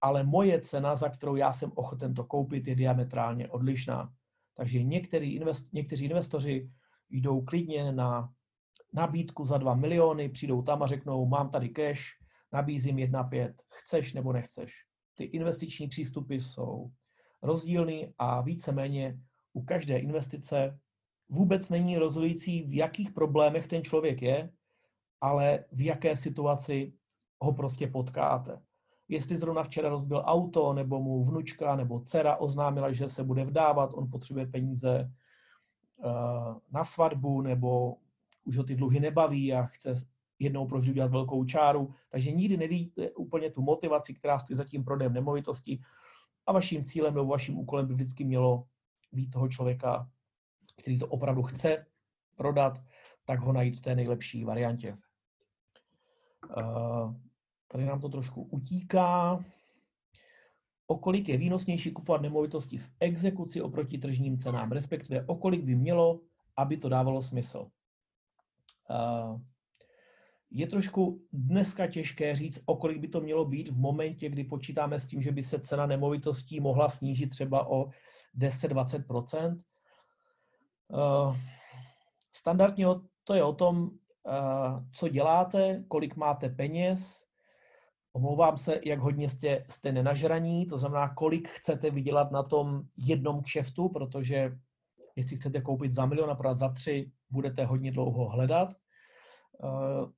ale 0.02 0.24
moje 0.24 0.62
cena, 0.62 0.96
za 0.96 1.10
kterou 1.10 1.36
já 1.36 1.52
jsem 1.52 1.72
ochoten 1.76 2.14
to 2.14 2.24
koupit, 2.24 2.68
je 2.68 2.76
diametrálně 2.76 3.50
odlišná. 3.50 4.14
Takže 4.54 4.84
některý 4.84 5.36
invest, 5.36 5.74
někteří 5.74 6.06
investoři 6.06 6.70
jdou 7.10 7.42
klidně 7.42 7.92
na 7.92 8.30
nabídku 8.94 9.46
za 9.46 9.58
2 9.58 9.76
miliony, 9.76 10.30
přijdou 10.30 10.62
tam 10.62 10.84
a 10.84 10.88
řeknou, 10.88 11.26
mám 11.26 11.50
tady 11.50 11.70
cash, 11.70 12.02
nabízím 12.52 12.96
1,5, 12.96 13.54
chceš 13.70 14.14
nebo 14.14 14.34
nechceš. 14.34 14.74
Ty 15.14 15.24
investiční 15.24 15.88
přístupy 15.88 16.36
jsou 16.36 16.92
rozdílný 17.42 18.14
a 18.18 18.42
víceméně 18.42 19.20
u 19.56 19.62
každé 19.62 19.98
investice 19.98 20.80
vůbec 21.30 21.70
není 21.70 21.98
rozhodující, 21.98 22.64
v 22.64 22.74
jakých 22.74 23.12
problémech 23.12 23.68
ten 23.68 23.84
člověk 23.84 24.22
je, 24.22 24.50
ale 25.22 25.66
v 25.72 25.82
jaké 25.86 26.16
situaci 26.16 26.94
ho 27.40 27.54
prostě 27.54 27.88
potkáte. 27.88 28.62
Jestli 29.08 29.38
zrovna 29.38 29.64
včera 29.64 29.90
rozbil 29.90 30.24
auto, 30.26 30.74
nebo 30.74 31.02
mu 31.02 31.24
vnučka 31.24 31.76
nebo 31.76 32.00
dcera 32.00 32.36
oznámila, 32.36 32.92
že 32.92 33.10
se 33.10 33.24
bude 33.24 33.46
vdávat, 33.46 33.94
on 33.94 34.10
potřebuje 34.10 34.48
peníze 34.48 35.12
uh, 35.98 36.58
na 36.72 36.84
svatbu, 36.84 37.42
nebo 37.42 37.98
už 38.44 38.58
ho 38.58 38.64
ty 38.64 38.76
dluhy 38.76 39.00
nebaví 39.00 39.54
a 39.54 39.64
chce 39.64 39.94
jednou 40.40 40.68
prožít 40.68 40.92
udělat 40.92 41.12
velkou 41.12 41.46
čáru, 41.46 41.94
takže 42.10 42.32
nikdy 42.32 42.58
nevíte 42.58 43.12
úplně 43.12 43.52
tu 43.52 43.62
motivaci, 43.62 44.14
která 44.14 44.40
stojí 44.40 44.58
za 44.58 44.64
tím 44.64 44.84
prodejem 44.84 45.14
nemovitosti 45.14 45.80
a 46.46 46.52
vaším 46.52 46.84
cílem 46.84 47.14
nebo 47.14 47.26
vaším 47.26 47.60
úkolem 47.60 47.88
by 47.88 47.94
vždycky 47.94 48.24
mělo 48.24 48.68
být 49.16 49.32
toho 49.32 49.48
člověka, 49.48 50.10
který 50.78 51.00
to 51.00 51.08
opravdu 51.08 51.44
chce 51.44 51.86
prodat, 52.36 52.82
tak 53.26 53.40
ho 53.40 53.54
najít 53.54 53.78
v 53.78 53.82
té 53.82 53.96
nejlepší 53.96 54.44
variantě. 54.44 54.98
Uh, 56.58 57.16
Tady 57.68 57.86
nám 57.86 58.02
to 58.02 58.10
trošku 58.10 58.44
utíká. 58.44 59.46
O 60.88 60.98
kolik 60.98 61.30
je 61.30 61.38
výnosnější 61.38 61.92
kupovat 61.92 62.22
nemovitosti 62.22 62.78
v 62.78 62.90
exekuci 63.00 63.62
oproti 63.62 63.98
tržním 63.98 64.38
cenám, 64.38 64.72
respektive 64.72 65.26
o 65.26 65.36
kolik 65.36 65.64
by 65.64 65.76
mělo, 65.76 66.20
aby 66.58 66.78
to 66.78 66.90
dávalo 66.90 67.22
smysl. 67.22 67.68
Uh, 68.90 69.42
je 70.52 70.68
trošku 70.68 71.22
dneska 71.34 71.88
těžké 71.88 72.36
říct, 72.36 72.60
o 72.66 72.76
kolik 72.76 72.98
by 72.98 73.08
to 73.08 73.22
mělo 73.22 73.46
být 73.46 73.70
v 73.70 73.78
momentě, 73.78 74.30
kdy 74.30 74.44
počítáme 74.44 75.00
s 75.00 75.06
tím, 75.06 75.22
že 75.22 75.32
by 75.32 75.44
se 75.44 75.60
cena 75.60 75.86
nemovitostí 75.86 76.60
mohla 76.60 76.90
snížit 76.90 77.28
třeba 77.28 77.68
o 77.68 77.90
10-20 78.38 79.58
uh, 80.88 81.38
Standardně 82.32 82.86
to 83.24 83.34
je 83.34 83.44
o 83.44 83.54
tom, 83.54 83.84
uh, 83.84 83.90
co 84.94 85.08
děláte, 85.08 85.84
kolik 85.88 86.16
máte 86.16 86.50
peněz, 86.50 87.26
omlouvám 88.14 88.58
se, 88.58 88.80
jak 88.86 89.00
hodně 89.00 89.30
jste, 89.30 89.66
jste 89.70 89.92
nenažraní, 89.92 90.66
to 90.66 90.78
znamená, 90.78 91.14
kolik 91.14 91.50
chcete 91.50 91.90
vydělat 91.90 92.32
na 92.32 92.44
tom 92.44 92.82
jednom 92.98 93.44
kšeftu, 93.44 93.90
protože 93.90 94.58
jestli 95.16 95.36
chcete 95.36 95.62
koupit 95.62 95.92
za 95.92 96.06
milion 96.06 96.32
a 96.32 96.36
prodat 96.36 96.58
za 96.58 96.70
tři, 96.70 97.12
budete 97.30 97.66
hodně 97.66 97.92
dlouho 97.92 98.30
hledat. 98.30 98.74
Uh, 99.64 100.12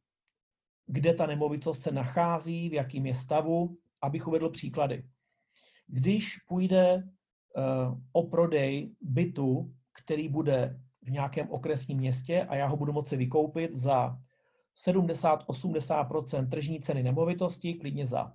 kde 0.86 1.14
ta 1.14 1.26
nemovitost 1.26 1.82
se 1.82 1.92
nachází, 1.92 2.70
v 2.70 2.74
jakým 2.74 3.06
je 3.06 3.16
stavu, 3.16 3.78
abych 4.02 4.28
uvedl 4.28 4.50
příklady. 4.50 5.04
Když 5.88 6.38
půjde 6.48 7.04
o 8.12 8.24
prodej 8.24 8.96
bytu, 9.02 9.74
který 10.04 10.30
bude 10.30 10.80
v 11.02 11.12
nějakém 11.12 11.52
okresním 11.52 11.98
městě 11.98 12.44
a 12.44 12.56
já 12.56 12.68
ho 12.68 12.78
budu 12.78 12.94
moci 12.94 13.18
vykoupit 13.18 13.74
za 13.74 14.18
70-80 14.88 16.50
tržní 16.50 16.80
ceny 16.80 17.04
nemovitosti, 17.04 17.74
klidně 17.74 18.08
za. 18.08 18.34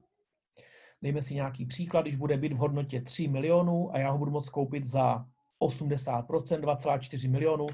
Dejme 1.02 1.22
si 1.22 1.34
nějaký 1.34 1.66
příklad, 1.66 2.02
když 2.02 2.16
bude 2.16 2.36
byt 2.36 2.52
v 2.52 2.56
hodnotě 2.56 3.00
3 3.00 3.28
milionů 3.28 3.94
a 3.94 3.98
já 3.98 4.10
ho 4.10 4.18
budu 4.18 4.30
moct 4.30 4.48
koupit 4.48 4.84
za 4.84 5.26
80% 5.62 6.26
2,4 6.26 7.30
milionů, 7.30 7.66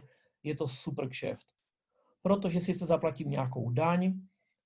je 0.43 0.57
to 0.57 0.69
super 0.69 1.09
kšeft. 1.09 1.47
Protože 2.23 2.61
sice 2.61 2.87
zaplatím 2.87 3.31
nějakou 3.31 3.71
daň, 3.71 4.15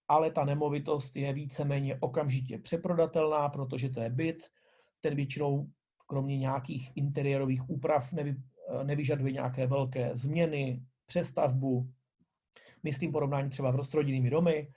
ale 0.09 0.31
ta 0.31 0.45
nemovitost 0.45 1.17
je 1.17 1.33
víceméně 1.33 1.97
okamžitě 2.01 2.59
přeprodatelná, 2.59 3.49
protože 3.49 3.89
to 3.89 4.01
je 4.01 4.11
byt, 4.11 4.39
ten 5.01 5.15
většinou 5.15 5.67
kromě 6.13 6.39
nějakých 6.39 6.97
interiérových 6.97 7.71
úprav 7.71 8.13
nevy, 8.13 8.37
nevyžaduje 8.83 9.33
nějaké 9.33 9.67
velké 9.67 10.11
změny, 10.17 10.83
přestavbu, 11.07 11.89
myslím 12.83 13.13
porovnání 13.13 13.51
třeba 13.51 13.71
v 13.71 13.95
rodinnými 13.95 14.31
domy. 14.31 14.69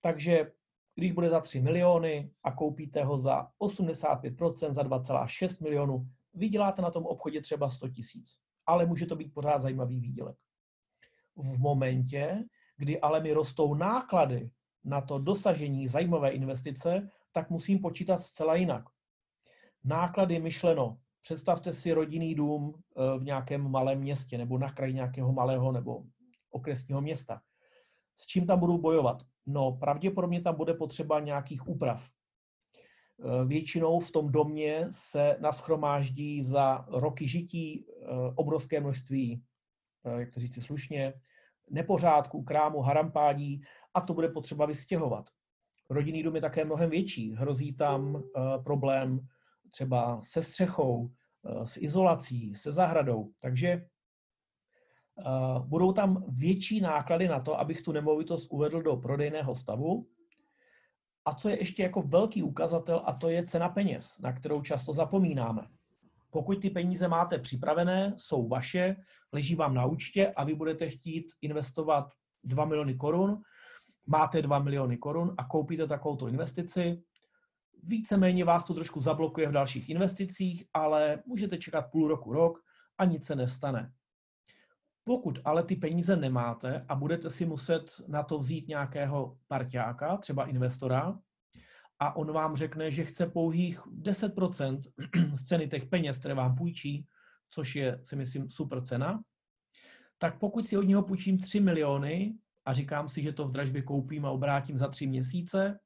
Takže 0.00 0.52
když 0.94 1.12
bude 1.12 1.28
za 1.28 1.40
3 1.40 1.60
miliony 1.60 2.30
a 2.44 2.52
koupíte 2.52 3.04
ho 3.04 3.18
za 3.18 3.48
85%, 3.60 4.72
za 4.74 4.82
2,6 4.82 5.62
milionů, 5.62 6.08
vyděláte 6.34 6.82
na 6.82 6.90
tom 6.90 7.06
obchodě 7.06 7.40
třeba 7.40 7.70
100 7.70 7.88
tisíc. 7.88 8.38
Ale 8.66 8.86
může 8.86 9.06
to 9.06 9.16
být 9.16 9.34
pořád 9.34 9.60
zajímavý 9.60 10.00
výdělek. 10.00 10.36
V 11.36 11.58
momentě, 11.58 12.44
kdy 12.76 13.00
ale 13.00 13.20
mi 13.20 13.32
rostou 13.32 13.74
náklady 13.74 14.50
na 14.84 15.00
to 15.00 15.18
dosažení 15.18 15.88
zajímavé 15.88 16.30
investice, 16.30 17.08
tak 17.32 17.50
musím 17.50 17.78
počítat 17.78 18.18
zcela 18.18 18.54
jinak. 18.54 18.84
Náklady 19.84 20.40
myšleno. 20.40 20.98
Představte 21.22 21.72
si 21.72 21.92
rodinný 21.92 22.34
dům 22.34 22.74
eh, 22.74 23.18
v 23.18 23.24
nějakém 23.24 23.70
malém 23.70 23.98
městě 23.98 24.38
nebo 24.38 24.58
na 24.58 24.72
kraji 24.72 24.94
nějakého 24.94 25.32
malého 25.32 25.72
nebo 25.72 26.02
okresního 26.50 27.00
města. 27.00 27.40
S 28.16 28.26
čím 28.26 28.46
tam 28.46 28.58
budu 28.58 28.78
bojovat? 28.78 29.22
No, 29.46 29.72
pravděpodobně 29.72 30.40
tam 30.40 30.54
bude 30.56 30.74
potřeba 30.74 31.20
nějakých 31.20 31.68
úprav. 31.68 32.04
Eh, 32.04 33.44
většinou 33.44 34.00
v 34.00 34.10
tom 34.10 34.32
domě 34.32 34.86
se 34.90 35.36
naschromáždí 35.40 36.42
za 36.42 36.84
roky 36.88 37.28
žití 37.28 37.86
eh, 37.88 38.06
obrovské 38.34 38.80
množství, 38.80 39.42
jak 40.18 40.30
to 40.30 40.40
říci 40.40 40.62
slušně, 40.62 41.14
nepořádků, 41.70 42.42
krámu, 42.42 42.80
harampádí 42.80 43.62
a 43.94 44.00
to 44.00 44.14
bude 44.14 44.28
potřeba 44.28 44.66
vystěhovat. 44.66 45.30
Rodinný 45.90 46.22
dům 46.22 46.34
je 46.34 46.40
také 46.40 46.64
mnohem 46.64 46.90
větší. 46.90 47.34
Hrozí 47.34 47.72
tam 47.72 48.22
problém 48.64 49.28
třeba 49.70 50.20
se 50.22 50.42
střechou, 50.42 51.10
s 51.64 51.76
izolací, 51.76 52.54
se 52.54 52.72
zahradou. 52.72 53.30
Takže 53.40 53.86
Uh, 55.26 55.66
budou 55.66 55.92
tam 55.92 56.24
větší 56.28 56.80
náklady 56.80 57.28
na 57.28 57.40
to, 57.40 57.60
abych 57.60 57.82
tu 57.82 57.92
nemovitost 57.92 58.46
uvedl 58.50 58.82
do 58.82 58.96
prodejného 58.96 59.54
stavu. 59.54 60.06
A 61.24 61.34
co 61.34 61.48
je 61.48 61.58
ještě 61.58 61.82
jako 61.82 62.02
velký 62.02 62.42
ukazatel, 62.42 63.02
a 63.04 63.12
to 63.12 63.28
je 63.28 63.46
cena 63.46 63.68
peněz, 63.68 64.18
na 64.18 64.32
kterou 64.32 64.62
často 64.62 64.92
zapomínáme. 64.92 65.68
Pokud 66.30 66.62
ty 66.62 66.70
peníze 66.70 67.08
máte 67.08 67.38
připravené, 67.38 68.14
jsou 68.16 68.48
vaše, 68.48 68.96
leží 69.32 69.54
vám 69.54 69.74
na 69.74 69.86
účtě 69.86 70.32
a 70.36 70.44
vy 70.44 70.54
budete 70.54 70.88
chtít 70.88 71.26
investovat 71.42 72.12
2 72.44 72.64
miliony 72.64 72.94
korun, 72.94 73.42
máte 74.06 74.42
2 74.42 74.58
miliony 74.58 74.98
korun 74.98 75.34
a 75.38 75.44
koupíte 75.44 75.86
takovouto 75.86 76.28
investici, 76.28 77.02
víceméně 77.82 78.44
vás 78.44 78.64
to 78.64 78.74
trošku 78.74 79.00
zablokuje 79.00 79.48
v 79.48 79.52
dalších 79.52 79.88
investicích, 79.88 80.64
ale 80.74 81.22
můžete 81.26 81.58
čekat 81.58 81.82
půl 81.82 82.08
roku, 82.08 82.32
rok 82.32 82.58
a 82.98 83.04
nic 83.04 83.26
se 83.26 83.36
nestane. 83.36 83.92
Pokud 85.04 85.38
ale 85.44 85.62
ty 85.62 85.76
peníze 85.76 86.16
nemáte 86.16 86.84
a 86.88 86.94
budete 86.94 87.30
si 87.30 87.46
muset 87.46 88.00
na 88.08 88.22
to 88.22 88.38
vzít 88.38 88.68
nějakého 88.68 89.38
parťáka, 89.48 90.16
třeba 90.16 90.46
investora, 90.46 91.18
a 92.00 92.16
on 92.16 92.32
vám 92.32 92.56
řekne, 92.56 92.90
že 92.90 93.04
chce 93.04 93.26
pouhých 93.26 93.86
10% 93.86 94.80
z 95.34 95.42
ceny 95.42 95.68
těch 95.68 95.86
peněz, 95.86 96.18
které 96.18 96.34
vám 96.34 96.56
půjčí, 96.56 97.06
což 97.50 97.76
je, 97.76 98.00
si 98.02 98.16
myslím, 98.16 98.50
super 98.50 98.80
cena, 98.80 99.22
tak 100.18 100.38
pokud 100.38 100.66
si 100.66 100.76
od 100.78 100.82
něho 100.82 101.02
půjčím 101.02 101.38
3 101.38 101.60
miliony 101.60 102.34
a 102.64 102.74
říkám 102.74 103.08
si, 103.08 103.22
že 103.22 103.32
to 103.32 103.48
v 103.48 103.50
dražbě 103.50 103.82
koupím 103.82 104.26
a 104.26 104.30
obrátím 104.30 104.78
za 104.78 104.88
3 104.88 105.06
měsíce, 105.06 105.78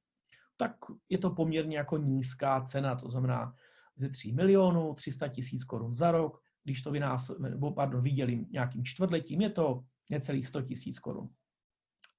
tak 0.56 0.76
je 1.08 1.18
to 1.18 1.30
poměrně 1.30 1.76
jako 1.76 1.96
nízká 1.96 2.60
cena, 2.60 2.96
to 2.96 3.10
znamená 3.10 3.54
ze 3.96 4.08
3 4.08 4.32
milionů, 4.32 4.94
300 4.94 5.28
tisíc 5.28 5.64
korun 5.64 5.94
za 5.94 6.10
rok, 6.10 6.42
když 6.64 6.82
to 6.82 6.90
vynásob, 6.90 7.38
nebo 7.38 7.72
pardon, 7.72 8.02
vydělím 8.02 8.46
nějakým 8.50 8.84
čtvrtletím, 8.84 9.40
je 9.40 9.50
to 9.50 9.84
necelých 10.10 10.46
100 10.46 10.62
tisíc 10.62 10.98
korun. 10.98 11.28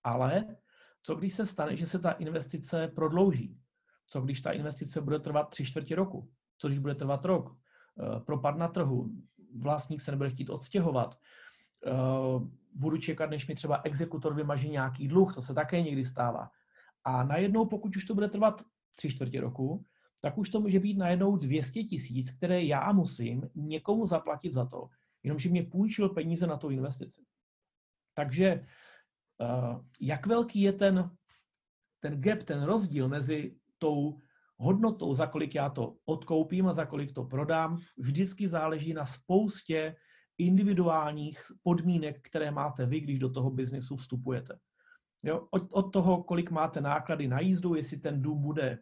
Ale 0.04 0.56
co 1.04 1.16
když 1.16 1.34
se 1.34 1.46
stane, 1.46 1.76
že 1.76 1.88
se 1.88 2.00
ta 2.00 2.12
investice 2.12 2.88
prodlouží? 2.88 3.60
Co 4.08 4.22
když 4.22 4.42
ta 4.42 4.52
investice 4.52 5.02
bude 5.02 5.20
trvat 5.20 5.50
tři 5.50 5.66
čtvrtě 5.66 5.96
roku? 5.96 6.30
Co 6.58 6.68
když 6.68 6.80
bude 6.80 6.96
trvat 6.96 7.26
rok? 7.26 7.58
Eh, 8.00 8.20
propad 8.20 8.58
na 8.58 8.68
trhu, 8.68 9.10
vlastník 9.56 10.02
se 10.02 10.12
nebude 10.12 10.30
chtít 10.30 10.50
odstěhovat, 10.50 11.20
eh, 11.86 11.92
budu 12.74 12.98
čekat, 12.98 13.30
než 13.30 13.48
mi 13.48 13.56
třeba 13.56 13.82
exekutor 13.84 14.34
vymaže 14.34 14.68
nějaký 14.68 15.08
dluh, 15.08 15.36
to 15.36 15.42
se 15.42 15.54
také 15.54 15.82
někdy 15.82 16.06
stává. 16.06 16.52
A 17.06 17.24
najednou, 17.24 17.66
pokud 17.66 17.96
už 17.96 18.06
to 18.06 18.14
bude 18.14 18.28
trvat 18.28 18.62
tři 18.96 19.10
čtvrtě 19.10 19.42
roku, 19.42 19.86
tak 20.22 20.38
už 20.38 20.50
to 20.50 20.60
může 20.60 20.80
být 20.80 20.98
najednou 20.98 21.38
200 21.38 21.84
tisíc, 21.84 22.32
které 22.32 22.64
já 22.64 22.92
musím 22.92 23.50
někomu 23.56 24.06
zaplatit 24.06 24.54
za 24.54 24.66
to, 24.66 24.90
jenomže 25.24 25.50
mě 25.50 25.64
půjčil 25.64 26.10
peníze 26.10 26.48
na 26.48 26.58
tu 26.58 26.70
investici. 26.70 27.22
Takže 28.14 28.46
eh, 28.46 28.66
jak 30.02 30.28
velký 30.28 30.62
je 30.62 30.74
ten, 30.74 31.12
ten 32.00 32.22
gap, 32.22 32.44
ten 32.44 32.64
rozdíl 32.64 33.10
mezi 33.10 33.56
tou 33.78 34.20
hodnotou, 34.58 35.14
za 35.14 35.28
kolik 35.28 35.56
já 35.56 35.70
to 35.70 35.98
odkoupím 36.06 36.68
a 36.68 36.74
za 36.74 36.86
kolik 36.86 37.12
to 37.12 37.24
prodám, 37.24 37.80
vždycky 37.98 38.48
záleží 38.48 38.94
na 38.94 39.06
spoustě 39.06 39.96
individuálních 40.38 41.42
podmínek, 41.64 42.22
které 42.22 42.52
máte 42.52 42.86
vy, 42.86 43.00
když 43.00 43.20
do 43.20 43.30
toho 43.30 43.52
biznesu 43.52 43.96
vstupujete. 43.96 44.60
Jo, 45.26 45.48
od, 45.52 45.68
od 45.72 45.94
toho, 45.94 46.24
kolik 46.24 46.52
máte 46.52 46.82
náklady 46.82 47.28
na 47.28 47.40
jízdu, 47.40 47.76
jestli 47.76 47.98
ten 47.98 48.22
dům 48.22 48.42
bude 48.42 48.80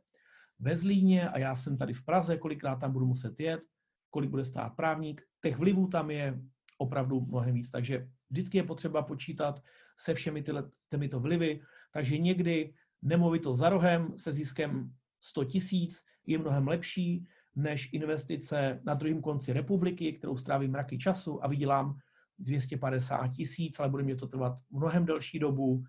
ve 0.60 0.78
Zlíně 0.78 1.30
a 1.30 1.40
já 1.40 1.56
jsem 1.56 1.78
tady 1.78 1.94
v 1.94 2.06
Praze, 2.06 2.38
kolikrát 2.38 2.76
tam 2.76 2.92
budu 2.92 3.06
muset 3.06 3.40
jet, 3.40 3.62
kolik 4.10 4.30
bude 4.30 4.46
stát 4.46 4.76
právník. 4.76 5.22
Těch 5.42 5.58
vlivů 5.58 5.88
tam 5.88 6.12
je 6.12 6.40
opravdu 6.78 7.22
mnohem 7.22 7.54
víc, 7.54 7.72
takže 7.72 8.08
vždycky 8.30 8.58
je 8.58 8.64
potřeba 8.64 9.02
počítat 9.02 9.64
se 10.00 10.14
všemi 10.14 10.44
tyhle, 10.44 10.70
těmito 10.90 11.20
vlivy, 11.20 11.62
takže 11.92 12.18
někdy 12.18 12.74
nemovito 13.02 13.56
za 13.56 13.70
rohem 13.70 14.14
se 14.18 14.32
ziskem 14.32 14.92
100 15.22 15.44
tisíc 15.44 16.04
je 16.28 16.38
mnohem 16.38 16.68
lepší 16.68 17.28
než 17.56 17.94
investice 17.94 18.82
na 18.84 18.94
druhém 18.94 19.22
konci 19.22 19.54
republiky, 19.54 20.14
kterou 20.14 20.38
strávím 20.38 20.72
mraky 20.72 20.98
času 20.98 21.44
a 21.44 21.48
vydělám 21.48 21.98
250 22.40 23.28
tisíc, 23.28 23.80
ale 23.80 23.90
bude 23.90 24.04
mě 24.04 24.16
to 24.16 24.28
trvat 24.28 24.54
mnohem 24.72 25.06
delší 25.06 25.40
dobu, 25.40 25.84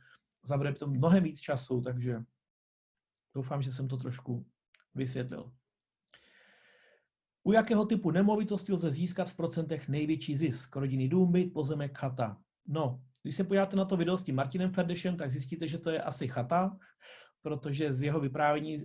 zabere 0.44 0.74
to 0.74 0.86
mnohem 0.86 1.24
víc 1.24 1.40
času, 1.40 1.80
takže 1.80 2.22
doufám, 3.34 3.62
že 3.62 3.72
jsem 3.72 3.88
to 3.88 3.96
trošku 3.96 4.46
vysvětlil. 4.94 5.52
U 7.46 7.52
jakého 7.52 7.86
typu 7.86 8.10
nemovitosti 8.10 8.72
lze 8.72 8.90
získat 8.90 9.30
v 9.30 9.36
procentech 9.36 9.88
největší 9.88 10.36
zisk? 10.36 10.76
Rodinný 10.76 11.08
dům, 11.08 11.32
byt, 11.32 11.52
pozemek, 11.52 11.98
chata. 11.98 12.42
No, 12.66 13.02
když 13.22 13.36
se 13.36 13.44
podíváte 13.44 13.76
na 13.76 13.84
to 13.84 13.96
video 13.96 14.16
s 14.16 14.22
tím 14.22 14.34
Martinem 14.34 14.72
Ferdešem, 14.72 15.16
tak 15.16 15.30
zjistíte, 15.30 15.68
že 15.68 15.78
to 15.78 15.90
je 15.90 16.02
asi 16.02 16.28
chata, 16.28 16.78
protože 17.42 17.92
z 17.92 18.02
jeho 18.02 18.20
vyprávění, 18.20 18.76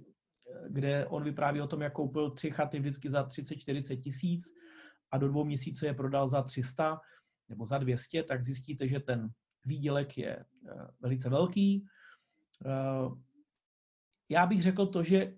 kde 0.70 1.06
on 1.06 1.24
vypráví 1.24 1.62
o 1.62 1.68
tom, 1.68 1.82
jak 1.82 1.94
koupil 1.94 2.32
tři 2.32 2.52
chaty 2.52 2.80
vždycky 2.80 3.10
za 3.10 3.28
30-40 3.28 4.02
tisíc 4.02 4.46
a 5.12 5.18
do 5.18 5.28
dvou 5.28 5.46
měsíců 5.46 5.86
je 5.86 5.94
prodal 5.94 6.28
za 6.28 6.44
300 6.44 7.00
nebo 7.50 7.66
za 7.66 7.78
200, 7.78 8.24
tak 8.24 8.44
zjistíte, 8.44 8.88
že 8.88 9.00
ten 9.00 9.30
výdělek 9.66 10.18
je 10.18 10.36
eh, 10.36 10.46
velice 11.02 11.30
velký. 11.30 11.88
Eh, 12.66 12.70
já 14.30 14.46
bych 14.46 14.62
řekl 14.62 14.86
to, 14.86 15.04
že 15.04 15.34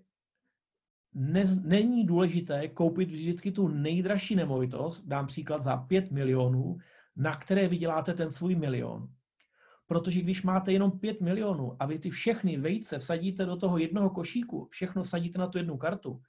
ne, 1.14 1.44
není 1.62 2.06
důležité 2.06 2.68
koupit 2.68 3.10
vždycky 3.10 3.52
tu 3.52 3.68
nejdražší 3.68 4.36
nemovitost, 4.36 5.02
dám 5.06 5.26
příklad 5.26 5.62
za 5.62 5.76
5 5.76 6.10
milionů, 6.10 6.78
na 7.16 7.36
které 7.36 7.68
vyděláte 7.68 8.14
ten 8.14 8.30
svůj 8.30 8.54
milion. 8.54 9.08
Protože 9.86 10.20
když 10.20 10.42
máte 10.42 10.72
jenom 10.72 10.98
5 10.98 11.20
milionů 11.20 11.76
a 11.78 11.86
vy 11.86 11.98
ty 11.98 12.10
všechny 12.10 12.56
vejce 12.56 12.98
vsadíte 12.98 13.44
do 13.44 13.56
toho 13.56 13.78
jednoho 13.78 14.10
košíku, 14.10 14.68
všechno 14.70 15.02
vsadíte 15.02 15.38
na 15.38 15.46
tu 15.46 15.58
jednu 15.58 15.76
kartu 15.76 16.22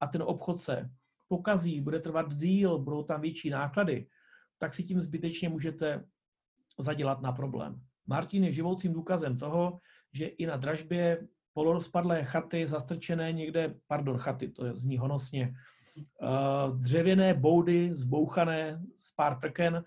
a 0.00 0.06
ten 0.06 0.22
obchod 0.22 0.60
se 0.60 0.90
pokazí, 1.28 1.80
bude 1.80 2.00
trvat 2.00 2.34
díl, 2.34 2.78
budou 2.78 3.02
tam 3.02 3.20
větší 3.20 3.50
náklady, 3.50 4.06
tak 4.58 4.74
si 4.74 4.84
tím 4.84 5.00
zbytečně 5.00 5.48
můžete 5.48 6.04
zadělat 6.78 7.22
na 7.22 7.32
problém. 7.32 7.80
Martin 8.06 8.44
je 8.44 8.52
živoucím 8.52 8.92
důkazem 8.92 9.38
toho, 9.38 9.80
že 10.12 10.26
i 10.26 10.46
na 10.46 10.56
dražbě 10.56 11.26
polorozpadlé 11.52 12.24
chaty 12.24 12.66
zastrčené 12.66 13.32
někde, 13.32 13.74
pardon, 13.86 14.18
chaty, 14.18 14.48
to 14.48 14.76
zní 14.76 14.98
honosně, 14.98 15.54
eh, 15.96 16.26
dřevěné 16.72 17.34
boudy 17.34 17.94
zbouchané 17.94 18.82
z 18.98 19.10
pár 19.10 19.40
prken 19.40 19.84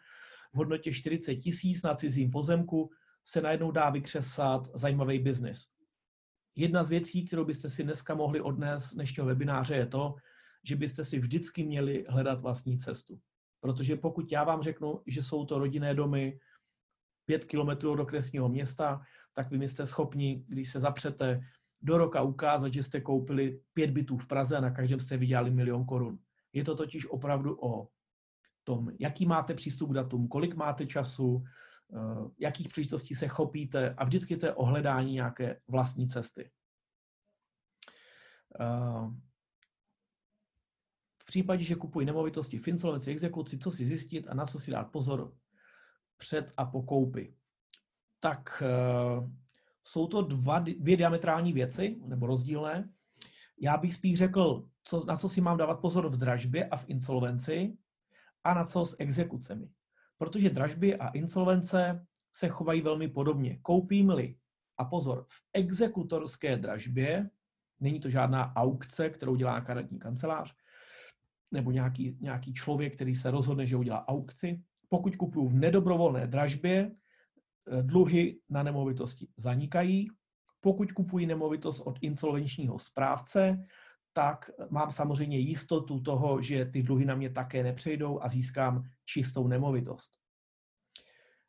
v 0.53 0.57
hodnotě 0.57 0.93
40 0.93 1.35
tisíc 1.35 1.83
na 1.83 1.93
cizím 1.95 2.31
pozemku 2.31 2.89
se 3.23 3.41
najednou 3.41 3.71
dá 3.71 3.89
vykřesat 3.89 4.67
zajímavý 4.73 5.19
biznis. 5.19 5.65
Jedna 6.55 6.83
z 6.83 6.89
věcí, 6.89 7.25
kterou 7.25 7.45
byste 7.45 7.69
si 7.69 7.83
dneska 7.83 8.15
mohli 8.15 8.41
odnést 8.41 8.89
z 8.89 8.93
dnešního 8.93 9.27
webináře, 9.27 9.75
je 9.75 9.85
to, 9.85 10.15
že 10.63 10.75
byste 10.75 11.03
si 11.03 11.19
vždycky 11.19 11.63
měli 11.63 12.05
hledat 12.09 12.41
vlastní 12.41 12.77
cestu. 12.77 13.19
Protože 13.61 13.95
pokud 13.95 14.31
já 14.31 14.43
vám 14.43 14.61
řeknu, 14.61 15.01
že 15.07 15.23
jsou 15.23 15.45
to 15.45 15.59
rodinné 15.59 15.93
domy 15.93 16.39
pět 17.29 17.45
kilometrů 17.45 17.91
od 17.91 17.99
okresního 17.99 18.49
města, 18.49 19.01
tak 19.33 19.51
vy 19.51 19.69
jste 19.69 19.85
schopni, 19.85 20.45
když 20.47 20.69
se 20.69 20.79
zapřete, 20.79 21.41
do 21.81 21.97
roka 21.97 22.21
ukázat, 22.21 22.73
že 22.73 22.83
jste 22.83 23.01
koupili 23.01 23.61
pět 23.73 23.89
bytů 23.89 24.17
v 24.17 24.27
Praze 24.27 24.57
a 24.57 24.61
na 24.61 24.71
každém 24.71 24.99
jste 24.99 25.17
vydělali 25.17 25.51
milion 25.51 25.85
korun. 25.85 26.19
Je 26.53 26.63
to 26.63 26.75
totiž 26.75 27.05
opravdu 27.05 27.57
o 27.61 27.87
tom, 28.63 28.89
jaký 28.99 29.25
máte 29.25 29.53
přístup 29.53 29.89
k 29.89 29.93
datům, 29.93 30.27
kolik 30.27 30.55
máte 30.55 30.85
času, 30.85 31.43
eh, 31.93 32.29
jakých 32.39 32.67
příležitostí 32.67 33.15
se 33.15 33.27
chopíte 33.27 33.93
a 33.97 34.05
vždycky 34.05 34.37
to 34.37 34.45
je 34.45 34.53
ohledání 34.53 35.13
nějaké 35.13 35.61
vlastní 35.67 36.07
cesty. 36.07 36.49
Eh, 38.59 39.05
v 41.21 41.25
případě, 41.25 41.63
že 41.63 41.75
kupují 41.75 42.05
nemovitosti 42.05 42.57
v 42.57 42.67
insolvenci, 42.67 43.11
exekuci, 43.11 43.57
co 43.57 43.71
si 43.71 43.85
zjistit 43.85 44.25
a 44.27 44.33
na 44.33 44.45
co 44.45 44.59
si 44.59 44.71
dát 44.71 44.91
pozor 44.91 45.33
před 46.19 46.53
a 46.57 46.65
po 46.65 46.83
koupi. 46.83 47.33
Tak 48.19 48.63
eh, 48.65 49.29
jsou 49.83 50.07
to 50.07 50.21
dva, 50.21 50.59
dvě 50.59 50.97
diametrální 50.97 51.53
věci, 51.53 52.01
nebo 52.05 52.27
rozdílné. 52.27 52.89
Já 53.61 53.77
bych 53.77 53.93
spíš 53.93 54.17
řekl, 54.17 54.67
co, 54.83 55.05
na 55.05 55.15
co 55.15 55.29
si 55.29 55.41
mám 55.41 55.57
dávat 55.57 55.81
pozor 55.81 56.09
v 56.09 56.17
dražbě 56.17 56.69
a 56.69 56.77
v 56.77 56.89
insolvenci 56.89 57.77
a 58.43 58.53
na 58.53 58.65
co 58.65 58.85
s 58.85 58.95
exekucemi. 58.99 59.69
Protože 60.17 60.49
dražby 60.49 60.95
a 60.95 61.07
insolvence 61.07 62.05
se 62.31 62.47
chovají 62.47 62.81
velmi 62.81 63.07
podobně. 63.07 63.59
Koupím-li, 63.61 64.35
a 64.77 64.85
pozor, 64.85 65.25
v 65.29 65.41
exekutorské 65.53 66.57
dražbě, 66.57 67.29
není 67.79 67.99
to 67.99 68.09
žádná 68.09 68.55
aukce, 68.55 69.09
kterou 69.09 69.35
dělá 69.35 69.61
karetní 69.61 69.99
kancelář, 69.99 70.55
nebo 71.51 71.71
nějaký, 71.71 72.17
nějaký 72.21 72.53
člověk, 72.53 72.95
který 72.95 73.15
se 73.15 73.31
rozhodne, 73.31 73.65
že 73.65 73.75
udělá 73.75 74.07
aukci. 74.07 74.63
Pokud 74.89 75.15
kupuju 75.15 75.47
v 75.47 75.53
nedobrovolné 75.53 76.27
dražbě, 76.27 76.91
eh, 76.91 77.83
dluhy 77.83 78.39
na 78.49 78.63
nemovitosti 78.63 79.27
zanikají. 79.37 80.07
Pokud 80.61 80.91
kupuji 80.91 81.25
nemovitost 81.25 81.79
od 81.79 81.99
insolvenčního 82.01 82.79
správce, 82.79 83.65
tak 84.13 84.51
mám 84.69 84.91
samozřejmě 84.91 85.37
jistotu 85.37 85.99
toho, 85.99 86.41
že 86.41 86.65
ty 86.65 86.83
dluhy 86.83 87.05
na 87.05 87.15
mě 87.15 87.29
také 87.29 87.63
nepřejdou 87.63 88.23
a 88.23 88.29
získám 88.29 88.83
čistou 89.05 89.47
nemovitost. 89.47 90.11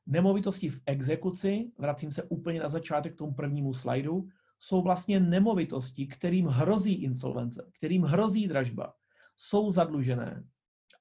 Nemovitosti 0.07 0.69
v 0.69 0.81
exekuci, 0.87 1.73
vracím 1.79 2.13
se 2.13 2.23
úplně 2.23 2.61
na 2.61 2.69
začátek 2.69 3.15
k 3.15 3.19
tomu 3.19 3.35
prvnímu 3.35 3.75
slajdu, 3.75 4.29
jsou 4.59 4.83
vlastně 4.83 5.21
nemovitosti, 5.21 6.07
kterým 6.07 6.47
hrozí 6.47 6.95
insolvence, 6.95 7.71
kterým 7.79 8.03
hrozí 8.03 8.49
dražba, 8.49 8.95
jsou 9.37 9.71
zadlužené. 9.71 10.45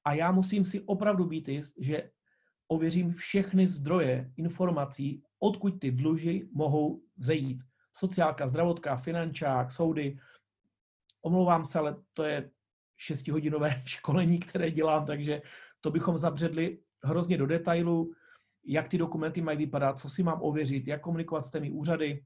A 0.05 0.13
já 0.13 0.31
musím 0.31 0.65
si 0.65 0.81
opravdu 0.81 1.25
být 1.25 1.47
jist, 1.47 1.73
že 1.79 2.11
ověřím 2.71 3.13
všechny 3.13 3.67
zdroje 3.67 4.31
informací, 4.37 5.23
odkud 5.39 5.79
ty 5.79 5.91
dlužy 5.91 6.49
mohou 6.53 7.01
vzejít. 7.17 7.63
Sociálka, 7.93 8.47
zdravotka, 8.47 8.97
finančák, 8.97 9.71
soudy, 9.71 10.19
Omlouvám 11.21 11.65
se, 11.65 11.79
ale 11.79 11.95
to 12.13 12.23
je 12.23 12.51
šestihodinové 12.97 13.81
školení, 13.85 14.39
které 14.39 14.71
dělám, 14.71 15.05
takže 15.05 15.41
to 15.81 15.91
bychom 15.91 16.17
zabředli 16.17 16.79
hrozně 17.03 17.37
do 17.37 17.45
detailu, 17.45 18.13
jak 18.65 18.87
ty 18.87 18.97
dokumenty 18.97 19.41
mají 19.41 19.57
vypadat, 19.57 19.99
co 19.99 20.09
si 20.09 20.23
mám 20.23 20.41
ověřit, 20.41 20.87
jak 20.87 21.01
komunikovat 21.01 21.41
s 21.41 21.51
těmi 21.51 21.71
úřady, 21.71 22.25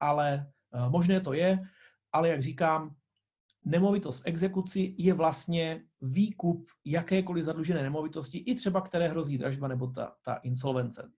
ale 0.00 0.52
uh, 0.74 0.90
možné 0.90 1.20
to 1.20 1.32
je, 1.32 1.58
ale 2.12 2.28
jak 2.28 2.42
říkám, 2.42 2.94
nemovitost 3.68 4.18
v 4.18 4.26
exekuci 4.26 4.94
je 4.98 5.14
vlastně 5.14 5.84
výkup 6.00 6.68
jakékoliv 6.84 7.44
zadlužené 7.44 7.82
nemovitosti, 7.82 8.38
i 8.38 8.54
třeba 8.54 8.80
které 8.80 9.08
hrozí 9.08 9.38
dražba 9.38 9.68
nebo 9.68 9.86
ta, 9.86 10.16
ta 10.22 10.34
insolvence. 10.34 11.10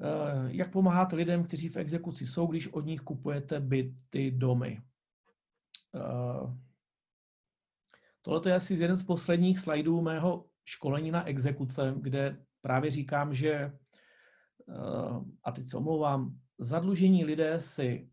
Eh, 0.00 0.48
jak 0.48 0.70
pomáháte 0.70 1.16
lidem, 1.16 1.44
kteří 1.44 1.68
v 1.68 1.76
exekuci 1.76 2.26
jsou, 2.26 2.46
když 2.46 2.68
od 2.68 2.86
nich 2.86 3.00
kupujete 3.00 3.60
byty, 3.60 4.30
domy? 4.30 4.82
Eh, 5.94 6.54
tohle 8.22 8.40
je 8.46 8.54
asi 8.54 8.74
jeden 8.74 8.96
z 8.96 9.04
posledních 9.04 9.58
slajdů 9.58 10.00
mého 10.00 10.46
školení 10.64 11.10
na 11.10 11.24
exekuce, 11.24 11.94
kde 11.96 12.44
právě 12.62 12.90
říkám, 12.90 13.34
že, 13.34 13.50
eh, 13.50 13.72
a 15.44 15.52
teď 15.52 15.68
se 15.68 15.76
omlouvám, 15.76 16.38
zadlužení 16.58 17.24
lidé 17.24 17.60
si 17.60 18.10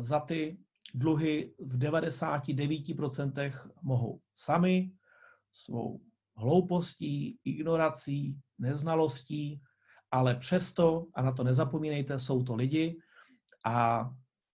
za 0.00 0.20
ty 0.20 0.58
dluhy 0.94 1.54
v 1.58 1.78
99% 1.78 3.70
mohou 3.82 4.20
sami, 4.34 4.92
svou 5.52 6.00
hloupostí, 6.36 7.38
ignorací, 7.44 8.38
neznalostí, 8.58 9.60
ale 10.10 10.34
přesto, 10.34 11.06
a 11.14 11.22
na 11.22 11.32
to 11.32 11.44
nezapomínejte, 11.44 12.18
jsou 12.18 12.42
to 12.42 12.54
lidi. 12.54 12.98
A 13.64 14.08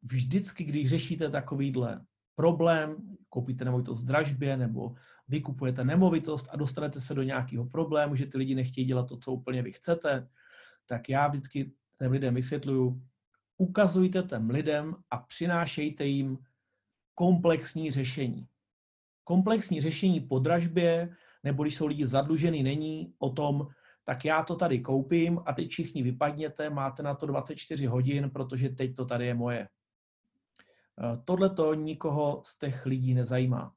vždycky, 0.03 0.63
když 0.63 0.89
řešíte 0.89 1.30
takovýhle 1.30 2.01
problém, 2.35 2.95
koupíte 3.30 3.65
nemovitost 3.65 4.03
v 4.03 4.05
dražbě 4.05 4.57
nebo 4.57 4.95
vykupujete 5.27 5.84
nemovitost 5.84 6.47
a 6.51 6.55
dostanete 6.57 7.01
se 7.01 7.13
do 7.13 7.23
nějakého 7.23 7.65
problému, 7.65 8.15
že 8.15 8.25
ty 8.25 8.38
lidi 8.38 8.55
nechtějí 8.55 8.88
dělat 8.88 9.07
to, 9.07 9.17
co 9.17 9.31
úplně 9.31 9.61
vy 9.61 9.71
chcete, 9.71 10.27
tak 10.85 11.09
já 11.09 11.27
vždycky 11.27 11.71
těm 11.99 12.11
lidem 12.11 12.35
vysvětluju, 12.35 13.01
ukazujte 13.64 14.23
těm 14.23 14.49
lidem 14.49 14.95
a 15.11 15.18
přinášejte 15.18 16.06
jim 16.06 16.38
komplexní 17.15 17.91
řešení. 17.91 18.48
Komplexní 19.23 19.81
řešení 19.81 20.19
po 20.19 20.40
dražbě, 20.40 21.15
nebo 21.44 21.64
když 21.64 21.76
jsou 21.76 21.88
lidi 21.88 22.07
zadlužený, 22.07 22.64
není 22.64 23.14
o 23.19 23.30
tom, 23.30 23.68
tak 24.03 24.26
já 24.26 24.44
to 24.44 24.56
tady 24.56 24.80
koupím 24.80 25.40
a 25.45 25.53
teď 25.53 25.69
všichni 25.69 26.03
vypadněte, 26.03 26.69
máte 26.69 27.03
na 27.03 27.15
to 27.15 27.26
24 27.26 27.85
hodin, 27.85 28.30
protože 28.30 28.69
teď 28.69 28.95
to 28.95 29.06
tady 29.06 29.26
je 29.26 29.34
moje. 29.34 29.61
Eh, 29.64 31.18
tohle 31.26 31.49
to 31.49 31.73
nikoho 31.73 32.41
z 32.45 32.60
těch 32.60 32.85
lidí 32.85 33.14
nezajímá. 33.14 33.73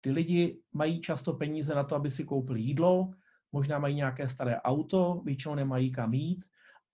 Ty 0.00 0.10
lidi 0.10 0.58
mají 0.72 1.00
často 1.00 1.32
peníze 1.32 1.74
na 1.74 1.84
to, 1.84 1.94
aby 1.94 2.10
si 2.10 2.24
koupili 2.24 2.60
jídlo, 2.60 3.14
možná 3.52 3.78
mají 3.78 3.94
nějaké 3.94 4.28
staré 4.28 4.60
auto, 4.60 5.22
většinou 5.24 5.54
nemají 5.54 5.92
kam 5.92 6.14
jít 6.14 6.44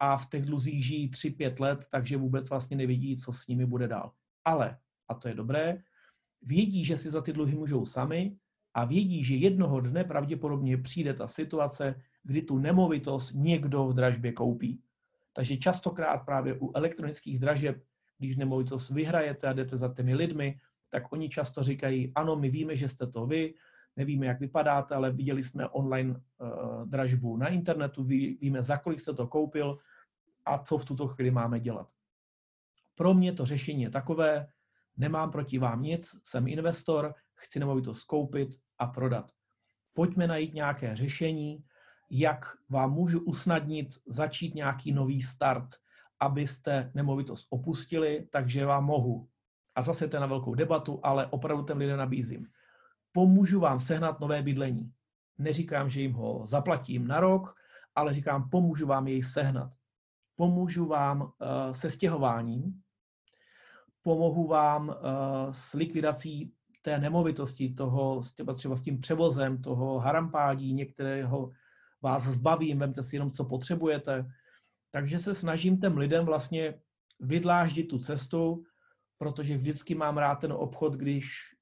a 0.01 0.17
v 0.17 0.29
těch 0.29 0.45
dluzích 0.45 0.87
žijí 0.87 1.11
3-5 1.11 1.61
let, 1.61 1.87
takže 1.91 2.17
vůbec 2.17 2.51
vlastně 2.51 2.77
nevidí, 2.77 3.17
co 3.17 3.33
s 3.33 3.47
nimi 3.47 3.67
bude 3.67 3.89
dál. 3.89 4.13
Ale, 4.45 4.79
a 5.09 5.15
to 5.15 5.29
je 5.29 5.35
dobré, 5.35 5.83
vědí, 6.43 6.85
že 6.85 6.97
si 6.97 7.11
za 7.11 7.21
ty 7.23 7.33
dluhy 7.33 7.55
můžou 7.55 7.87
sami 7.87 8.37
a 8.75 8.85
vědí, 8.85 9.25
že 9.25 9.35
jednoho 9.35 9.81
dne 9.81 10.05
pravděpodobně 10.05 10.79
přijde 10.79 11.15
ta 11.15 11.29
situace, 11.29 12.03
kdy 12.23 12.43
tu 12.43 12.59
nemovitost 12.59 13.33
někdo 13.33 13.89
v 13.89 13.95
dražbě 13.95 14.33
koupí. 14.33 14.83
Takže 15.33 15.57
častokrát 15.57 16.25
právě 16.25 16.55
u 16.61 16.73
elektronických 16.75 17.39
dražeb, 17.39 17.83
když 18.19 18.37
nemovitost 18.37 18.91
vyhrajete 18.91 19.49
a 19.49 19.53
jdete 19.53 19.77
za 19.77 19.95
těmi 19.95 20.15
lidmi, 20.15 20.61
tak 20.91 21.13
oni 21.13 21.29
často 21.29 21.63
říkají, 21.63 22.13
ano, 22.15 22.37
my 22.37 22.51
víme, 22.51 22.77
že 22.77 22.89
jste 22.89 23.07
to 23.07 23.27
vy, 23.27 23.55
nevíme, 23.97 24.27
jak 24.27 24.41
vypadáte, 24.41 24.95
ale 24.95 25.13
viděli 25.13 25.45
jsme 25.45 25.69
online 25.69 26.11
uh, 26.11 26.89
dražbu 26.89 27.37
na 27.37 27.49
internetu, 27.49 28.05
ví, 28.05 28.39
víme, 28.41 28.63
za 28.63 28.77
kolik 28.77 29.01
jste 29.01 29.15
to 29.15 29.27
koupil 29.27 29.79
a 30.45 30.59
co 30.59 30.79
v 30.79 30.85
tuto 30.85 31.09
chvíli 31.09 31.31
máme 31.31 31.61
dělat. 31.61 31.89
Pro 32.95 33.15
mě 33.15 33.33
to 33.33 33.47
řešení 33.47 33.83
je 33.83 33.91
takové, 33.91 34.49
nemám 34.97 35.31
proti 35.31 35.59
vám 35.59 35.83
nic, 35.83 36.17
jsem 36.25 36.49
investor, 36.49 37.15
chci 37.35 37.61
nemovitost 37.61 38.05
koupit 38.05 38.49
a 38.79 38.87
prodat. 38.87 39.33
Pojďme 39.93 40.27
najít 40.27 40.55
nějaké 40.55 40.97
řešení, 40.97 41.65
jak 42.11 42.47
vám 42.69 42.93
můžu 42.93 43.21
usnadnit 43.21 43.89
začít 44.07 44.55
nějaký 44.55 44.93
nový 44.93 45.23
start, 45.23 45.69
abyste 46.21 46.91
nemovitost 46.95 47.47
opustili, 47.51 48.29
takže 48.31 48.67
vám 48.67 48.85
mohu. 48.85 49.29
A 49.75 49.83
zase 49.83 50.09
to 50.09 50.17
je 50.17 50.21
na 50.21 50.27
velkou 50.27 50.55
debatu, 50.55 51.01
ale 51.03 51.27
opravdu 51.27 51.63
ten 51.63 51.79
lidem 51.79 51.99
nabízím. 51.99 52.47
Pomůžu 53.17 53.61
vám 53.61 53.81
sehnat 53.81 54.21
nové 54.21 54.43
bydlení. 54.43 54.93
Neříkám, 55.39 55.91
že 55.91 56.01
jim 56.01 56.13
ho 56.13 56.47
zaplatím 56.47 57.07
na 57.07 57.21
rok, 57.21 57.55
ale 57.95 58.13
říkám, 58.13 58.51
pomůžu 58.51 58.87
vám 58.87 59.09
jej 59.09 59.23
sehnat. 59.23 59.73
Pomůžu 60.35 60.87
vám 60.87 61.23
uh, 61.23 61.29
se 61.73 61.91
stěhováním, 61.91 62.81
pomohu 64.03 64.47
vám 64.47 64.89
uh, 64.89 64.95
s 65.51 65.73
likvidací 65.73 66.53
té 66.83 66.99
nemovitosti, 66.99 67.75
toho, 67.75 68.23
třeba, 68.55 68.77
s 68.77 68.83
tím 68.83 68.99
převozem, 68.99 69.63
toho 69.63 69.99
harampádí, 69.99 70.73
některého 70.73 71.51
vás 72.03 72.23
zbavím, 72.23 72.79
vemte 72.79 73.03
si 73.03 73.17
jenom, 73.17 73.31
co 73.31 73.45
potřebujete. 73.45 74.27
Takže 74.91 75.19
se 75.19 75.35
snažím 75.35 75.81
těm 75.81 75.97
lidem 75.97 76.25
vlastně 76.25 76.75
vydláždit 77.21 77.89
tu 77.89 77.99
cestu, 77.99 78.63
protože 79.19 79.57
vždycky 79.57 79.95
mám 79.95 80.17
rád 80.17 80.35
ten 80.35 80.53
obchod, 80.53 80.95
když 80.95 81.56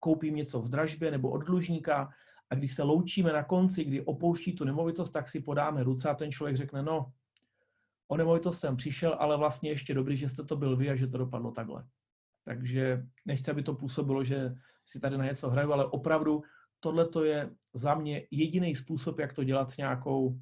koupím 0.00 0.36
něco 0.36 0.62
v 0.62 0.68
dražbě 0.68 1.10
nebo 1.10 1.30
od 1.30 1.38
dlužníka 1.38 2.10
a 2.50 2.54
když 2.54 2.74
se 2.74 2.82
loučíme 2.82 3.32
na 3.32 3.44
konci, 3.44 3.84
kdy 3.84 4.04
opouští 4.04 4.52
tu 4.52 4.64
nemovitost, 4.64 5.10
tak 5.10 5.28
si 5.28 5.40
podáme 5.40 5.82
ruce 5.82 6.08
a 6.08 6.14
ten 6.14 6.32
člověk 6.32 6.56
řekne, 6.56 6.82
no, 6.82 7.12
o 8.08 8.16
nemovitost 8.16 8.60
jsem 8.60 8.76
přišel, 8.76 9.16
ale 9.18 9.36
vlastně 9.36 9.70
ještě 9.70 9.94
dobrý, 9.94 10.16
že 10.16 10.28
jste 10.28 10.44
to 10.44 10.56
byl 10.56 10.76
vy 10.76 10.90
a 10.90 10.96
že 10.96 11.06
to 11.06 11.18
dopadlo 11.18 11.50
takhle. 11.50 11.84
Takže 12.44 13.06
nechci, 13.24 13.50
aby 13.50 13.62
to 13.62 13.74
působilo, 13.74 14.24
že 14.24 14.54
si 14.86 15.00
tady 15.00 15.18
na 15.18 15.24
něco 15.24 15.50
hraju, 15.50 15.72
ale 15.72 15.86
opravdu 15.86 16.42
tohle 16.80 17.08
to 17.08 17.24
je 17.24 17.50
za 17.74 17.94
mě 17.94 18.26
jediný 18.30 18.74
způsob, 18.74 19.18
jak 19.18 19.32
to 19.32 19.44
dělat 19.44 19.70
s 19.70 19.76
nějakou, 19.76 20.40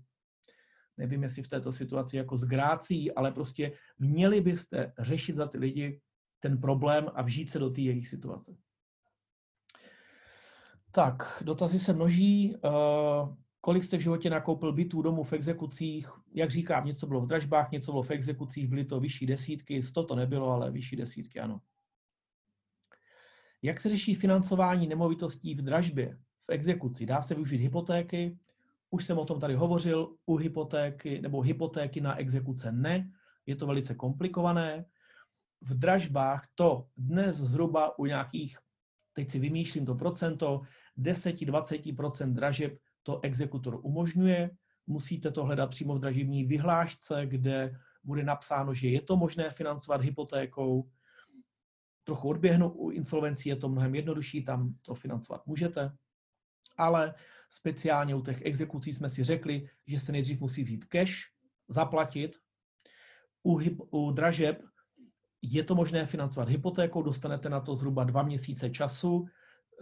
nevím, 0.97 1.23
jestli 1.23 1.43
v 1.43 1.49
této 1.49 1.73
situaci 1.73 2.17
jako 2.17 2.37
s 2.37 2.45
grácí, 2.45 3.13
ale 3.13 3.33
prostě 3.33 3.73
měli 3.99 4.41
byste 4.41 4.93
řešit 4.99 5.37
za 5.37 5.47
ty 5.47 5.59
lidi 5.59 6.01
ten 6.41 6.61
problém 6.61 7.07
a 7.15 7.23
vžít 7.23 7.51
se 7.51 7.59
do 7.59 7.71
té 7.71 7.81
jejich 7.81 8.09
situace. 8.09 8.57
Tak, 10.95 11.43
dotazy 11.45 11.79
se 11.79 11.93
množí. 11.93 12.57
Uh, 12.57 13.35
kolik 13.61 13.85
jste 13.85 13.97
v 13.97 14.01
životě 14.01 14.31
nakoupil 14.31 14.73
bytů, 14.73 15.03
domů 15.03 15.25
v 15.25 15.33
exekucích? 15.33 16.09
Jak 16.35 16.51
říkám, 16.51 16.87
něco 16.87 17.07
bylo 17.07 17.21
v 17.21 17.27
dražbách, 17.27 17.71
něco 17.71 17.93
bylo 17.93 18.03
v 18.03 18.11
exekucích, 18.11 18.69
byly 18.69 18.85
to 18.85 19.01
vyšší 19.01 19.27
desítky, 19.27 19.83
sto 19.83 20.05
to 20.05 20.15
nebylo, 20.15 20.51
ale 20.51 20.71
vyšší 20.71 20.97
desítky, 20.97 21.41
ano. 21.41 21.61
Jak 23.63 23.81
se 23.81 23.89
řeší 23.89 24.15
financování 24.15 24.87
nemovitostí 24.87 25.55
v 25.55 25.63
dražbě, 25.63 26.19
v 26.47 26.53
exekuci? 26.53 27.07
Dá 27.07 27.21
se 27.21 27.35
využít 27.35 27.59
hypotéky? 27.59 28.39
Už 28.91 29.05
jsem 29.05 29.19
o 29.19 29.25
tom 29.25 29.41
tady 29.41 29.55
hovořil, 29.55 30.17
u 30.27 30.37
hypotéky 30.37 31.21
nebo 31.21 31.41
hypotéky 31.41 32.01
na 32.01 32.17
exekuce 32.17 32.73
ne, 32.73 33.11
je 33.47 33.57
to 33.57 33.67
velice 33.67 33.95
komplikované. 33.95 34.85
V 35.61 35.79
dražbách 35.79 36.49
to 36.55 36.87
dnes 36.97 37.37
zhruba 37.37 37.99
u 37.99 38.07
nějakých, 38.07 38.59
teď 39.13 39.31
si 39.31 39.39
vymýšlím 39.39 39.87
to 39.87 39.95
procento, 39.95 40.61
10-20% 40.99 42.33
dražeb 42.33 42.79
to 43.03 43.21
exekutor 43.21 43.81
umožňuje. 43.83 44.51
Musíte 44.87 45.31
to 45.31 45.45
hledat 45.45 45.71
přímo 45.71 45.95
v 45.95 46.01
dražební 46.01 46.45
vyhlášce, 46.45 47.27
kde 47.27 47.77
bude 48.05 48.23
napsáno, 48.25 48.75
že 48.75 48.89
je 48.89 49.03
to 49.03 49.17
možné 49.17 49.51
financovat 49.51 50.01
hypotékou. 50.01 50.91
Trochu 52.05 52.29
odběhnu, 52.29 52.69
u 52.69 52.91
insolvencí 52.91 53.49
je 53.49 53.57
to 53.57 53.69
mnohem 53.69 53.95
jednodušší, 53.95 54.45
tam 54.45 54.75
to 54.83 54.95
financovat 54.95 55.47
můžete. 55.47 55.97
Ale 56.77 57.15
speciálně 57.49 58.15
u 58.15 58.23
těch 58.23 58.43
exekucí 58.45 58.93
jsme 58.93 59.11
si 59.11 59.25
řekli, 59.25 59.69
že 59.87 60.01
se 60.01 60.13
nejdřív 60.13 60.41
musí 60.41 60.63
vzít 60.63 60.85
cash, 60.85 61.15
zaplatit. 61.69 62.37
U, 63.43 63.61
u 63.91 64.11
dražeb 64.11 64.63
je 65.43 65.65
to 65.65 65.75
možné 65.75 66.07
financovat 66.07 66.49
hypotékou, 66.49 67.03
dostanete 67.03 67.49
na 67.49 67.61
to 67.61 67.77
zhruba 67.77 68.05
dva 68.05 68.23
měsíce 68.23 68.71
času. 68.71 69.27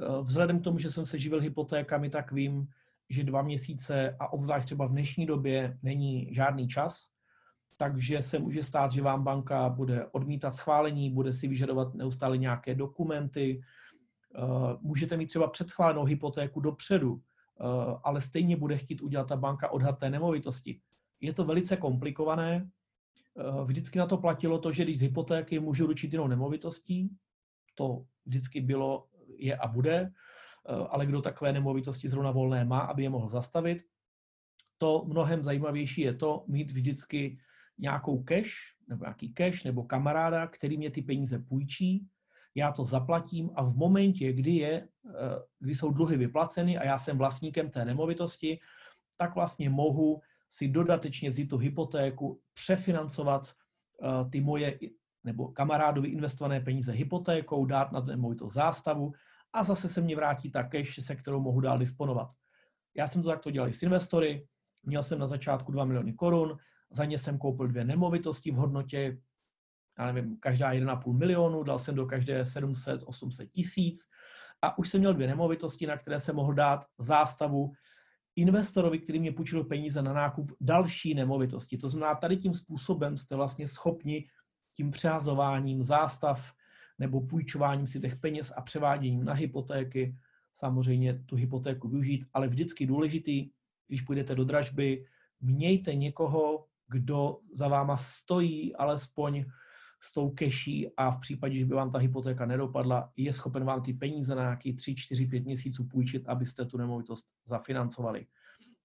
Eh, 0.01 0.23
vzhledem 0.23 0.61
k 0.61 0.65
tomu, 0.65 0.79
že 0.79 0.91
jsem 0.91 1.07
se 1.07 1.19
živil 1.19 1.41
hypotékami, 1.41 2.11
tak 2.11 2.33
vím, 2.33 2.69
že 3.11 3.25
dva 3.25 3.43
měsíce 3.43 4.17
a 4.21 4.33
obzvlášť 4.33 4.67
třeba 4.67 4.87
v 4.87 4.91
dnešní 4.91 5.27
době 5.27 5.79
není 5.83 6.35
žádný 6.35 6.69
čas, 6.69 7.09
takže 7.79 8.23
se 8.23 8.39
může 8.39 8.63
stát, 8.63 8.93
že 8.93 9.03
vám 9.03 9.25
banka 9.25 9.69
bude 9.69 10.07
odmítat 10.13 10.51
schválení, 10.51 11.11
bude 11.11 11.33
si 11.33 11.49
vyžadovat 11.49 11.95
neustále 11.95 12.39
nějaké 12.39 12.75
dokumenty, 12.75 13.61
eh, 14.35 14.41
můžete 14.81 15.17
mít 15.17 15.27
třeba 15.27 15.49
předschválenou 15.49 16.05
hypotéku 16.05 16.61
dopředu, 16.61 17.21
eh, 17.21 17.65
ale 18.05 18.21
stejně 18.21 18.57
bude 18.57 18.79
chtít 18.79 19.03
udělat 19.03 19.29
ta 19.29 19.37
banka 19.37 19.71
odhad 19.71 19.99
té 19.99 20.11
nemovitosti. 20.11 20.81
Je 21.21 21.33
to 21.33 21.45
velice 21.45 21.77
komplikované. 21.77 22.71
Vždycky 23.65 23.99
na 23.99 24.07
to 24.07 24.17
platilo 24.17 24.59
to, 24.59 24.73
že 24.73 24.85
když 24.85 24.99
z 24.99 25.03
hypotéky 25.03 25.61
můžu 25.61 25.87
ručit 25.87 26.13
jinou 26.13 26.27
nemovitostí, 26.27 27.11
to 27.75 28.05
vždycky 28.27 28.61
bylo 28.61 29.07
je 29.45 29.57
a 29.57 29.67
bude, 29.67 30.11
eh, 30.11 30.73
ale 30.91 31.07
kdo 31.07 31.23
takové 31.23 31.53
nemovitosti 31.53 32.09
zrovna 32.09 32.31
volné 32.31 32.65
má, 32.65 32.79
aby 32.79 33.03
je 33.03 33.11
mohl 33.11 33.29
zastavit. 33.29 33.85
To 34.79 35.05
mnohem 35.07 35.45
zajímavější 35.45 36.01
je 36.01 36.15
to 36.15 36.45
mít 36.49 36.71
vždycky 36.71 37.39
nějakou 37.79 38.23
cash, 38.23 38.53
nebo 38.89 39.05
nějaký 39.05 39.35
cash, 39.35 39.65
nebo 39.65 39.85
kamaráda, 39.85 40.47
který 40.47 40.77
mě 40.77 40.91
ty 40.91 41.03
peníze 41.03 41.39
půjčí, 41.39 42.07
já 42.55 42.73
to 42.73 42.85
zaplatím 42.85 43.51
a 43.55 43.63
v 43.63 43.77
momentě, 43.77 44.33
kdy, 44.33 44.51
je, 44.51 44.89
eh, 45.09 45.39
kdy 45.59 45.75
jsou 45.75 45.93
dluhy 45.93 46.17
vyplaceny 46.17 46.79
a 46.79 46.85
já 46.85 46.99
jsem 46.99 47.19
vlastníkem 47.19 47.71
té 47.71 47.85
nemovitosti, 47.85 48.61
tak 49.17 49.35
vlastně 49.35 49.71
mohu 49.71 50.21
si 50.49 50.69
dodatečně 50.69 51.31
vzít 51.31 51.47
tu 51.47 51.57
hypotéku, 51.57 52.41
přefinancovat 52.55 53.49
eh, 53.49 54.31
ty 54.31 54.41
moje 54.41 54.79
nebo 55.25 55.49
kamarádovi 55.49 56.09
investované 56.09 56.61
peníze 56.61 56.93
hypotékou, 56.93 57.67
dát 57.67 57.93
na 57.93 58.01
nemovitost 58.01 58.53
zástavu 58.53 59.13
a 59.53 59.63
zase 59.63 59.89
se 59.89 60.01
mě 60.01 60.17
vrátí 60.17 60.51
ta 60.51 60.63
cash, 60.63 61.05
se 61.05 61.17
kterou 61.17 61.41
mohu 61.41 61.61
dál 61.61 61.79
disponovat. 61.79 62.29
Já 62.97 63.07
jsem 63.07 63.23
to 63.23 63.29
takto 63.29 63.51
dělal 63.51 63.69
s 63.69 63.83
investory, 63.83 64.47
měl 64.83 65.03
jsem 65.03 65.19
na 65.19 65.27
začátku 65.27 65.73
2 65.73 65.85
miliony 65.85 66.13
korun, 66.13 66.57
za 66.91 67.05
ně 67.05 67.19
jsem 67.19 67.39
koupil 67.39 67.69
dvě 67.69 67.85
nemovitosti 67.85 68.51
v 68.51 68.55
hodnotě, 68.55 69.19
já 69.99 70.13
nevím, 70.13 70.37
každá 70.41 70.73
1,5 70.73 71.19
milionu, 71.19 71.63
dal 71.63 71.79
jsem 71.79 71.95
do 71.95 72.07
každé 72.07 72.43
700-800 72.43 73.49
tisíc 73.53 74.09
a 74.63 74.79
už 74.79 74.89
jsem 74.89 75.01
měl 75.01 75.15
dvě 75.15 75.27
nemovitosti, 75.27 75.87
na 75.87 75.97
které 75.97 76.21
jsem 76.21 76.37
mohl 76.37 76.55
dát 76.55 76.85
zástavu 76.99 77.73
investorovi, 78.37 78.99
který 78.99 79.21
mě 79.21 79.33
půjčil 79.33 79.65
peníze 79.65 80.03
na 80.03 80.13
nákup 80.13 80.53
další 80.61 81.15
nemovitosti. 81.15 81.79
To 81.79 81.89
znamená, 81.89 82.15
tady 82.15 82.37
tím 82.37 82.55
způsobem 82.55 83.19
jste 83.19 83.37
vlastně 83.37 83.69
schopni 83.69 84.29
tím 84.77 84.91
přehazováním 84.91 85.83
zástav 85.83 86.53
nebo 87.03 87.21
půjčováním 87.21 87.87
si 87.87 88.01
těch 88.01 88.17
peněz 88.17 88.53
a 88.57 88.61
převáděním 88.61 89.25
na 89.25 89.33
hypotéky, 89.33 90.17
samozřejmě 90.53 91.19
tu 91.27 91.37
hypotéku 91.37 91.89
využít, 91.89 92.25
ale 92.33 92.49
vždycky 92.49 92.87
důležitý, 92.87 93.51
když 93.89 94.01
půjdete 94.01 94.35
do 94.35 94.45
dražby, 94.45 95.05
mějte 95.41 95.95
někoho, 95.95 96.67
kdo 96.89 97.39
za 97.53 97.69
váma 97.69 97.97
stojí 97.97 98.77
alespoň 98.77 99.45
s 100.01 100.13
tou 100.13 100.31
keší 100.31 100.91
a 100.97 101.11
v 101.11 101.21
případě, 101.21 101.57
že 101.57 101.65
by 101.65 101.75
vám 101.75 101.91
ta 101.91 101.99
hypotéka 101.99 102.47
nedopadla, 102.47 103.13
je 103.17 103.33
schopen 103.33 103.65
vám 103.65 103.83
ty 103.83 103.95
peníze 103.95 104.35
na 104.35 104.43
nějaký 104.43 104.75
3, 104.75 104.95
4, 104.95 105.27
5 105.27 105.45
měsíců 105.45 105.85
půjčit, 105.85 106.29
abyste 106.29 106.65
tu 106.65 106.79
nemovitost 106.79 107.27
zafinancovali. 107.47 108.27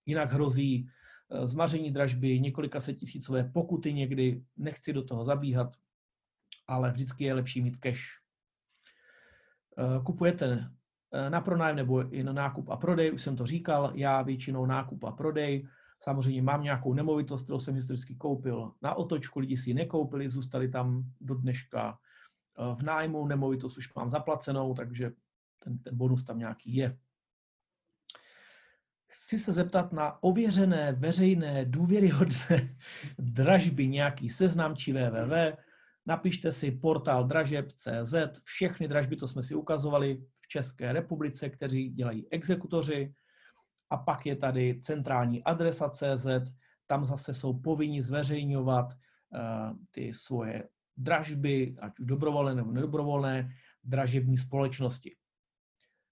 Jinak 0.06 0.34
hrozí 0.34 0.90
eh, 0.90 1.48
zmaření 1.48 1.92
dražby, 1.92 2.40
několika 2.40 2.80
set 2.80 2.94
tisícové 2.94 3.44
pokuty 3.44 3.94
někdy, 3.94 4.42
nechci 4.58 4.94
do 4.94 5.04
toho 5.04 5.24
zabíhat, 5.24 5.78
ale 6.68 6.92
vždycky 6.92 7.24
je 7.24 7.34
lepší 7.34 7.62
mít 7.62 7.78
cash. 7.78 8.04
Eh, 9.78 10.04
kupujete 10.04 10.72
eh, 11.14 11.30
na 11.30 11.42
pronájem 11.42 11.76
nebo 11.76 12.10
i 12.10 12.24
na 12.24 12.34
nákup 12.34 12.70
a 12.70 12.78
prodej, 12.78 13.14
už 13.14 13.22
jsem 13.22 13.36
to 13.36 13.46
říkal, 13.46 13.92
já 13.96 14.22
většinou 14.22 14.66
nákup 14.66 15.04
a 15.04 15.12
prodej, 15.12 15.68
samozřejmě 16.00 16.42
mám 16.42 16.64
nějakou 16.64 16.94
nemovitost, 16.94 17.44
kterou 17.44 17.60
jsem 17.60 17.76
historicky 17.76 18.16
koupil 18.16 18.72
na 18.82 18.94
otočku, 18.96 19.40
lidi 19.40 19.58
si 19.58 19.70
ji 19.70 19.74
nekoupili, 19.74 20.30
zůstali 20.30 20.70
tam 20.70 21.04
do 21.22 21.36
dneška 21.36 22.00
eh, 22.60 22.76
v 22.76 22.84
nájmu, 22.84 23.28
nemovitost 23.28 23.78
už 23.78 23.94
mám 23.94 24.10
zaplacenou, 24.10 24.74
takže 24.74 25.12
ten, 25.64 25.78
ten 25.78 25.98
bonus 25.98 26.24
tam 26.24 26.40
nějaký 26.40 26.76
je. 26.76 26.98
Chci 29.08 29.40
se 29.40 29.54
zeptat 29.54 29.94
na 29.94 30.24
ověřené, 30.24 30.92
veřejné, 30.92 31.66
důvěryhodné 31.66 32.76
dražby, 33.20 33.88
nějaký 33.88 34.30
seznam 34.30 34.76
či 34.76 34.94
www 34.94 35.58
napište 36.08 36.52
si 36.52 36.72
portál 36.72 37.24
dražeb.cz, 37.24 38.14
všechny 38.44 38.88
dražby, 38.88 39.16
to 39.16 39.28
jsme 39.28 39.44
si 39.44 39.56
ukazovali 39.56 40.24
v 40.42 40.48
České 40.48 40.94
republice, 40.94 41.50
kteří 41.50 41.90
dělají 41.90 42.28
exekutoři, 42.32 43.14
a 43.90 43.98
pak 43.98 44.26
je 44.26 44.36
tady 44.36 44.80
centrální 44.82 45.44
adresa 45.44 45.90
CZ, 45.90 46.28
tam 46.88 47.06
zase 47.06 47.34
jsou 47.34 47.60
povinni 47.60 48.02
zveřejňovat 48.02 48.94
uh, 48.94 49.78
ty 49.92 50.14
svoje 50.14 50.70
dražby, 50.98 51.76
ať 51.80 52.00
už 52.00 52.06
dobrovolné 52.08 52.56
nebo 52.56 52.72
nedobrovolné, 52.72 53.50
dražební 53.84 54.38
společnosti. 54.38 55.16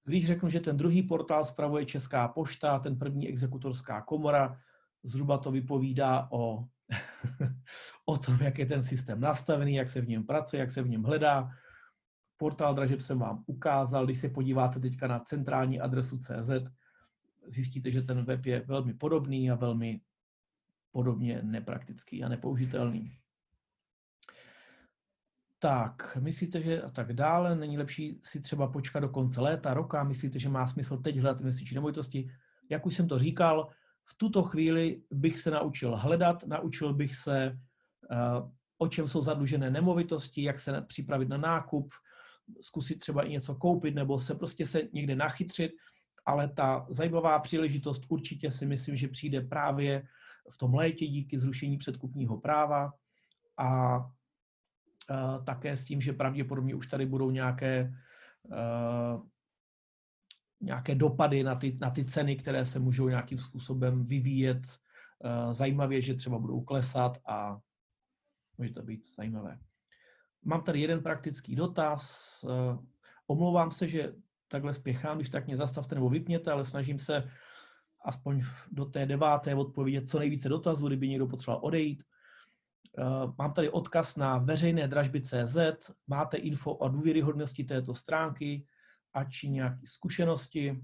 Když 0.03 0.25
řeknu, 0.27 0.49
že 0.49 0.59
ten 0.59 0.77
druhý 0.77 1.03
portál 1.03 1.45
spravuje 1.45 1.85
Česká 1.85 2.27
pošta, 2.27 2.79
ten 2.79 2.99
první 2.99 3.27
exekutorská 3.27 4.01
komora, 4.01 4.59
zhruba 5.03 5.37
to 5.37 5.51
vypovídá 5.51 6.27
o, 6.31 6.65
o 8.05 8.17
tom, 8.17 8.37
jak 8.41 8.59
je 8.59 8.65
ten 8.65 8.83
systém 8.83 9.19
nastavený, 9.19 9.75
jak 9.75 9.89
se 9.89 10.01
v 10.01 10.07
něm 10.07 10.23
pracuje, 10.23 10.59
jak 10.59 10.71
se 10.71 10.81
v 10.81 10.89
něm 10.89 11.03
hledá. 11.03 11.49
Portál 12.37 12.73
dražeb 12.73 13.01
jsem 13.01 13.19
vám 13.19 13.43
ukázal, 13.47 14.05
když 14.05 14.19
se 14.19 14.29
podíváte 14.29 14.79
teďka 14.79 15.07
na 15.07 15.19
centrální 15.19 15.79
adresu 15.79 16.17
CZ, 16.17 16.51
zjistíte, 17.47 17.91
že 17.91 18.01
ten 18.01 18.25
web 18.25 18.45
je 18.45 18.59
velmi 18.67 18.93
podobný 18.93 19.51
a 19.51 19.55
velmi 19.55 20.01
podobně 20.91 21.41
nepraktický 21.43 22.23
a 22.23 22.29
nepoužitelný. 22.29 23.17
Tak, 25.59 26.17
myslíte, 26.21 26.61
že 26.61 26.81
a 26.81 26.89
tak 26.89 27.13
dále, 27.13 27.55
není 27.55 27.77
lepší 27.77 28.21
si 28.23 28.41
třeba 28.41 28.67
počkat 28.67 28.99
do 28.99 29.09
konce 29.09 29.41
léta, 29.41 29.73
roka, 29.73 30.03
myslíte, 30.03 30.39
že 30.39 30.49
má 30.49 30.67
smysl 30.67 30.97
teď 30.97 31.17
hledat 31.17 31.39
investiční 31.39 31.75
nemovitosti? 31.75 32.31
Jak 32.69 32.85
už 32.85 32.95
jsem 32.95 33.07
to 33.07 33.19
říkal, 33.19 33.69
v 34.05 34.17
tuto 34.17 34.43
chvíli 34.43 35.01
bych 35.11 35.39
se 35.39 35.51
naučil 35.51 35.95
hledat, 35.95 36.43
naučil 36.43 36.93
bych 36.93 37.15
se, 37.15 37.57
uh, 38.11 38.51
o 38.77 38.87
čem 38.87 39.07
jsou 39.07 39.21
zadlužené 39.21 39.71
nemovitosti, 39.71 40.43
jak 40.43 40.59
se 40.59 40.81
připravit 40.81 41.29
na 41.29 41.37
nákup, 41.37 41.93
zkusit 42.61 42.99
třeba 42.99 43.23
i 43.23 43.29
něco 43.29 43.55
koupit 43.55 43.95
nebo 43.95 44.19
se 44.19 44.35
prostě 44.35 44.65
se 44.65 44.81
někde 44.93 45.15
nachytřit, 45.15 45.71
ale 46.25 46.49
ta 46.49 46.85
zajímavá 46.89 47.39
příležitost 47.39 48.03
určitě 48.09 48.51
si 48.51 48.65
myslím, 48.65 48.95
že 48.95 49.07
přijde 49.07 49.41
právě 49.41 50.07
v 50.51 50.57
tom 50.57 50.73
létě 50.73 51.07
díky 51.07 51.39
zrušení 51.39 51.77
předkupního 51.77 52.37
práva 52.37 52.93
a 53.57 53.99
také 55.45 55.77
s 55.77 55.85
tím, 55.85 56.01
že 56.01 56.13
pravděpodobně 56.13 56.75
už 56.75 56.87
tady 56.87 57.05
budou 57.05 57.31
nějaké, 57.31 57.93
nějaké 60.65 60.95
dopady 60.95 61.43
na 61.43 61.55
ty, 61.55 61.77
na 61.81 61.89
ty 61.89 62.05
ceny, 62.05 62.35
které 62.35 62.65
se 62.65 62.79
můžou 62.79 63.09
nějakým 63.09 63.39
způsobem 63.39 64.05
vyvíjet 64.05 64.61
zajímavě, 65.51 66.01
že 66.01 66.13
třeba 66.13 66.39
budou 66.39 66.61
klesat 66.61 67.17
a 67.27 67.57
může 68.57 68.73
to 68.73 68.81
být 68.81 69.07
zajímavé. 69.15 69.59
Mám 70.45 70.63
tady 70.63 70.81
jeden 70.81 71.03
praktický 71.03 71.55
dotaz. 71.55 72.45
Omlouvám 73.27 73.71
se, 73.71 73.87
že 73.87 74.13
takhle 74.47 74.73
spěchám, 74.73 75.17
když 75.17 75.29
tak 75.29 75.47
mě 75.47 75.57
zastavte 75.57 75.95
nebo 75.95 76.09
vypněte, 76.09 76.51
ale 76.51 76.65
snažím 76.65 76.99
se 76.99 77.29
aspoň 78.05 78.43
do 78.71 78.85
té 78.85 79.05
deváté 79.05 79.55
odpovědět 79.55 80.09
co 80.09 80.19
nejvíce 80.19 80.49
dotazů, 80.49 80.87
kdyby 80.87 81.09
někdo 81.09 81.27
potřeboval 81.27 81.65
odejít. 81.65 82.03
Eh, 82.97 83.03
mám 83.37 83.53
tady 83.53 83.69
odkaz 83.69 84.15
na 84.15 84.37
veřejné 84.37 84.87
dražby 84.87 85.21
CZ, 85.21 85.57
máte 86.07 86.37
info 86.37 86.73
o 86.73 86.89
důvěryhodnosti 86.89 87.63
této 87.63 87.93
stránky 87.93 88.65
a 89.15 89.23
či 89.23 89.49
nějaké 89.49 89.87
zkušenosti. 89.87 90.83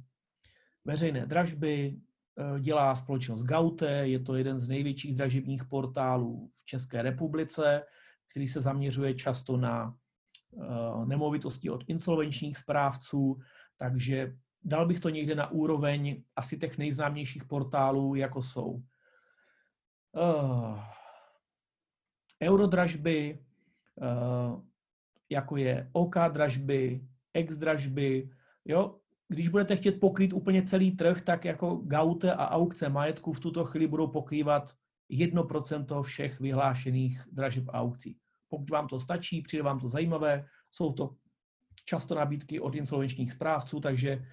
Veřejné 0.85 1.25
dražby 1.25 1.95
eh, 1.95 2.59
dělá 2.59 2.95
společnost 2.95 3.43
Gaute, 3.43 3.91
je 3.91 4.19
to 4.19 4.35
jeden 4.35 4.59
z 4.59 4.67
největších 4.67 5.15
dražebních 5.15 5.65
portálů 5.65 6.51
v 6.55 6.65
České 6.65 7.01
republice, 7.01 7.83
který 8.27 8.47
se 8.47 8.61
zaměřuje 8.61 9.13
často 9.15 9.57
na 9.57 9.95
eh, 9.95 11.05
nemovitosti 11.05 11.69
od 11.69 11.83
insolvenčních 11.87 12.57
správců, 12.57 13.39
takže 13.77 14.35
dal 14.63 14.85
bych 14.85 14.99
to 14.99 15.09
někde 15.09 15.35
na 15.35 15.51
úroveň 15.51 16.23
asi 16.35 16.57
těch 16.57 16.77
nejznámějších 16.77 17.45
portálů, 17.45 18.15
jako 18.15 18.43
jsou 18.43 18.83
eurodražby, 22.41 23.39
eh, 24.01 24.61
jako 25.29 25.57
je 25.57 25.89
OK 25.93 26.15
dražby, 26.31 27.01
X 27.33 27.57
dražby, 27.57 28.29
jo, 28.65 28.97
když 29.27 29.49
budete 29.49 29.75
chtět 29.75 29.99
pokrýt 29.99 30.33
úplně 30.33 30.63
celý 30.63 30.91
trh, 30.91 31.21
tak 31.21 31.45
jako 31.45 31.75
gaute 31.75 32.33
a 32.33 32.47
aukce 32.47 32.89
majetku 32.89 33.33
v 33.33 33.39
tuto 33.39 33.65
chvíli 33.65 33.87
budou 33.87 34.07
pokrývat 34.07 34.73
1% 35.11 36.03
všech 36.03 36.39
vyhlášených 36.39 37.21
dražeb 37.31 37.69
a 37.69 37.73
aukcí. 37.73 38.17
Pokud 38.47 38.69
vám 38.69 38.87
to 38.87 38.99
stačí, 38.99 39.41
přijde 39.41 39.63
vám 39.63 39.79
to 39.79 39.89
zajímavé, 39.89 40.45
jsou 40.71 40.93
to 40.93 41.15
často 41.85 42.15
nabídky 42.15 42.59
od 42.59 42.75
insolvenčních 42.75 43.31
správců, 43.31 43.79
takže 43.79 44.25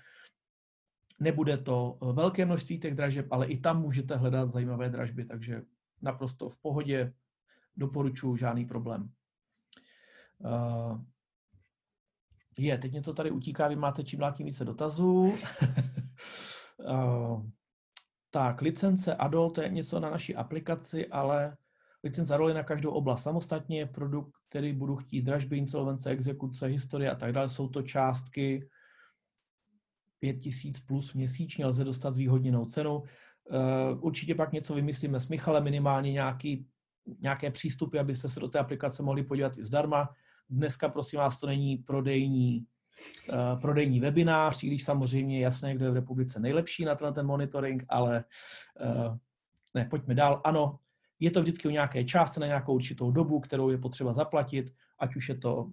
nebude 1.20 1.56
to 1.56 1.98
velké 2.12 2.44
množství 2.44 2.78
těch 2.78 2.94
dražeb, 2.94 3.26
ale 3.30 3.46
i 3.46 3.60
tam 3.60 3.82
můžete 3.82 4.16
hledat 4.16 4.48
zajímavé 4.48 4.90
dražby, 4.90 5.24
takže 5.24 5.62
naprosto 6.02 6.48
v 6.48 6.58
pohodě, 6.62 7.12
doporučuji, 7.76 8.36
žádný 8.36 8.64
problém. 8.64 9.10
Uh, 12.58 12.64
je, 12.64 12.78
teď 12.78 12.92
mě 12.92 13.02
to 13.02 13.14
tady 13.14 13.30
utíká, 13.30 13.68
vy 13.68 13.76
máte 13.76 14.04
čím 14.04 14.20
dál 14.20 14.32
tím 14.32 14.46
více 14.46 14.64
dotazů. 14.64 15.34
uh, 16.76 17.42
tak, 18.30 18.62
licence 18.62 19.14
ADOL, 19.14 19.50
to 19.50 19.62
je 19.62 19.68
něco 19.68 20.00
na 20.00 20.10
naší 20.10 20.36
aplikaci, 20.36 21.06
ale 21.06 21.56
licence 22.04 22.34
ADOL 22.34 22.48
je 22.48 22.54
na 22.54 22.62
každou 22.62 22.90
oblast 22.90 23.22
samostatně, 23.22 23.86
produkt, 23.86 24.32
který 24.48 24.72
budu 24.72 24.96
chtít, 24.96 25.22
dražby, 25.22 25.58
insolvence, 25.58 26.10
exekuce, 26.10 26.66
historie 26.66 27.10
a 27.10 27.14
tak 27.14 27.32
dále, 27.32 27.48
jsou 27.48 27.68
to 27.68 27.82
částky 27.82 28.68
5000 30.20 30.80
plus 30.80 31.14
měsíčně, 31.14 31.66
lze 31.66 31.84
dostat 31.84 32.14
zvýhodněnou 32.14 32.64
cenu. 32.64 33.02
Určitě 34.00 34.34
pak 34.34 34.52
něco 34.52 34.74
vymyslíme 34.74 35.20
s 35.20 35.28
Michalem, 35.28 35.64
minimálně 35.64 36.12
nějaký 36.12 36.66
nějaké 37.20 37.50
přístupy, 37.50 37.98
abyste 37.98 38.28
se 38.28 38.40
do 38.40 38.48
té 38.48 38.58
aplikace 38.58 39.02
mohli 39.02 39.22
podívat 39.22 39.58
i 39.58 39.64
zdarma. 39.64 40.08
Dneska, 40.50 40.88
prosím 40.88 41.18
vás, 41.18 41.38
to 41.38 41.46
není 41.46 41.76
prodejní, 41.76 42.66
uh, 43.28 43.60
prodejní 43.60 44.00
webinář, 44.00 44.62
i 44.62 44.66
když 44.66 44.84
samozřejmě 44.84 45.38
je 45.38 45.42
jasné, 45.42 45.74
kdo 45.74 45.84
je 45.84 45.90
v 45.90 45.94
republice 45.94 46.40
nejlepší 46.40 46.84
na 46.84 46.94
ten 46.94 47.26
monitoring, 47.26 47.84
ale 47.88 48.24
uh, 48.80 49.16
ne, 49.74 49.84
pojďme 49.84 50.14
dál. 50.14 50.40
Ano, 50.44 50.78
je 51.20 51.30
to 51.30 51.42
vždycky 51.42 51.68
o 51.68 51.70
nějaké 51.70 52.04
částce 52.04 52.40
na 52.40 52.46
nějakou 52.46 52.74
určitou 52.74 53.10
dobu, 53.10 53.40
kterou 53.40 53.70
je 53.70 53.78
potřeba 53.78 54.12
zaplatit, 54.12 54.74
ať 54.98 55.16
už 55.16 55.28
je 55.28 55.34
to 55.34 55.70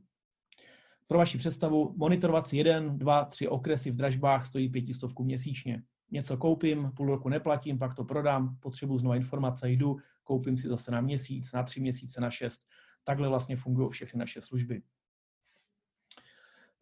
pro 1.07 1.17
vaši 1.17 1.37
představu, 1.37 1.93
monitorovat 1.97 2.47
si 2.47 2.57
jeden, 2.57 2.99
dva, 2.99 3.25
tři 3.25 3.47
okresy 3.47 3.91
v 3.91 3.95
dražbách 3.95 4.45
stojí 4.45 4.69
pětistovku 4.69 5.23
měsíčně. 5.23 5.83
Něco 6.11 6.37
koupím, 6.37 6.91
půl 6.95 7.07
roku 7.07 7.29
neplatím, 7.29 7.79
pak 7.79 7.95
to 7.95 8.03
prodám, 8.03 8.57
potřebuji 8.59 8.97
znovu 8.97 9.15
informace, 9.15 9.69
jdu, 9.69 9.97
koupím 10.23 10.57
si 10.57 10.67
zase 10.67 10.91
na 10.91 11.01
měsíc, 11.01 11.53
na 11.53 11.63
tři 11.63 11.81
měsíce, 11.81 12.21
na 12.21 12.31
šest. 12.31 12.67
Takhle 13.05 13.29
vlastně 13.29 13.55
fungují 13.55 13.89
všechny 13.89 14.19
naše 14.19 14.41
služby. 14.41 14.81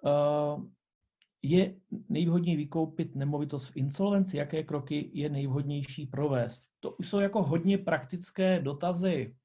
Uh, 0.02 0.64
je 1.41 1.76
nejvhodněji 2.10 2.58
vykoupit 2.58 3.16
nemovitost 3.16 3.68
v 3.68 3.78
insolvenci? 3.78 4.38
Jaké 4.38 4.64
kroky 4.64 5.10
je 5.14 5.30
nejvhodnější 5.30 6.06
provést? 6.06 6.64
To 6.80 6.91
už 6.91 7.10
jsou 7.10 7.20
jako 7.20 7.44
hodně 7.44 7.78
praktické 7.78 8.60
dotazy 8.60 9.36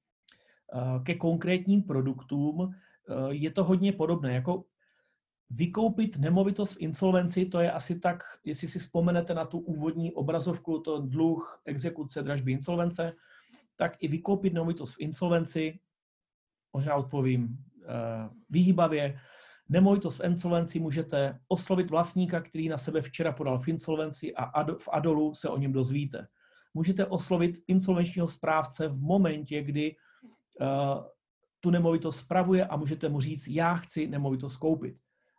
uh, 0.75 1.05
ke 1.05 1.15
konkrétním 1.15 1.83
produktům. 1.83 2.59
Uh, 2.59 2.75
je 3.31 3.51
to 3.51 3.65
hodně 3.65 3.93
podobné. 3.93 4.35
Jako 4.35 4.65
vykoupit 5.51 6.19
nemovitost 6.19 6.75
v 6.75 6.81
insolvenci, 6.81 7.47
to 7.47 7.61
je 7.61 7.73
asi 7.73 7.99
tak, 7.99 8.23
jestli 8.45 8.69
si 8.69 8.79
vzpomenete 8.79 9.35
na 9.35 9.45
tu 9.45 9.59
úvodní 9.59 10.13
obrazovku, 10.13 10.79
to 10.79 11.01
dluh, 11.01 11.63
exekuce, 11.65 12.23
dražby, 12.23 12.53
insolvence, 12.53 13.13
tak 13.77 13.97
i 14.01 14.09
vykoupit 14.09 14.53
nemovitost 14.53 14.95
v 14.95 15.01
insolvenci, 15.01 15.79
možná 16.73 16.95
odpovím 16.95 17.59
eh, 17.83 18.29
výhybavě, 18.51 19.19
nemovitost 19.69 20.19
v 20.19 20.25
insolvenci 20.25 20.81
můžete 20.81 21.39
oslovit 21.49 21.91
vlastníka, 21.91 22.41
který 22.41 22.69
na 22.69 22.79
sebe 22.79 23.03
včera 23.03 23.33
podal 23.33 23.59
v 23.59 23.69
insolvenci 23.69 24.35
a 24.35 24.65
v 24.79 24.89
Adolu 24.93 25.35
se 25.35 25.49
o 25.49 25.59
něm 25.59 25.73
dozvíte. 25.73 26.27
Můžete 26.75 27.07
oslovit 27.07 27.59
insolvenčního 27.67 28.29
správce 28.29 28.89
v 28.89 29.01
momentě, 29.01 29.63
kdy 29.63 29.97
uh, 30.61 30.67
tu 31.61 31.71
nemovitost 31.71 32.19
spravuje 32.19 32.67
a 32.67 32.77
můžete 32.77 33.09
mu 33.09 33.21
říct, 33.21 33.49
já 33.49 33.75
chci 33.75 34.07
nemovitost 34.07 34.57
koupit. 34.57 34.97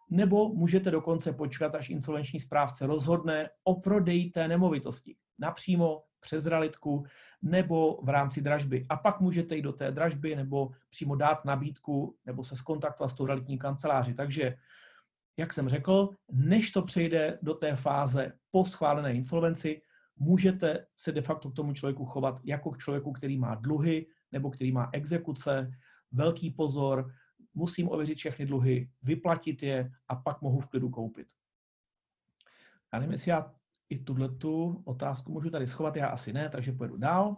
Nebo 0.10 0.50
můžete 0.50 0.92
dokonce 0.92 1.34
počkat, 1.34 1.76
až 1.76 1.90
insolvenční 1.90 2.40
správce 2.40 2.88
rozhodne 2.88 3.50
o 3.64 3.82
prodeji 3.82 4.30
té 4.30 4.48
nemovitosti. 4.48 5.16
Napřímo 5.40 6.02
přes 6.20 6.46
realitku 6.46 7.06
nebo 7.42 8.02
v 8.04 8.10
rámci 8.10 8.42
dražby. 8.42 8.86
A 8.90 8.98
pak 8.98 9.20
můžete 9.20 9.56
jít 9.56 9.62
do 9.62 9.74
té 9.74 9.92
dražby 9.92 10.36
nebo 10.36 10.72
přímo 10.90 11.16
dát 11.16 11.46
nabídku 11.46 12.16
nebo 12.26 12.44
se 12.44 12.56
skontaktovat 12.56 13.12
s 13.12 13.14
tou 13.14 13.26
realitní 13.26 13.58
kanceláři. 13.58 14.14
Takže, 14.14 14.56
jak 15.38 15.54
jsem 15.54 15.70
řekl, 15.70 16.10
než 16.32 16.72
to 16.72 16.82
přejde 16.82 17.40
do 17.42 17.54
té 17.54 17.76
fáze 17.76 18.34
po 18.52 18.66
schválené 18.66 19.14
insolvenci, 19.14 19.82
můžete 20.18 20.86
se 20.96 21.12
de 21.12 21.22
facto 21.22 21.52
k 21.52 21.56
tomu 21.56 21.74
člověku 21.74 22.06
chovat 22.06 22.40
jako 22.44 22.72
k 22.72 22.78
člověku, 22.78 23.12
který 23.12 23.38
má 23.38 23.56
dluhy 23.56 24.08
nebo 24.32 24.50
který 24.50 24.72
má 24.72 24.90
exekuce. 24.94 25.72
Velký 26.12 26.52
pozor, 26.52 27.12
musím 27.54 27.90
ověřit 27.90 28.18
všechny 28.18 28.46
dluhy, 28.46 28.90
vyplatit 29.04 29.64
je 29.64 29.92
a 30.08 30.16
pak 30.16 30.42
mohu 30.42 30.60
v 30.60 30.68
klidu 30.68 30.90
koupit. 30.90 31.28
Já 32.94 33.00
nevím, 33.00 33.12
jestli 33.12 33.32
já 33.32 33.54
i 33.90 34.00
tuto 34.00 34.76
otázku 34.86 35.32
můžu 35.32 35.50
tady 35.50 35.68
schovat, 35.68 35.96
já 35.96 36.08
asi 36.08 36.34
ne, 36.34 36.50
takže 36.50 36.72
pojedu 36.72 36.98
dál. 36.98 37.38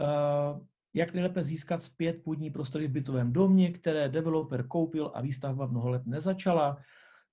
Uh, 0.00 0.66
jak 0.94 1.14
nejlépe 1.14 1.44
získat 1.44 1.82
zpět 1.82 2.22
půdní 2.24 2.50
prostory 2.50 2.88
v 2.88 2.90
bytovém 2.90 3.32
domě, 3.32 3.72
které 3.72 4.08
developer 4.08 4.66
koupil 4.66 5.12
a 5.14 5.20
výstavba 5.20 5.66
mnoho 5.66 5.88
let 5.88 6.06
nezačala, 6.06 6.78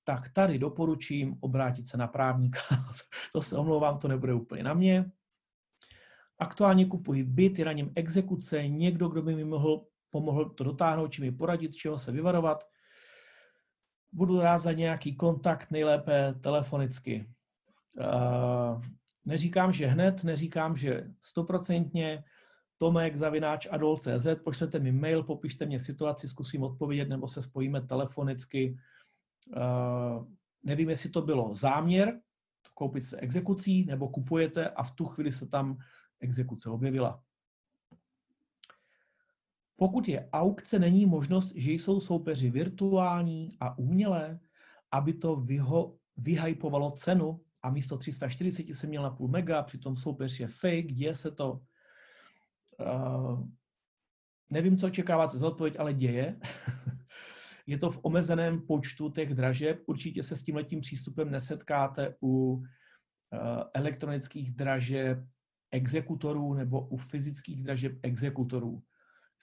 tak 0.03 0.30
tady 0.30 0.60
doporučím 0.60 1.38
obrátit 1.40 1.88
se 1.88 1.98
na 1.98 2.07
právníka. 2.07 2.60
to 3.34 3.41
se 3.41 3.57
omlouvám, 3.57 3.99
to 3.99 4.07
nebude 4.07 4.34
úplně 4.34 4.64
na 4.64 4.73
mě. 4.73 5.11
Aktuálně 6.40 6.86
kupuji 6.86 7.23
byt, 7.23 7.60
je 7.60 7.65
na 7.65 7.72
něm 7.72 7.91
exekuce, 7.95 8.68
někdo, 8.68 9.10
kdo 9.10 9.22
by 9.22 9.36
mi 9.36 9.44
mohl, 9.44 9.86
pomohl 10.10 10.49
to 10.49 10.64
dotáhnout, 10.64 11.07
či 11.07 11.22
mi 11.22 11.32
poradit, 11.32 11.76
čeho 11.76 11.98
se 11.98 12.11
vyvarovat. 12.11 12.64
Budu 14.11 14.41
rád 14.41 14.57
za 14.57 14.72
nějaký 14.72 15.15
kontakt, 15.15 15.72
nejlépe 15.72 16.34
telefonicky. 16.41 17.30
Uh, 17.99 18.81
neříkám, 19.26 19.73
že 19.73 19.88
hned, 19.88 20.23
neříkám, 20.23 20.77
že 20.77 21.07
stoprocentně, 21.22 22.23
tomek 22.77 23.15
zavináč 23.15 23.68
adol.cz, 23.72 24.27
pošlete 24.43 24.80
mi 24.80 24.91
mail, 24.91 25.23
popište 25.23 25.65
mě 25.65 25.80
situaci, 25.80 26.27
zkusím 26.27 26.63
odpovědět, 26.63 27.09
nebo 27.09 27.27
se 27.27 27.41
spojíme 27.41 27.81
telefonicky. 27.81 28.77
Uh, 29.57 30.27
nevím, 30.63 30.89
jestli 30.89 31.09
to 31.09 31.22
bylo 31.22 31.53
záměr, 31.53 32.19
koupit 32.73 33.03
se 33.03 33.18
exekucí, 33.18 33.85
nebo 33.85 34.09
kupujete 34.09 34.69
a 34.69 34.84
v 34.84 34.91
tu 34.91 35.05
chvíli 35.05 35.31
se 35.31 35.47
tam 35.47 35.77
exekuce 36.19 36.69
objevila. 36.69 37.23
Pokud 39.76 40.07
je 40.07 40.30
aukce, 40.34 40.80
není 40.80 41.05
možnost, 41.05 41.51
že 41.55 41.72
jsou 41.72 41.99
soupeři 41.99 42.49
virtuální 42.49 43.57
a 43.59 43.77
umělé, 43.77 44.39
aby 44.91 45.13
to 45.13 45.35
vyho, 45.35 45.97
vyhypovalo 46.18 46.91
cenu 46.91 47.41
a 47.63 47.69
místo 47.69 47.97
340 47.97 48.61
jsem 48.69 48.89
měl 48.89 49.03
na 49.03 49.09
půl 49.09 49.27
mega, 49.27 49.63
přitom 49.63 49.97
soupeř 49.97 50.39
je 50.39 50.47
fake, 50.47 50.93
děje 50.93 51.15
se 51.15 51.31
to. 51.31 51.61
Uh, 52.79 53.47
nevím, 54.49 54.77
co 54.77 54.88
očekáváte 54.88 55.38
za 55.38 55.47
odpověď, 55.47 55.75
ale 55.79 55.93
děje. 55.93 56.39
je 57.67 57.77
to 57.77 57.91
v 57.91 57.99
omezeném 58.01 58.61
počtu 58.67 59.09
těch 59.09 59.33
dražeb. 59.33 59.79
Určitě 59.85 60.23
se 60.23 60.35
s 60.35 60.43
tím 60.43 60.55
letím 60.55 60.81
přístupem 60.81 61.31
nesetkáte 61.31 62.15
u 62.21 62.53
uh, 62.53 62.63
elektronických 63.73 64.51
dražeb 64.51 65.17
exekutorů 65.71 66.53
nebo 66.53 66.88
u 66.88 66.97
fyzických 66.97 67.63
dražeb 67.63 67.93
exekutorů. 68.03 68.83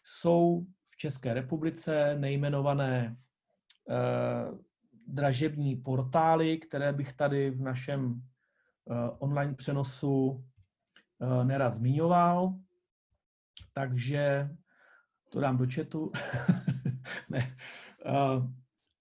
Jsou 0.05 0.67
v 0.85 0.97
České 0.97 1.35
republice 1.35 2.17
nejmenované 2.19 3.17
uh, 3.89 4.59
dražební 5.09 5.77
portály, 5.77 6.59
které 6.59 6.93
bych 6.93 7.13
tady 7.13 7.51
v 7.51 7.61
našem 7.61 8.13
uh, 8.13 8.97
online 9.19 9.55
přenosu 9.55 10.45
uh, 11.19 11.45
nerad 11.45 11.71
zmiňoval. 11.71 12.55
Takže 13.73 14.51
to 15.29 15.41
dám 15.41 15.57
do 15.57 15.67
chatu. 15.75 16.13
ne. 17.31 17.57
Uh, 18.07 18.47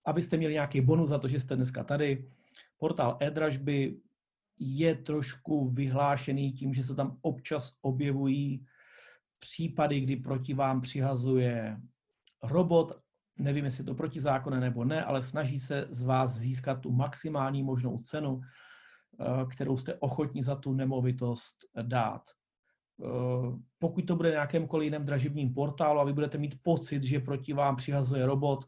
abyste 0.06 0.38
měli 0.38 0.54
nějaký 0.54 0.82
bonus 0.82 1.10
za 1.10 1.20
to, 1.20 1.28
že 1.28 1.40
jste 1.40 1.56
dneska 1.56 1.84
tady. 1.84 2.32
Portál 2.78 3.18
e-dražby 3.20 4.02
je 4.60 4.96
trošku 4.96 5.70
vyhlášený 5.70 6.52
tím, 6.52 6.74
že 6.74 6.84
se 6.84 6.96
tam 6.96 7.18
občas 7.22 7.78
objevují 7.82 8.66
případy, 9.40 10.00
kdy 10.00 10.16
proti 10.16 10.54
vám 10.54 10.82
přihazuje 10.82 11.82
robot, 12.44 12.92
nevím, 13.40 13.66
jestli 13.66 13.84
to 13.84 13.96
protizákonné 13.96 14.60
nebo 14.60 14.84
ne, 14.84 15.04
ale 15.04 15.22
snaží 15.22 15.60
se 15.60 15.88
z 15.90 16.04
vás 16.04 16.36
získat 16.38 16.82
tu 16.82 16.92
maximální 16.92 17.64
možnou 17.64 17.98
cenu, 17.98 18.42
eh, 19.20 19.46
kterou 19.52 19.78
jste 19.78 19.96
ochotní 19.96 20.44
za 20.44 20.56
tu 20.56 20.74
nemovitost 20.74 21.58
dát. 21.82 22.22
Eh, 23.04 23.06
pokud 23.80 24.02
to 24.02 24.16
bude 24.16 24.32
nějakémkoliv 24.32 24.86
jiném 24.86 25.06
dražebním 25.06 25.54
portálu 25.54 26.00
a 26.00 26.04
vy 26.04 26.14
budete 26.14 26.38
mít 26.38 26.60
pocit, 26.64 27.04
že 27.04 27.20
proti 27.20 27.54
vám 27.54 27.76
přihazuje 27.76 28.26
robot, 28.26 28.66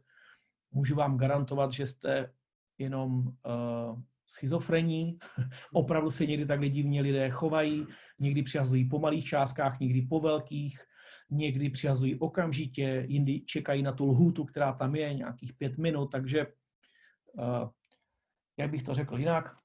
můžu 0.71 0.95
vám 0.95 1.17
garantovat, 1.17 1.71
že 1.71 1.87
jste 1.87 2.31
jenom 2.77 3.27
uh, 3.27 4.01
schizofrení. 4.27 5.19
Opravdu 5.73 6.11
se 6.11 6.25
někdy 6.25 6.45
takhle 6.45 6.69
divně 6.69 7.01
lidé 7.01 7.29
chovají, 7.29 7.87
někdy 8.19 8.43
přihazují 8.43 8.89
po 8.89 8.99
malých 8.99 9.25
částkách, 9.25 9.79
někdy 9.79 10.01
po 10.01 10.19
velkých, 10.19 10.81
někdy 11.29 11.69
přihazují 11.69 12.15
okamžitě, 12.15 13.05
jindy 13.07 13.41
čekají 13.41 13.83
na 13.83 13.91
tu 13.91 14.05
lhůtu, 14.05 14.45
která 14.45 14.73
tam 14.73 14.95
je, 14.95 15.13
nějakých 15.13 15.53
pět 15.53 15.77
minut, 15.77 16.11
takže 16.11 16.47
uh, 17.33 17.69
jak 18.57 18.71
bych 18.71 18.83
to 18.83 18.93
řekl 18.93 19.19
jinak, 19.19 19.55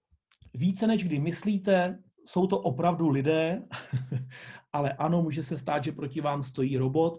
více 0.54 0.86
než 0.86 1.04
kdy 1.04 1.18
myslíte, 1.18 1.98
jsou 2.26 2.46
to 2.46 2.58
opravdu 2.60 3.08
lidé, 3.08 3.62
ale 4.72 4.92
ano, 4.92 5.22
může 5.22 5.42
se 5.42 5.58
stát, 5.58 5.84
že 5.84 5.92
proti 5.92 6.20
vám 6.20 6.42
stojí 6.42 6.76
robot. 6.76 7.18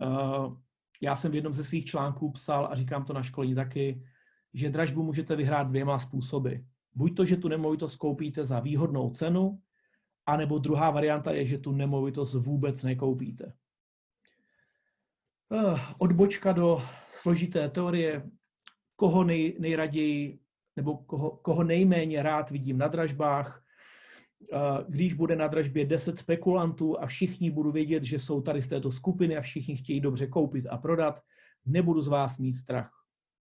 Uh, 0.00 0.56
já 1.00 1.16
jsem 1.16 1.32
v 1.32 1.34
jednom 1.34 1.54
ze 1.54 1.64
svých 1.64 1.84
článků 1.84 2.30
psal 2.30 2.68
a 2.70 2.74
říkám 2.74 3.04
to 3.04 3.12
na 3.12 3.22
školení 3.22 3.54
taky, 3.54 4.02
že 4.54 4.70
dražbu 4.70 5.02
můžete 5.02 5.36
vyhrát 5.36 5.68
dvěma 5.68 5.98
způsoby. 5.98 6.54
Buď 6.94 7.16
to, 7.16 7.24
že 7.24 7.36
tu 7.36 7.48
nemovitost 7.48 7.96
koupíte 7.96 8.44
za 8.44 8.60
výhodnou 8.60 9.10
cenu, 9.10 9.58
anebo 10.26 10.58
druhá 10.58 10.90
varianta 10.90 11.32
je, 11.32 11.46
že 11.46 11.58
tu 11.58 11.72
nemovitost 11.72 12.34
vůbec 12.34 12.82
nekoupíte. 12.82 13.52
Uh, 15.48 15.80
odbočka 15.98 16.52
do 16.52 16.82
složité 17.12 17.68
teorie, 17.68 18.30
koho 18.96 19.24
nej, 19.24 19.56
nejraději 19.58 20.38
nebo 20.76 20.96
koho, 20.96 21.30
koho 21.30 21.64
nejméně 21.64 22.22
rád 22.22 22.50
vidím 22.50 22.78
na 22.78 22.88
dražbách, 22.88 23.64
když 24.88 25.14
bude 25.14 25.36
na 25.36 25.46
dražbě 25.46 25.86
10 25.86 26.18
spekulantů 26.18 27.00
a 27.00 27.06
všichni 27.06 27.50
budu 27.50 27.72
vědět, 27.72 28.04
že 28.04 28.18
jsou 28.18 28.40
tady 28.40 28.62
z 28.62 28.68
této 28.68 28.92
skupiny 28.92 29.36
a 29.36 29.40
všichni 29.40 29.76
chtějí 29.76 30.00
dobře 30.00 30.26
koupit 30.26 30.66
a 30.66 30.78
prodat, 30.78 31.20
nebudu 31.66 32.02
z 32.02 32.08
vás 32.08 32.38
mít 32.38 32.52
strach. 32.52 32.90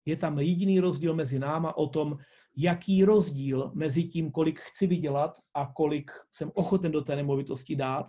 Je 0.06 0.16
tam 0.16 0.38
jediný 0.38 0.80
rozdíl 0.80 1.14
mezi 1.14 1.38
náma 1.38 1.76
o 1.76 1.88
tom, 1.88 2.18
jaký 2.60 3.04
rozdíl 3.04 3.72
mezi 3.74 4.04
tím, 4.04 4.30
kolik 4.30 4.60
chci 4.60 4.86
vydělat 4.86 5.38
a 5.54 5.66
kolik 5.66 6.10
jsem 6.30 6.50
ochoten 6.54 6.92
do 6.92 7.00
té 7.00 7.16
nemovitosti 7.16 7.76
dát 7.76 8.06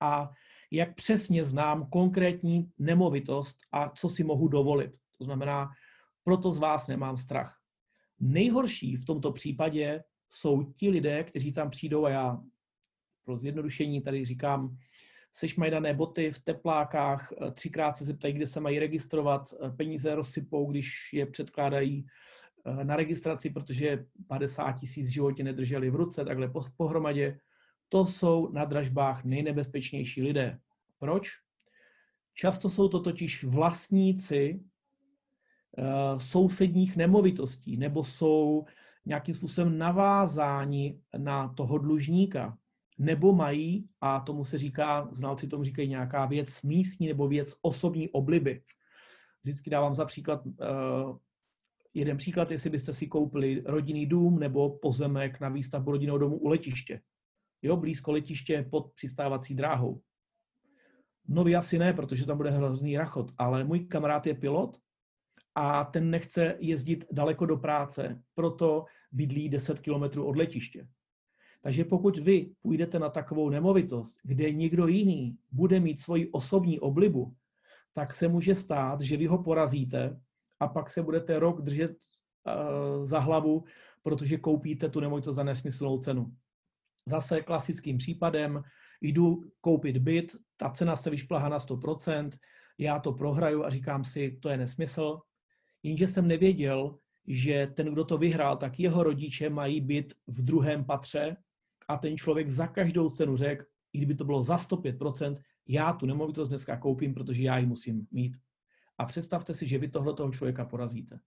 a 0.00 0.30
jak 0.70 0.94
přesně 0.94 1.44
znám 1.44 1.86
konkrétní 1.90 2.70
nemovitost 2.78 3.56
a 3.72 3.88
co 3.88 4.08
si 4.08 4.24
mohu 4.24 4.48
dovolit. 4.48 4.96
To 5.18 5.24
znamená, 5.24 5.68
proto 6.24 6.52
z 6.52 6.58
vás 6.58 6.88
nemám 6.88 7.16
strach. 7.16 7.56
Nejhorší 8.20 8.96
v 8.96 9.04
tomto 9.04 9.32
případě 9.32 10.04
jsou 10.30 10.62
ti 10.62 10.90
lidé, 10.90 11.24
kteří 11.24 11.52
tam 11.52 11.70
přijdou 11.70 12.04
a 12.04 12.10
já 12.10 12.38
pro 13.24 13.38
zjednodušení 13.38 14.00
tady 14.00 14.24
říkám, 14.24 14.76
sešmajdané 15.32 15.94
boty 15.94 16.30
v 16.30 16.38
teplákách, 16.38 17.32
třikrát 17.54 17.96
se 17.96 18.04
zeptají, 18.04 18.34
kde 18.34 18.46
se 18.46 18.60
mají 18.60 18.78
registrovat, 18.78 19.54
peníze 19.76 20.14
rozsypou, 20.14 20.70
když 20.70 21.12
je 21.12 21.26
předkládají 21.26 22.06
na 22.82 22.96
registraci, 22.96 23.50
protože 23.50 24.04
50 24.26 24.72
tisíc 24.72 25.08
v 25.08 25.12
životě 25.12 25.44
nedrželi 25.44 25.90
v 25.90 25.94
ruce, 25.94 26.24
takhle 26.24 26.52
pohromadě. 26.76 27.38
To 27.88 28.06
jsou 28.06 28.52
na 28.52 28.64
dražbách 28.64 29.24
nejnebezpečnější 29.24 30.22
lidé. 30.22 30.58
Proč? 30.98 31.28
Často 32.34 32.70
jsou 32.70 32.88
to 32.88 33.00
totiž 33.00 33.44
vlastníci 33.44 34.60
sousedních 36.18 36.96
nemovitostí 36.96 37.76
nebo 37.76 38.04
jsou 38.04 38.64
nějakým 39.06 39.34
způsobem 39.34 39.78
navázáni 39.78 41.00
na 41.16 41.48
toho 41.48 41.78
dlužníka, 41.78 42.58
nebo 42.98 43.32
mají, 43.32 43.88
a 44.00 44.20
tomu 44.20 44.44
se 44.44 44.58
říká, 44.58 45.08
znalci 45.12 45.48
tomu 45.48 45.64
říkají 45.64 45.88
nějaká 45.88 46.26
věc 46.26 46.62
místní 46.62 47.08
nebo 47.08 47.28
věc 47.28 47.54
osobní 47.62 48.08
obliby. 48.08 48.62
Vždycky 49.42 49.70
dávám 49.70 49.94
za 49.94 50.04
příklad, 50.04 50.46
uh, 50.46 50.52
jeden 51.94 52.16
příklad, 52.16 52.50
jestli 52.50 52.70
byste 52.70 52.92
si 52.92 53.06
koupili 53.06 53.62
rodinný 53.66 54.06
dům 54.06 54.38
nebo 54.38 54.78
pozemek 54.78 55.40
na 55.40 55.48
výstavbu 55.48 55.90
rodinného 55.90 56.18
domu 56.18 56.36
u 56.36 56.48
letiště. 56.48 57.00
Jo, 57.62 57.76
blízko 57.76 58.12
letiště 58.12 58.66
pod 58.70 58.92
přistávací 58.94 59.54
dráhou. 59.54 60.00
No 61.28 61.44
vy 61.44 61.56
asi 61.56 61.78
ne, 61.78 61.92
protože 61.92 62.26
tam 62.26 62.36
bude 62.36 62.50
hrozný 62.50 62.96
rachot, 62.96 63.32
ale 63.38 63.64
můj 63.64 63.80
kamarád 63.80 64.26
je 64.26 64.34
pilot 64.34 64.76
a 65.54 65.84
ten 65.84 66.10
nechce 66.10 66.56
jezdit 66.58 67.04
daleko 67.12 67.46
do 67.46 67.56
práce, 67.56 68.22
proto 68.34 68.84
bydlí 69.12 69.48
10 69.48 69.80
kilometrů 69.80 70.26
od 70.26 70.36
letiště. 70.36 70.88
Takže 71.62 71.84
pokud 71.84 72.18
vy 72.18 72.54
půjdete 72.62 72.98
na 72.98 73.08
takovou 73.08 73.50
nemovitost, 73.50 74.14
kde 74.24 74.50
někdo 74.52 74.86
jiný 74.86 75.36
bude 75.52 75.80
mít 75.80 76.00
svoji 76.00 76.30
osobní 76.30 76.80
oblibu, 76.80 77.34
tak 77.92 78.14
se 78.14 78.28
může 78.28 78.54
stát, 78.54 79.00
že 79.00 79.16
vy 79.16 79.26
ho 79.26 79.42
porazíte 79.42 80.20
a 80.60 80.68
pak 80.68 80.90
se 80.90 81.02
budete 81.02 81.38
rok 81.38 81.62
držet 81.62 81.90
uh, 81.90 83.06
za 83.06 83.20
hlavu, 83.20 83.64
protože 84.02 84.36
koupíte 84.36 84.88
tu 84.88 85.00
nemovitost 85.00 85.36
za 85.36 85.42
nesmyslnou 85.42 85.98
cenu. 85.98 86.32
Zase 87.06 87.42
klasickým 87.42 87.98
případem, 87.98 88.62
jdu 89.00 89.44
koupit 89.60 89.98
byt, 89.98 90.36
ta 90.56 90.70
cena 90.70 90.96
se 90.96 91.10
vyšplhá 91.10 91.48
na 91.48 91.58
100%, 91.58 92.30
já 92.78 92.98
to 92.98 93.12
prohraju 93.12 93.64
a 93.64 93.70
říkám 93.70 94.04
si, 94.04 94.38
to 94.42 94.48
je 94.48 94.56
nesmysl, 94.56 95.20
jenže 95.82 96.06
jsem 96.06 96.28
nevěděl, 96.28 96.98
že 97.26 97.66
ten, 97.76 97.92
kdo 97.92 98.04
to 98.04 98.18
vyhrál, 98.18 98.56
tak 98.56 98.80
jeho 98.80 99.02
rodiče 99.02 99.50
mají 99.50 99.80
být 99.80 100.14
v 100.26 100.42
druhém 100.42 100.84
patře 100.84 101.36
a 101.88 101.96
ten 101.96 102.16
člověk 102.16 102.48
za 102.48 102.66
každou 102.66 103.08
cenu 103.08 103.36
řekl, 103.36 103.64
i 103.92 103.98
kdyby 103.98 104.14
to 104.14 104.24
bylo 104.24 104.42
za 104.42 104.56
105%, 104.56 105.36
já 105.68 105.92
tu 105.92 106.06
nemovitost 106.06 106.48
dneska 106.48 106.76
koupím, 106.76 107.14
protože 107.14 107.42
já 107.42 107.58
ji 107.58 107.66
musím 107.66 108.06
mít. 108.10 108.36
A 109.00 109.04
představte 109.04 109.54
si, 109.54 109.66
že 109.66 109.78
vy 109.78 109.88
tohle 109.88 110.14
toho 110.14 110.32
člověka 110.32 110.64
porazíte. 110.64 111.20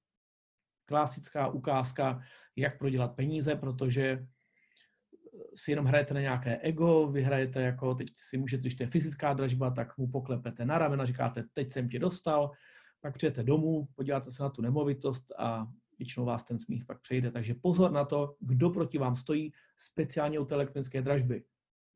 Klasická 0.85 1.47
ukázka, 1.47 2.21
jak 2.55 2.77
prodělat 2.77 3.15
peníze, 3.15 3.55
protože 3.55 4.27
si 5.55 5.71
jenom 5.71 5.85
hrajete 5.85 6.13
na 6.13 6.21
nějaké 6.21 6.57
ego, 6.57 7.07
vyhrajete 7.07 7.61
jako, 7.61 7.95
teď 7.95 8.07
si 8.15 8.37
můžete, 8.37 8.61
když 8.61 8.75
to 8.75 8.83
je 8.83 8.87
fyzická 8.87 9.33
dražba, 9.33 9.69
tak 9.69 9.97
mu 9.97 10.07
poklepete 10.07 10.65
na 10.65 10.77
ramena, 10.77 11.05
říkáte, 11.05 11.43
teď 11.53 11.71
jsem 11.71 11.89
tě 11.89 11.99
dostal, 11.99 12.51
pak 13.01 13.15
přijete 13.15 13.43
domů, 13.43 13.87
podíváte 13.95 14.31
se 14.31 14.43
na 14.43 14.49
tu 14.49 14.61
nemovitost 14.61 15.31
a 15.37 15.67
většinou 15.99 16.25
vás 16.25 16.43
ten 16.43 16.59
smích 16.59 16.85
pak 16.85 17.01
přejde. 17.01 17.31
Takže 17.31 17.53
pozor 17.53 17.91
na 17.91 18.05
to, 18.05 18.35
kdo 18.39 18.69
proti 18.69 18.97
vám 18.97 19.15
stojí, 19.15 19.53
speciálně 19.75 20.39
u 20.39 20.45
té 20.45 20.55
elektronické 20.55 21.01
dražby. 21.01 21.43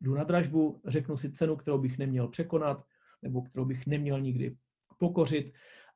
Jdu 0.01 0.15
na 0.15 0.23
dražbu, 0.23 0.81
řeknu 0.85 1.17
si 1.17 1.31
cenu, 1.31 1.55
kterou 1.55 1.77
bych 1.77 1.97
neměl 1.97 2.27
překonat, 2.27 2.85
nebo 3.21 3.41
kterou 3.41 3.65
bych 3.65 3.87
neměl 3.87 4.21
nikdy 4.21 4.57
pokořit 4.97 5.53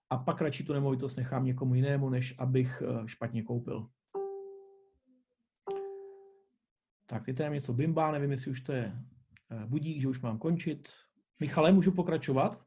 a 0.10 0.18
pak 0.18 0.42
radši 0.42 0.64
tu 0.64 0.74
nemovitost 0.74 1.16
nechám 1.16 1.46
někomu 1.46 1.76
jinému, 1.76 2.10
než 2.10 2.36
abych 2.38 2.84
eh, 2.86 3.08
špatně 3.08 3.44
koupil. 3.44 3.88
Tak, 7.06 7.26
teď 7.26 7.38
tam 7.38 7.54
něco 7.54 7.74
bimbá, 7.74 8.12
nevím, 8.12 8.32
jestli 8.32 8.52
už 8.52 8.62
to 8.62 8.74
je 8.74 8.94
eh, 9.52 9.66
budík, 9.66 10.02
že 10.02 10.08
už 10.08 10.22
mám 10.22 10.38
končit. 10.38 10.90
Michale, 11.40 11.72
můžu 11.72 11.92
pokračovat? 11.92 12.62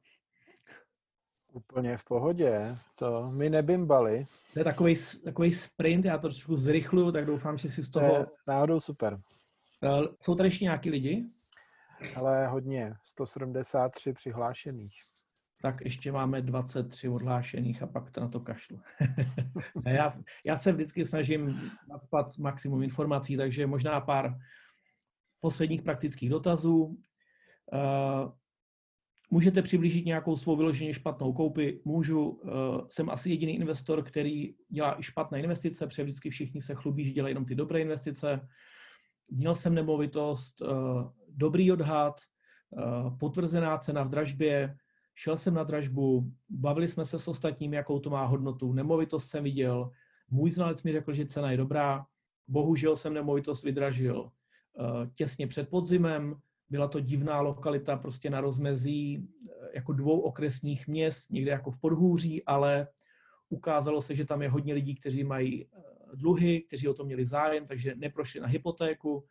Úplně 1.52 1.96
v 1.96 2.04
pohodě, 2.04 2.76
to 2.94 3.30
my 3.30 3.50
nebimbali. 3.50 4.24
To 4.52 4.58
je 4.60 4.64
takový, 4.64 4.94
takový 5.24 5.52
sprint, 5.52 6.04
já 6.04 6.18
to 6.18 6.28
trošku 6.28 6.56
zrychluju, 6.56 7.12
tak 7.12 7.26
doufám, 7.26 7.58
že 7.58 7.68
si 7.68 7.82
z 7.82 7.90
toho... 7.90 8.08
To 8.08 8.16
je 8.16 8.26
náhodou 8.46 8.80
super. 8.80 9.20
Eh, 9.82 10.02
jsou 10.22 10.34
tady 10.34 10.46
ještě 10.46 10.64
nějaký 10.64 10.90
lidi? 10.90 11.24
Ale 12.16 12.46
hodně, 12.46 12.94
173 13.04 14.12
přihlášených. 14.12 15.13
Tak 15.64 15.80
ještě 15.84 16.12
máme 16.12 16.42
23 16.42 17.08
odhlášených 17.08 17.82
a 17.82 17.86
pak 17.86 18.10
to 18.10 18.20
na 18.20 18.28
to 18.28 18.40
kašlu. 18.40 18.80
já, 19.86 20.10
já 20.44 20.56
se 20.56 20.72
vždycky 20.72 21.04
snažím 21.04 21.60
nadspat 21.88 22.38
maximum 22.38 22.82
informací, 22.82 23.36
takže 23.36 23.66
možná 23.66 24.00
pár 24.00 24.36
posledních 25.40 25.82
praktických 25.82 26.30
dotazů. 26.30 26.84
Uh, 26.84 28.32
můžete 29.30 29.62
přiblížit 29.62 30.06
nějakou 30.06 30.36
svou 30.36 30.56
vyloženě 30.56 30.94
špatnou 30.94 31.32
koupi? 31.32 31.80
Můžu. 31.84 32.28
Uh, 32.28 32.50
jsem 32.88 33.10
asi 33.10 33.30
jediný 33.30 33.56
investor, 33.56 34.02
který 34.02 34.54
dělá 34.68 35.00
i 35.00 35.02
špatné 35.02 35.40
investice, 35.40 35.86
protože 35.86 36.02
vždycky 36.02 36.30
všichni 36.30 36.60
se 36.60 36.74
chlubí, 36.74 37.04
že 37.04 37.12
dělají 37.12 37.30
jenom 37.30 37.44
ty 37.44 37.54
dobré 37.54 37.80
investice. 37.80 38.48
Měl 39.30 39.54
jsem 39.54 39.74
nemovitost, 39.74 40.60
uh, 40.60 40.68
dobrý 41.28 41.72
odhad, 41.72 42.20
potvrzená 43.20 43.78
cena 43.78 44.02
v 44.02 44.08
dražbě, 44.08 44.76
šel 45.14 45.36
jsem 45.36 45.54
na 45.54 45.64
dražbu, 45.64 46.32
bavili 46.48 46.88
jsme 46.88 47.04
se 47.04 47.18
s 47.18 47.28
ostatními, 47.28 47.76
jakou 47.76 47.98
to 48.00 48.10
má 48.10 48.24
hodnotu, 48.24 48.72
nemovitost 48.72 49.28
jsem 49.28 49.44
viděl, 49.44 49.90
můj 50.30 50.50
znalec 50.50 50.82
mi 50.82 50.92
řekl, 50.92 51.14
že 51.14 51.26
cena 51.26 51.50
je 51.50 51.56
dobrá, 51.56 52.06
bohužel 52.48 52.96
jsem 52.96 53.14
nemovitost 53.14 53.62
vydražil 53.62 54.30
eh, 54.30 55.10
těsně 55.14 55.46
před 55.46 55.68
podzimem, 55.68 56.36
byla 56.70 56.88
to 56.88 57.00
divná 57.00 57.40
lokalita 57.40 57.96
prostě 57.96 58.30
na 58.30 58.40
rozmezí 58.40 59.28
eh, 59.48 59.70
jako 59.74 59.92
dvou 59.92 60.20
okresních 60.20 60.88
měst, 60.88 61.30
někde 61.30 61.50
jako 61.50 61.70
v 61.70 61.80
Podhůří, 61.80 62.44
ale 62.44 62.88
ukázalo 63.48 64.00
se, 64.00 64.14
že 64.14 64.24
tam 64.24 64.42
je 64.42 64.48
hodně 64.48 64.74
lidí, 64.74 64.94
kteří 64.94 65.24
mají 65.24 65.64
eh, 65.64 65.68
dluhy, 66.14 66.60
kteří 66.60 66.88
o 66.88 66.94
to 66.94 67.04
měli 67.04 67.26
zájem, 67.26 67.66
takže 67.66 67.94
neprošli 67.94 68.40
na 68.40 68.46
hypotéku. 68.46 69.24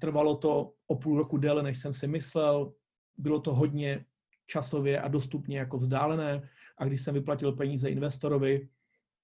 Trvalo 0.00 0.36
to 0.36 0.72
o 0.86 0.96
půl 0.96 1.18
roku 1.18 1.36
déle, 1.36 1.62
než 1.62 1.78
jsem 1.78 1.94
si 1.94 2.06
myslel. 2.06 2.72
Bylo 3.16 3.40
to 3.40 3.54
hodně 3.54 4.04
časově 4.46 5.00
a 5.00 5.08
dostupně 5.08 5.58
jako 5.58 5.78
vzdálené 5.78 6.48
a 6.78 6.84
když 6.84 7.00
jsem 7.00 7.14
vyplatil 7.14 7.52
peníze 7.52 7.88
investorovi, 7.88 8.68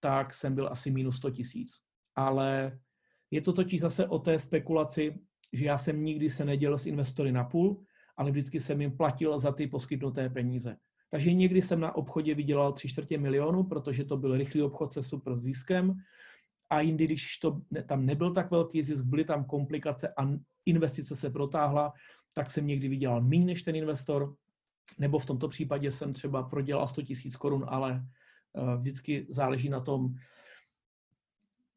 tak 0.01 0.34
jsem 0.34 0.55
byl 0.55 0.68
asi 0.68 0.90
minus 0.90 1.16
100 1.16 1.30
tisíc. 1.30 1.80
Ale 2.16 2.78
je 3.30 3.40
to 3.40 3.52
totiž 3.52 3.80
zase 3.80 4.06
o 4.06 4.18
té 4.18 4.38
spekulaci, 4.38 5.20
že 5.52 5.64
já 5.64 5.78
jsem 5.78 6.05
nikdy 6.05 6.30
se 6.30 6.44
nedělal 6.44 6.78
s 6.78 6.86
investory 6.86 7.32
na 7.32 7.44
půl, 7.44 7.84
ale 8.16 8.30
vždycky 8.30 8.60
jsem 8.60 8.80
jim 8.80 8.97
platil 8.97 9.38
za 9.38 9.52
ty 9.52 9.66
poskytnuté 9.66 10.28
peníze. 10.28 10.76
Takže 11.10 11.32
někdy 11.32 11.62
jsem 11.62 11.80
na 11.80 11.97
obchodě 11.97 12.34
vydělal 12.34 12.72
tři 12.72 12.88
čtvrtě 12.88 13.18
milionu, 13.18 13.64
protože 13.64 14.05
to 14.05 14.16
byl 14.16 14.36
rychlý 14.36 14.62
obchod 14.62 14.92
se 14.92 15.02
super 15.02 15.36
ziskem. 15.36 15.94
A 16.70 16.80
jindy, 16.80 17.05
když 17.05 17.38
to, 17.38 17.60
tam 17.86 18.06
nebyl 18.06 18.34
tak 18.34 18.51
velký 18.51 18.82
zisk, 18.82 19.05
byly 19.05 19.24
tam 19.24 19.44
komplikace 19.44 20.14
a 20.18 20.28
investice 20.66 21.16
se 21.16 21.30
protáhla, 21.30 21.92
tak 22.34 22.51
jsem 22.51 22.66
někdy 22.66 22.88
vydělal 22.88 23.20
méně 23.20 23.47
než 23.47 23.62
ten 23.62 23.76
investor 23.76 24.34
nebo 24.98 25.18
v 25.18 25.26
tomto 25.26 25.48
případě 25.48 25.92
jsem 25.92 26.12
třeba 26.12 26.42
prodělal 26.42 26.88
100 26.88 27.00
000 27.00 27.14
korun, 27.38 27.64
ale 27.68 28.06
eh, 28.56 28.76
vždycky 28.76 29.26
záleží 29.30 29.68
na 29.68 29.80
tom, 29.80 30.14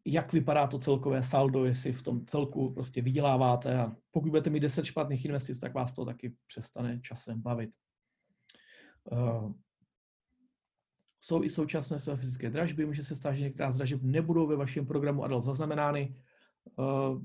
jak 0.05 0.33
vypadá 0.33 0.67
to 0.67 0.79
celkové 0.79 1.23
saldo, 1.23 1.65
jestli 1.65 1.93
v 1.93 2.03
tom 2.03 2.25
celku 2.25 2.73
prostě 2.73 3.01
vyděláváte 3.01 3.79
a 3.79 3.95
pokud 4.11 4.29
budete 4.29 4.49
mít 4.49 4.59
10 4.59 4.85
špatných 4.85 5.25
investic, 5.25 5.59
tak 5.59 5.73
vás 5.73 5.93
to 5.93 6.05
taky 6.05 6.35
přestane 6.47 6.99
časem 6.99 7.41
bavit. 7.41 7.69
Uh, 9.11 9.53
jsou 11.21 11.43
i 11.43 11.49
současné 11.49 11.99
své 11.99 12.15
fyzické 12.15 12.49
dražby, 12.49 12.85
může 12.85 13.03
se 13.03 13.15
stát, 13.15 13.33
že 13.33 13.43
některá 13.43 13.71
z 13.71 13.77
dražeb 13.77 13.99
nebudou 14.03 14.47
ve 14.47 14.55
vašem 14.55 14.85
programu 14.85 15.23
ADAL 15.23 15.41
zaznamenány. 15.41 16.15
Uh, 16.75 17.21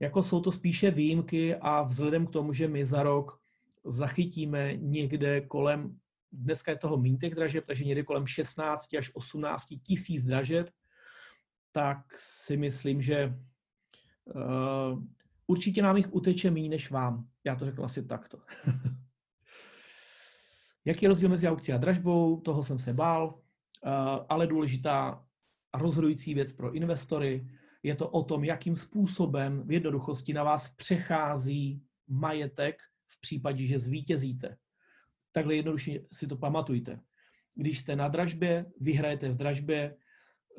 jako 0.00 0.22
jsou 0.22 0.40
to 0.40 0.52
spíše 0.52 0.90
výjimky 0.90 1.56
a 1.56 1.82
vzhledem 1.82 2.26
k 2.26 2.30
tomu, 2.30 2.52
že 2.52 2.68
my 2.68 2.84
za 2.84 3.02
rok 3.02 3.40
zachytíme 3.84 4.76
někde 4.76 5.40
kolem, 5.40 5.98
dneska 6.32 6.70
je 6.70 6.78
toho 6.78 6.96
méně 6.96 7.16
těch 7.16 7.34
dražeb, 7.34 7.64
takže 7.66 7.84
někde 7.84 8.02
kolem 8.02 8.26
16 8.26 8.94
až 8.94 9.10
18 9.14 9.66
tisíc 9.86 10.24
dražeb, 10.24 10.70
tak 11.72 12.18
si 12.18 12.56
myslím, 12.56 13.02
že 13.02 13.38
uh, 14.24 15.02
určitě 15.46 15.82
nám 15.82 15.96
jich 15.96 16.14
uteče 16.14 16.50
méně 16.50 16.68
než 16.68 16.90
vám. 16.90 17.28
Já 17.44 17.56
to 17.56 17.64
řeknu 17.64 17.84
asi 17.84 18.02
takto. 18.02 18.38
Jaký 20.84 21.04
je 21.04 21.08
rozdíl 21.08 21.28
mezi 21.28 21.48
aukcí 21.48 21.72
a 21.72 21.76
dražbou? 21.76 22.40
Toho 22.40 22.62
jsem 22.62 22.78
se 22.78 22.92
bál, 22.92 23.34
uh, 23.34 23.40
ale 24.28 24.46
důležitá 24.46 25.26
a 25.72 25.78
rozhodující 25.78 26.34
věc 26.34 26.52
pro 26.52 26.72
investory 26.72 27.48
je 27.82 27.96
to 27.96 28.08
o 28.08 28.24
tom, 28.24 28.44
jakým 28.44 28.76
způsobem 28.76 29.62
v 29.66 29.72
jednoduchosti 29.72 30.32
na 30.32 30.42
vás 30.42 30.68
přechází 30.68 31.82
majetek 32.08 32.82
případě, 33.20 33.66
že 33.66 33.78
zvítězíte. 33.78 34.56
Takhle 35.32 35.54
jednoduše 35.54 36.00
si 36.12 36.26
to 36.26 36.36
pamatujte. 36.36 37.00
Když 37.54 37.78
jste 37.78 37.96
na 37.96 38.08
dražbě, 38.08 38.66
vyhrajete 38.80 39.28
v 39.28 39.36
dražbě, 39.36 39.96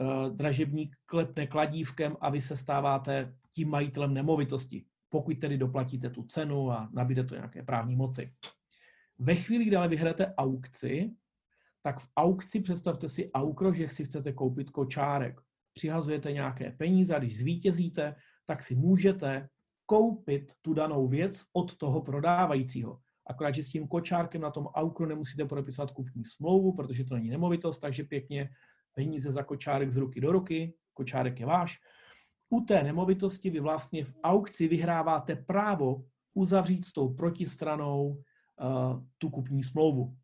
eh, 0.01 0.29
dražebník 0.29 0.95
klepne 1.05 1.47
kladívkem 1.47 2.17
a 2.21 2.29
vy 2.29 2.41
se 2.41 2.57
stáváte 2.57 3.35
tím 3.51 3.69
majitelem 3.69 4.13
nemovitosti, 4.13 4.85
pokud 5.09 5.39
tedy 5.39 5.57
doplatíte 5.57 6.09
tu 6.09 6.23
cenu 6.23 6.71
a 6.71 6.89
nabíde 6.93 7.23
to 7.23 7.35
nějaké 7.35 7.63
právní 7.63 7.95
moci. 7.95 8.33
Ve 9.19 9.35
chvíli, 9.35 9.65
kdy 9.65 9.75
ale 9.75 9.87
vyhrajete 9.87 10.33
aukci, 10.35 11.11
tak 11.81 11.99
v 11.99 12.07
aukci 12.17 12.59
představte 12.59 13.09
si 13.09 13.31
aukro, 13.31 13.73
že 13.73 13.87
si 13.87 14.05
chcete 14.05 14.33
koupit 14.33 14.69
kočárek. 14.69 15.41
Přihazujete 15.73 16.31
nějaké 16.31 16.71
peníze 16.71 17.15
a 17.15 17.19
když 17.19 17.37
zvítězíte, 17.37 18.15
tak 18.45 18.63
si 18.63 18.75
můžete 18.75 19.49
koupit 19.85 20.53
tu 20.61 20.73
danou 20.73 21.07
věc 21.07 21.43
od 21.53 21.77
toho 21.77 22.01
prodávajícího. 22.01 22.99
Akorát, 23.27 23.55
že 23.55 23.63
s 23.63 23.69
tím 23.69 23.87
kočárkem 23.87 24.41
na 24.41 24.51
tom 24.51 24.65
aukru 24.65 25.05
nemusíte 25.05 25.45
podepisovat 25.45 25.91
kupní 25.91 26.25
smlouvu, 26.25 26.73
protože 26.73 27.03
to 27.03 27.15
není 27.15 27.29
nemovitost, 27.29 27.79
takže 27.79 28.03
pěkně 28.03 28.49
peníze 28.95 29.31
za 29.31 29.43
kočárek 29.43 29.91
z 29.91 29.97
ruky 29.97 30.21
do 30.21 30.31
ruky, 30.31 30.73
kočárek 30.93 31.39
je 31.39 31.45
váš. 31.45 31.79
U 32.49 32.61
té 32.61 32.83
nemovitosti 32.83 33.49
vy 33.49 33.59
vlastně 33.59 34.05
v 34.05 34.13
aukci 34.23 34.67
vyhráváte 34.67 35.35
právo 35.35 36.03
uzavřít 36.33 36.85
s 36.85 36.93
tou 36.93 37.13
protistranou 37.13 38.07
uh, 38.07 39.03
tu 39.17 39.29
kupní 39.29 39.63
smlouvu. 39.63 40.15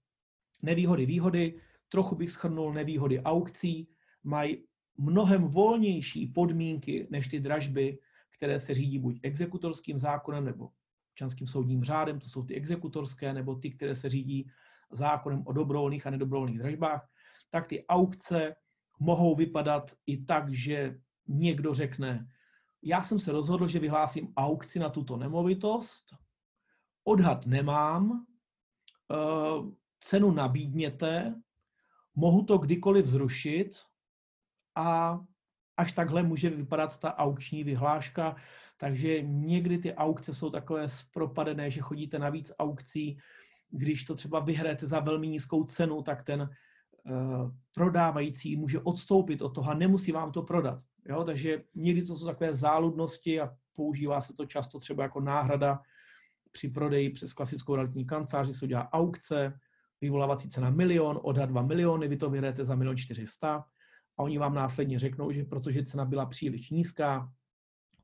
Nevýhody, 0.63 1.05
výhody, 1.05 1.59
trochu 1.89 2.15
bych 2.15 2.29
schrnul 2.29 2.73
nevýhody 2.73 3.21
aukcí, 3.21 3.87
mají 4.23 4.63
mnohem 4.97 5.43
volnější 5.43 6.27
podmínky 6.27 7.07
než 7.09 7.27
ty 7.27 7.39
dražby, 7.39 7.99
které 8.41 8.59
se 8.59 8.73
řídí 8.73 8.99
buď 8.99 9.19
exekutorským 9.23 9.99
zákonem 9.99 10.45
nebo 10.45 10.69
občanským 11.11 11.47
soudním 11.47 11.83
řádem, 11.83 12.19
to 12.19 12.29
jsou 12.29 12.43
ty 12.43 12.55
exekutorské, 12.55 13.33
nebo 13.33 13.55
ty, 13.55 13.71
které 13.71 13.95
se 13.95 14.09
řídí 14.09 14.49
zákonem 14.91 15.43
o 15.45 15.53
dobrovolných 15.53 16.07
a 16.07 16.09
nedobrovolných 16.09 16.57
dražbách, 16.57 17.09
tak 17.49 17.67
ty 17.67 17.85
aukce 17.85 18.55
mohou 18.99 19.35
vypadat 19.35 19.91
i 20.05 20.17
tak, 20.17 20.53
že 20.53 20.99
někdo 21.27 21.73
řekne, 21.73 22.27
já 22.81 23.03
jsem 23.03 23.19
se 23.19 23.31
rozhodl, 23.31 23.67
že 23.67 23.79
vyhlásím 23.79 24.33
aukci 24.37 24.79
na 24.79 24.89
tuto 24.89 25.17
nemovitost, 25.17 26.05
odhad 27.03 27.45
nemám, 27.45 28.25
eh, 29.11 29.15
cenu 29.99 30.31
nabídněte, 30.31 31.41
mohu 32.15 32.43
to 32.43 32.57
kdykoliv 32.57 33.05
zrušit 33.05 33.79
a 34.75 35.19
až 35.81 35.91
takhle 35.91 36.23
může 36.23 36.49
vypadat 36.49 36.97
ta 36.97 37.17
aukční 37.17 37.63
vyhláška, 37.63 38.35
takže 38.77 39.21
někdy 39.21 39.77
ty 39.77 39.93
aukce 39.93 40.33
jsou 40.33 40.49
takové 40.49 40.89
zpropadené, 40.89 41.71
že 41.71 41.81
chodíte 41.81 42.19
na 42.19 42.29
víc 42.29 42.53
aukcí, 42.59 43.17
když 43.69 44.03
to 44.03 44.15
třeba 44.15 44.39
vyhrajete 44.39 44.87
za 44.87 44.99
velmi 44.99 45.27
nízkou 45.27 45.63
cenu, 45.63 46.01
tak 46.01 46.23
ten 46.23 46.41
uh, 46.41 47.51
prodávající 47.73 48.55
může 48.55 48.79
odstoupit 48.79 49.41
od 49.41 49.49
toho 49.49 49.71
a 49.71 49.73
nemusí 49.73 50.11
vám 50.11 50.31
to 50.31 50.41
prodat. 50.43 50.79
Jo? 51.09 51.23
Takže 51.23 51.63
někdy 51.75 52.05
to 52.05 52.15
jsou 52.15 52.25
takové 52.25 52.53
záludnosti 52.53 53.41
a 53.41 53.49
používá 53.75 54.21
se 54.21 54.33
to 54.33 54.45
často 54.45 54.79
třeba 54.79 55.03
jako 55.03 55.21
náhrada 55.21 55.81
při 56.51 56.69
prodeji 56.69 57.09
přes 57.09 57.33
klasickou 57.33 57.75
realitní 57.75 58.05
kancelář, 58.05 58.47
že 58.47 58.53
se 58.53 58.65
udělá 58.65 58.93
aukce, 58.93 59.59
vyvolávací 60.01 60.49
cena 60.49 60.69
milion, 60.69 61.19
odhad 61.23 61.49
2 61.49 61.61
miliony, 61.61 62.07
vy 62.07 62.17
to 62.17 62.29
vyhrajete 62.29 62.65
za 62.65 62.75
milion 62.75 62.97
400 62.97 63.65
a 64.17 64.23
oni 64.23 64.37
vám 64.37 64.53
následně 64.53 64.99
řeknou, 64.99 65.31
že 65.31 65.43
protože 65.43 65.85
cena 65.85 66.05
byla 66.05 66.25
příliš 66.25 66.69
nízká, 66.69 67.33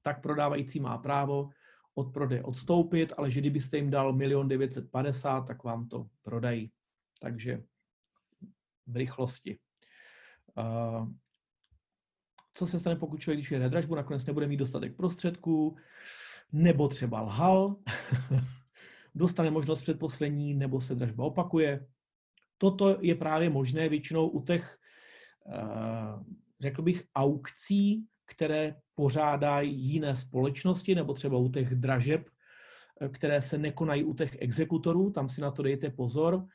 tak 0.02 0.22
prodávající 0.22 0.80
má 0.80 0.98
právo 0.98 1.50
od 1.96 2.14
prodeje 2.14 2.44
odstoupit, 2.44 3.14
ale 3.18 3.32
že 3.32 3.40
kdybyste 3.40 3.78
jim 3.78 3.90
dal 3.90 4.14
milion 4.14 4.48
950, 4.48 5.42
tak 5.42 5.64
vám 5.64 5.88
to 5.88 6.08
prodají. 6.24 6.72
Takže 7.22 7.64
v 8.88 8.96
rychlosti. 8.96 9.60
Co 12.54 12.68
se 12.68 12.80
stane, 12.80 12.96
pokud 12.96 13.20
člověk, 13.20 13.40
když 13.40 13.52
jede 13.52 13.70
dražbu, 13.70 13.96
nakonec 13.96 14.26
nebude 14.26 14.48
mít 14.48 14.58
dostatek 14.58 14.96
prostředků, 14.96 15.78
nebo 16.52 16.88
třeba 16.88 17.22
lhal, 17.22 17.76
dostane 19.16 19.52
možnost 19.52 19.82
předposlední, 19.82 20.54
nebo 20.54 20.82
se 20.82 20.96
dražba 20.96 21.26
opakuje. 21.26 21.88
Toto 22.58 22.98
je 23.02 23.16
právě 23.16 23.50
možné 23.50 23.90
většinou 23.90 24.28
u 24.28 24.44
těch, 24.44 24.77
řekl 26.60 26.82
bych, 26.82 27.04
aukcí, 27.16 28.06
které 28.26 28.76
pořádají 28.96 29.80
jiné 29.80 30.16
společnosti, 30.16 30.96
nebo 30.96 31.14
třeba 31.14 31.38
u 31.38 31.50
těch 31.50 31.76
dražeb, 31.76 32.30
eh, 33.02 33.10
které 33.10 33.42
se 33.42 33.58
nekonají 33.58 34.04
u 34.04 34.14
těch 34.14 34.38
exekutorů, 34.40 35.12
tam 35.12 35.30
si 35.30 35.42
na 35.42 35.52
to 35.52 35.64
dejte 35.64 35.90
pozor. 35.90 36.46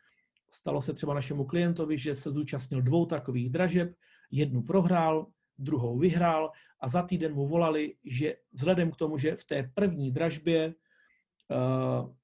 Stalo 0.51 0.83
se 0.83 0.93
třeba 0.93 1.15
našemu 1.15 1.45
klientovi, 1.45 1.99
že 1.99 2.15
se 2.15 2.31
zúčastnil 2.31 2.83
dvou 2.83 3.07
takových 3.07 3.51
dražeb, 3.51 3.95
jednu 4.31 4.63
prohrál, 4.63 5.27
druhou 5.59 5.99
vyhrál 5.99 6.51
a 6.81 6.89
za 6.89 7.03
týden 7.03 7.35
mu 7.35 7.47
volali, 7.49 7.95
že 8.05 8.37
vzhledem 8.53 8.91
k 8.91 8.97
tomu, 8.97 9.19
že 9.19 9.37
v 9.37 9.45
té 9.45 9.71
první 9.75 10.13
dražbě 10.13 10.61
eh, 10.65 10.75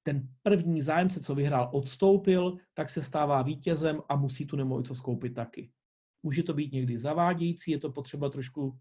ten 0.03 0.27
první 0.43 0.81
zájemce, 0.81 1.19
co 1.19 1.35
vyhrál, 1.35 1.69
odstoupil, 1.73 2.57
tak 2.73 2.89
se 2.89 3.01
stává 3.01 3.41
vítězem 3.41 4.01
a 4.09 4.15
musí 4.15 4.45
tu 4.45 4.55
nemovitost 4.55 5.01
koupit 5.01 5.33
taky. 5.33 5.71
Může 6.23 6.43
to 6.43 6.53
být 6.53 6.71
někdy 6.71 6.99
zavádějící, 6.99 7.71
je 7.71 7.79
to 7.79 7.91
potřeba 7.91 8.29
trošku 8.29 8.77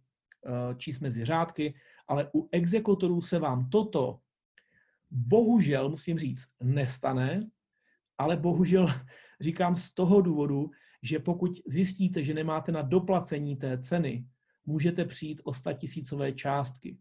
eh, 0.47 0.75
číst 0.77 1.01
mezi 1.01 1.25
řádky, 1.25 1.75
ale 2.09 2.31
u 2.35 2.49
exekutorů 2.53 3.21
se 3.21 3.39
vám 3.39 3.71
toto 3.71 4.21
bohužel, 5.11 5.89
musím 5.89 6.19
říct, 6.19 6.49
nestane, 6.63 7.51
ale 8.19 8.37
bohužel 8.37 8.87
říkám 9.41 9.77
z 9.77 9.95
toho 9.95 10.21
důvodu, 10.21 10.71
že 11.03 11.19
pokud 11.19 11.61
zjistíte, 11.67 12.25
že 12.25 12.35
nemáte 12.35 12.73
na 12.73 12.83
doplacení 12.83 13.57
té 13.57 13.79
ceny 13.79 14.27
můžete 14.67 15.05
přijít 15.05 15.41
o 15.45 15.53
tisícové 15.75 16.33
částky. 16.33 16.99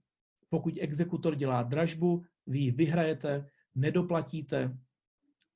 Pokud 0.50 0.74
exekutor 0.80 1.36
dělá 1.36 1.64
dražbu, 1.64 2.24
vy 2.48 2.60
ji 2.60 2.72
vyhrajete, 2.72 3.50
nedoplatíte, 3.76 4.78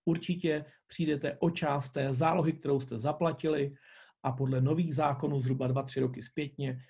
určitě 0.06 0.66
přijdete 0.88 1.38
o 1.40 1.50
část 1.50 1.90
té 1.90 2.14
zálohy, 2.14 2.54
kterou 2.54 2.80
jste 2.80 3.00
zaplatili 3.00 3.74
a 4.24 4.32
podle 4.32 4.62
nových 4.62 4.96
zákonů 4.96 5.42
zhruba 5.42 5.68
2-3 5.68 6.02
roky 6.02 6.22
zpětně 6.22 6.82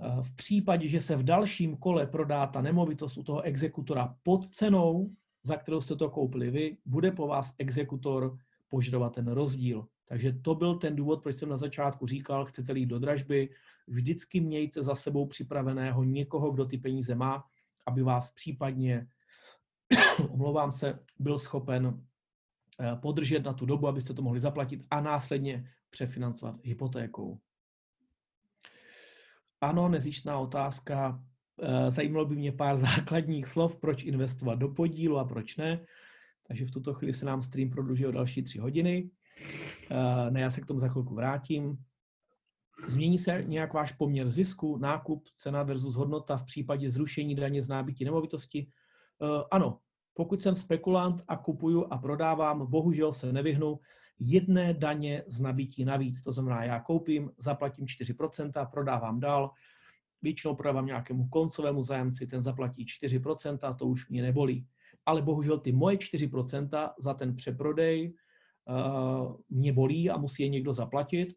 eh, 0.00 0.22
v 0.22 0.34
případě, 0.36 0.88
že 0.88 1.00
se 1.00 1.16
v 1.16 1.22
dalším 1.22 1.76
kole 1.76 2.06
prodá 2.06 2.46
ta 2.46 2.60
nemovitost 2.60 3.18
u 3.18 3.22
toho 3.22 3.42
exekutora 3.42 4.16
pod 4.22 4.48
cenou, 4.48 5.10
za 5.42 5.56
kterou 5.56 5.80
jste 5.80 5.96
to 5.96 6.10
koupili 6.10 6.50
vy, 6.50 6.76
bude 6.84 7.10
po 7.10 7.26
vás 7.26 7.54
exekutor 7.58 8.38
požadovat 8.68 9.14
ten 9.14 9.28
rozdíl. 9.28 9.86
Takže 10.08 10.32
to 10.32 10.54
byl 10.54 10.74
ten 10.74 10.96
důvod, 10.96 11.22
proč 11.22 11.38
jsem 11.38 11.48
na 11.48 11.56
začátku 11.56 12.06
říkal, 12.06 12.44
chcete 12.44 12.78
jít 12.78 12.86
do 12.86 12.98
dražby, 12.98 13.48
vždycky 13.86 14.40
mějte 14.40 14.82
za 14.82 14.94
sebou 14.94 15.26
připraveného 15.26 16.04
někoho, 16.04 16.50
kdo 16.50 16.64
ty 16.64 16.78
peníze 16.78 17.14
má, 17.14 17.44
aby 17.86 18.02
vás 18.02 18.28
případně, 18.28 19.06
omlouvám 20.30 20.72
se, 20.72 20.98
byl 21.18 21.38
schopen 21.38 22.04
eh, 22.80 22.96
podržet 22.96 23.44
na 23.44 23.52
tu 23.52 23.66
dobu, 23.66 23.88
abyste 23.88 24.14
to 24.14 24.22
mohli 24.22 24.40
zaplatit 24.40 24.84
a 24.90 25.00
následně 25.00 25.70
přefinancovat 25.94 26.56
hypotékou. 26.64 27.38
Ano, 29.60 29.88
nezjištná 29.88 30.38
otázka. 30.38 31.22
Eh, 31.62 31.90
zajímalo 31.90 32.26
by 32.26 32.36
mě 32.36 32.52
pár 32.52 32.78
základních 32.88 33.46
slov, 33.46 33.76
proč 33.76 34.04
investovat 34.04 34.54
do 34.54 34.68
podílu 34.68 35.18
a 35.18 35.24
proč 35.24 35.56
ne. 35.56 35.86
Takže 36.46 36.66
v 36.66 36.70
tuto 36.70 36.94
chvíli 36.94 37.12
se 37.12 37.26
nám 37.26 37.42
stream 37.42 37.70
prodlužuje 37.70 38.08
o 38.08 38.12
další 38.12 38.42
tři 38.42 38.58
hodiny. 38.58 39.10
Eh, 39.90 40.30
ne, 40.30 40.40
já 40.40 40.50
se 40.50 40.60
k 40.60 40.66
tomu 40.66 40.80
za 40.80 40.88
chvilku 40.88 41.14
vrátím. 41.14 41.78
Změní 42.86 43.18
se 43.18 43.44
nějak 43.46 43.72
váš 43.72 43.92
poměr 43.92 44.30
zisku, 44.30 44.78
nákup, 44.78 45.28
cena 45.34 45.62
versus 45.62 45.94
hodnota 45.94 46.36
v 46.36 46.44
případě 46.44 46.90
zrušení 46.90 47.34
daně 47.34 47.62
z 47.62 47.68
nábytí 47.68 48.04
nemovitosti? 48.04 48.66
Eh, 49.22 49.44
ano, 49.50 49.78
pokud 50.14 50.42
jsem 50.42 50.54
spekulant 50.54 51.22
a 51.28 51.36
kupuju 51.36 51.86
a 51.90 51.98
prodávám, 51.98 52.66
bohužel 52.66 53.12
se 53.12 53.32
nevyhnu 53.32 53.78
jedné 54.18 54.74
daně 54.74 55.22
z 55.26 55.40
nabití 55.40 55.84
navíc. 55.84 56.22
To 56.22 56.32
znamená, 56.32 56.64
já 56.64 56.80
koupím, 56.80 57.30
zaplatím 57.38 57.86
4%, 57.86 58.70
prodávám 58.70 59.20
dál, 59.20 59.50
většinou 60.22 60.54
prodávám 60.54 60.86
nějakému 60.86 61.28
koncovému 61.28 61.82
zájemci, 61.82 62.26
ten 62.26 62.42
zaplatí 62.42 62.84
4%, 62.84 63.76
to 63.76 63.86
už 63.86 64.08
mě 64.08 64.22
nebolí. 64.22 64.66
Ale 65.06 65.22
bohužel 65.22 65.58
ty 65.58 65.72
moje 65.72 65.96
4% 65.96 66.90
za 66.98 67.14
ten 67.14 67.36
přeprodej 67.36 68.14
uh, 68.64 69.36
mě 69.50 69.72
bolí 69.72 70.10
a 70.10 70.16
musí 70.16 70.42
je 70.42 70.48
někdo 70.48 70.72
zaplatit. 70.72 71.34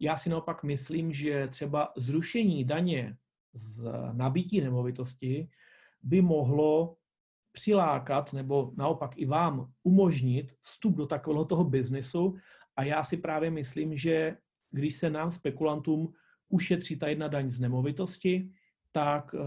Já 0.00 0.16
si 0.16 0.30
naopak 0.30 0.62
myslím, 0.62 1.12
že 1.12 1.48
třeba 1.48 1.92
zrušení 1.96 2.64
daně 2.64 3.16
z 3.52 3.92
nabití 4.12 4.60
nemovitosti 4.60 5.48
by 6.02 6.22
mohlo 6.22 6.96
přilákat 7.56 8.32
nebo 8.32 8.72
naopak 8.76 9.16
i 9.16 9.24
vám 9.24 9.72
umožnit 9.82 10.52
vstup 10.60 10.96
do 10.96 11.06
takového 11.06 11.44
toho 11.44 11.64
biznesu. 11.64 12.36
A 12.76 12.84
já 12.84 13.00
si 13.00 13.16
právě 13.16 13.50
myslím, 13.50 13.96
že 13.96 14.36
když 14.70 14.94
se 14.94 15.10
nám 15.10 15.30
spekulantům 15.30 16.12
ušetří 16.48 17.00
ta 17.00 17.08
jedna 17.08 17.28
daň 17.28 17.48
z 17.48 17.60
nemovitosti, 17.60 18.52
tak 18.92 19.32
eh, 19.32 19.40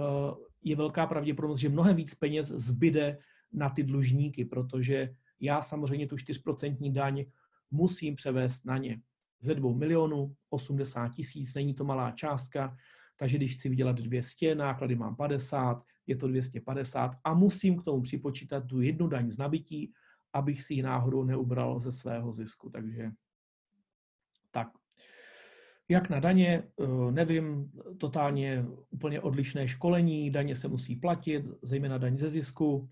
je 0.64 0.76
velká 0.76 1.06
pravděpodobnost, 1.08 1.60
že 1.60 1.70
mnohem 1.70 1.96
víc 1.96 2.16
peněz 2.16 2.48
zbyde 2.48 3.18
na 3.54 3.70
ty 3.70 3.84
dlužníky, 3.84 4.46
protože 4.46 5.14
já 5.40 5.62
samozřejmě 5.62 6.08
tu 6.08 6.16
4% 6.16 6.92
daň 6.92 7.26
musím 7.72 8.16
převést 8.16 8.66
na 8.66 8.78
ně 8.78 9.02
ze 9.42 9.56
2 9.56 9.74
milionů 9.74 10.34
80 10.50 11.10
tisíc, 11.14 11.54
není 11.54 11.74
to 11.74 11.86
malá 11.86 12.12
částka, 12.12 12.76
takže 13.18 13.38
když 13.38 13.56
chci 13.56 13.70
vydělat 13.70 14.02
200, 14.02 14.56
náklady 14.56 14.96
mám 14.96 15.16
50, 15.16 15.84
je 16.10 16.16
to 16.16 16.28
250 16.28 17.12
a 17.24 17.34
musím 17.34 17.78
k 17.78 17.84
tomu 17.84 18.02
připočítat 18.02 18.68
tu 18.68 18.82
jednu 18.82 19.08
daň 19.08 19.30
z 19.30 19.38
nabití, 19.38 19.94
abych 20.34 20.64
si 20.64 20.74
ji 20.74 20.82
náhodou 20.82 21.24
neubral 21.24 21.80
ze 21.80 21.92
svého 21.92 22.34
zisku. 22.34 22.70
Takže 22.70 23.12
tak. 24.52 24.68
Jak 25.90 26.10
na 26.10 26.20
daně, 26.20 26.64
eh, 26.82 27.12
nevím, 27.12 27.72
totálně 27.98 28.66
úplně 28.90 29.22
odlišné 29.22 29.68
školení, 29.68 30.32
daně 30.32 30.56
se 30.56 30.68
musí 30.68 30.96
platit, 30.96 31.46
zejména 31.62 31.98
daň 31.98 32.18
ze 32.18 32.30
zisku. 32.30 32.90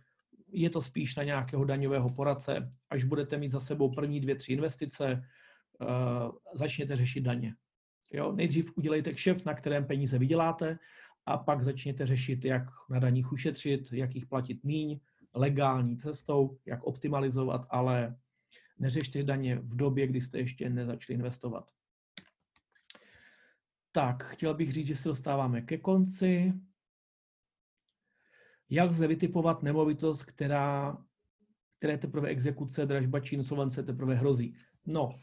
Je 0.48 0.69
to 0.69 0.81
spíš 0.81 1.15
na 1.15 1.23
nějakého 1.23 1.65
daňového 1.65 2.10
poradce, 2.10 2.69
až 2.89 3.03
budete 3.03 3.38
mít 3.38 3.49
za 3.49 3.60
sebou 3.60 3.91
první 3.91 4.19
dvě, 4.19 4.35
tři 4.35 4.53
investice, 4.53 5.23
uh, 5.81 6.31
začněte 6.53 6.95
řešit 6.95 7.22
daně. 7.22 7.56
Jo? 8.14 8.31
Nejdřív 8.31 8.77
udělejte 8.77 9.14
kšeft, 9.14 9.45
na 9.45 9.53
kterém 9.53 9.85
peníze 9.85 10.18
vyděláte, 10.18 10.80
a 11.28 11.38
pak 11.38 11.64
začněte 11.64 12.06
řešit, 12.06 12.45
jak 12.45 12.64
na 12.90 12.99
daních 12.99 13.32
ušetřit, 13.32 13.94
jak 13.94 14.16
jich 14.16 14.26
platit 14.26 14.64
míň, 14.64 14.99
legální 15.34 15.98
cestou, 15.98 16.58
jak 16.66 16.84
optimalizovat, 16.84 17.66
ale 17.70 18.16
neřešte 18.80 19.24
daně 19.24 19.56
v 19.56 19.76
době, 19.76 20.08
kdy 20.08 20.22
jste 20.22 20.40
ještě 20.40 20.70
nezačali 20.70 21.16
investovat. 21.16 21.72
Tak, 23.91 24.24
chtěl 24.24 24.54
bych 24.54 24.74
říct, 24.74 24.88
že 24.88 24.95
se 24.95 25.10
dostáváme 25.10 25.62
ke 25.62 25.78
konci. 25.78 26.54
Jak 28.70 28.90
lze 28.90 29.08
vytipovat 29.08 29.64
nemovitost, 29.64 30.24
která, 30.24 30.98
které 31.78 31.98
teprve 31.98 32.30
exekuce, 32.30 32.86
dražba 32.86 33.20
či 33.20 33.36
insolvence 33.36 33.84
teprve 33.84 34.16
hrozí? 34.16 34.56
No, 34.86 35.20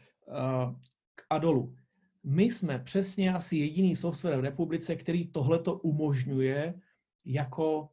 k 1.15 1.23
Adolu. 1.29 1.77
My 2.27 2.43
jsme 2.43 2.79
přesně 2.79 3.33
asi 3.33 3.57
jediný 3.57 3.95
software 3.95 4.37
v 4.37 4.43
republice, 4.43 4.95
který 4.95 5.27
tohleto 5.27 5.73
umožňuje 5.73 6.81
jako 7.25 7.89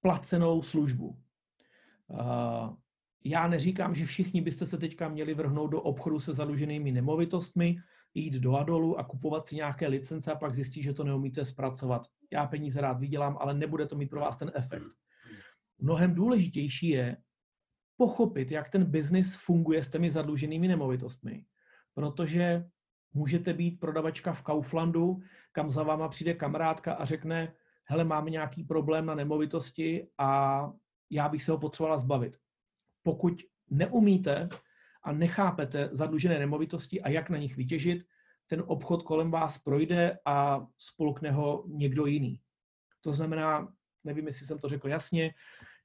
placenou 0.00 0.62
službu. 0.62 1.18
Já 3.24 3.48
neříkám, 3.48 3.94
že 3.94 4.04
všichni 4.04 4.40
byste 4.40 4.66
se 4.66 4.78
teďka 4.78 5.08
měli 5.08 5.34
vrhnout 5.34 5.70
do 5.70 5.82
obchodu 5.82 6.20
se 6.20 6.34
zaluženými 6.34 6.92
nemovitostmi. 6.92 7.76
jít 8.14 8.34
do 8.34 8.56
Adolu 8.56 8.98
a 8.98 9.04
kupovat 9.04 9.46
si 9.46 9.56
nějaké 9.56 9.88
licence 9.88 10.32
a 10.32 10.36
pak 10.36 10.54
zjistit, 10.54 10.82
že 10.82 10.92
to 10.92 11.04
neumíte 11.04 11.44
zpracovat. 11.44 12.06
Já 12.32 12.46
peníze 12.46 12.80
rád 12.80 13.00
vydělám, 13.00 13.36
ale 13.40 13.54
nebude 13.54 13.86
to 13.86 13.96
mít 13.96 14.10
pro 14.10 14.20
vás 14.20 14.36
ten 14.36 14.52
efekt. 14.54 14.96
Mnohem 15.78 16.14
důležitější 16.14 16.88
je 16.88 17.16
pochopit, 17.96 18.50
jak 18.50 18.68
ten 18.68 18.84
biznis 18.84 19.34
funguje 19.34 19.82
s 19.82 19.88
těmi 19.88 20.10
zadluženými 20.10 20.68
nemovitostmi. 20.68 21.44
Protože 21.94 22.64
můžete 23.14 23.52
být 23.52 23.80
prodavačka 23.80 24.32
v 24.32 24.42
Kauflandu, 24.42 25.20
kam 25.52 25.70
za 25.70 25.82
váma 25.82 26.08
přijde 26.08 26.34
kamarádka 26.34 26.94
a 26.94 27.04
řekne, 27.04 27.52
hele, 27.84 28.04
máme 28.04 28.30
nějaký 28.30 28.64
problém 28.64 29.06
na 29.06 29.14
nemovitosti 29.14 30.08
a 30.18 30.72
já 31.10 31.28
bych 31.28 31.42
se 31.42 31.52
ho 31.52 31.58
potřebovala 31.58 31.98
zbavit. 31.98 32.36
Pokud 33.02 33.42
neumíte 33.70 34.48
a 35.02 35.12
nechápete 35.12 35.88
zadlužené 35.92 36.38
nemovitosti 36.38 37.02
a 37.02 37.08
jak 37.08 37.30
na 37.30 37.38
nich 37.38 37.56
vytěžit, 37.56 38.06
ten 38.46 38.62
obchod 38.66 39.02
kolem 39.02 39.30
vás 39.30 39.58
projde 39.58 40.18
a 40.24 40.66
spolkne 40.78 41.30
ho 41.30 41.64
někdo 41.66 42.06
jiný. 42.06 42.40
To 43.00 43.12
znamená, 43.12 43.72
nevím, 44.04 44.26
jestli 44.26 44.46
jsem 44.46 44.58
to 44.58 44.68
řekl 44.68 44.88
jasně, 44.88 45.34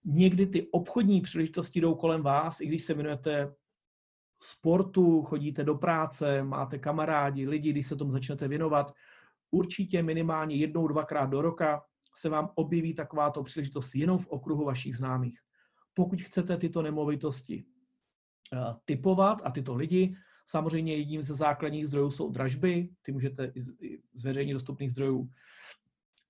někdy 0.06 0.46
ty 0.48 0.68
obchodní 0.72 1.22
příležitosti 1.22 1.82
jdou 1.82 1.96
kolem 1.96 2.22
vás, 2.22 2.62
i 2.62 2.68
když 2.68 2.84
se 2.84 2.94
jmenujete 2.94 3.54
sportu, 4.46 5.24
chodíte 5.24 5.64
do 5.64 5.76
práce, 5.76 6.44
máte 6.44 6.80
kamarádi, 6.80 7.48
lidi, 7.48 7.72
když 7.72 7.88
se 7.88 7.96
tomu 7.96 8.12
začnete 8.12 8.48
věnovat, 8.48 8.94
určitě 9.52 10.04
minimálně 10.04 10.56
jednou, 10.56 10.88
dvakrát 10.88 11.26
do 11.26 11.42
roka 11.42 11.84
se 12.16 12.30
vám 12.30 12.50
objeví 12.56 12.94
takováto 12.94 13.44
příležitost 13.44 13.96
jenom 13.96 14.18
v 14.18 14.28
okruhu 14.28 14.66
vašich 14.66 14.96
známých. 14.96 15.40
Pokud 15.94 16.22
chcete 16.22 16.58
tyto 16.58 16.82
nemovitosti 16.82 17.66
eh, 18.54 18.74
typovat 18.86 19.42
a 19.46 19.52
tyto 19.52 19.76
lidi, 19.76 20.16
samozřejmě 20.48 20.96
jedním 20.96 21.22
ze 21.22 21.34
základních 21.34 21.88
zdrojů 21.88 22.12
jsou 22.12 22.32
dražby, 22.32 22.90
ty 23.02 23.12
můžete 23.12 23.54
z 24.14 24.24
veřejně 24.24 24.54
dostupných 24.54 24.92
zdrojů 24.92 25.30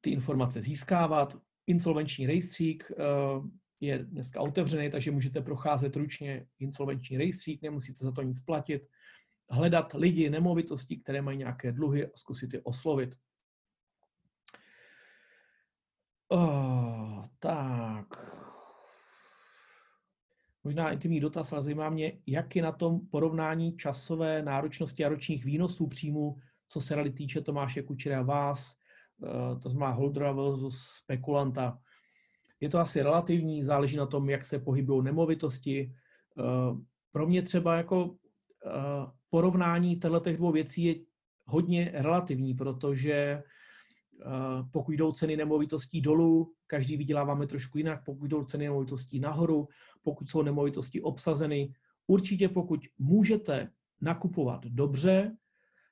ty 0.01 0.09
informace 0.09 0.61
získávat. 0.61 1.37
Insolvenční 1.67 2.27
rejstřík 2.27 2.91
eh, 2.91 3.03
je 3.85 3.99
dneska 3.99 4.41
otevřený, 4.41 4.91
takže 4.91 5.11
můžete 5.11 5.41
procházet 5.41 5.95
ručně 5.95 6.47
insolvenční 6.59 7.17
rejstřík, 7.17 7.61
nemusíte 7.61 8.05
za 8.05 8.11
to 8.11 8.21
nic 8.21 8.41
platit, 8.41 8.81
hledat 9.49 9.93
lidi, 9.93 10.29
nemovitosti, 10.29 10.97
které 10.97 11.21
mají 11.21 11.37
nějaké 11.37 11.71
dluhy 11.71 12.05
a 12.05 12.09
zkusit 12.15 12.53
je 12.53 12.61
oslovit. 12.61 13.15
Oh, 16.27 17.25
tak. 17.39 18.05
Možná 20.63 20.91
intimní 20.91 21.19
dotaz, 21.19 21.53
ale 21.53 21.61
zajímá 21.61 21.89
mě, 21.89 22.21
jak 22.27 22.55
je 22.55 22.61
na 22.61 22.71
tom 22.71 23.07
porovnání 23.07 23.77
časové 23.77 24.41
náročnosti 24.41 25.05
a 25.05 25.09
ročních 25.09 25.45
výnosů 25.45 25.87
příjmu, 25.87 26.39
co 26.67 26.81
se 26.81 26.95
rady 26.95 27.11
týče 27.11 27.41
Tomáše 27.41 27.81
Kučera 27.81 28.21
vás, 28.21 28.75
eh, 29.23 29.59
to 29.59 29.69
znamená 29.69 29.91
holdera 29.91 30.31
versus 30.31 30.81
spekulanta. 30.81 31.79
Je 32.65 32.69
to 32.69 32.79
asi 32.79 33.01
relativní, 33.01 33.63
záleží 33.63 33.97
na 33.97 34.05
tom, 34.05 34.29
jak 34.29 34.45
se 34.45 34.59
pohybují 34.59 35.03
nemovitosti. 35.03 35.93
Eh, 36.39 36.41
pro 37.11 37.27
mě 37.27 37.41
třeba 37.41 37.75
jako 37.75 38.15
eh, 38.65 38.71
porovnání 39.29 39.95
těchto 39.95 40.31
dvou 40.33 40.51
věcí 40.51 40.83
je 40.83 40.95
hodně 41.45 41.91
relativní, 41.93 42.53
protože 42.53 43.43
pokud 44.71 44.91
jdou 44.91 45.11
ceny 45.11 45.37
nemovitostí 45.37 46.01
dolů, 46.01 46.53
každý 46.67 46.97
vyděláváme 46.97 47.47
trošku 47.47 47.77
jinak, 47.77 48.05
pokud 48.05 48.25
jdou 48.25 48.43
ceny 48.43 48.63
nemovitostí 48.63 49.19
nahoru, 49.19 49.67
pokud 50.01 50.29
jsou 50.29 50.41
nemovitosti 50.41 51.01
obsazeny. 51.01 51.73
Určitě 52.07 52.49
pokud 52.49 52.79
můžete 52.97 53.69
nakupovat 54.01 54.65
dobře, 54.65 55.37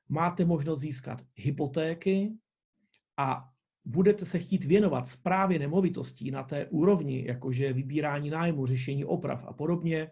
máte 0.09 0.45
možnost 0.45 0.79
získat 0.79 1.21
hypotéky 1.35 2.33
a 3.17 3.52
budete 3.85 4.25
se 4.25 4.39
chtít 4.39 4.65
věnovat 4.65 5.07
zprávě 5.07 5.59
nemovitostí 5.59 6.31
na 6.31 6.43
té 6.43 6.65
úrovni, 6.65 7.25
jakože 7.27 7.73
vybírání 7.73 8.29
nájmu, 8.29 8.65
řešení 8.65 9.05
oprav 9.05 9.45
a 9.47 9.53
podobně, 9.53 10.11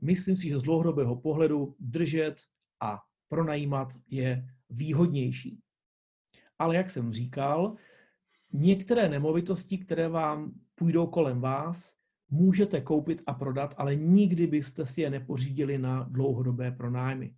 myslím 0.00 0.36
si, 0.36 0.48
že 0.48 0.58
z 0.58 0.62
dlouhodobého 0.62 1.16
pohledu 1.16 1.76
držet 1.80 2.34
a 2.80 2.98
pronajímat 3.28 3.88
je 4.10 4.48
výhodnější. 4.70 5.60
Ale 6.58 6.76
jak 6.76 6.90
jsem 6.90 7.12
říkal, 7.12 7.76
některé 8.52 9.08
nemovitosti, 9.08 9.78
které 9.78 10.08
vám 10.08 10.52
půjdou 10.74 11.06
kolem 11.06 11.40
vás, 11.40 11.96
můžete 12.30 12.80
koupit 12.80 13.22
a 13.26 13.34
prodat, 13.34 13.74
ale 13.78 13.96
nikdy 13.96 14.46
byste 14.46 14.86
si 14.86 15.00
je 15.00 15.10
nepořídili 15.10 15.78
na 15.78 16.02
dlouhodobé 16.02 16.70
pronájmy. 16.70 17.34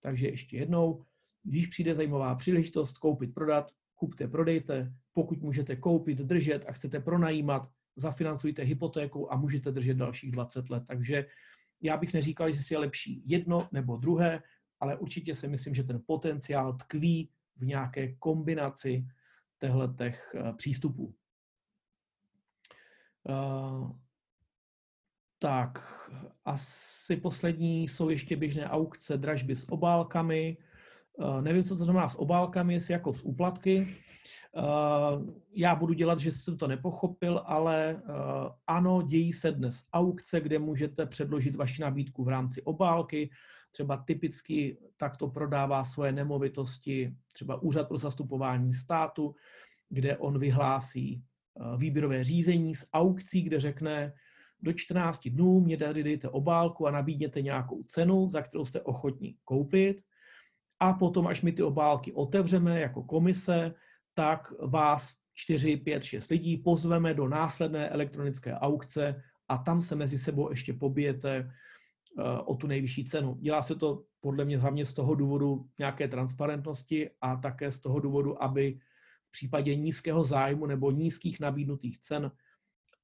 Takže 0.00 0.28
ještě 0.28 0.56
jednou, 0.56 1.04
když 1.42 1.66
přijde 1.66 1.94
zajímavá 1.94 2.34
příležitost 2.34 2.98
koupit, 2.98 3.34
prodat, 3.34 3.72
kupte, 4.02 4.28
prodejte. 4.28 4.92
Pokud 5.12 5.42
můžete 5.42 5.76
koupit, 5.76 6.18
držet 6.18 6.64
a 6.68 6.72
chcete 6.72 7.00
pronajímat, 7.00 7.70
zafinancujte 7.96 8.62
hypotéku 8.62 9.32
a 9.32 9.36
můžete 9.36 9.70
držet 9.70 9.94
dalších 9.94 10.32
20 10.32 10.70
let. 10.70 10.82
Takže 10.86 11.26
já 11.82 11.96
bych 11.96 12.14
neříkal, 12.14 12.50
že 12.50 12.62
si 12.62 12.74
je 12.74 12.78
lepší 12.78 13.22
jedno 13.26 13.68
nebo 13.72 13.96
druhé, 13.96 14.42
ale 14.80 14.96
určitě 14.96 15.34
si 15.34 15.48
myslím, 15.48 15.74
že 15.74 15.84
ten 15.84 16.02
potenciál 16.06 16.72
tkví 16.72 17.30
v 17.56 17.66
nějaké 17.66 18.12
kombinaci 18.18 19.06
těch 19.96 20.34
eh, 20.34 20.52
přístupů. 20.52 21.14
Uh, 23.22 23.90
tak, 25.38 25.78
asi 26.44 27.16
poslední 27.16 27.88
jsou 27.88 28.10
ještě 28.10 28.36
běžné 28.36 28.66
aukce, 28.66 29.16
dražby 29.16 29.56
s 29.56 29.70
obálkami. 29.70 30.56
Uh, 31.18 31.42
nevím, 31.42 31.64
co 31.64 31.76
to 31.76 31.84
znamená 31.84 32.08
s 32.08 32.18
obálkami, 32.18 32.74
jestli 32.74 32.92
jako 32.92 33.12
s 33.12 33.22
úplatky. 33.22 33.86
Uh, 34.56 34.62
já 35.54 35.74
budu 35.74 35.92
dělat, 35.92 36.18
že 36.18 36.32
jsem 36.32 36.56
to 36.56 36.66
nepochopil, 36.66 37.42
ale 37.46 38.02
ano, 38.66 39.02
dějí 39.02 39.32
se 39.32 39.52
dnes 39.52 39.82
aukce, 39.92 40.40
kde 40.40 40.58
můžete 40.58 41.06
předložit 41.06 41.56
vaši 41.56 41.82
nabídku 41.82 42.24
v 42.24 42.28
rámci 42.28 42.62
obálky. 42.62 43.30
Třeba 43.72 43.96
typicky 43.96 44.78
takto 44.96 45.28
prodává 45.28 45.84
svoje 45.84 46.12
nemovitosti 46.12 47.14
třeba 47.32 47.62
Úřad 47.62 47.88
pro 47.88 47.98
zastupování 47.98 48.72
státu, 48.72 49.34
kde 49.88 50.16
on 50.16 50.38
vyhlásí 50.38 51.22
eh, 51.22 51.76
výběrové 51.76 52.24
řízení 52.24 52.74
s 52.74 52.86
aukcí, 52.92 53.42
kde 53.42 53.60
řekne, 53.60 54.12
do 54.62 54.72
14 54.72 55.28
dnů 55.28 55.60
mě 55.60 55.76
tady 55.76 56.02
dejte 56.02 56.28
obálku 56.28 56.86
a 56.86 56.90
nabídněte 56.90 57.42
nějakou 57.42 57.82
cenu, 57.82 58.28
za 58.28 58.42
kterou 58.42 58.64
jste 58.64 58.80
ochotní 58.80 59.36
koupit. 59.44 60.00
A 60.82 60.92
potom, 60.92 61.26
až 61.26 61.42
my 61.42 61.52
ty 61.52 61.62
obálky 61.62 62.12
otevřeme 62.12 62.80
jako 62.80 63.02
komise, 63.02 63.74
tak 64.14 64.52
vás 64.58 65.14
4, 65.34 65.76
5, 65.76 66.02
6 66.02 66.30
lidí 66.30 66.56
pozveme 66.58 67.14
do 67.14 67.28
následné 67.28 67.88
elektronické 67.88 68.54
aukce 68.54 69.22
a 69.48 69.58
tam 69.58 69.82
se 69.82 69.94
mezi 69.94 70.18
sebou 70.18 70.50
ještě 70.50 70.72
pobijete 70.72 71.50
Eh, 72.18 72.38
o 72.44 72.56
tu 72.56 72.66
nejvyšší 72.66 73.04
cenu. 73.04 73.34
Dělá 73.40 73.62
se 73.62 73.74
to 73.74 74.04
podle 74.20 74.44
mě 74.44 74.58
hlavně 74.58 74.86
z 74.86 74.92
toho 74.92 75.14
důvodu 75.14 75.68
nějaké 75.78 76.08
transparentnosti 76.08 77.10
a 77.20 77.36
také 77.36 77.72
z 77.72 77.78
toho 77.78 78.00
důvodu, 78.00 78.42
aby 78.42 78.78
v 79.28 79.30
případě 79.30 79.76
nízkého 79.76 80.24
zájmu 80.24 80.66
nebo 80.66 80.90
nízkých 80.90 81.40
nabídnutých 81.40 81.98
cen, 81.98 82.30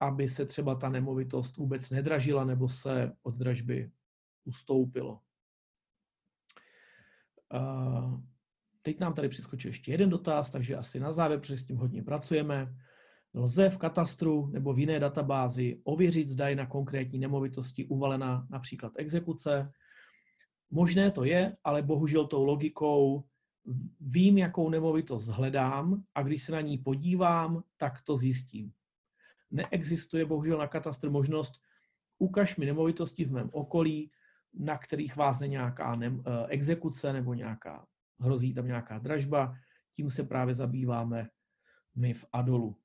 aby 0.01 0.29
se 0.29 0.47
třeba 0.47 0.75
ta 0.75 0.89
nemovitost 0.89 1.57
vůbec 1.57 1.91
nedražila 1.91 2.45
nebo 2.45 2.69
se 2.69 3.13
od 3.23 3.35
dražby 3.35 3.91
ustoupilo. 4.45 5.21
Eh, 7.55 8.21
teď 8.83 9.01
nám 9.01 9.15
tady 9.15 9.29
přiskočil 9.29 9.69
ještě 9.69 9.93
jeden 9.93 10.11
dotaz, 10.11 10.51
takže 10.51 10.77
asi 10.77 11.01
na 11.01 11.13
závěr, 11.13 11.41
protože 11.41 11.57
s 11.57 11.65
tím 11.65 11.77
hodně 11.77 12.03
pracujeme. 12.03 12.75
Lze 13.35 13.71
v 13.71 13.79
katastru 13.79 14.47
nebo 14.47 14.75
v 14.75 14.79
jiné 14.79 15.01
databázi 15.01 15.81
ověřit, 15.85 16.29
zda 16.29 16.49
je 16.49 16.57
na 16.57 16.67
konkrétní 16.67 17.19
nemovitosti 17.19 17.85
uvalena 17.85 18.47
například 18.51 18.93
exekuce. 18.97 19.73
Možné 20.71 21.11
to 21.11 21.25
je, 21.25 21.57
ale 21.65 21.83
bohužel 21.83 22.27
tou 22.27 22.45
logikou 22.45 23.25
vím, 24.01 24.39
jakou 24.39 24.71
nemovitost 24.71 25.29
hledám 25.29 26.03
a 26.15 26.23
když 26.23 26.43
se 26.43 26.53
na 26.53 26.61
ní 26.61 26.79
podívám, 26.79 27.63
tak 27.77 28.03
to 28.03 28.17
zjistím. 28.17 28.73
Neexistuje 29.51 30.25
bohužel 30.25 30.59
na 30.59 30.67
katastr 30.67 31.11
možnost 31.11 31.53
ukaž 32.19 32.57
mi 32.57 32.67
nemovitosti 32.67 33.25
v 33.25 33.33
mém 33.33 33.51
okolí, 33.53 34.11
na 34.55 34.79
kterých 34.79 35.17
vázne 35.17 35.49
nějaká 35.49 35.97
ne- 35.97 36.21
eh, 36.27 36.47
exekuce 36.49 37.13
nebo 37.13 37.35
nějaká, 37.35 37.87
hrozí 38.21 38.55
tam 38.55 38.67
nějaká 38.67 38.99
dražba. 38.99 39.55
Tím 39.95 40.11
se 40.11 40.25
právě 40.25 40.55
zabýváme 40.55 41.29
my 41.97 42.15
v 42.15 42.25
Adolu. 42.33 42.77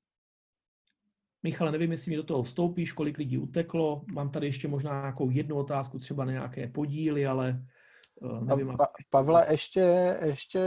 Michale, 1.42 1.72
nevím, 1.72 1.92
jestli 1.92 2.10
mi 2.10 2.16
do 2.16 2.22
toho 2.22 2.42
vstoupíš, 2.42 2.92
kolik 2.92 3.18
lidí 3.18 3.38
uteklo. 3.38 4.04
Mám 4.12 4.30
tady 4.30 4.46
ještě 4.46 4.68
možná 4.68 5.00
nějakou 5.00 5.30
jednu 5.30 5.56
otázku, 5.56 5.98
třeba 5.98 6.24
na 6.24 6.32
nějaké 6.32 6.68
podíly, 6.68 7.26
ale 7.26 7.66
uh, 8.14 8.44
nevím. 8.44 8.76
Pa, 8.76 8.86
Pavle, 9.10 9.46
ještě, 9.50 10.16
ještě 10.24 10.60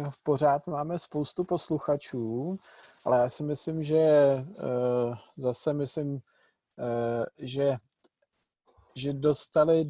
uh, 0.00 0.10
v 0.10 0.22
pořád 0.22 0.66
máme 0.66 0.98
spoustu 0.98 1.44
posluchačů, 1.44 2.58
ale 3.04 3.18
já 3.18 3.28
si 3.28 3.44
myslím, 3.44 3.82
že 3.82 4.10
zase 5.36 5.72
myslím, 5.72 6.20
že, 7.38 7.76
že 8.96 9.12
dostali 9.12 9.84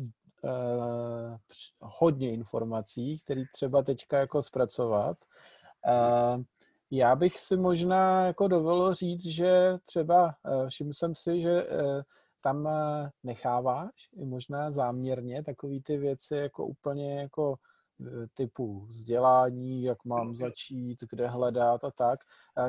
hodně 1.81 2.33
informací, 2.33 3.19
které 3.19 3.43
třeba 3.53 3.83
teďka 3.83 4.19
jako 4.19 4.43
zpracovat. 4.43 5.17
Uh, 5.89 6.43
já 6.91 7.17
bych 7.17 7.41
si 7.41 7.57
možná 7.57 8.27
jako 8.27 8.49
dovolil 8.49 8.95
říct, 8.95 9.27
že 9.27 9.79
třeba 9.85 10.25
uh, 10.25 10.69
všiml 10.69 10.93
jsem 10.95 11.15
si, 11.15 11.41
že 11.41 11.67
tam 12.41 12.69
necháváš 13.23 14.11
i 14.17 14.25
možná 14.25 14.71
záměrně 14.71 15.45
takové 15.45 15.75
ty 15.85 15.97
věci 15.97 16.37
jako 16.37 16.67
úplně 16.67 17.21
jako 17.21 17.55
typu 18.35 18.87
vzdělání, 18.87 19.83
jak 19.83 20.05
mám 20.05 20.37
začít, 20.37 20.99
kde 21.11 21.29
hledat 21.29 21.85
a 21.85 21.91
tak. 21.91 22.21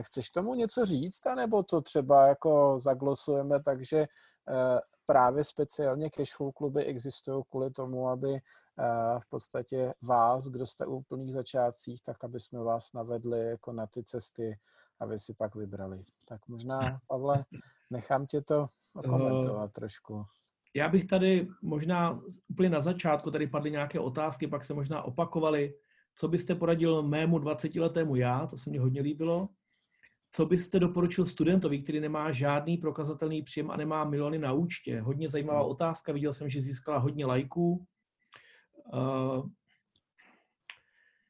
Chceš 0.02 0.30
tomu 0.30 0.54
něco 0.54 0.86
říct, 0.86 1.26
anebo 1.26 1.64
to 1.64 1.82
třeba 1.82 2.28
jako 2.28 2.80
zaglosujeme, 2.80 3.64
takže 3.64 4.06
právě 5.06 5.44
speciálně 5.44 6.10
cashflow 6.10 6.52
kluby 6.54 6.86
existují 6.86 7.44
kvůli 7.50 7.72
tomu, 7.72 8.10
aby 8.10 8.40
v 9.20 9.30
podstatě 9.30 9.94
vás, 10.02 10.48
kdo 10.48 10.66
jste 10.66 10.86
u 10.86 10.96
úplných 10.96 11.34
začátcích, 11.34 12.02
tak 12.02 12.24
aby 12.24 12.40
jsme 12.40 12.60
vás 12.60 12.94
navedli 12.94 13.50
jako 13.50 13.72
na 13.72 13.88
ty 13.88 14.04
cesty, 14.04 14.60
aby 15.00 15.20
si 15.20 15.34
pak 15.34 15.56
vybrali. 15.56 16.04
Tak 16.28 16.48
možná, 16.48 17.00
Pavle, 17.08 17.46
nechám 17.90 18.26
tě 18.26 18.42
to 18.42 18.70
komentovat 19.10 19.64
uh, 19.64 19.72
trošku. 19.72 20.24
Já 20.76 20.90
bych 20.90 21.06
tady 21.06 21.48
možná 21.62 22.22
úplně 22.48 22.70
na 22.70 22.80
začátku, 22.80 23.32
tady 23.32 23.48
padly 23.48 23.72
nějaké 23.72 24.00
otázky, 24.00 24.48
pak 24.48 24.64
se 24.64 24.74
možná 24.74 25.02
opakovaly. 25.02 25.74
Co 26.16 26.28
byste 26.28 26.56
poradil 26.56 27.04
mému 27.04 27.38
20-letému 27.38 28.16
já, 28.16 28.48
to 28.48 28.58
se 28.58 28.70
mně 28.70 28.80
hodně 28.80 29.02
líbilo. 29.02 29.50
Co 30.36 30.46
byste 30.46 30.80
doporučil 30.80 31.26
studentovi, 31.26 31.80
který 31.80 32.00
nemá 32.00 32.32
žádný 32.32 32.78
prokazatelný 32.78 33.42
příjem 33.42 33.72
a 33.72 33.78
nemá 33.78 34.04
miliony 34.04 34.40
na 34.40 34.54
účtě? 34.54 35.02
Hodně 35.02 35.30
zajímavá 35.30 35.60
hmm. 35.60 35.70
otázka, 35.70 36.14
viděl 36.14 36.34
jsem, 36.34 36.50
že 36.50 36.62
získala 36.62 36.98
hodně 36.98 37.26
lajků. 37.26 37.86
Eh, 38.94 39.42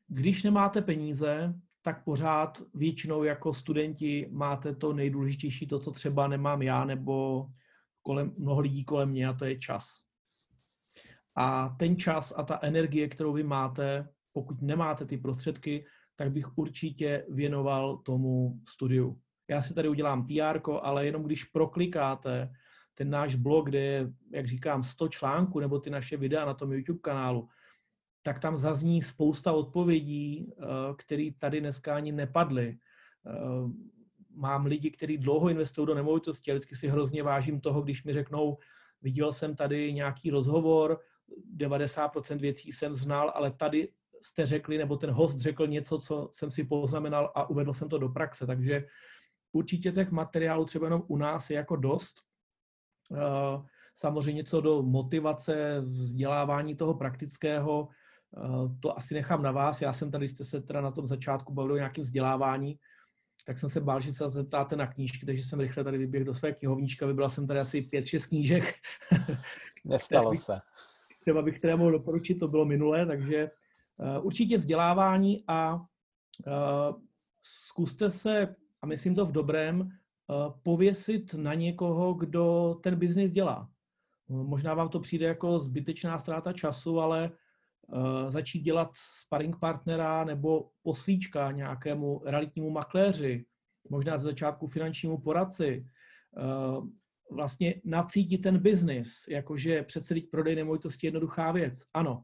když 0.08 0.44
nemáte 0.44 0.82
peníze, 0.82 1.54
tak 1.82 2.04
pořád 2.04 2.62
většinou 2.74 3.24
jako 3.24 3.54
studenti 3.54 4.30
máte 4.32 4.76
to 4.76 4.94
nejdůležitější, 4.94 5.68
to, 5.68 5.80
co 5.80 5.92
třeba 5.92 6.28
nemám 6.28 6.62
já, 6.62 6.86
nebo 6.86 7.46
kolem, 8.02 8.34
mnoho 8.38 8.62
lidí 8.62 8.86
kolem 8.86 9.10
mě, 9.10 9.28
a 9.28 9.34
to 9.34 9.46
je 9.46 9.60
čas. 9.60 9.86
A 11.36 11.76
ten 11.80 11.98
čas 11.98 12.34
a 12.38 12.44
ta 12.44 12.60
energie, 12.62 13.08
kterou 13.08 13.34
vy 13.34 13.44
máte, 13.44 14.10
pokud 14.34 14.62
nemáte 14.62 15.06
ty 15.06 15.18
prostředky, 15.18 15.86
tak 16.16 16.32
bych 16.32 16.58
určitě 16.58 17.26
věnoval 17.30 17.98
tomu 17.98 18.60
studiu. 18.68 19.20
Já 19.48 19.62
si 19.62 19.74
tady 19.74 19.90
udělám 19.90 20.28
PR, 20.28 20.60
ale 20.82 21.06
jenom 21.06 21.24
když 21.24 21.44
proklikáte 21.44 22.54
ten 22.94 23.10
náš 23.10 23.36
blog, 23.36 23.70
kde 23.70 23.80
je, 23.80 24.10
jak 24.32 24.48
říkám, 24.48 24.84
100 24.84 25.08
článků, 25.08 25.60
nebo 25.60 25.80
ty 25.80 25.90
naše 25.90 26.18
videa 26.18 26.46
na 26.46 26.54
tom 26.54 26.74
YouTube 26.74 27.00
kanálu, 27.00 27.50
tak 28.22 28.40
tam 28.40 28.58
zazní 28.58 29.02
spousta 29.02 29.52
odpovědí, 29.52 30.52
eh, 30.52 30.66
které 30.98 31.30
tady 31.40 31.60
dneska 31.60 31.96
ani 31.96 32.12
nepadly. 32.12 32.78
Eh, 33.28 33.32
mám 34.36 34.66
lidi, 34.66 34.92
kteří 34.92 35.18
dlouho 35.18 35.50
investují 35.50 35.88
do 35.88 35.96
nemovitosti 35.96 36.52
a 36.52 36.54
vždycky 36.54 36.76
si 36.76 36.88
hrozně 36.88 37.24
vážím 37.24 37.62
toho, 37.62 37.82
když 37.82 38.04
mi 38.04 38.14
řeknou, 38.14 38.58
viděl 39.02 39.32
jsem 39.32 39.56
tady 39.56 39.94
nějaký 39.94 40.30
rozhovor, 40.30 41.00
90% 41.56 42.42
věcí 42.42 42.72
jsem 42.72 42.96
znal, 42.96 43.32
ale 43.36 43.52
tady 43.52 43.90
jste 44.24 44.46
řekli, 44.46 44.78
nebo 44.78 44.98
ten 44.98 45.12
host 45.12 45.40
řekl 45.40 45.68
něco, 45.68 45.98
co 45.98 46.30
jsem 46.32 46.52
si 46.52 46.64
poznamenal 46.64 47.32
a 47.36 47.50
uvedl 47.50 47.74
jsem 47.74 47.90
to 47.90 47.98
do 47.98 48.10
praxe. 48.10 48.48
Takže 48.48 48.86
určitě 49.52 49.92
těch 49.92 50.12
materiálů 50.12 50.66
třeba 50.66 50.86
jenom 50.86 51.04
u 51.08 51.18
nás 51.18 51.50
je 51.50 51.56
jako 51.56 51.76
dost. 51.76 52.16
Eh, 53.16 53.68
samozřejmě 53.96 54.44
co 54.44 54.62
do 54.62 54.84
motivace, 54.84 55.82
vzdělávání 55.82 56.76
toho 56.76 56.94
praktického, 56.94 57.88
eh, 58.38 58.80
to 58.80 58.98
asi 58.98 59.14
nechám 59.14 59.44
na 59.44 59.52
vás. 59.52 59.82
Já 59.82 59.94
jsem 59.94 60.12
tady, 60.12 60.28
jste 60.28 60.46
se 60.46 60.62
teda 60.62 60.82
na 60.82 60.92
tom 60.92 61.08
začátku 61.08 61.54
bavili 61.54 61.74
o 61.74 61.78
nějakém 61.78 62.04
vzdělávání, 62.04 62.80
tak 63.46 63.58
jsem 63.58 63.70
se 63.70 63.82
bál, 63.82 64.02
že 64.02 64.14
se 64.14 64.30
zeptáte 64.30 64.76
na 64.76 64.88
knížky, 64.88 65.26
takže 65.26 65.44
jsem 65.44 65.60
rychle 65.60 65.84
tady 65.84 65.98
vyběhl 65.98 66.26
do 66.26 66.36
své 66.36 66.54
knihovníčka, 66.54 67.06
vybral 67.06 67.30
jsem 67.30 67.48
tady 67.48 67.60
asi 67.60 67.82
pět, 67.82 68.06
šest 68.06 68.26
knížek. 68.26 68.74
Nestalo 69.86 70.38
se. 70.38 70.60
Třeba 71.22 71.42
bych 71.42 71.60
teda 71.60 71.76
mohl 71.76 71.92
doporučit, 71.92 72.40
to 72.40 72.48
bylo 72.48 72.66
minulé, 72.66 73.06
takže 73.06 73.50
určitě 74.22 74.58
vzdělávání 74.58 75.44
a 75.48 75.76
uh, 75.76 75.82
zkuste 77.44 78.12
se, 78.12 78.56
a 78.82 78.86
myslím 78.86 79.16
to 79.16 79.26
v 79.26 79.32
dobrém, 79.32 79.82
uh, 79.82 79.88
pověsit 80.64 81.34
na 81.34 81.54
někoho, 81.54 82.14
kdo 82.14 82.76
ten 82.84 82.96
biznis 82.96 83.32
dělá. 83.32 83.70
Možná 84.30 84.74
vám 84.74 84.90
to 84.90 85.00
přijde 85.00 85.26
jako 85.26 85.60
zbytečná 85.60 86.20
ztráta 86.20 86.54
času, 86.54 87.00
ale 87.00 87.32
Eh, 87.92 88.32
začít 88.32 88.60
dělat 88.60 88.90
sparring 88.94 89.60
partnera 89.60 90.24
nebo 90.24 90.70
poslíčka 90.84 91.52
nějakému 91.52 92.22
realitnímu 92.26 92.70
makléři, 92.70 93.46
možná 93.90 94.18
ze 94.18 94.24
začátku 94.24 94.68
finančnímu 94.68 95.18
poradci, 95.18 95.82
eh, 96.38 96.42
vlastně 97.32 97.82
nacítit 97.86 98.42
ten 98.42 98.60
biznis, 98.60 99.26
jakože 99.30 99.84
přece 99.84 100.16
prodej 100.32 100.56
nemovitosti 100.56 101.08
je 101.08 101.08
jednoduchá 101.08 101.52
věc. 101.52 101.84
Ano, 101.94 102.22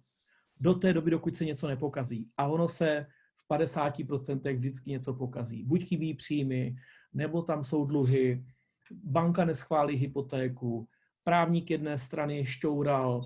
do 0.59 0.73
té 0.73 0.93
doby, 0.93 1.11
dokud 1.11 1.37
se 1.37 1.45
něco 1.45 1.67
nepokazí. 1.67 2.31
A 2.37 2.47
ono 2.47 2.67
se 2.67 3.05
v 3.35 3.49
50% 3.49 4.55
vždycky 4.55 4.89
něco 4.89 5.13
pokazí. 5.13 5.63
Buď 5.63 5.83
chybí 5.83 6.13
příjmy, 6.13 6.75
nebo 7.13 7.41
tam 7.41 7.63
jsou 7.63 7.85
dluhy, 7.85 8.45
banka 8.91 9.45
neschválí 9.45 9.95
hypotéku, 9.95 10.87
právník 11.23 11.71
jedné 11.71 11.97
strany 11.97 12.45
šťoural, 12.45 13.21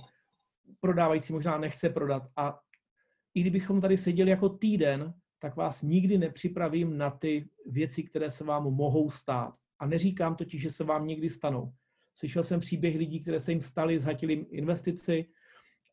prodávající 0.80 1.34
možná 1.34 1.57
nechce 1.57 1.89
prodat. 1.89 2.23
A 2.35 2.60
i 3.34 3.41
kdybychom 3.41 3.81
tady 3.81 3.97
seděli 3.97 4.30
jako 4.30 4.49
týden, 4.49 5.14
tak 5.39 5.55
vás 5.55 5.81
nikdy 5.81 6.18
nepřipravím 6.18 6.97
na 6.97 7.10
ty 7.10 7.49
věci, 7.65 8.03
které 8.03 8.30
se 8.30 8.43
vám 8.43 8.64
mohou 8.64 9.10
stát. 9.10 9.57
A 9.80 9.85
neříkám 9.85 10.35
totiž, 10.35 10.61
že 10.61 10.72
se 10.72 10.84
vám 10.84 11.07
někdy 11.07 11.30
stanou. 11.30 11.73
Slyšel 12.15 12.43
jsem 12.43 12.60
příběh 12.60 12.95
lidí, 12.95 13.19
které 13.19 13.39
se 13.39 13.51
jim 13.51 13.61
staly, 13.61 13.99
zhatili 13.99 14.34
investici, 14.34 15.26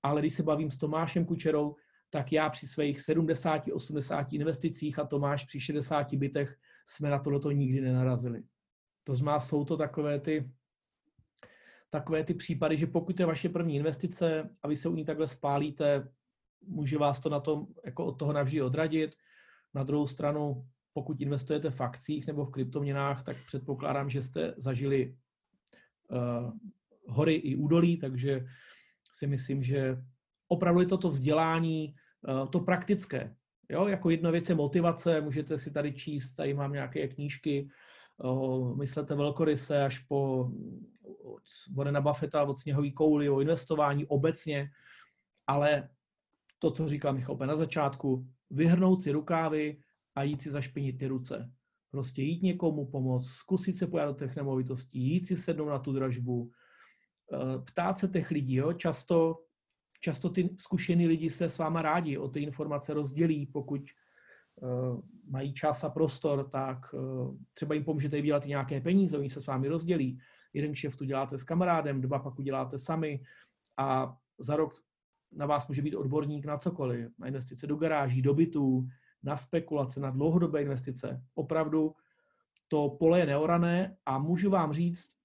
ale 0.02 0.20
když 0.20 0.34
se 0.34 0.42
bavím 0.42 0.70
s 0.70 0.76
Tomášem 0.76 1.24
Kučerou, 1.24 1.76
tak 2.10 2.32
já 2.32 2.50
při 2.50 2.66
svých 2.66 3.00
70-80 3.00 4.26
investicích 4.30 4.98
a 4.98 5.04
Tomáš 5.04 5.44
při 5.44 5.60
60 5.60 6.14
bytech 6.14 6.56
jsme 6.86 7.10
na 7.10 7.18
tohleto 7.18 7.50
nikdy 7.50 7.80
nenarazili. 7.80 8.42
To 9.04 9.14
znamená, 9.14 9.40
jsou 9.40 9.64
to 9.64 9.76
takové 9.76 10.20
ty 10.20 10.50
takové 11.90 12.24
ty 12.24 12.34
případy, 12.34 12.76
že 12.76 12.86
pokud 12.86 13.20
je 13.20 13.26
vaše 13.26 13.48
první 13.48 13.76
investice 13.76 14.50
a 14.62 14.68
vy 14.68 14.76
se 14.76 14.88
u 14.88 14.94
ní 14.94 15.04
takhle 15.04 15.28
spálíte, 15.28 16.08
může 16.66 16.98
vás 16.98 17.20
to 17.20 17.28
na 17.28 17.40
tom 17.40 17.66
jako 17.84 18.04
od 18.04 18.12
toho 18.12 18.32
navždy 18.32 18.62
odradit. 18.62 19.16
Na 19.74 19.82
druhou 19.82 20.06
stranu, 20.06 20.66
pokud 20.92 21.20
investujete 21.20 21.70
v 21.70 21.80
akcích 21.80 22.26
nebo 22.26 22.44
v 22.44 22.50
kryptoměnách, 22.50 23.24
tak 23.24 23.36
předpokládám, 23.46 24.10
že 24.10 24.22
jste 24.22 24.54
zažili 24.56 25.16
uh, 26.10 26.52
hory 27.08 27.34
i 27.34 27.56
údolí, 27.56 27.96
takže 27.96 28.46
si 29.12 29.26
myslím, 29.26 29.62
že 29.62 29.96
opravdu 30.48 30.80
je 30.80 30.86
to 30.86 30.98
to 30.98 31.08
vzdělání, 31.08 31.94
uh, 32.28 32.50
to 32.50 32.60
praktické. 32.60 33.36
Jo, 33.70 33.86
jako 33.86 34.10
jedna 34.10 34.30
věc 34.30 34.48
je 34.48 34.54
motivace, 34.54 35.20
můžete 35.20 35.58
si 35.58 35.70
tady 35.70 35.92
číst, 35.92 36.32
tady 36.32 36.54
mám 36.54 36.72
nějaké 36.72 37.08
knížky, 37.08 37.70
myslete 38.76 39.14
velkoryse 39.14 39.84
až 39.84 39.98
po 39.98 40.50
od 41.24 41.42
Warrena 41.74 42.00
Buffetta, 42.00 42.44
od 42.44 42.58
sněhový 42.58 42.92
kouli, 42.92 43.28
o 43.28 43.40
investování 43.40 44.06
obecně, 44.06 44.70
ale 45.46 45.88
to, 46.58 46.70
co 46.70 46.88
říkal 46.88 47.12
Michal 47.12 47.36
na 47.36 47.56
začátku, 47.56 48.26
vyhrnout 48.50 49.02
si 49.02 49.12
rukávy 49.12 49.80
a 50.14 50.22
jít 50.22 50.42
si 50.42 50.50
zašpinit 50.50 50.98
ty 50.98 51.06
ruce. 51.06 51.50
Prostě 51.90 52.22
jít 52.22 52.42
někomu 52.42 52.86
pomoct, 52.86 53.28
zkusit 53.28 53.72
se 53.72 53.86
pojat 53.86 54.08
do 54.08 54.14
těch 54.14 54.36
nemovitostí, 54.36 55.00
jít 55.00 55.26
si 55.26 55.36
sednout 55.36 55.68
na 55.68 55.78
tu 55.78 55.92
dražbu, 55.92 56.50
eh, 56.50 56.59
ptát 57.64 57.98
se 57.98 58.08
těch 58.08 58.30
lidí. 58.30 58.54
Jo? 58.54 58.72
Často, 58.72 59.44
často 60.00 60.30
ty 60.30 60.50
zkušený 60.56 61.06
lidi 61.06 61.30
se 61.30 61.48
s 61.48 61.58
váma 61.58 61.82
rádi 61.82 62.18
o 62.18 62.28
ty 62.28 62.40
informace 62.40 62.94
rozdělí, 62.94 63.46
pokud 63.46 63.80
uh, 63.80 65.00
mají 65.28 65.54
čas 65.54 65.84
a 65.84 65.90
prostor, 65.90 66.48
tak 66.48 66.94
uh, 66.94 67.36
třeba 67.54 67.74
jim 67.74 67.84
pomůžete 67.84 68.16
vydělat 68.16 68.46
nějaké 68.46 68.80
peníze, 68.80 69.18
oni 69.18 69.30
se 69.30 69.40
s 69.40 69.46
vámi 69.46 69.68
rozdělí 69.68 70.20
jeden 70.52 70.72
kšeft 70.72 71.00
uděláte 71.00 71.38
s 71.38 71.44
kamarádem, 71.44 72.00
dva 72.00 72.18
pak 72.18 72.38
uděláte 72.38 72.78
sami 72.78 73.22
a 73.76 74.16
za 74.38 74.56
rok 74.56 74.74
na 75.32 75.46
vás 75.46 75.68
může 75.68 75.82
být 75.82 75.94
odborník 75.94 76.46
na 76.46 76.58
cokoliv, 76.58 77.10
na 77.18 77.26
investice 77.26 77.66
do 77.66 77.76
garáží, 77.76 78.22
do 78.22 78.34
bytů, 78.34 78.88
na 79.22 79.36
spekulace, 79.36 80.00
na 80.00 80.10
dlouhodobé 80.10 80.62
investice. 80.62 81.22
Opravdu 81.34 81.94
to 82.68 82.88
pole 82.88 83.18
je 83.18 83.26
neorané 83.26 83.96
a 84.06 84.18
můžu 84.18 84.50
vám 84.50 84.72
říct, 84.72 85.19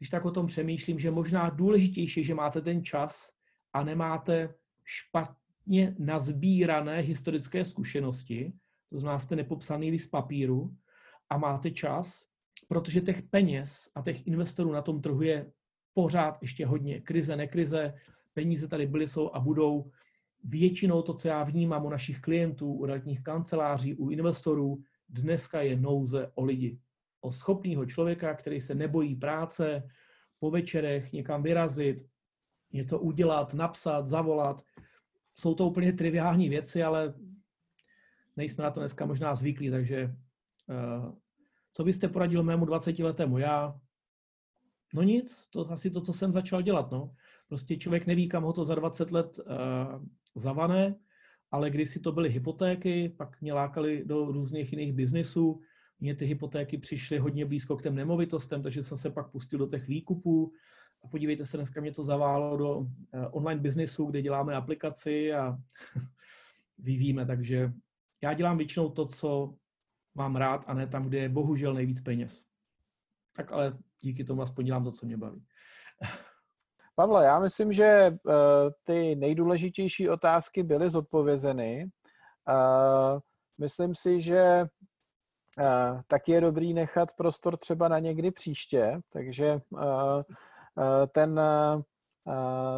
když 0.00 0.08
tak 0.08 0.24
o 0.24 0.30
tom 0.30 0.46
přemýšlím, 0.46 0.98
že 0.98 1.10
možná 1.10 1.50
důležitější, 1.50 2.24
že 2.24 2.34
máte 2.34 2.60
ten 2.60 2.84
čas 2.84 3.32
a 3.72 3.84
nemáte 3.84 4.54
špatně 4.84 5.96
nazbírané 5.98 7.00
historické 7.00 7.64
zkušenosti, 7.64 8.52
to 8.90 8.98
znamená, 8.98 9.18
jste 9.18 9.36
nepopsaný 9.36 9.90
list 9.90 10.08
papíru 10.08 10.76
a 11.30 11.38
máte 11.38 11.70
čas, 11.70 12.26
protože 12.68 13.00
těch 13.00 13.22
peněz 13.22 13.90
a 13.94 14.02
těch 14.02 14.26
investorů 14.26 14.72
na 14.72 14.82
tom 14.82 15.00
trhu 15.00 15.22
je 15.22 15.52
pořád 15.94 16.38
ještě 16.42 16.66
hodně. 16.66 17.00
Krize, 17.00 17.36
nekrize, 17.36 17.94
peníze 18.34 18.68
tady 18.68 18.86
byly, 18.86 19.08
jsou 19.08 19.30
a 19.34 19.40
budou. 19.40 19.90
Většinou 20.44 21.02
to, 21.02 21.14
co 21.14 21.28
já 21.28 21.44
vnímám 21.44 21.84
u 21.84 21.90
našich 21.90 22.20
klientů, 22.20 22.72
u 22.72 22.86
realitních 22.86 23.22
kanceláří, 23.22 23.94
u 23.94 24.10
investorů, 24.10 24.82
dneska 25.08 25.62
je 25.62 25.76
nouze 25.76 26.32
o 26.34 26.44
lidi. 26.44 26.78
O 27.20 27.32
schopného 27.32 27.86
člověka, 27.86 28.34
který 28.34 28.60
se 28.60 28.74
nebojí 28.74 29.14
práce, 29.14 29.88
po 30.38 30.50
večerech 30.50 31.12
někam 31.12 31.42
vyrazit, 31.42 32.06
něco 32.72 32.98
udělat, 32.98 33.54
napsat, 33.54 34.06
zavolat. 34.06 34.62
Jsou 35.34 35.54
to 35.54 35.66
úplně 35.66 35.92
triviální 35.92 36.48
věci, 36.48 36.82
ale 36.82 37.14
nejsme 38.36 38.64
na 38.64 38.70
to 38.70 38.80
dneska 38.80 39.06
možná 39.06 39.34
zvyklí, 39.34 39.70
takže 39.70 40.14
uh, 40.68 41.14
co 41.72 41.84
byste 41.84 42.08
poradil 42.08 42.42
mému 42.42 42.64
20-letému 42.64 43.38
já? 43.38 43.80
No 44.94 45.02
nic, 45.02 45.46
to 45.50 45.70
asi 45.70 45.90
to, 45.90 46.00
co 46.00 46.12
jsem 46.12 46.32
začal 46.32 46.62
dělat, 46.62 46.90
no. 46.90 47.14
Prostě 47.48 47.76
člověk 47.76 48.06
neví, 48.06 48.28
kam 48.28 48.42
ho 48.42 48.52
to 48.52 48.64
za 48.64 48.74
20 48.74 49.10
let 49.10 49.38
uh, 49.38 50.04
zavane, 50.34 50.94
ale 51.50 51.70
když 51.70 51.90
si 51.90 52.00
to 52.00 52.12
byly 52.12 52.28
hypotéky, 52.28 53.08
pak 53.08 53.40
mě 53.40 53.52
lákali 53.52 54.04
do 54.04 54.24
různých 54.24 54.72
jiných 54.72 54.92
biznisů, 54.92 55.60
mně 56.00 56.14
ty 56.14 56.26
hypotéky 56.26 56.78
přišly 56.78 57.18
hodně 57.18 57.46
blízko 57.46 57.76
k 57.76 57.82
těm 57.82 57.94
nemovitostem, 57.94 58.62
takže 58.62 58.82
jsem 58.82 58.98
se 58.98 59.10
pak 59.10 59.30
pustil 59.30 59.58
do 59.58 59.66
těch 59.66 59.88
výkupů. 59.88 60.52
A 61.04 61.08
podívejte 61.08 61.46
se, 61.46 61.56
dneska 61.56 61.80
mě 61.80 61.92
to 61.92 62.04
zaválo 62.04 62.56
do 62.56 62.78
uh, 62.78 62.88
online 63.30 63.60
biznisu, 63.60 64.06
kde 64.06 64.22
děláme 64.22 64.54
aplikaci 64.54 65.32
a 65.32 65.58
vyvíjíme, 66.78 67.26
takže 67.26 67.72
já 68.22 68.34
dělám 68.34 68.56
většinou 68.58 68.88
to, 68.88 69.06
co 69.06 69.54
mám 70.14 70.36
rád 70.36 70.64
a 70.66 70.74
ne 70.74 70.86
tam, 70.86 71.08
kde 71.08 71.18
je 71.18 71.28
bohužel 71.28 71.74
nejvíc 71.74 72.00
peněz. 72.00 72.44
Tak 73.36 73.52
ale 73.52 73.78
díky 74.00 74.24
tomu 74.24 74.42
aspoň 74.42 74.64
dělám 74.64 74.84
to, 74.84 74.92
co 74.92 75.06
mě 75.06 75.16
baví. 75.16 75.44
Pavle, 76.94 77.24
já 77.24 77.40
myslím, 77.40 77.72
že 77.72 77.84
eh, 77.84 78.16
ty 78.84 79.16
nejdůležitější 79.16 80.08
otázky 80.08 80.62
byly 80.62 80.90
zodpovězeny. 80.90 81.90
Eh, 82.48 83.18
myslím 83.58 83.94
si, 83.94 84.20
že 84.20 84.38
eh, 84.38 84.68
tak 86.06 86.28
je 86.28 86.40
dobrý 86.40 86.74
nechat 86.74 87.08
prostor 87.16 87.56
třeba 87.56 87.88
na 87.88 87.98
někdy 87.98 88.30
příště, 88.30 89.00
takže 89.12 89.60
ten 91.12 91.40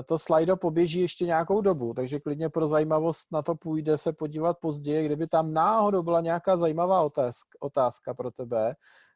to 0.07 0.19
slajdo 0.19 0.57
poběží 0.57 1.01
ještě 1.01 1.27
nějakou 1.27 1.61
dobu, 1.61 1.95
takže 1.95 2.21
klidně 2.21 2.49
pro 2.49 2.67
zajímavost 2.67 3.33
na 3.33 3.43
to 3.43 3.55
půjde 3.55 3.99
se 3.99 4.13
podívat 4.13 4.57
později. 4.61 5.07
Kdyby 5.07 5.27
tam 5.27 5.53
náhodou 5.53 6.03
byla 6.03 6.21
nějaká 6.21 6.57
zajímavá 6.57 7.03
otázka, 7.03 7.59
otázka 7.61 8.15
pro 8.15 8.31
tebe, 8.31 8.75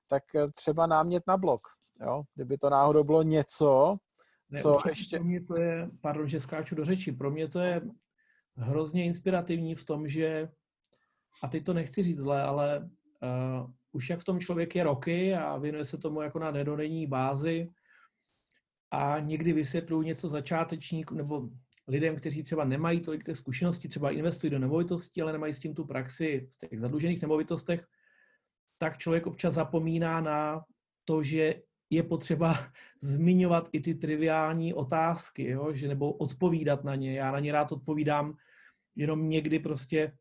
tak 0.09 0.23
třeba 0.55 0.87
námět 0.87 1.23
na 1.29 1.37
blog. 1.37 1.61
Jo? 2.01 2.23
Kdyby 2.35 2.59
to 2.59 2.71
náhodou 2.71 3.05
bylo 3.05 3.23
něco, 3.23 3.97
ne, 4.51 4.63
co 4.63 4.79
ještě... 4.89 5.17
Pro 5.17 5.25
mě 5.25 5.45
to 5.45 5.61
je, 5.61 5.91
pardon, 6.01 6.29
že 6.29 6.41
skáču 6.41 6.75
do 6.75 6.85
řeči, 6.85 7.13
pro 7.13 7.31
mě 7.31 7.49
to 7.49 7.61
je 7.61 7.83
hrozně 8.57 9.05
inspirativní 9.05 9.75
v 9.75 9.85
tom, 9.85 10.09
že, 10.09 10.49
a 11.43 11.49
teď 11.49 11.65
to 11.65 11.75
nechci 11.75 12.03
říct 12.03 12.19
zle, 12.19 12.43
ale 12.43 12.89
uh, 13.23 13.71
už 13.93 14.11
jak 14.11 14.21
v 14.21 14.25
tom 14.25 14.41
člověk 14.41 14.75
je 14.75 14.85
roky 14.85 15.35
a 15.35 15.57
věnuje 15.57 15.85
se 15.85 15.99
tomu 15.99 16.23
jako 16.23 16.39
na 16.39 16.51
nedodenní 16.51 17.07
bázi 17.07 17.71
a 18.91 19.19
někdy 19.21 19.53
vysvětluju 19.53 20.03
něco 20.03 20.29
začátečníků 20.29 21.15
nebo 21.15 21.49
lidem, 21.89 22.17
kteří 22.17 22.43
třeba 22.43 22.65
nemají 22.65 23.01
tolik 23.01 23.25
té 23.25 23.35
zkušenosti, 23.35 23.89
třeba 23.89 24.11
investují 24.11 24.51
do 24.51 24.59
nemovitostí, 24.59 25.23
ale 25.23 25.33
nemají 25.33 25.55
s 25.55 25.61
tím 25.61 25.75
tu 25.75 25.85
praxi 25.85 26.49
v 26.53 26.69
těch 26.69 26.81
zadlužených 26.81 27.23
nemovitostech, 27.23 27.87
tak 28.79 28.99
člověk 28.99 29.27
občas 29.27 29.55
zapomíná 29.55 30.21
na 30.21 30.65
to, 31.05 31.23
že 31.23 31.63
je 31.91 32.03
potřeba 32.03 32.55
zmiňovat 33.03 33.69
i 33.73 33.81
ty 33.81 33.95
triviální 33.95 34.75
otázky, 34.75 35.49
jo? 35.49 35.73
že 35.73 35.89
nebo 35.89 36.13
odpovídat 36.13 36.85
na 36.85 36.95
ně. 36.95 37.19
Já 37.19 37.33
na 37.33 37.41
ně 37.41 37.53
rád 37.53 37.73
odpovídám 37.73 38.37
jenom 38.97 39.29
někdy 39.29 39.59
prostě 39.59 40.13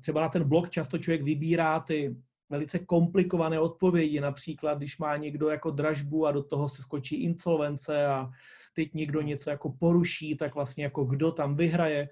třeba 0.00 0.20
na 0.20 0.28
ten 0.28 0.48
blog 0.48 0.70
často 0.70 0.98
člověk 0.98 1.22
vybírá 1.22 1.80
ty 1.80 2.16
velice 2.50 2.78
komplikované 2.78 3.60
odpovědi, 3.60 4.20
například 4.20 4.78
když 4.78 4.98
má 4.98 5.16
někdo 5.16 5.48
jako 5.48 5.70
dražbu 5.70 6.26
a 6.26 6.32
do 6.32 6.42
toho 6.42 6.68
se 6.68 6.82
skočí 6.82 7.22
insolvence 7.22 8.06
a 8.06 8.30
teď 8.74 8.94
někdo 8.94 9.20
něco 9.20 9.50
jako 9.50 9.72
poruší, 9.80 10.36
tak 10.36 10.54
vlastně 10.54 10.84
jako 10.84 11.04
kdo 11.04 11.32
tam 11.32 11.56
vyhraje. 11.56 12.08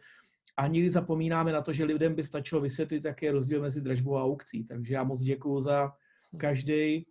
A 0.56 0.66
někdy 0.66 0.90
zapomínáme 0.90 1.52
na 1.52 1.62
to, 1.62 1.72
že 1.72 1.84
lidem 1.84 2.14
by 2.14 2.24
stačilo 2.24 2.60
vysvětlit, 2.60 3.04
jaký 3.04 3.26
je 3.26 3.32
rozdíl 3.32 3.62
mezi 3.62 3.80
dražbou 3.80 4.16
a 4.16 4.24
aukcí. 4.24 4.64
Takže 4.64 4.94
já 4.94 5.04
moc 5.04 5.20
děkuju 5.20 5.60
za 5.60 5.92
každý 6.36 7.06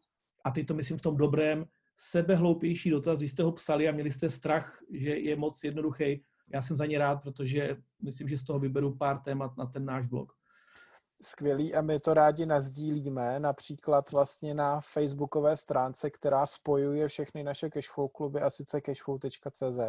a 0.45 0.51
ty 0.51 0.64
to 0.64 0.73
myslím 0.73 0.97
v 0.97 1.01
tom 1.01 1.18
dobrém, 1.18 1.65
sebehloupější 1.97 2.89
dotaz, 2.89 3.19
když 3.19 3.31
jste 3.31 3.43
ho 3.43 3.51
psali 3.51 3.89
a 3.89 3.91
měli 3.91 4.11
jste 4.11 4.30
strach, 4.30 4.80
že 4.91 5.10
je 5.10 5.35
moc 5.35 5.64
jednoduchý. 5.64 6.23
Já 6.48 6.61
jsem 6.61 6.78
za 6.78 6.86
ně 6.86 6.99
rád, 6.99 7.15
protože 7.15 7.78
myslím, 8.02 8.28
že 8.28 8.38
z 8.38 8.44
toho 8.44 8.60
vyberu 8.60 8.98
pár 8.98 9.20
témat 9.20 9.57
na 9.57 9.65
ten 9.65 9.86
náš 9.86 10.06
blog. 10.06 10.34
Skvělý 11.22 11.76
a 11.76 11.82
my 11.82 11.99
to 11.99 12.14
rádi 12.14 12.45
nazdílíme, 12.45 13.40
například 13.40 14.11
vlastně 14.11 14.53
na 14.53 14.82
facebookové 14.82 15.57
stránce, 15.57 16.10
která 16.10 16.45
spojuje 16.45 17.07
všechny 17.07 17.44
naše 17.44 17.70
cashflow 17.70 18.10
kluby 18.11 18.41
a 18.41 18.49
sice 18.49 18.82
cashflow.cz. 18.82 19.80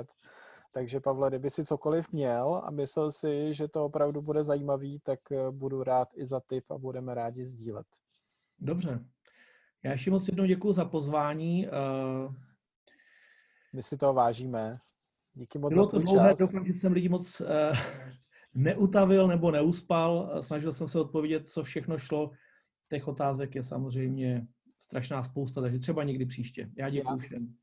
Takže 0.73 1.01
Pavle, 1.01 1.29
kdyby 1.29 1.51
si 1.51 1.65
cokoliv 1.65 2.13
měl 2.13 2.63
a 2.65 2.71
myslel 2.71 3.11
si, 3.11 3.55
že 3.55 3.69
to 3.69 3.85
opravdu 3.85 4.23
bude 4.23 4.45
zajímavý, 4.45 5.01
tak 5.01 5.33
eh, 5.33 5.51
budu 5.51 5.83
rád 5.83 6.09
i 6.15 6.27
za 6.27 6.41
tip 6.41 6.71
a 6.71 6.79
budeme 6.79 7.15
rádi 7.15 7.45
sdílet. 7.45 7.87
Dobře, 8.59 9.05
já 9.83 9.93
ještě 9.93 10.11
moc 10.11 10.29
jednou 10.29 10.45
děkuji 10.45 10.73
za 10.73 10.85
pozvání. 10.85 11.67
Eh, 11.67 11.71
My 13.73 13.83
si 13.83 13.97
toho 13.97 14.15
vážíme. 14.15 14.79
Díky 15.35 15.59
moc 15.59 15.73
Bylo 15.75 15.87
za 15.87 15.91
to 15.91 15.99
dlouhé, 15.99 16.29
čas. 16.29 16.39
doufám, 16.39 16.67
že 16.67 16.73
jsem 16.73 16.93
lidi 16.93 17.09
moc 17.09 17.41
uh, 17.41 17.47
neutavil 18.55 19.29
nebo 19.29 19.51
neuspal. 19.51 20.39
Snažil 20.43 20.73
jsem 20.73 20.89
se 20.89 21.01
odpovědět, 21.01 21.47
co 21.47 21.63
všechno 21.63 21.99
šlo. 21.99 22.31
Těch 22.91 23.09
otázek 23.09 23.55
je 23.55 23.63
samozřejmě 23.63 24.47
strašná 24.79 25.23
spousta, 25.23 25.61
takže 25.61 25.79
třeba 25.79 26.05
někdy 26.05 26.27
příště. 26.27 26.71
Já 26.77 26.91
děkuji 26.91 27.17
všem. 27.17 27.55